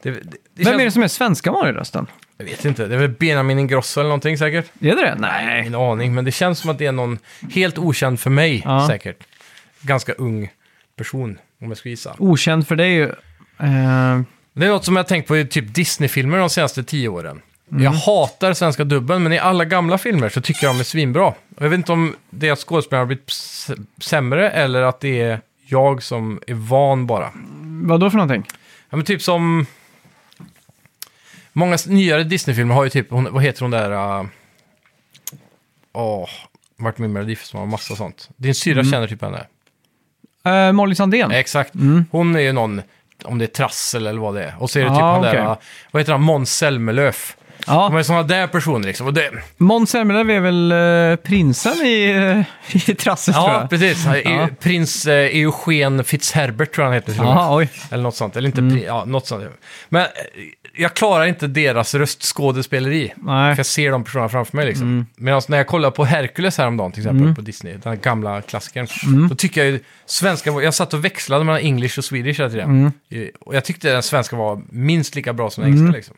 Det, 0.03 0.11
det 0.11 0.37
Vem 0.55 0.65
känns- 0.65 0.81
är 0.81 0.85
det 0.85 0.91
som 0.91 1.03
är 1.03 1.09
svenska 1.09 1.53
Mario-rösten? 1.53 2.07
Jag 2.37 2.45
vet 2.45 2.65
inte, 2.65 2.87
det 2.87 2.95
är 2.95 2.99
väl 2.99 3.09
Benjamin 3.11 3.59
Ingrosso 3.59 4.01
eller 4.01 4.09
någonting 4.09 4.39
säkert. 4.39 4.65
Är 4.81 4.97
det 4.97 5.03
det? 5.03 5.15
Nej. 5.19 5.61
Ingen 5.61 5.75
aning, 5.75 6.15
men 6.15 6.25
det 6.25 6.31
känns 6.33 6.59
som 6.59 6.71
att 6.71 6.79
det 6.79 6.87
är 6.87 6.93
någon 6.93 7.19
helt 7.55 7.79
okänd 7.79 8.21
för 8.21 8.31
mig 8.31 8.63
Ja. 8.65 8.87
säkert. 8.89 9.17
Ganska 9.81 10.13
ung 10.13 10.51
person, 10.97 11.39
om 11.63 11.69
jag 11.69 11.77
ska 11.79 11.89
gissa. 11.89 12.15
Okänd 12.19 12.69
för 12.69 12.77
dig. 12.77 13.01
Eh, 13.03 13.11
Det 14.57 14.67
är 14.67 14.71
något 14.71 14.85
som 14.85 14.97
jag 14.97 15.03
har 15.03 15.09
tänkt 15.09 15.29
på 15.29 15.37
i 15.37 15.47
typ 15.47 15.75
Disney-filmer 15.75 16.39
de 16.39 16.51
senaste 16.51 16.85
tio 16.85 17.09
åren. 17.09 17.41
Mm. 17.71 17.83
Jag 17.85 17.91
hatar 17.91 18.53
svenska 18.53 18.85
dubben, 18.85 19.23
men 19.23 19.33
i 19.33 19.39
alla 19.39 19.65
gamla 19.65 19.99
filmer 19.99 20.29
så 20.29 20.41
tycker 20.41 20.67
jag 20.67 20.75
de 20.75 20.81
är 20.81 20.85
svinbra. 20.85 21.27
Och 21.27 21.37
Jag 21.59 21.69
vet 21.71 21.77
inte 21.79 21.93
om 21.93 22.15
det 22.31 22.49
är 22.49 22.53
att 22.53 22.59
skådespelarna 22.59 23.01
har 23.01 23.07
blivit 23.07 23.31
s- 23.31 23.71
sämre 24.01 24.51
eller 24.51 24.83
att 24.83 25.01
det 25.01 25.21
är 25.21 25.41
jag 25.67 26.03
som 26.03 26.41
är 26.47 26.55
van 26.55 27.07
bara. 27.07 27.31
vad 27.85 28.01
då 28.01 28.11
för 28.11 28.17
någonting? 28.17 28.45
Ja, 28.91 28.97
men 28.97 29.05
typ 29.05 29.23
som... 29.23 29.67
Många 31.57 31.77
nyare 31.87 32.25
Disney-filmer 32.25 32.75
har 32.75 32.85
ju 32.85 32.91
typ, 32.91 33.11
hon, 33.11 33.33
vad 33.33 33.43
heter 33.43 33.63
hon 33.63 33.71
där? 33.71 33.91
uh, 34.21 34.27
Åh, 35.93 36.29
varit 36.77 36.99
med 36.99 37.11
i 37.11 37.13
Melodifestivalen 37.13 37.63
och 37.69 37.71
massa 37.73 37.97
sånt. 37.97 38.29
Din 38.37 38.55
syrra 38.55 38.81
Mm. 38.81 38.93
känner 38.93 39.07
typ 39.07 39.23
henne. 39.23 39.47
Eh, 40.45 40.73
Molly 40.73 40.95
Sandén. 40.95 41.31
Exakt. 41.31 41.73
Hon 42.11 42.37
är 42.37 42.41
ju 42.41 42.53
någon, 42.53 42.83
om 43.25 43.39
det 43.39 43.45
är 43.45 43.47
trassel 43.47 44.07
eller 44.07 44.21
vad 44.21 44.35
det 44.35 44.45
är. 44.45 44.55
Och 44.59 44.71
så 44.71 44.79
är 44.79 44.85
det 44.85 44.91
Ah, 44.91 44.95
typ 44.95 45.03
han 45.03 45.19
okej. 45.21 45.33
där, 45.33 45.41
uh, 45.51 45.57
vad 45.91 46.01
heter 46.03 46.13
han, 46.13 46.23
Måns 46.23 46.57
Zelmerlöw. 46.57 47.15
Ja. 47.67 47.89
De 47.93 47.97
är 47.99 48.03
sådana 48.03 48.23
där 48.23 48.47
personer 48.47 48.87
liksom. 48.87 49.07
Och 49.07 49.15
det, 49.15 49.31
Måns 49.57 49.91
Zelmerlöw 49.91 50.31
är 50.37 50.41
väl 50.41 50.73
eh, 51.13 51.17
prinsen 51.17 51.73
i, 51.87 52.11
eh, 52.71 52.77
i 52.91 52.95
Trasset 52.95 53.35
tror 53.35 53.49
ja, 53.49 53.61
jag. 53.61 53.71
precis. 53.71 54.07
Ja. 54.25 54.49
Prins 54.61 55.07
uh, 55.07 55.13
Eugen 55.13 56.05
Fitzherbert 56.05 56.75
tror 56.75 56.83
jag 56.85 56.91
han 56.91 56.95
heter. 56.95 57.13
och 57.13 57.25
med. 57.27 57.27
Jaha, 57.35 57.57
oj. 57.57 57.69
Eller 57.91 58.03
något 58.03 58.17
sånt. 58.17 58.37
Eller 58.37 58.49
inte, 58.49 58.61
pri- 58.61 58.85
ja, 58.87 59.05
något 59.05 59.27
sånt. 59.27 59.45
Men 59.89 60.03
eh, 60.03 60.09
jag 60.77 60.95
klarar 60.95 61.27
inte 61.27 61.47
deras 61.47 61.95
röstskådespelleri. 61.95 63.13
Nej. 63.17 63.55
För 63.55 63.59
jag 63.59 63.67
ser 63.67 63.91
de 63.91 64.05
personerna 64.05 64.29
framför 64.29 64.57
mig 64.57 64.67
liksom. 64.67 65.07
Medan 65.17 65.43
när 65.49 65.57
jag 65.57 65.67
kollar 65.67 65.91
på 65.91 66.05
Hercules 66.05 66.59
häromdagen 66.59 66.93
till 66.93 67.03
exempel 67.03 67.35
på 67.35 67.41
Disney, 67.41 67.73
den 67.73 67.83
här 67.93 67.97
gamla 67.97 68.43
klassikern. 68.43 68.87
Då 69.29 69.35
tycker 69.35 69.65
jag 69.65 69.71
ju 69.71 69.81
svenska, 70.07 70.53
var- 70.53 70.63
jag 70.63 70.75
satt 70.75 70.95
och 70.95 71.05
växlade 71.05 71.45
mellan 71.45 71.61
English 71.61 71.99
och 71.99 72.05
Swedish 72.05 72.39
hela 72.41 72.51
tiden. 72.51 72.93
Eh, 73.11 73.21
Och 73.41 73.55
jag 73.57 73.65
tyckte 73.65 73.93
den 73.93 74.03
svenska 74.03 74.37
var 74.37 74.63
minst 74.71 75.15
lika 75.15 75.33
bra 75.33 75.51
som 75.51 75.65
den 75.65 75.73
engelska 75.73 75.97
liksom. 75.97 76.15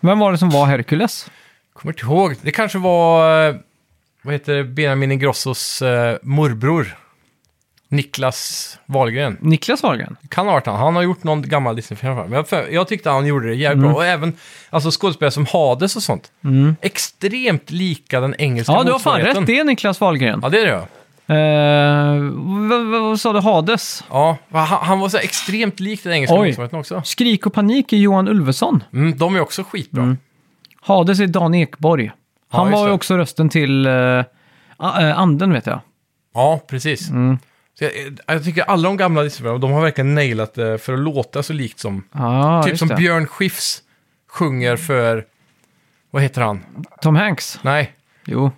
Vem 0.00 0.18
var 0.18 0.32
det 0.32 0.38
som 0.38 0.50
var 0.50 0.66
Hercules? 0.66 1.30
Kommer 1.72 1.92
inte 1.92 2.04
ihåg, 2.04 2.36
det 2.42 2.50
kanske 2.50 2.78
var, 2.78 3.48
eh, 3.48 3.54
vad 4.22 4.34
heter 4.34 4.54
det, 4.54 4.64
Benjamin 4.64 5.12
Ingrossos 5.12 5.82
uh, 5.82 5.88
morbror. 6.22 6.96
Niklas 7.88 8.78
Wahlgren. 8.86 9.36
Niklas 9.40 9.82
Wahlgren? 9.82 10.16
Kan 10.28 10.46
ha 10.46 10.52
varit 10.52 10.66
han. 10.66 10.76
Han 10.76 10.96
har 10.96 11.02
gjort 11.02 11.24
någon 11.24 11.48
gammal 11.48 11.76
Disney-film. 11.76 12.12
i 12.12 12.12
alla 12.12 12.22
fall. 12.22 12.30
Men 12.30 12.36
jag, 12.36 12.48
för, 12.48 12.68
jag 12.68 12.88
tyckte 12.88 13.10
han 13.10 13.26
gjorde 13.26 13.48
det 13.48 13.54
jävligt 13.54 13.82
bra. 13.82 13.94
Och 13.94 14.04
även 14.04 14.32
alltså, 14.70 14.90
skådespelare 14.90 15.30
som 15.30 15.46
Hades 15.46 15.96
och 15.96 16.02
sånt. 16.02 16.32
Extremt 16.80 17.70
lika 17.70 18.20
den 18.20 18.34
engelska 18.38 18.72
Ja, 18.72 18.82
du 18.82 18.92
har 18.92 18.98
fan 18.98 19.12
motsvarigheten. 19.12 19.42
rätt. 19.42 19.46
Det 19.46 19.58
är 19.58 19.64
Niklas 19.64 20.00
Wahlgren. 20.00 20.40
Ja, 20.42 20.48
det 20.48 20.60
är 20.60 20.64
det 20.66 20.72
ja. 20.72 20.86
Eh, 21.30 22.20
vad, 22.68 22.86
vad, 22.86 23.20
sa 23.20 23.32
du? 23.32 23.40
Hades? 23.40 24.04
ja 24.08 24.38
han, 24.50 24.66
han 24.66 25.00
var 25.00 25.08
så 25.08 25.16
här 25.16 25.24
extremt 25.24 25.80
lik 25.80 26.02
den 26.02 26.12
engelska 26.12 26.36
Oj. 26.36 26.48
motsvarigheten 26.48 26.78
också. 26.78 27.02
Skrik 27.04 27.46
och 27.46 27.52
panik 27.52 27.92
är 27.92 27.96
Johan 27.96 28.28
Ulveson. 28.28 28.84
Mm, 28.92 29.18
de 29.18 29.36
är 29.36 29.40
också 29.40 29.64
skitbra. 29.64 30.16
Hades 30.80 31.20
är 31.20 31.26
Dan 31.26 31.54
Ekborg. 31.54 32.12
Han 32.50 32.66
just 32.66 32.76
var 32.76 32.84
ju 32.84 32.88
det. 32.88 32.94
också 32.94 33.16
rösten 33.16 33.48
till 33.48 33.86
uh, 33.86 34.24
anden, 35.16 35.52
vet 35.52 35.66
jag. 35.66 35.80
Ja, 36.34 36.60
precis. 36.68 37.10
Mm. 37.10 37.38
Så 37.78 37.84
jag, 37.84 37.92
jag 38.26 38.44
tycker 38.44 38.62
alla 38.62 38.88
de 38.88 38.96
gamla 38.96 39.22
Disney-filmerna, 39.22 39.58
de 39.58 39.72
har 39.72 39.82
verkligen 39.82 40.14
nailat 40.14 40.54
det 40.54 40.78
för 40.78 40.92
att 40.92 40.98
låta 40.98 41.42
så 41.42 41.52
likt 41.52 41.78
som... 41.78 42.04
Ah, 42.12 42.62
typ 42.62 42.70
just 42.70 42.78
som 42.78 42.88
det. 42.88 42.94
Björn 42.94 43.26
Skifs 43.26 43.82
sjunger 44.28 44.76
för... 44.76 45.24
Vad 46.10 46.22
heter 46.22 46.42
han? 46.42 46.60
Tom 47.02 47.16
Hanks. 47.16 47.58
Nej. 47.62 47.92
Jo. 48.24 48.50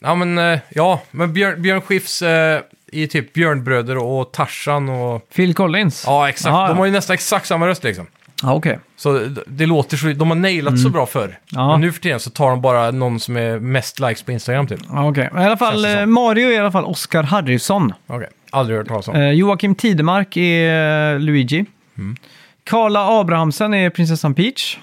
Ja, 0.00 0.14
men, 0.14 0.38
eh, 0.38 0.58
ja, 0.68 1.02
men 1.10 1.32
Björn, 1.32 1.62
Björn 1.62 1.80
Skifs 1.80 2.22
eh, 2.22 2.60
i 2.92 3.06
typ 3.08 3.32
Björnbröder 3.32 3.96
och 3.98 4.32
Tarzan 4.32 4.88
och... 4.88 5.28
Phil 5.30 5.54
Collins. 5.54 6.04
Ja, 6.06 6.28
exakt. 6.28 6.52
Ah, 6.54 6.62
ja. 6.62 6.68
De 6.68 6.78
har 6.78 6.86
ju 6.86 6.92
nästan 6.92 7.14
exakt 7.14 7.46
samma 7.46 7.66
röst 7.66 7.84
liksom. 7.84 8.06
Ja, 8.42 8.54
okej. 8.54 8.78
Så 8.96 9.12
det, 9.12 9.42
det 9.46 9.66
låter 9.66 9.96
så... 9.96 10.06
De 10.06 10.28
har 10.28 10.34
nailat 10.36 10.78
så 10.80 10.88
bra 10.88 11.06
förr. 11.06 11.24
Mm. 11.24 11.36
Ja. 11.48 11.72
Men 11.72 11.80
nu 11.80 11.92
för 11.92 12.00
tiden 12.00 12.20
så 12.20 12.30
tar 12.30 12.50
de 12.50 12.60
bara 12.60 12.90
någon 12.90 13.20
som 13.20 13.36
är 13.36 13.58
mest 13.58 14.00
likes 14.00 14.22
på 14.22 14.32
Instagram 14.32 14.66
typ. 14.66 14.80
Ja, 14.92 15.08
okej. 15.08 15.28
Men 15.32 15.42
I 15.42 15.46
alla 15.46 15.56
fall, 15.56 15.72
Känns 15.72 15.84
det 15.84 15.92
som. 15.92 16.00
eh, 16.00 16.06
Mario 16.06 16.48
är 16.48 16.52
i 16.52 16.58
alla 16.58 16.72
fall 16.72 16.84
Oscar 16.84 17.22
Harrison. 17.22 17.92
Okej, 18.06 18.28
aldrig 18.50 18.78
hört 18.78 18.88
talas 18.88 19.08
om. 19.08 19.14
Eh, 19.16 19.30
Joakim 19.30 19.74
Tidemark 19.74 20.36
är 20.36 21.14
eh, 21.14 21.20
Luigi. 21.20 21.64
Mm. 21.98 22.16
Carla 22.64 23.20
Abrahamsen 23.20 23.74
är 23.74 23.90
prinsessan 23.90 24.34
Peach. 24.34 24.78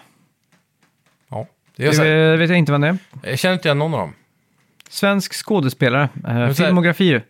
Ja. 1.30 1.48
Det 1.76 1.84
är 1.84 1.88
Det 1.88 1.94
så 1.96 2.04
här, 2.04 2.36
vet 2.38 2.50
jag 2.50 2.60
inte 2.60 2.72
vem 2.72 2.82
det 2.82 2.88
är. 2.88 2.98
jag 3.24 3.40
känner 3.40 3.54
inte 3.54 3.68
igen 3.68 3.80
någon 3.80 3.94
av 3.94 4.00
dem. 4.00 4.14
Svensk 4.94 5.34
skådespelare. 5.34 6.10
Eh, 6.28 6.50
filmografi 6.50 7.04
ju. 7.06 7.22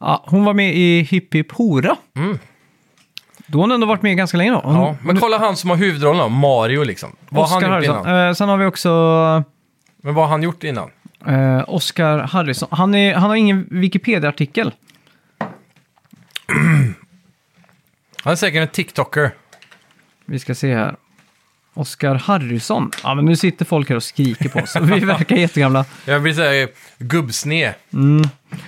Ja, 0.00 0.24
hon 0.26 0.44
var 0.44 0.54
med 0.54 0.74
i 0.76 1.00
Hipp 1.02 1.34
Hipp 1.34 1.52
Hora. 1.52 1.96
Mm. 2.16 2.38
Då 3.46 3.58
har 3.58 3.62
hon 3.62 3.72
ändå 3.72 3.86
varit 3.86 4.02
med 4.02 4.16
ganska 4.16 4.36
länge 4.38 4.50
då. 4.50 4.60
Hon, 4.64 4.74
Ja, 4.74 4.96
men 5.02 5.16
kolla 5.20 5.38
han 5.38 5.56
som 5.56 5.70
har 5.70 5.76
huvudrollen 5.76 6.18
då, 6.22 6.28
Mario 6.28 6.84
liksom. 6.84 7.16
Vad 7.28 7.48
har 7.48 7.54
han 7.54 7.62
gjort 7.62 7.70
Harrison. 7.70 8.08
innan? 8.08 8.28
Eh, 8.28 8.34
sen 8.34 8.48
har 8.48 8.56
vi 8.56 8.66
också 8.66 8.88
Men 9.96 10.14
vad 10.14 10.24
har 10.24 10.28
han 10.30 10.42
gjort 10.42 10.64
innan? 10.64 10.90
eh, 11.26 11.64
Oscar 11.66 12.18
Harrison. 12.18 12.68
Han, 12.72 12.94
är, 12.94 13.14
han 13.14 13.28
har 13.30 13.36
ingen 13.36 13.66
Wikipedia-artikel. 13.70 14.72
Han 18.22 18.32
är 18.32 18.36
säkert 18.36 18.60
en 18.62 18.68
TikToker. 18.68 19.30
Vi 20.24 20.38
ska 20.38 20.54
se 20.54 20.74
här. 20.74 20.96
Oscar 21.78 22.14
Harrison. 22.14 22.90
Ja, 23.02 23.14
men 23.14 23.24
nu 23.24 23.36
sitter 23.36 23.64
folk 23.64 23.88
här 23.88 23.96
och 23.96 24.02
skriker 24.02 24.48
på 24.48 24.58
oss. 24.58 24.76
Vi 24.82 25.00
verkar 25.00 25.36
jättegamla. 25.36 25.84
Jag 26.04 26.22
blir 26.22 26.32
såhär 26.32 26.68
gubbsne. 26.98 27.74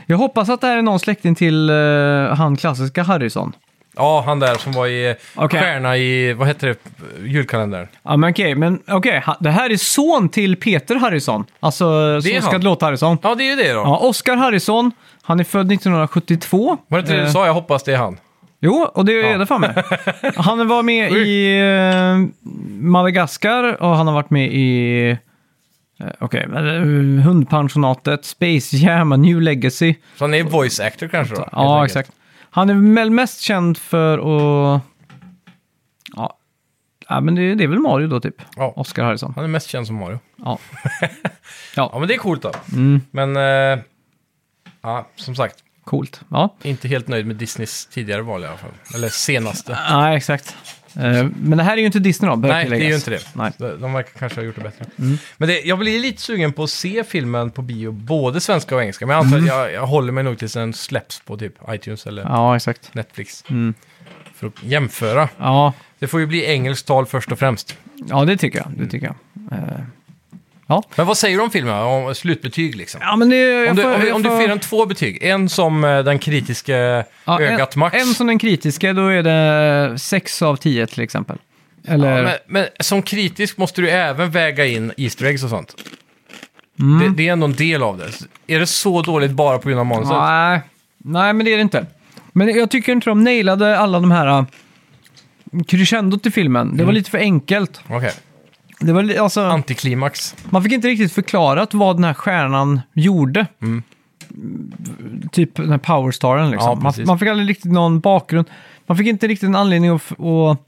Jag 0.06 0.16
hoppas 0.16 0.48
att 0.48 0.60
det 0.60 0.66
här 0.66 0.76
är 0.78 0.82
någon 0.82 1.00
släkting 1.00 1.34
till 1.34 1.70
eh, 1.70 1.76
han 2.36 2.56
klassiska 2.56 3.02
Harrison. 3.02 3.52
Ja, 3.96 4.22
han 4.26 4.38
där 4.40 4.54
som 4.54 4.72
var 4.72 4.86
i 4.86 5.14
Okej. 5.34 5.60
stjärna 5.60 5.96
i, 5.96 6.32
vad 6.32 6.48
heter 6.48 6.66
det, 6.68 6.76
julkalendern. 7.28 7.86
Ja, 8.02 8.16
men 8.16 8.30
okej. 8.30 8.54
Men 8.54 8.80
okej, 8.88 9.22
ha- 9.26 9.36
det 9.40 9.50
här 9.50 9.70
är 9.70 9.76
son 9.76 10.28
till 10.28 10.56
Peter 10.56 10.94
Harrison. 10.96 11.44
Alltså, 11.60 11.84
Det 12.20 12.36
är 12.36 12.40
så 12.40 12.42
ska 12.42 12.50
han. 12.52 12.60
det 12.60 12.64
låta 12.64 12.86
Harrison. 12.86 13.18
Ja, 13.22 13.34
det 13.34 13.44
är 13.44 13.56
ju 13.56 13.62
det 13.62 13.72
då. 13.72 13.78
Ja, 13.80 13.98
Oscar 13.98 14.36
Harrison. 14.36 14.92
Han 15.22 15.40
är 15.40 15.44
född 15.44 15.72
1972. 15.72 16.76
Var 16.88 16.98
det 16.98 17.00
inte 17.02 17.12
det 17.12 17.18
Eh, 17.20 17.26
du 17.26 17.32
sa? 17.32 17.46
Jag 17.46 17.54
hoppas 17.54 17.82
det 17.82 17.92
är 17.92 17.96
han. 17.96 18.16
Jo, 18.62 18.72
och 18.94 19.04
det 19.04 19.12
är 19.12 19.30
Ja. 19.32 19.38
det 19.38 19.46
fan 19.46 19.60
med. 19.60 19.84
Han 20.36 20.68
var 20.68 20.82
med 20.82 21.12
i 21.12 21.58
eh, 21.60 22.44
Madagaskar 22.80 23.82
och 23.82 23.96
han 23.96 24.06
har 24.06 24.14
varit 24.14 24.30
med 24.30 24.52
i 24.52 25.10
eh, 26.00 26.06
okej, 26.18 26.42
eh, 26.54 26.60
Hundpensionatet, 27.24 28.24
Space 28.24 28.76
Jam, 28.76 29.12
A 29.12 29.16
New 29.16 29.40
Legacy. 29.40 29.94
Så 30.16 30.24
han 30.24 30.34
är 30.34 30.42
voice 30.44 30.80
actor 30.80 31.08
kanske 31.08 31.34
då? 31.34 31.48
Ja, 31.52 31.80
enkelt. 31.82 31.90
exakt. 31.96 32.18
Han 32.50 32.70
är 32.70 32.94
väl 32.94 33.10
mest 33.10 33.40
känd 33.40 33.78
för 33.78 34.18
att... 34.18 34.82
Ja, 36.16 36.36
ja 37.08 37.20
men 37.20 37.34
det, 37.34 37.54
det 37.54 37.64
är 37.64 37.68
väl 37.68 37.78
Mario 37.78 38.06
då 38.06 38.20
typ. 38.20 38.42
Ja. 38.56 38.72
Oscar 38.76 39.04
Harrison. 39.04 39.32
Han 39.36 39.44
är 39.44 39.48
mest 39.48 39.68
känd 39.68 39.86
som 39.86 39.96
Mario. 39.96 40.18
Ja. 40.36 40.58
Ja, 41.76 41.96
men 41.98 42.08
det 42.08 42.14
är 42.14 42.18
coolt 42.18 42.42
då. 42.42 42.52
Mm. 42.72 43.00
Men, 43.10 43.36
eh, 43.36 43.84
ja, 44.82 45.06
som 45.16 45.34
sagt, 45.34 45.56
Coolt. 45.90 46.20
Ja, 46.28 46.54
inte 46.62 46.88
helt 46.88 47.08
nöjd 47.08 47.26
med 47.26 47.36
Disneys 47.36 47.86
tidigare 47.86 48.22
val 48.22 48.42
i 48.42 48.46
alla 48.46 48.56
fall. 48.56 48.70
Eller 48.94 49.08
senaste. 49.08 49.78
nej 49.90 50.16
exakt. 50.16 50.56
Eh, 50.94 51.26
Men 51.42 51.58
det 51.58 51.64
här 51.64 51.72
är 51.72 51.76
ju 51.76 51.86
inte 51.86 51.98
Disney 51.98 52.30
då, 52.30 52.36
bör 52.36 52.48
Nej, 52.48 52.68
det 52.70 52.76
är 52.76 52.88
ju 52.88 52.94
inte 52.94 53.10
det. 53.10 53.26
Nej. 53.32 53.52
De, 53.58 53.92
verkar 53.92 54.18
kanske 54.18 54.40
ha 54.40 54.44
gjort 54.46 54.54
det 54.56 54.62
bättre. 54.62 54.84
Mm. 54.98 55.18
Men 55.36 55.48
det, 55.48 55.60
jag 55.60 55.78
blir 55.78 56.00
lite 56.00 56.22
sugen 56.22 56.52
på 56.52 56.62
att 56.62 56.70
se 56.70 57.04
filmen 57.04 57.50
på 57.50 57.62
bio, 57.62 57.90
både 57.92 58.40
svenska 58.40 58.74
och 58.74 58.82
engelska. 58.82 59.06
Men 59.06 59.16
jag 59.16 59.24
antar 59.24 59.38
att 59.38 59.46
jag, 59.46 59.72
jag 59.72 59.86
håller 59.86 60.12
mig 60.12 60.24
nog 60.24 60.38
tills 60.38 60.52
den 60.52 60.72
släpps 60.72 61.20
på 61.20 61.36
typ 61.36 61.54
iTunes 61.68 62.06
eller 62.06 62.22
Mm. 62.22 62.34
Ja, 62.34 62.56
exakt. 62.56 62.94
Netflix. 62.94 63.44
Mm. 63.50 63.74
För 64.34 64.46
att 64.46 64.62
jämföra. 64.62 65.28
Ja, 65.38 65.72
Det 65.98 66.06
får 66.06 66.20
ju 66.20 66.26
bli 66.26 66.44
engelskt 66.44 66.86
tal 66.86 67.06
först 67.06 67.32
och 67.32 67.38
främst. 67.38 67.76
ja 68.08 68.24
det 68.24 68.36
tycker 68.36 68.58
jag. 68.58 68.68
Det 68.76 68.86
tycker 68.90 69.06
jag. 69.06 69.58
Eh, 69.58 69.68
Ja, 70.70 70.82
Men 70.96 71.06
vad 71.06 71.18
säger 71.18 71.36
du 71.36 71.42
om 71.42 71.50
filmen? 71.50 71.74
Om 71.74 72.14
slutbetyg 72.14 72.76
liksom? 72.76 73.00
ja 73.04 73.16
men 73.16 73.30
det... 73.30 73.70
Om 73.70 73.76
du, 73.76 73.82
får- 73.82 74.10
om, 74.10 74.12
om 74.14 74.22
du 74.22 74.28
får- 74.28 74.48
en 74.48 74.58
två 74.58 74.86
betyg, 74.86 75.22
en 75.22 75.48
som 75.48 75.84
eh, 75.84 75.98
den 75.98 76.18
kritiska 76.18 76.76
Ja, 77.24 77.40
ögat 77.40 77.74
en, 77.74 77.80
max. 77.80 77.96
En 77.96 78.14
som 78.14 78.26
den 78.26 78.38
kritiska, 78.38 78.92
då 78.92 79.06
är 79.06 79.22
det 79.22 79.98
6 79.98 80.42
av 80.42 80.56
10 80.56 80.86
till 80.86 81.02
exempel. 81.02 81.36
Eller... 81.84 82.16
ja, 82.16 82.22
men, 82.22 82.32
men 82.46 82.66
som 82.80 83.02
kritisk 83.02 83.56
måste 83.56 83.80
du 83.80 83.90
även 83.90 84.30
väga 84.30 84.66
in 84.66 84.92
Easter 84.96 85.24
eggs 85.26 85.44
och 85.44 85.50
sånt. 85.50 85.74
Mm. 86.80 86.98
Det, 86.98 87.16
det 87.22 87.28
är 87.28 87.32
ändå 87.32 87.46
en 87.46 87.54
del 87.54 87.82
av 87.82 87.98
det. 87.98 88.08
Är 88.54 88.60
det 88.60 88.66
så 88.66 89.02
dåligt 89.02 89.30
bara 89.30 89.58
på 89.58 89.68
grund 89.68 89.80
av 89.80 89.86
manuset? 89.86 90.16
Nej, 90.16 90.60
nej, 90.98 91.32
men 91.32 91.44
det 91.46 91.52
är 91.52 91.56
det 91.56 91.62
inte. 91.62 91.86
Men 92.32 92.48
jag 92.48 92.70
tycker 92.70 92.92
inte 92.92 93.10
de 93.10 93.24
nailade 93.24 93.78
alla 93.78 94.00
de 94.00 94.10
här 94.10 94.38
uh, 94.38 94.44
crescendot 95.66 96.26
i 96.26 96.30
filmen. 96.30 96.76
Det 96.76 96.84
var 96.84 96.92
lite 96.92 97.10
för 97.10 97.18
enkelt. 97.18 97.80
Okej. 97.88 98.12
Det 98.80 98.92
var, 98.92 99.02
li- 99.02 99.18
alltså, 99.18 99.40
Antiklimax. 99.40 100.36
man 100.50 100.62
fick 100.62 100.72
inte 100.72 100.88
riktigt 100.88 101.12
förklarat 101.12 101.74
vad 101.74 101.96
den 101.96 102.04
här 102.04 102.14
stjärnan 102.14 102.80
gjorde. 102.92 103.46
Typ 105.32 105.54
den 105.56 105.70
här 105.70 105.78
powerstaren 105.78 106.44
Ja, 106.44 106.50
liksom. 106.50 106.82
man, 106.82 106.92
precis. 106.92 107.06
man 107.06 107.18
fick 107.18 107.28
aldrig 107.28 107.48
riktigt 107.48 107.72
någon 107.72 108.00
bakgrund. 108.00 108.46
Man 108.86 108.96
fick 108.96 109.06
inte 109.06 109.26
riktigt 109.28 109.46
en 109.48 109.56
anledning 109.56 109.90
att, 109.90 110.02
f- 110.02 110.12
att, 110.20 110.58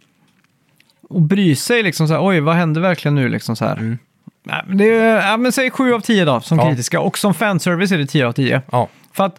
att 1.17 1.23
bry 1.23 1.57
sig 1.57 1.83
liksom 1.83 2.09
så 2.09 2.15
här, 2.15 2.27
oj, 2.27 2.41
vad 2.41 2.55
hände 2.55 2.81
verkligen 2.81 3.15
nu 3.15 3.29
liksom 3.29 3.57
så 3.57 3.65
här. 3.65 3.97
Nej, 4.45 4.63
men 4.67 4.77
det 4.79 4.85
är, 4.95 5.31
ja, 5.31 5.37
men 5.37 5.53
säg 5.53 5.71
7 5.71 5.95
av 5.95 6.01
10 6.01 6.25
då, 6.25 6.41
som 6.41 6.55
Mm. 6.59 6.67
Ja. 6.67 6.71
kritiska. 6.73 7.01
Och 7.01 7.19
som 7.19 7.35
fanservice 7.35 7.93
är 7.93 7.99
det 7.99 8.07
10 8.07 8.27
av 8.27 8.33
10. 8.33 8.63
Ja. 8.73 8.89
För 9.13 9.25
att 9.25 9.39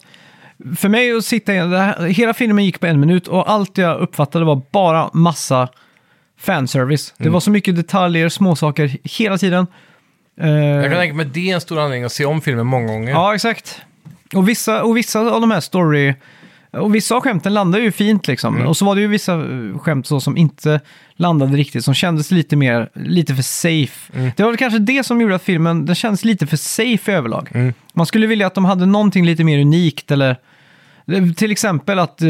för 0.78 0.90
mig 0.90 1.18
att 1.18 1.26
sitta 1.26 1.54
i, 1.54 1.58
det 1.58 1.78
här, 1.80 2.06
hela 2.06 2.34
filmen 2.34 2.66
gick 2.66 2.80
på 2.80 2.86
en 2.88 3.00
minut 3.00 3.28
och 3.28 3.52
allt 3.52 3.78
jag 3.78 4.00
uppfattade 4.02 4.46
var 4.46 4.62
bara 4.72 5.10
massa 5.14 5.68
fanservice. 6.44 7.14
Mm. 7.18 7.28
Det 7.28 7.34
var 7.34 7.40
så 7.40 7.52
mycket 7.52 7.76
detaljer, 7.76 8.30
småsaker 8.30 8.98
hela 9.04 9.38
tiden. 9.38 9.68
Eh, 10.42 10.50
Jag 10.50 10.84
kan 10.84 11.00
tänka 11.00 11.16
mig 11.16 11.26
att 11.26 11.34
det 11.34 11.50
är 11.50 11.56
en 11.56 11.62
stor 11.62 11.80
anledning 11.80 12.04
att 12.04 12.12
se 12.12 12.26
om 12.26 12.42
filmen 12.42 12.66
många 12.68 12.88
gånger. 12.88 13.12
Ja, 13.12 13.36
exakt. 13.36 13.82
Och 14.36 14.50
vissa, 14.50 14.84
och 14.84 14.98
vissa 14.98 15.20
av 15.20 15.42
de 15.42 15.52
här 15.52 15.60
story 15.60 16.14
Och 16.72 16.96
vissa 16.96 17.16
av 17.16 17.22
skämten 17.22 17.54
landade 17.54 17.84
ju 17.84 17.92
fint 17.92 18.28
liksom. 18.28 18.56
Mm. 18.56 18.68
Och 18.68 18.78
så 18.78 18.86
var 18.86 18.96
det 18.96 19.02
ju 19.02 19.08
vissa 19.08 19.34
eh, 19.34 19.80
skämt 19.80 20.08
så 20.08 20.20
som 20.20 20.38
inte 20.38 20.80
landade 21.16 21.58
riktigt, 21.58 21.86
som 21.86 21.94
kändes 21.94 22.32
lite 22.32 22.56
mer, 22.56 22.90
lite 22.94 23.36
för 23.36 23.44
safe. 23.44 24.14
Mm. 24.14 24.32
Det 24.36 24.44
var 24.44 24.50
väl 24.50 24.58
kanske 24.58 24.80
det 24.80 25.04
som 25.06 25.22
gjorde 25.22 25.36
att 25.36 25.44
filmen, 25.44 25.86
den 25.86 25.96
kändes 25.96 26.26
lite 26.26 26.48
för 26.48 26.58
safe 26.58 27.14
överlag. 27.14 27.50
Mm. 27.54 27.74
Man 27.94 28.06
skulle 28.06 28.28
vilja 28.28 28.48
att 28.48 28.56
de 28.56 28.66
hade 28.66 28.86
någonting 28.86 29.26
lite 29.26 29.44
mer 29.44 29.60
unikt 29.62 30.12
eller 30.12 30.38
till 31.38 31.52
exempel 31.52 32.00
att, 32.00 32.22
eh, 32.22 32.30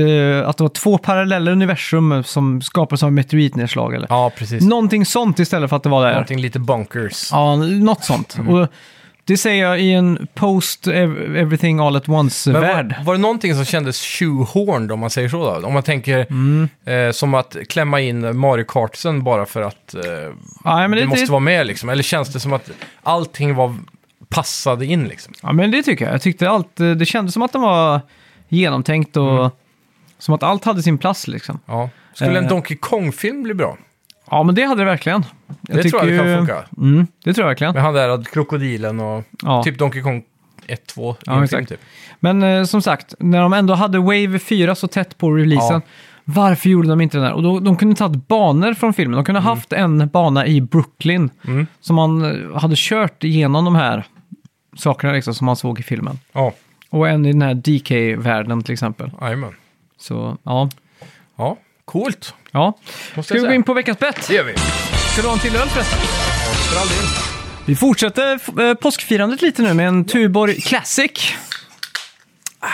att 0.49 0.57
det 0.57 0.63
var 0.63 0.69
två 0.69 0.97
parallella 0.97 1.51
universum 1.51 2.23
som 2.23 2.61
skapades 2.61 3.03
av 3.03 3.13
meteoritnedslag 3.13 3.95
eller 3.95 4.07
Ja, 4.09 4.31
precis. 4.37 4.63
någonting 4.63 5.05
sånt 5.05 5.39
istället 5.39 5.69
för 5.69 5.77
att 5.77 5.83
det 5.83 5.89
var 5.89 6.03
där. 6.05 6.11
Någonting 6.11 6.39
lite 6.41 6.59
bunkers. 6.59 7.29
Ja, 7.31 7.55
något 7.55 8.03
sånt. 8.03 8.35
Mm. 8.37 8.53
Och 8.53 8.67
det 9.25 9.37
säger 9.37 9.63
jag 9.65 9.81
i 9.81 9.91
en 9.93 10.27
post 10.33 10.87
ev- 10.87 11.37
everything 11.37 11.79
all 11.79 11.95
at 11.95 12.07
Men 12.07 12.15
once-värld. 12.17 12.95
var, 12.97 13.05
var 13.05 13.13
det 13.13 13.19
någonting 13.19 13.55
som 13.55 13.65
kändes 13.65 14.01
shoehorned 14.05 14.91
om 14.91 14.99
man 14.99 15.09
säger 15.09 15.29
så 15.29 15.59
då? 15.59 15.67
Om 15.67 15.73
man 15.73 15.83
tänker 15.83 16.25
Mm. 16.29 16.69
eh, 16.85 17.11
som 17.11 17.33
att 17.33 17.55
klämma 17.69 17.99
in 18.01 18.37
Mario 18.39 18.63
Kartsen 18.67 19.23
bara 19.23 19.45
för 19.45 19.61
att 19.61 19.93
eh, 19.95 20.01
Ja, 20.63 20.75
men 20.87 20.91
det, 20.91 20.99
det, 20.99 21.05
måste 21.05 21.25
det, 21.25 21.31
vara 21.31 21.39
med 21.39 21.67
liksom? 21.67 21.89
Eller 21.89 22.03
känns 22.03 22.33
det 22.33 22.39
som 22.39 22.53
att 22.53 22.69
allting 23.03 23.55
var 23.55 23.75
passade 24.29 24.85
in 24.85 25.03
liksom? 25.07 25.33
ja, 25.43 25.51
men 25.53 25.71
det 25.71 25.83
tycker 25.83 26.05
jag. 26.05 26.13
Jag 26.13 26.21
tyckte 26.21 26.49
allt, 26.49 26.79
eh, 26.79 26.91
det 26.91 27.05
kändes 27.05 27.33
som 27.33 27.41
att 27.41 27.51
den 27.51 27.61
var 27.61 28.01
genomtänkt 28.53 29.17
och 29.17 29.39
Mm. 29.39 29.51
som 30.17 30.33
att 30.35 30.43
allt 30.43 30.65
hade 30.65 30.83
sin 30.83 30.97
plats 30.97 31.27
liksom. 31.27 31.59
Ja. 31.65 31.89
Skulle 32.13 32.37
en 32.37 32.43
Eh. 32.43 32.49
Donkey 32.49 32.77
Kong-film 32.77 33.43
bli 33.43 33.53
bra? 33.53 33.77
Ja, 34.31 34.43
men 34.43 34.55
det 34.55 34.63
hade 34.63 34.81
det 34.81 34.85
verkligen. 34.85 35.25
Det 35.61 35.83
tror 35.83 36.01
jag 36.05 36.11
det 36.11 36.17
kan 36.17 36.37
funka. 36.47 36.63
Mm, 36.77 37.07
det 37.23 37.33
tror 37.33 37.43
jag 37.43 37.49
verkligen. 37.49 37.73
Med 37.73 37.83
han 37.83 37.93
där 37.93 38.23
krokodilen 38.23 38.99
och 38.99 39.23
Ja. 39.43 39.63
typ 39.63 39.77
Donkey 39.77 40.01
Kong 40.01 40.23
1, 40.67 40.87
2 40.87 41.15
Ja, 41.25 41.43
exakt. 41.43 41.69
typ. 41.69 41.79
Men 42.19 42.43
eh, 42.43 42.63
som 42.63 42.81
sagt, 42.81 43.13
när 43.19 43.41
de 43.41 43.53
ändå 43.53 43.73
hade 43.73 43.99
Wave 43.99 44.39
4 44.39 44.75
så 44.75 44.87
tätt 44.87 45.17
på 45.17 45.31
releasen, 45.31 45.81
Ja. 45.85 45.91
varför 46.23 46.69
gjorde 46.69 46.87
de 46.89 47.01
inte 47.01 47.17
den 47.17 47.23
där? 47.25 47.33
Och 47.33 47.43
då, 47.43 47.59
de 47.59 47.77
kunde 47.77 47.95
tagit 47.95 48.27
banor 48.27 48.73
från 48.73 48.93
filmen. 48.93 49.15
De 49.15 49.25
kunde 49.25 49.39
Mm. 49.39 49.47
haft 49.49 49.73
en 49.73 50.07
bana 50.07 50.47
i 50.47 50.61
Brooklyn 50.61 51.29
som 51.81 51.95
man 51.95 52.25
eh, 52.51 52.57
hade 52.59 52.75
kört 52.77 53.23
igenom 53.23 53.65
de 53.65 53.75
här 53.75 54.03
sakerna 54.75 55.13
liksom, 55.13 55.33
som 55.33 55.45
man 55.45 55.55
såg 55.55 55.79
i 55.79 55.83
filmen. 55.83 56.19
Ja, 56.33 56.53
Och 56.93 57.09
en 57.09 57.25
i 57.25 57.31
den 57.31 57.41
här 57.41 57.53
DK-världen 57.53 58.63
till 58.63 58.73
exempel. 58.73 59.11
jajamän. 59.21 59.55
Så 59.99 60.37
ja, 60.43 60.69
Ja, 61.37 61.57
coolt. 61.85 62.33
ja. 62.51 62.77
Måste 63.15 63.33
Ska 63.33 63.41
vi 63.41 63.47
gå 63.47 63.53
in 63.53 63.63
på 63.63 63.73
veckans 63.73 63.99
bett? 63.99 64.27
Det 64.27 64.33
gör 64.33 64.43
vi. 64.43 64.53
Ska 65.11 65.21
du 65.21 65.27
ha 65.27 65.33
en 65.33 65.39
till 65.39 65.55
öl 65.55 65.69
förresten? 65.69 65.99
För 65.99 66.81
all 66.81 66.87
del. 66.87 67.05
Vi 67.65 67.75
fortsätter 67.75 68.39
eh, 68.69 68.73
påskfirandet 68.73 69.41
lite 69.41 69.61
nu 69.61 69.73
med 69.73 69.87
en 69.87 70.05
Tuborg 70.05 70.61
Classic. 70.61 71.33
Ah, 72.59 72.67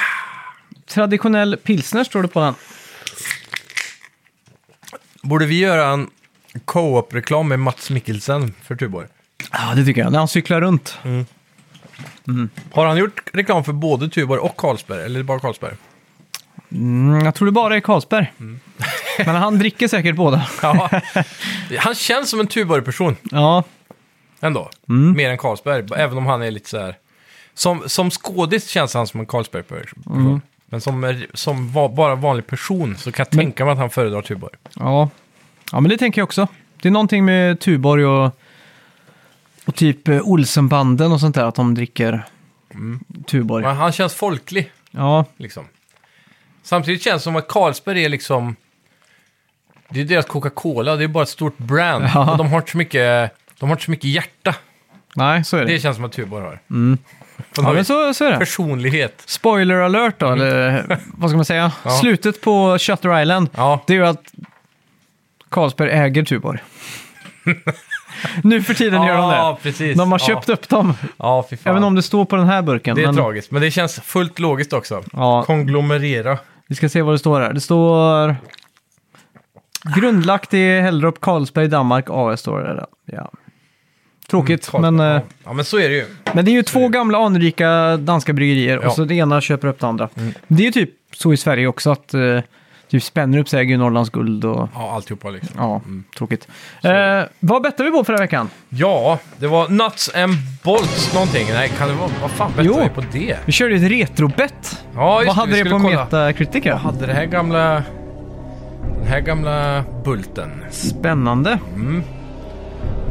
Traditionell 0.87 1.57
pilsner 1.57 2.03
står 2.03 2.21
det 2.21 2.27
på 2.27 2.39
den. 2.39 2.55
Borde 5.23 5.45
vi 5.45 5.59
göra 5.59 5.87
en 5.93 6.09
co-op-reklam 6.65 7.47
med 7.47 7.59
Mats 7.59 7.89
Mikkelsen 7.89 8.53
för 8.63 8.75
Tuborg? 8.75 9.07
Ja, 9.51 9.73
det 9.75 9.85
tycker 9.85 10.01
jag. 10.01 10.11
När 10.11 10.19
han 10.19 10.27
cyklar 10.27 10.61
runt. 10.61 10.97
Har 12.71 12.85
han 12.85 12.97
gjort 12.97 13.21
reklam 13.33 13.63
för 13.63 13.73
både 13.73 14.09
Tuborg 14.09 14.39
och 14.39 14.57
Carlsberg? 14.57 15.05
Eller 15.05 15.23
bara 15.23 15.39
Carlsberg? 15.39 15.73
Mm, 16.71 17.25
jag 17.25 17.35
tror 17.35 17.45
det 17.45 17.51
bara 17.51 17.75
är 17.75 17.79
Carlsberg. 17.79 18.33
Men 19.25 19.35
han 19.35 19.59
dricker 19.59 19.87
säkert 19.87 20.15
båda. 20.15 20.47
Ja. 20.61 20.89
han 21.79 21.95
känns 21.95 22.29
som 22.29 22.39
en 22.39 22.47
Tuborg-person 22.47 23.15
Ja, 23.23 23.63
ändå. 24.39 24.69
Mm. 24.89 25.17
Mer 25.17 25.29
än 25.29 25.37
Carlsberg, 25.37 25.85
även 25.95 26.17
om 26.17 26.25
han 26.25 26.41
är 26.41 26.51
lite 26.51 26.69
så 26.69 26.79
här... 26.79 26.95
Som, 27.53 27.83
som 27.85 28.11
skådis 28.11 28.69
känns 28.69 28.93
han 28.93 29.07
som 29.07 29.19
en 29.19 29.25
Carlsberg-person. 29.25 30.03
Mm. 30.09 30.41
Men 30.65 30.81
som, 30.81 31.23
som 31.33 31.71
va, 31.71 31.89
bara 31.89 32.15
vanlig 32.15 32.47
person 32.47 32.97
så 32.97 33.11
kan 33.11 33.25
jag 33.29 33.39
tänka 33.39 33.65
mig 33.65 33.71
att 33.71 33.77
han 33.77 33.89
föredrar 33.89 34.21
Tuborg. 34.21 34.53
ja. 34.75 35.09
ja, 35.71 35.79
men 35.79 35.89
det 35.89 35.97
tänker 35.97 36.21
jag 36.21 36.23
också. 36.23 36.47
Det 36.81 36.87
är 36.87 36.91
någonting 36.91 37.25
med 37.25 37.59
Tuborg 37.59 38.05
och, 38.05 38.39
och 39.65 39.75
typ 39.75 40.07
eh, 40.07 40.21
Olsenbanden 40.21 41.11
och 41.11 41.19
sånt 41.19 41.35
där, 41.35 41.43
att 41.45 41.55
de 41.55 41.75
dricker 41.75 42.25
Tuborg. 43.27 43.65
Men 43.65 43.75
han 43.75 43.91
känns 43.91 44.13
folklig, 44.15 44.71
Ja, 44.91 45.25
liksom. 45.37 45.65
Samtidigt 46.63 47.01
känns 47.03 47.21
det 47.21 47.23
som 47.23 47.35
att 47.35 47.47
Carlsberg 47.47 48.05
är 48.05 48.09
liksom... 48.09 48.55
Det 49.89 50.01
är 50.01 50.05
deras 50.05 50.25
Coca-Cola, 50.25 50.95
det 50.95 51.03
är 51.03 51.07
bara 51.07 51.23
ett 51.23 51.29
stort 51.29 51.57
brand. 51.57 52.05
Ja. 52.13 52.31
Och 52.31 52.37
de 52.37 52.47
har 52.47 52.57
inte 52.57 52.71
så 52.71 52.77
mycket, 52.77 53.31
de 53.59 53.69
har 53.69 53.75
inte 53.75 53.83
så 53.85 53.91
mycket 53.91 54.09
hjärta. 54.09 54.55
nej, 55.15 55.43
så 55.43 55.57
är 55.57 55.65
det. 55.65 55.71
Det 55.71 55.79
känns 55.79 55.95
som 55.95 56.05
att 56.05 56.11
Tuborg 56.11 56.43
har. 56.45 56.55
På 56.55 56.73
Mm. 56.73 56.97
Ja, 57.55 57.73
men 57.73 57.85
så, 57.85 58.13
så 58.13 58.25
är 58.25 58.31
det. 58.31 58.37
Personlighet. 58.37 59.23
Spoiler 59.25 59.75
alert 59.75 60.19
då, 60.19 60.31
eller 60.31 60.99
vad 61.13 61.29
ska 61.29 61.35
man 61.35 61.45
säga? 61.45 61.61
Mm. 61.61 61.71
Ja. 61.83 61.89
Slutet 61.99 62.41
på 62.41 62.77
Shutter 62.79 63.21
Island, 63.21 63.49
Ja, 63.55 63.83
det 63.87 63.93
är 63.93 63.97
ju 63.97 64.05
att 64.05 64.33
Carlsberg 65.49 65.89
äger 65.91 66.23
Tuborg. 66.23 66.59
nu 68.43 68.61
för 68.63 68.73
tiden 68.73 69.03
gör 69.03 69.17
de 69.17 69.29
det. 69.29 69.35
Ja, 69.35 69.59
precis. 69.63 69.97
De 69.97 70.11
har 70.11 70.19
Ja. 70.19 70.25
köpt 70.27 70.49
upp 70.49 70.69
dem, 70.69 70.93
Ja, 71.17 71.45
fy 71.49 71.57
fan. 71.57 71.71
även 71.71 71.83
om 71.83 71.95
det 71.95 72.01
står 72.01 72.25
på 72.25 72.35
den 72.35 72.45
här 72.47 72.61
burken. 72.61 72.95
Det 72.95 73.01
är 73.01 73.05
men, 73.05 73.15
tragiskt, 73.15 73.51
men 73.51 73.61
det 73.61 73.71
känns 73.71 73.99
fullt 73.99 74.39
logiskt 74.39 74.73
också. 74.73 75.03
Ja. 75.13 75.43
Konglomerera. 75.43 76.37
Vi 76.67 76.75
ska 76.75 76.89
se 76.89 77.01
vad 77.01 77.13
det 77.13 77.19
står 77.19 77.41
här. 77.41 77.53
Det 77.53 77.61
står... 77.61 78.35
Grundlagt 79.95 80.53
i 80.53 80.79
Hellrup, 80.79 81.21
Carlsberg, 81.21 81.67
Danmark, 81.67 82.05
AS 82.09 82.39
står 82.39 82.59
det 82.59 82.73
där. 82.73 82.85
Ja. 83.05 83.31
Tråkigt, 84.29 84.69
Mm, 84.73 84.95
men, 84.95 85.07
eh, 85.07 85.13
ja. 85.15 85.21
ja, 85.45 85.53
men 85.53 85.65
så 85.65 85.79
är 85.79 85.89
det 85.89 85.95
ju. 85.95 86.05
men 86.33 86.45
det 86.45 86.51
är 86.51 86.53
ju 86.53 86.63
två 86.63 86.87
gamla 86.87 87.17
anrika 87.17 87.97
danska 87.97 88.33
bryggerier 88.33 88.73
Ja. 88.73 88.77
Mm. 88.77 88.87
och 88.87 88.93
så 88.95 89.03
det 89.03 89.15
ena 89.15 89.41
köper 89.41 89.67
upp 89.67 89.79
det 89.79 89.87
andra. 89.87 90.09
Det 90.47 90.63
är 90.63 90.65
ju 90.65 90.71
typ 90.71 90.89
så 91.15 91.33
i 91.33 91.37
Sverige 91.37 91.67
också 91.67 91.91
att 91.91 92.13
uh, 92.13 92.39
typ 92.89 93.03
Spännerup 93.03 93.53
äger 93.53 93.63
ju 93.71 93.77
Norrlands 93.77 94.09
guld 94.09 94.45
och 94.45 94.69
Ja, 94.75 94.91
alltihopa 94.95 95.29
liksom. 95.29 95.55
ja, 95.57 95.81
tråkigt. 96.17 96.47
Eh, 96.83 96.91
vad 97.39 97.61
bettar 97.61 97.83
vi 97.83 97.91
på 97.91 98.03
förra 98.03 98.17
veckan? 98.17 98.49
Ja, 98.69 99.19
det 99.37 99.47
var 99.47 99.69
Nuts 99.69 100.15
and 100.15 100.33
Bolts 100.63 101.13
någonting. 101.13 101.47
Nej, 101.53 101.69
kan 101.77 101.87
det 101.87 101.93
vara... 101.93 102.09
Vad 102.21 102.31
fan 102.31 102.51
Jo. 102.57 102.63
bettade 102.73 102.83
vi 102.89 102.95
på 102.95 103.03
det? 103.11 103.37
Vi 103.45 103.51
körde 103.51 103.75
ju 103.75 103.85
ett 103.85 103.91
retrobett. 103.91 104.83
Ja, 104.95 105.17
just 105.21 105.27
Vad 105.27 105.35
hade 105.35 105.51
vi 105.51 105.57
det 105.57 105.65
skulle 105.69 105.79
på 105.83 105.87
kolla. 105.89 106.03
Metacritic? 106.03 106.65
Jag 106.65 106.73
här? 106.75 106.79
hade 106.79 107.05
det 107.05 107.13
här 107.13 107.25
gamla... 107.25 107.83
Den 108.99 109.07
här 109.07 109.19
gamla 109.19 109.83
bulten. 110.05 110.51
Spännande. 110.69 111.59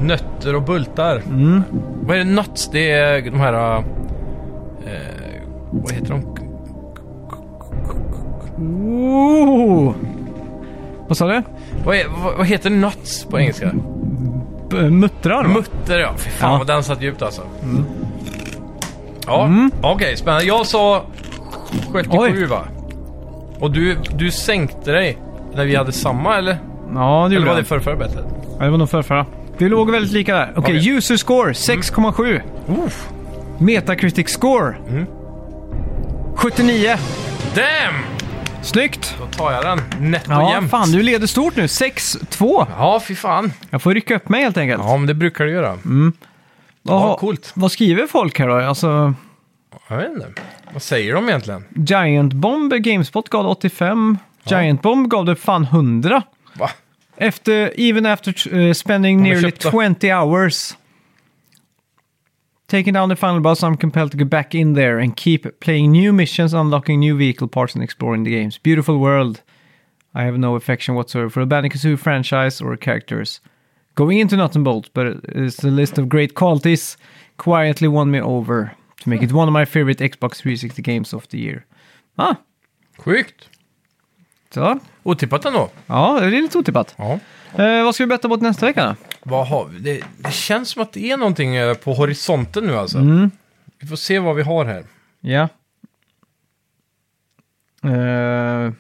Nötter 0.01 0.55
och 0.55 0.63
bultar. 0.63 1.17
Mm. 1.27 1.63
Vad 2.03 2.17
är 2.17 2.19
det 2.19 2.31
nuts? 2.31 2.71
Det 2.73 2.91
är 2.91 3.23
de 3.31 3.41
här... 3.41 3.77
Eh, 3.77 3.83
vad 5.71 5.93
heter 5.93 6.09
de? 6.11 6.48
Ooh. 8.61 9.95
Vad 11.09 11.17
sa 11.17 11.27
du? 11.27 11.43
Vad, 11.85 11.97
är, 11.97 12.05
vad, 12.25 12.37
vad 12.37 12.47
heter 12.47 12.71
nuts 12.71 13.25
på 13.25 13.39
engelska? 13.41 13.71
B- 14.71 14.91
muttrar? 14.91 15.43
va? 15.45 15.49
Mutter 15.55 15.99
ja. 15.99 16.11
Fy 16.17 16.31
fan 16.31 16.53
Ja. 16.53 16.59
vad 16.59 16.67
den 16.67 16.83
satt 16.85 17.03
djupt 17.03 17.23
alltså. 17.23 17.43
Ja, 19.27 19.51
okej. 19.83 20.17
spännande. 20.17 20.45
Jag 20.45 20.67
sa 20.67 21.03
77 21.93 22.17
Oj. 22.19 22.45
va? 22.47 22.65
Och 23.61 23.71
du, 23.71 23.97
du 24.17 24.31
sänkte 24.31 24.93
dig 24.93 25.19
när 25.55 25.65
vi 25.65 25.77
hade 25.77 25.93
samma 25.93 26.37
eller? 26.39 26.59
Ja, 26.95 27.01
det 27.01 27.27
Eller 27.27 27.35
gjorde 27.37 27.47
var 27.47 27.55
det 27.55 27.61
jag. 27.61 27.67
för 27.67 27.81
förra 27.81 27.97
bettet? 27.97 28.25
Ja, 28.59 28.65
det 28.65 28.71
var 28.71 28.79
nog 28.79 28.91
förrförra. 28.91 29.27
Vi 29.59 29.69
låg 29.69 29.91
väldigt 29.91 30.13
lika 30.13 30.35
där. 30.35 30.53
Okej, 30.57 30.79
Okej. 30.79 30.89
user 30.97 31.17
score 31.17 31.53
6,7. 31.53 32.41
Uff. 32.87 33.09
Metacritic 33.59 34.29
score 34.29 34.75
79. 36.35 36.89
Damn! 37.55 37.95
Snyggt! 38.63 39.15
Då 39.21 39.27
tar 39.27 39.53
jag 39.53 39.65
den 39.65 40.11
nätt 40.11 40.27
och 40.27 40.33
Ja, 40.33 40.51
jämnt. 40.53 40.71
fan 40.71 40.93
du 40.93 41.03
leder 41.03 41.27
stort 41.27 41.57
nu. 41.57 41.67
6-2. 41.67 42.67
Ja, 42.79 43.01
fy 43.01 43.15
fan. 43.15 43.53
Jag 43.71 43.83
får 43.83 43.95
rycka 43.95 44.17
upp 44.17 44.29
mig 44.29 44.43
helt 44.43 44.57
enkelt. 44.57 44.83
Ja, 44.87 44.97
men 44.97 45.07
det 45.07 45.15
brukar 45.15 45.45
du 45.45 45.51
göra. 45.53 45.67
Ja, 45.85 46.11
Ja, 46.83 47.17
coolt. 47.17 47.53
Vad 47.55 47.73
skriver 47.73 48.07
folk 48.07 48.39
här 48.39 48.49
då? 48.49 48.55
Alltså, 48.55 49.15
Jag 49.89 49.97
vet 49.97 50.11
inte. 50.13 50.33
Vad 50.73 50.83
säger 50.83 51.15
de 51.15 51.29
egentligen? 51.29 51.65
Giant 51.75 52.33
Bomb, 52.33 52.73
Gamespot 52.73 53.29
gav 53.29 53.43
det 53.45 53.51
85. 53.51 54.19
Giant 54.45 54.83
Bomb 54.83 55.09
gav 55.11 55.25
det 55.25 55.37
fan 55.37 55.65
100. 55.65 56.23
Va? 56.55 56.71
Efter, 57.17 57.73
even 57.81 58.07
after 58.07 58.55
uh, 58.55 58.73
spending 58.73 59.23
nearly 59.23 59.43
köpt 59.51 59.63
det. 59.63 59.71
20 60.01 60.13
hours 60.15 60.77
taking 62.69 62.93
down 62.95 63.09
the 63.09 63.17
final 63.17 63.41
boss, 63.41 63.63
I'm 63.63 63.77
compelled 63.77 64.11
to 64.13 64.17
go 64.17 64.25
back 64.25 64.55
in 64.55 64.75
there 64.75 64.99
and 64.99 65.17
keep 65.17 65.61
playing 65.61 65.91
new 65.93 66.13
missions, 66.13 66.55
unlocking 66.55 67.01
new 67.01 67.17
vehicle 67.17 67.49
parts 67.49 67.75
and 67.75 67.83
exploring 67.83 68.25
the 68.25 68.31
games. 68.31 68.59
Beautiful 68.59 68.99
world. 68.99 69.43
I 70.15 70.25
have 70.25 70.39
no 70.39 70.55
affection 70.55 70.95
whatsoever 70.95 71.31
for 71.31 71.41
the 71.41 71.47
Bandicoot 71.47 71.99
franchise 72.01 72.61
or 72.61 72.77
characters. 72.77 73.41
Going 73.95 74.19
into 74.19 74.37
Nuts 74.37 74.57
and 74.57 74.65
Bolts, 74.65 74.91
but 74.95 75.07
it's 75.25 75.65
a 75.65 75.71
list 75.71 75.99
of 75.99 76.09
great 76.09 76.35
qualities 76.35 76.97
quietly 77.37 77.89
won 77.89 78.11
me 78.11 78.21
over 78.21 78.71
to 79.01 79.09
make 79.09 79.23
it 79.23 79.33
one 79.33 79.49
of 79.49 79.53
my 79.53 79.65
favorite 79.65 79.99
Xbox 79.99 80.37
360 80.43 80.83
games 80.83 81.13
of 81.15 81.29
the 81.29 81.39
year. 81.39 81.65
Ah, 82.17 82.37
Sjukt. 82.99 83.49
så. 84.51 84.79
Otippat 85.03 85.45
ändå. 85.45 85.71
Ja, 85.87 86.21
det 86.21 86.27
är 86.27 86.43
lite 86.43 86.59
otippat. 86.59 86.95
Ja. 86.99 87.19
Eh, 87.65 87.85
vad 87.85 87.95
ska 87.95 88.05
vi 88.05 88.09
betta 88.09 88.29
till 88.29 88.43
nästa 88.43 88.67
vecka 88.67 88.85
då? 88.87 89.08
Vad 89.29 89.47
har 89.47 89.67
vi? 89.69 89.79
Det, 89.79 90.05
det 90.19 90.33
känns 90.33 90.69
som 90.69 90.83
att 90.83 90.93
det 90.93 91.11
är 91.11 91.17
någonting 91.17 91.57
eh, 91.57 91.75
på 91.75 91.95
horisonten 91.95 92.65
nu 92.65 92.75
alltså. 92.77 92.99
Mm. 92.99 93.31
Vi 93.79 93.87
får 93.87 93.97
se 93.97 94.19
vad 94.19 94.37
vi 94.37 94.43
har 94.43 94.65
här. 94.65 94.85
Ja. 95.21 95.49
Eh, 97.83 98.73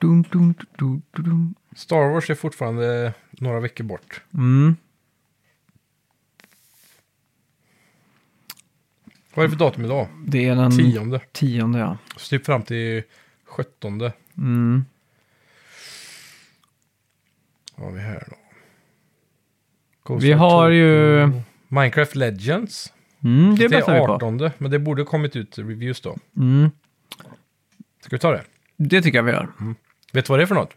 Dun, 0.00 0.22
dun, 0.22 0.54
dun, 0.78 1.02
dun, 1.12 1.24
dun. 1.24 1.54
Star 1.76 2.12
Wars 2.12 2.30
är 2.30 2.34
fortfarande 2.34 3.14
några 3.30 3.60
veckor 3.60 3.84
bort. 3.84 4.20
Mm. 4.34 4.76
Vad 9.38 9.44
är 9.44 9.48
det 9.48 9.56
för 9.56 9.64
datum 9.64 9.84
idag? 9.84 10.06
Det 10.26 10.48
är 10.48 10.56
den 10.56 10.70
Tionde. 10.76 11.20
tionde, 11.32 11.78
ja. 11.78 11.96
Så 12.16 12.28
typ 12.28 12.46
fram 12.46 12.62
till 12.62 13.02
sjuttonde. 13.46 14.12
Mm. 14.38 14.84
Vad 17.76 17.86
har 17.86 17.94
vi 17.94 18.00
här 18.00 18.24
då? 18.30 18.36
Ghost 20.04 20.24
Vi 20.24 20.32
har 20.32 20.68
ju- 20.68 21.30
Minecraft 21.68 22.16
Legends. 22.16 22.92
Mm, 23.24 23.50
det 23.56 23.62
Det 23.62 23.68
bättre 23.68 23.92
vi 23.92 23.98
är 23.98 24.06
på. 24.06 24.12
18, 24.12 24.50
men 24.58 24.70
det 24.70 24.78
borde 24.78 25.04
kommit 25.04 25.36
ut 25.36 25.58
reviews 25.58 26.00
då. 26.00 26.16
Mm. 26.36 26.70
Ska 28.00 28.16
vi 28.16 28.18
ta 28.18 28.30
det? 28.30 28.42
Det 28.76 29.02
tycker 29.02 29.18
jag 29.18 29.22
vi 29.22 29.32
gör. 29.32 29.48
Vet 30.12 30.24
du 30.24 30.28
vad 30.30 30.38
det 30.38 30.42
är 30.42 30.46
för 30.46 30.54
något? 30.54 30.74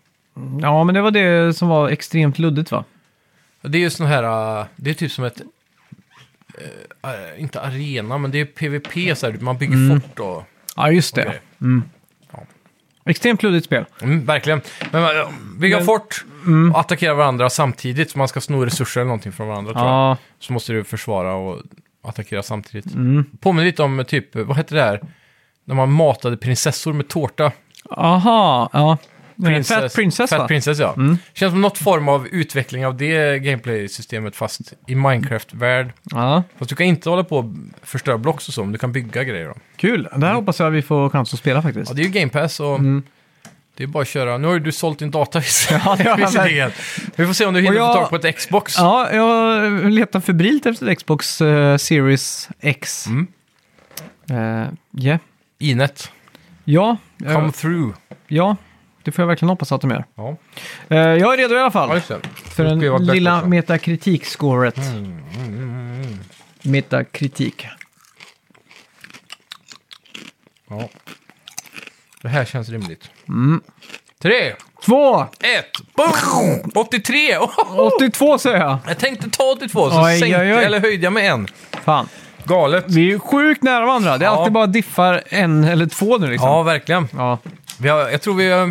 Ja, 0.61 0.83
men 0.83 0.95
det 0.95 1.01
var 1.01 1.11
det 1.11 1.53
som 1.57 1.67
var 1.67 1.89
extremt 1.89 2.39
luddigt 2.39 2.71
va? 2.71 2.85
Det 3.61 3.77
är 3.77 3.79
ju 3.81 3.89
sån 3.89 4.07
här, 4.07 4.59
äh, 4.61 4.65
det 4.75 4.89
är 4.89 4.93
typ 4.93 5.11
som 5.11 5.23
ett, 5.25 5.41
äh, 7.03 7.41
inte 7.41 7.61
arena, 7.61 8.17
men 8.17 8.31
det 8.31 8.39
är 8.39 8.45
PVP 8.45 9.17
så 9.17 9.25
här, 9.31 9.37
man 9.39 9.57
bygger 9.57 9.73
Mm. 9.75 10.01
fort 10.01 10.19
och... 10.19 10.43
Ja, 10.75 10.91
just 10.91 11.15
det. 11.15 11.39
Okej. 11.59 11.81
Extremt 13.05 13.43
luddigt 13.43 13.65
spel. 13.65 13.85
Mm, 14.01 14.25
verkligen. 14.25 14.61
Men 14.91 15.03
äh, 15.03 15.27
bygga 15.59 15.77
Men- 15.77 15.85
fort 15.85 16.25
och 16.73 16.79
attackera 16.79 17.13
varandra 17.13 17.49
samtidigt, 17.49 18.11
så 18.11 18.17
man 18.17 18.27
ska 18.27 18.41
sno 18.41 18.65
resurser 18.65 19.01
eller 19.01 19.07
någonting 19.07 19.31
från 19.31 19.47
varandra 19.47 19.73
tror 19.73 19.85
jag. 19.85 19.93
Ja, 19.93 20.17
Så 20.39 20.53
måste 20.53 20.73
du 20.73 20.83
försvara 20.83 21.33
och 21.33 21.61
attackera 22.03 22.43
samtidigt. 22.43 22.93
Mm. 22.93 23.25
Påminner 23.39 23.65
lite 23.65 23.83
om 23.83 24.03
typ, 24.07 24.35
vad 24.35 24.57
hette 24.57 24.75
det 24.75 24.81
här? 24.81 25.01
När 25.65 25.75
man 25.75 25.91
matade 25.91 26.37
prinsessor 26.37 26.93
med 26.93 27.07
tårta. 27.07 27.51
aha, 27.89 28.69
ja. 28.73 28.97
Fat 29.67 29.93
Princess 29.95 30.29
Fat 30.29 30.39
va? 30.39 30.47
Princess, 30.47 30.79
ja. 30.79 30.93
Mm. 30.93 31.17
Känns 31.33 31.51
som 31.51 31.61
något 31.61 31.77
form 31.77 32.07
av 32.09 32.27
utveckling 32.27 32.85
av 32.85 32.97
det 32.97 33.39
gameplay-systemet 33.39 34.35
fast 34.35 34.73
i 34.87 34.95
Minecraft-värld. 34.95 35.93
Ja, 36.03 36.43
Fast 36.57 36.69
du 36.69 36.75
kan 36.75 36.85
inte 36.85 37.09
hålla 37.09 37.23
på 37.23 37.37
och 37.37 37.45
förstöra 37.83 38.17
blocks 38.17 38.47
och 38.47 38.53
så, 38.53 38.63
men 38.63 38.71
du 38.71 38.77
kan 38.77 38.91
bygga 38.91 39.23
grejer 39.23 39.47
då. 39.47 39.53
kul. 39.75 40.07
Det 40.15 40.25
här 40.25 40.33
hoppas 40.33 40.59
jag 40.59 40.71
vi 40.71 40.81
får 40.81 41.09
chans 41.09 41.33
att 41.33 41.39
spela 41.39 41.61
faktiskt. 41.61 41.89
Ja, 41.89 41.95
det 41.95 42.01
är 42.01 42.05
ju 42.05 42.09
Game 42.11 42.29
Pass 42.31 42.59
och 42.59 42.79
det 43.77 43.83
är 43.83 43.87
bara 43.87 44.01
att 44.01 44.07
köra. 44.07 44.37
Nu 44.37 44.47
har 44.47 44.53
ju 44.53 44.59
du 44.59 44.71
sålt 44.71 44.99
din 44.99 45.11
data 45.11 45.39
Mm. 45.39 45.81
Ja, 45.85 45.95
det 45.97 46.09
har. 46.09 46.71
Vi 47.15 47.25
får 47.25 47.33
se 47.33 47.45
om 47.45 47.53
du 47.53 47.59
hinner 47.61 47.71
Och 47.75 47.81
jag- 47.81 47.93
få 47.95 47.99
tag 48.01 48.09
på 48.21 48.27
ett 48.27 48.35
Xbox. 48.37 48.77
Ja, 48.77 49.11
jag 49.13 49.71
letar 49.91 50.19
febrilt 50.19 50.65
efter 50.65 50.87
ett 50.87 50.97
Xbox 50.97 51.41
eh, 51.41 51.77
Series 51.77 52.49
X. 52.59 53.07
Mm. 53.07 53.27
Eh, 54.29 54.67
yeah. 55.03 55.19
Inet, 55.59 56.11
Ja, 56.65 56.97
come 57.19 57.45
eh, 57.45 57.51
through. 57.51 57.95
ja, 58.27 58.55
det 59.03 59.11
får 59.11 59.23
jag 59.23 59.27
verkligen 59.27 59.49
hoppas 59.49 59.71
att 59.71 59.81
de 59.81 59.89
gör. 59.91 60.05
Ja, 60.15 60.35
Eh, 60.89 60.97
jag 60.97 61.33
är 61.33 61.37
redo 61.37 61.53
i 61.53 61.57
alla 61.57 61.65
ja 61.65 61.71
fall. 61.71 61.95
just 61.95 62.07
det. 62.07 62.19
för 62.55 62.63
den 62.63 62.79
spelar 62.79 62.99
Black 62.99 63.15
lilla 63.15 63.37
också. 63.37 63.47
metakritik-scoret. 63.49 64.77
Mm, 64.77 66.19
Metakritik. 66.63 67.67
Ja. 70.69 70.89
Det 72.21 72.27
här 72.29 72.45
känns 72.45 72.69
rimligt. 72.69 73.09
Mm. 73.27 73.61
Tre, 74.21 74.53
Två! 74.85 75.21
ett, 75.21 75.71
boom! 75.95 76.71
83! 76.75 77.37
Oh, 77.37 77.79
82 77.95 78.37
säger 78.37 78.57
jag. 78.57 78.77
jag 78.87 78.97
tänkte 78.99 79.29
ta 79.29 79.43
82, 79.43 79.89
så 79.89 80.03
Oj, 80.05 80.19
sänkte, 80.19 80.41
oj, 80.41 80.53
oj. 80.55 80.63
eller 80.63 80.79
höjde 80.79 81.03
jag 81.03 81.13
med 81.13 81.31
en. 81.31 81.47
Fan. 81.83 82.07
Galet. 82.43 82.85
Vi 82.87 83.11
är 83.13 83.19
sjukt 83.19 83.63
nära 83.63 83.85
varandra. 83.85 84.17
Det 84.17 84.25
är 84.25 84.29
Ja. 84.29 84.37
alltid 84.37 84.53
bara 84.53 84.67
diffar 84.67 85.23
en 85.29 85.63
eller 85.63 85.85
två 85.85 86.17
nu 86.17 86.27
liksom. 86.27 86.49
Ja, 86.49 86.63
verkligen. 86.63 87.07
Ja. 87.13 87.37
Vi 87.79 87.89
har, 87.89 88.09
jag 88.09 88.21
tror 88.21 88.33
vi 88.33 88.51
eh, 88.51 88.67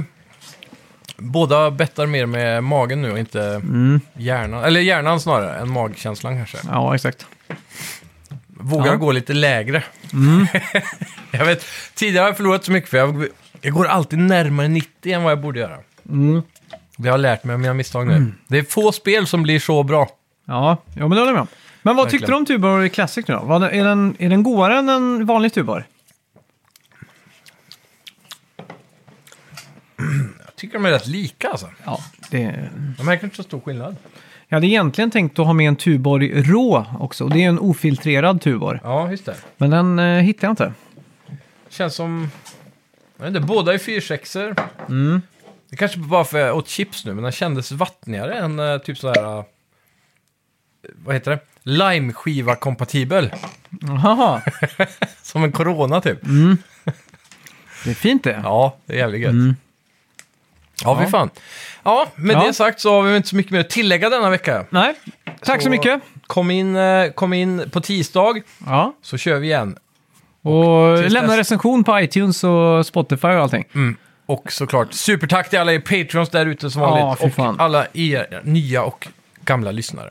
båda 1.20 1.70
bettar 1.70 2.06
mer 2.06 2.26
med 2.26 2.64
magen 2.64 3.02
nu 3.02 3.12
och 3.12 3.18
inte 3.18 3.42
Mm. 3.42 4.00
hjärnan. 4.14 4.64
Eller 4.64 4.80
hjärnan 4.80 5.20
snarare, 5.20 5.58
än 5.58 5.70
magkänslan 5.70 6.36
kanske. 6.36 6.58
ja, 6.68 6.94
exakt. 6.94 7.26
Vågar 8.46 8.86
Ja. 8.86 8.90
Mm. 8.92 9.00
gå 9.00 9.12
lite 9.12 9.32
lägre. 9.32 9.82
jag 11.30 11.44
vet, 11.46 11.64
tidigare 11.94 12.22
har 12.22 12.28
jag 12.28 12.36
förlorat 12.36 12.64
så 12.64 12.72
mycket 12.72 12.90
för 12.90 12.96
jag, 12.96 13.26
jag 13.60 13.72
går 13.74 13.86
alltid 13.86 14.18
närmare 14.18 14.68
90 14.68 15.12
än 15.12 15.22
vad 15.22 15.32
jag 15.32 15.40
borde 15.40 15.60
göra. 15.60 15.76
Mm. 16.08 16.42
Det 16.96 17.08
har 17.08 17.12
jag 17.12 17.20
lärt 17.20 17.44
mig 17.44 17.54
av 17.54 17.60
mina 17.60 17.74
misstag 17.74 18.06
nu. 18.06 18.32
Det 18.46 18.58
är 18.58 18.62
få 18.62 18.92
spel 18.92 19.26
som 19.26 19.42
blir 19.42 19.58
så 19.60 19.82
bra. 19.82 20.08
Ja, 20.44 20.76
ja 20.94 21.00
men 21.00 21.10
det 21.10 21.16
håller 21.16 21.26
jag 21.26 21.32
med 21.34 21.40
om. 21.40 21.46
Men 21.82 21.96
vad 21.96 22.10
tyckte 22.10 22.26
du 22.26 22.34
om 22.34 22.46
Tuborg 22.46 22.88
Classic 22.90 23.28
nu 23.28 23.34
då? 23.34 23.54
Är, 23.54 23.84
den, 23.84 24.16
är 24.18 24.28
den 24.30 24.42
godare 24.42 24.78
än 24.78 24.88
en 24.88 25.26
vanlig 25.26 25.52
Tuborg? 25.54 25.84
Tycker 30.60 30.74
de 30.74 30.84
är 30.84 30.90
rätt 30.90 31.06
lika 31.06 31.48
alltså. 31.48 31.68
Ja, 31.84 32.00
det... 32.30 32.70
De 32.98 33.06
märker 33.06 33.24
inte 33.24 33.36
så 33.36 33.42
stor 33.42 33.60
skillnad. 33.60 33.96
Jag 34.48 34.56
hade 34.56 34.66
egentligen 34.66 35.10
tänkt 35.10 35.38
att 35.38 35.46
ha 35.46 35.52
med 35.52 35.68
en 35.68 35.76
Tuborg 35.76 36.42
rå 36.42 36.86
också. 36.98 37.24
Och 37.24 37.30
det 37.30 37.44
är 37.44 37.48
en 37.48 37.58
ofiltrerad 37.58 38.40
Tuborg. 38.40 38.80
Ja, 38.82 39.10
just 39.10 39.24
det. 39.24 39.36
Men 39.56 39.70
den 39.70 39.98
eh, 39.98 40.22
hittade 40.22 40.46
jag 40.46 40.52
inte. 40.52 40.72
Känns 41.68 41.94
som... 41.94 42.30
Jag 43.16 43.24
vet 43.24 43.36
inte, 43.36 43.46
båda 43.46 43.74
är 43.74 43.78
4 43.78 44.54
Mm. 44.88 45.22
Det 45.70 45.76
kanske 45.76 45.98
bara 45.98 46.24
för 46.24 46.38
att 46.40 46.46
jag 46.46 46.56
åt 46.56 46.68
chips 46.68 47.04
nu, 47.04 47.14
men 47.14 47.22
den 47.22 47.32
kändes 47.32 47.72
vattnigare 47.72 48.34
än 48.34 48.58
eh, 48.58 48.78
typ 48.78 48.98
sådär... 48.98 49.38
eh, 49.38 49.44
vad 51.04 51.14
heter 51.14 51.30
det? 51.30 51.40
Lime-skiva-kompatibel. 51.62 53.30
Jaha, 53.80 54.42
Som 55.22 55.44
en 55.44 55.52
Corona 55.52 56.00
typ. 56.00 56.20
det 57.84 57.90
är 57.90 57.94
fint 57.94 58.24
det. 58.24 58.40
Ja, 58.44 58.76
det 58.86 58.92
är 58.92 58.98
jävligt 58.98 59.20
gött. 59.20 59.56
Ja, 60.84 60.96
fy 60.98 61.04
Ja. 61.04 61.08
fan. 61.10 61.30
Ja, 61.82 62.06
med 62.14 62.36
Ja. 62.36 62.44
det 62.46 62.54
sagt 62.54 62.80
så 62.80 62.92
har 62.92 63.02
vi 63.02 63.16
inte 63.16 63.28
så 63.28 63.36
mycket 63.36 63.52
mer 63.52 63.60
att 63.60 63.70
tillägga 63.70 64.10
denna 64.10 64.30
vecka. 64.30 64.64
Nej, 64.70 64.94
tack 65.44 65.62
så, 65.62 65.70
mycket. 65.70 66.00
Kom 66.26 66.50
in, 66.50 66.76
eh, 66.76 67.06
kom 67.10 67.32
in 67.32 67.70
på 67.72 67.80
tisdag, 67.80 68.34
Ja. 68.66 68.94
så 69.02 69.16
kör 69.18 69.38
vi 69.38 69.46
igen. 69.46 69.76
Och 70.42 70.98
tills 70.98 71.12
lämna 71.12 71.32
dess- 71.32 71.38
recension 71.38 71.84
på 71.84 72.00
iTunes 72.00 72.44
och 72.44 72.86
Spotify 72.86 73.28
och 73.28 73.42
allting. 73.42 73.64
Mm. 73.74 73.96
Och 74.26 74.52
såklart, 74.52 74.92
supertack 74.92 75.50
till 75.50 75.58
alla 75.58 75.72
er 75.72 75.80
Patreons 75.80 76.28
där 76.28 76.46
ute 76.46 76.70
som 76.70 76.82
Ja, 76.82 76.88
vanligt. 76.90 77.20
fy 77.20 77.26
och 77.26 77.32
fan. 77.32 77.60
alla 77.60 77.86
er 77.92 78.40
nya 78.44 78.82
och 78.82 79.08
gamla 79.44 79.70
lyssnare. 79.70 80.10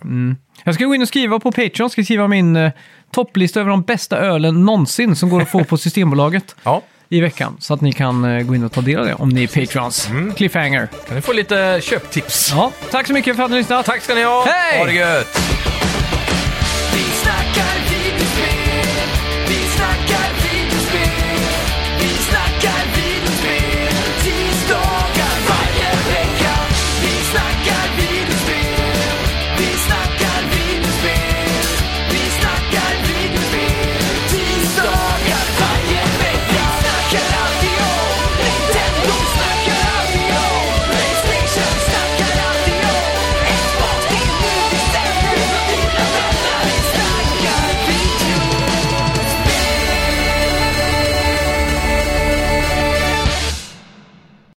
Jag 0.64 0.76
ska 0.76 0.86
gå 0.86 0.96
in 0.96 1.02
och 1.02 1.08
skriva 1.08 1.40
på 1.40 1.52
Patreon, 1.52 1.90
ska 1.90 2.04
skriva 2.04 2.28
min 2.28 2.56
eh, 2.56 2.72
topplista 3.12 3.60
över 3.60 3.70
de 3.70 3.82
bästa 3.82 4.18
ölen 4.18 4.66
någonsin 4.66 5.16
som 5.16 5.30
går 5.30 5.42
att 5.42 5.50
få 5.52 5.64
på 5.64 5.78
Systembolaget 5.88 6.56
Ja, 6.64 6.82
i 7.10 7.22
veckan. 7.22 7.58
Så 7.60 7.74
att 7.74 7.82
ni 7.82 7.94
kan 7.94 8.24
eh, 8.38 8.44
gå 8.44 8.56
in 8.56 8.64
och 8.64 8.72
ta 8.72 8.82
del 8.82 9.00
av 9.00 9.06
det 9.06 9.14
om 9.14 9.30
ni 9.30 9.44
är 9.44 9.48
Patreons. 9.48 10.10
Cliffhanger. 10.38 10.88
kan 11.08 11.16
ni 11.16 11.22
få 11.22 11.34
lite 11.34 11.80
köptips. 11.84 12.52
Ja, 12.56 12.72
tack 12.92 13.08
så 13.08 13.14
mycket 13.14 13.36
för 13.36 13.44
att 13.44 13.52
ni 13.52 13.58
lyssnade. 13.58 13.84
Tack 13.84 14.02
ska 14.02 14.16
ni 14.16 14.24
ha! 14.24 14.46
Hej! 14.46 14.80
Ha 14.80 14.86
det 14.86 14.94
gött! 14.94 15.38
Vi 16.94 17.02
snackar 17.04 17.69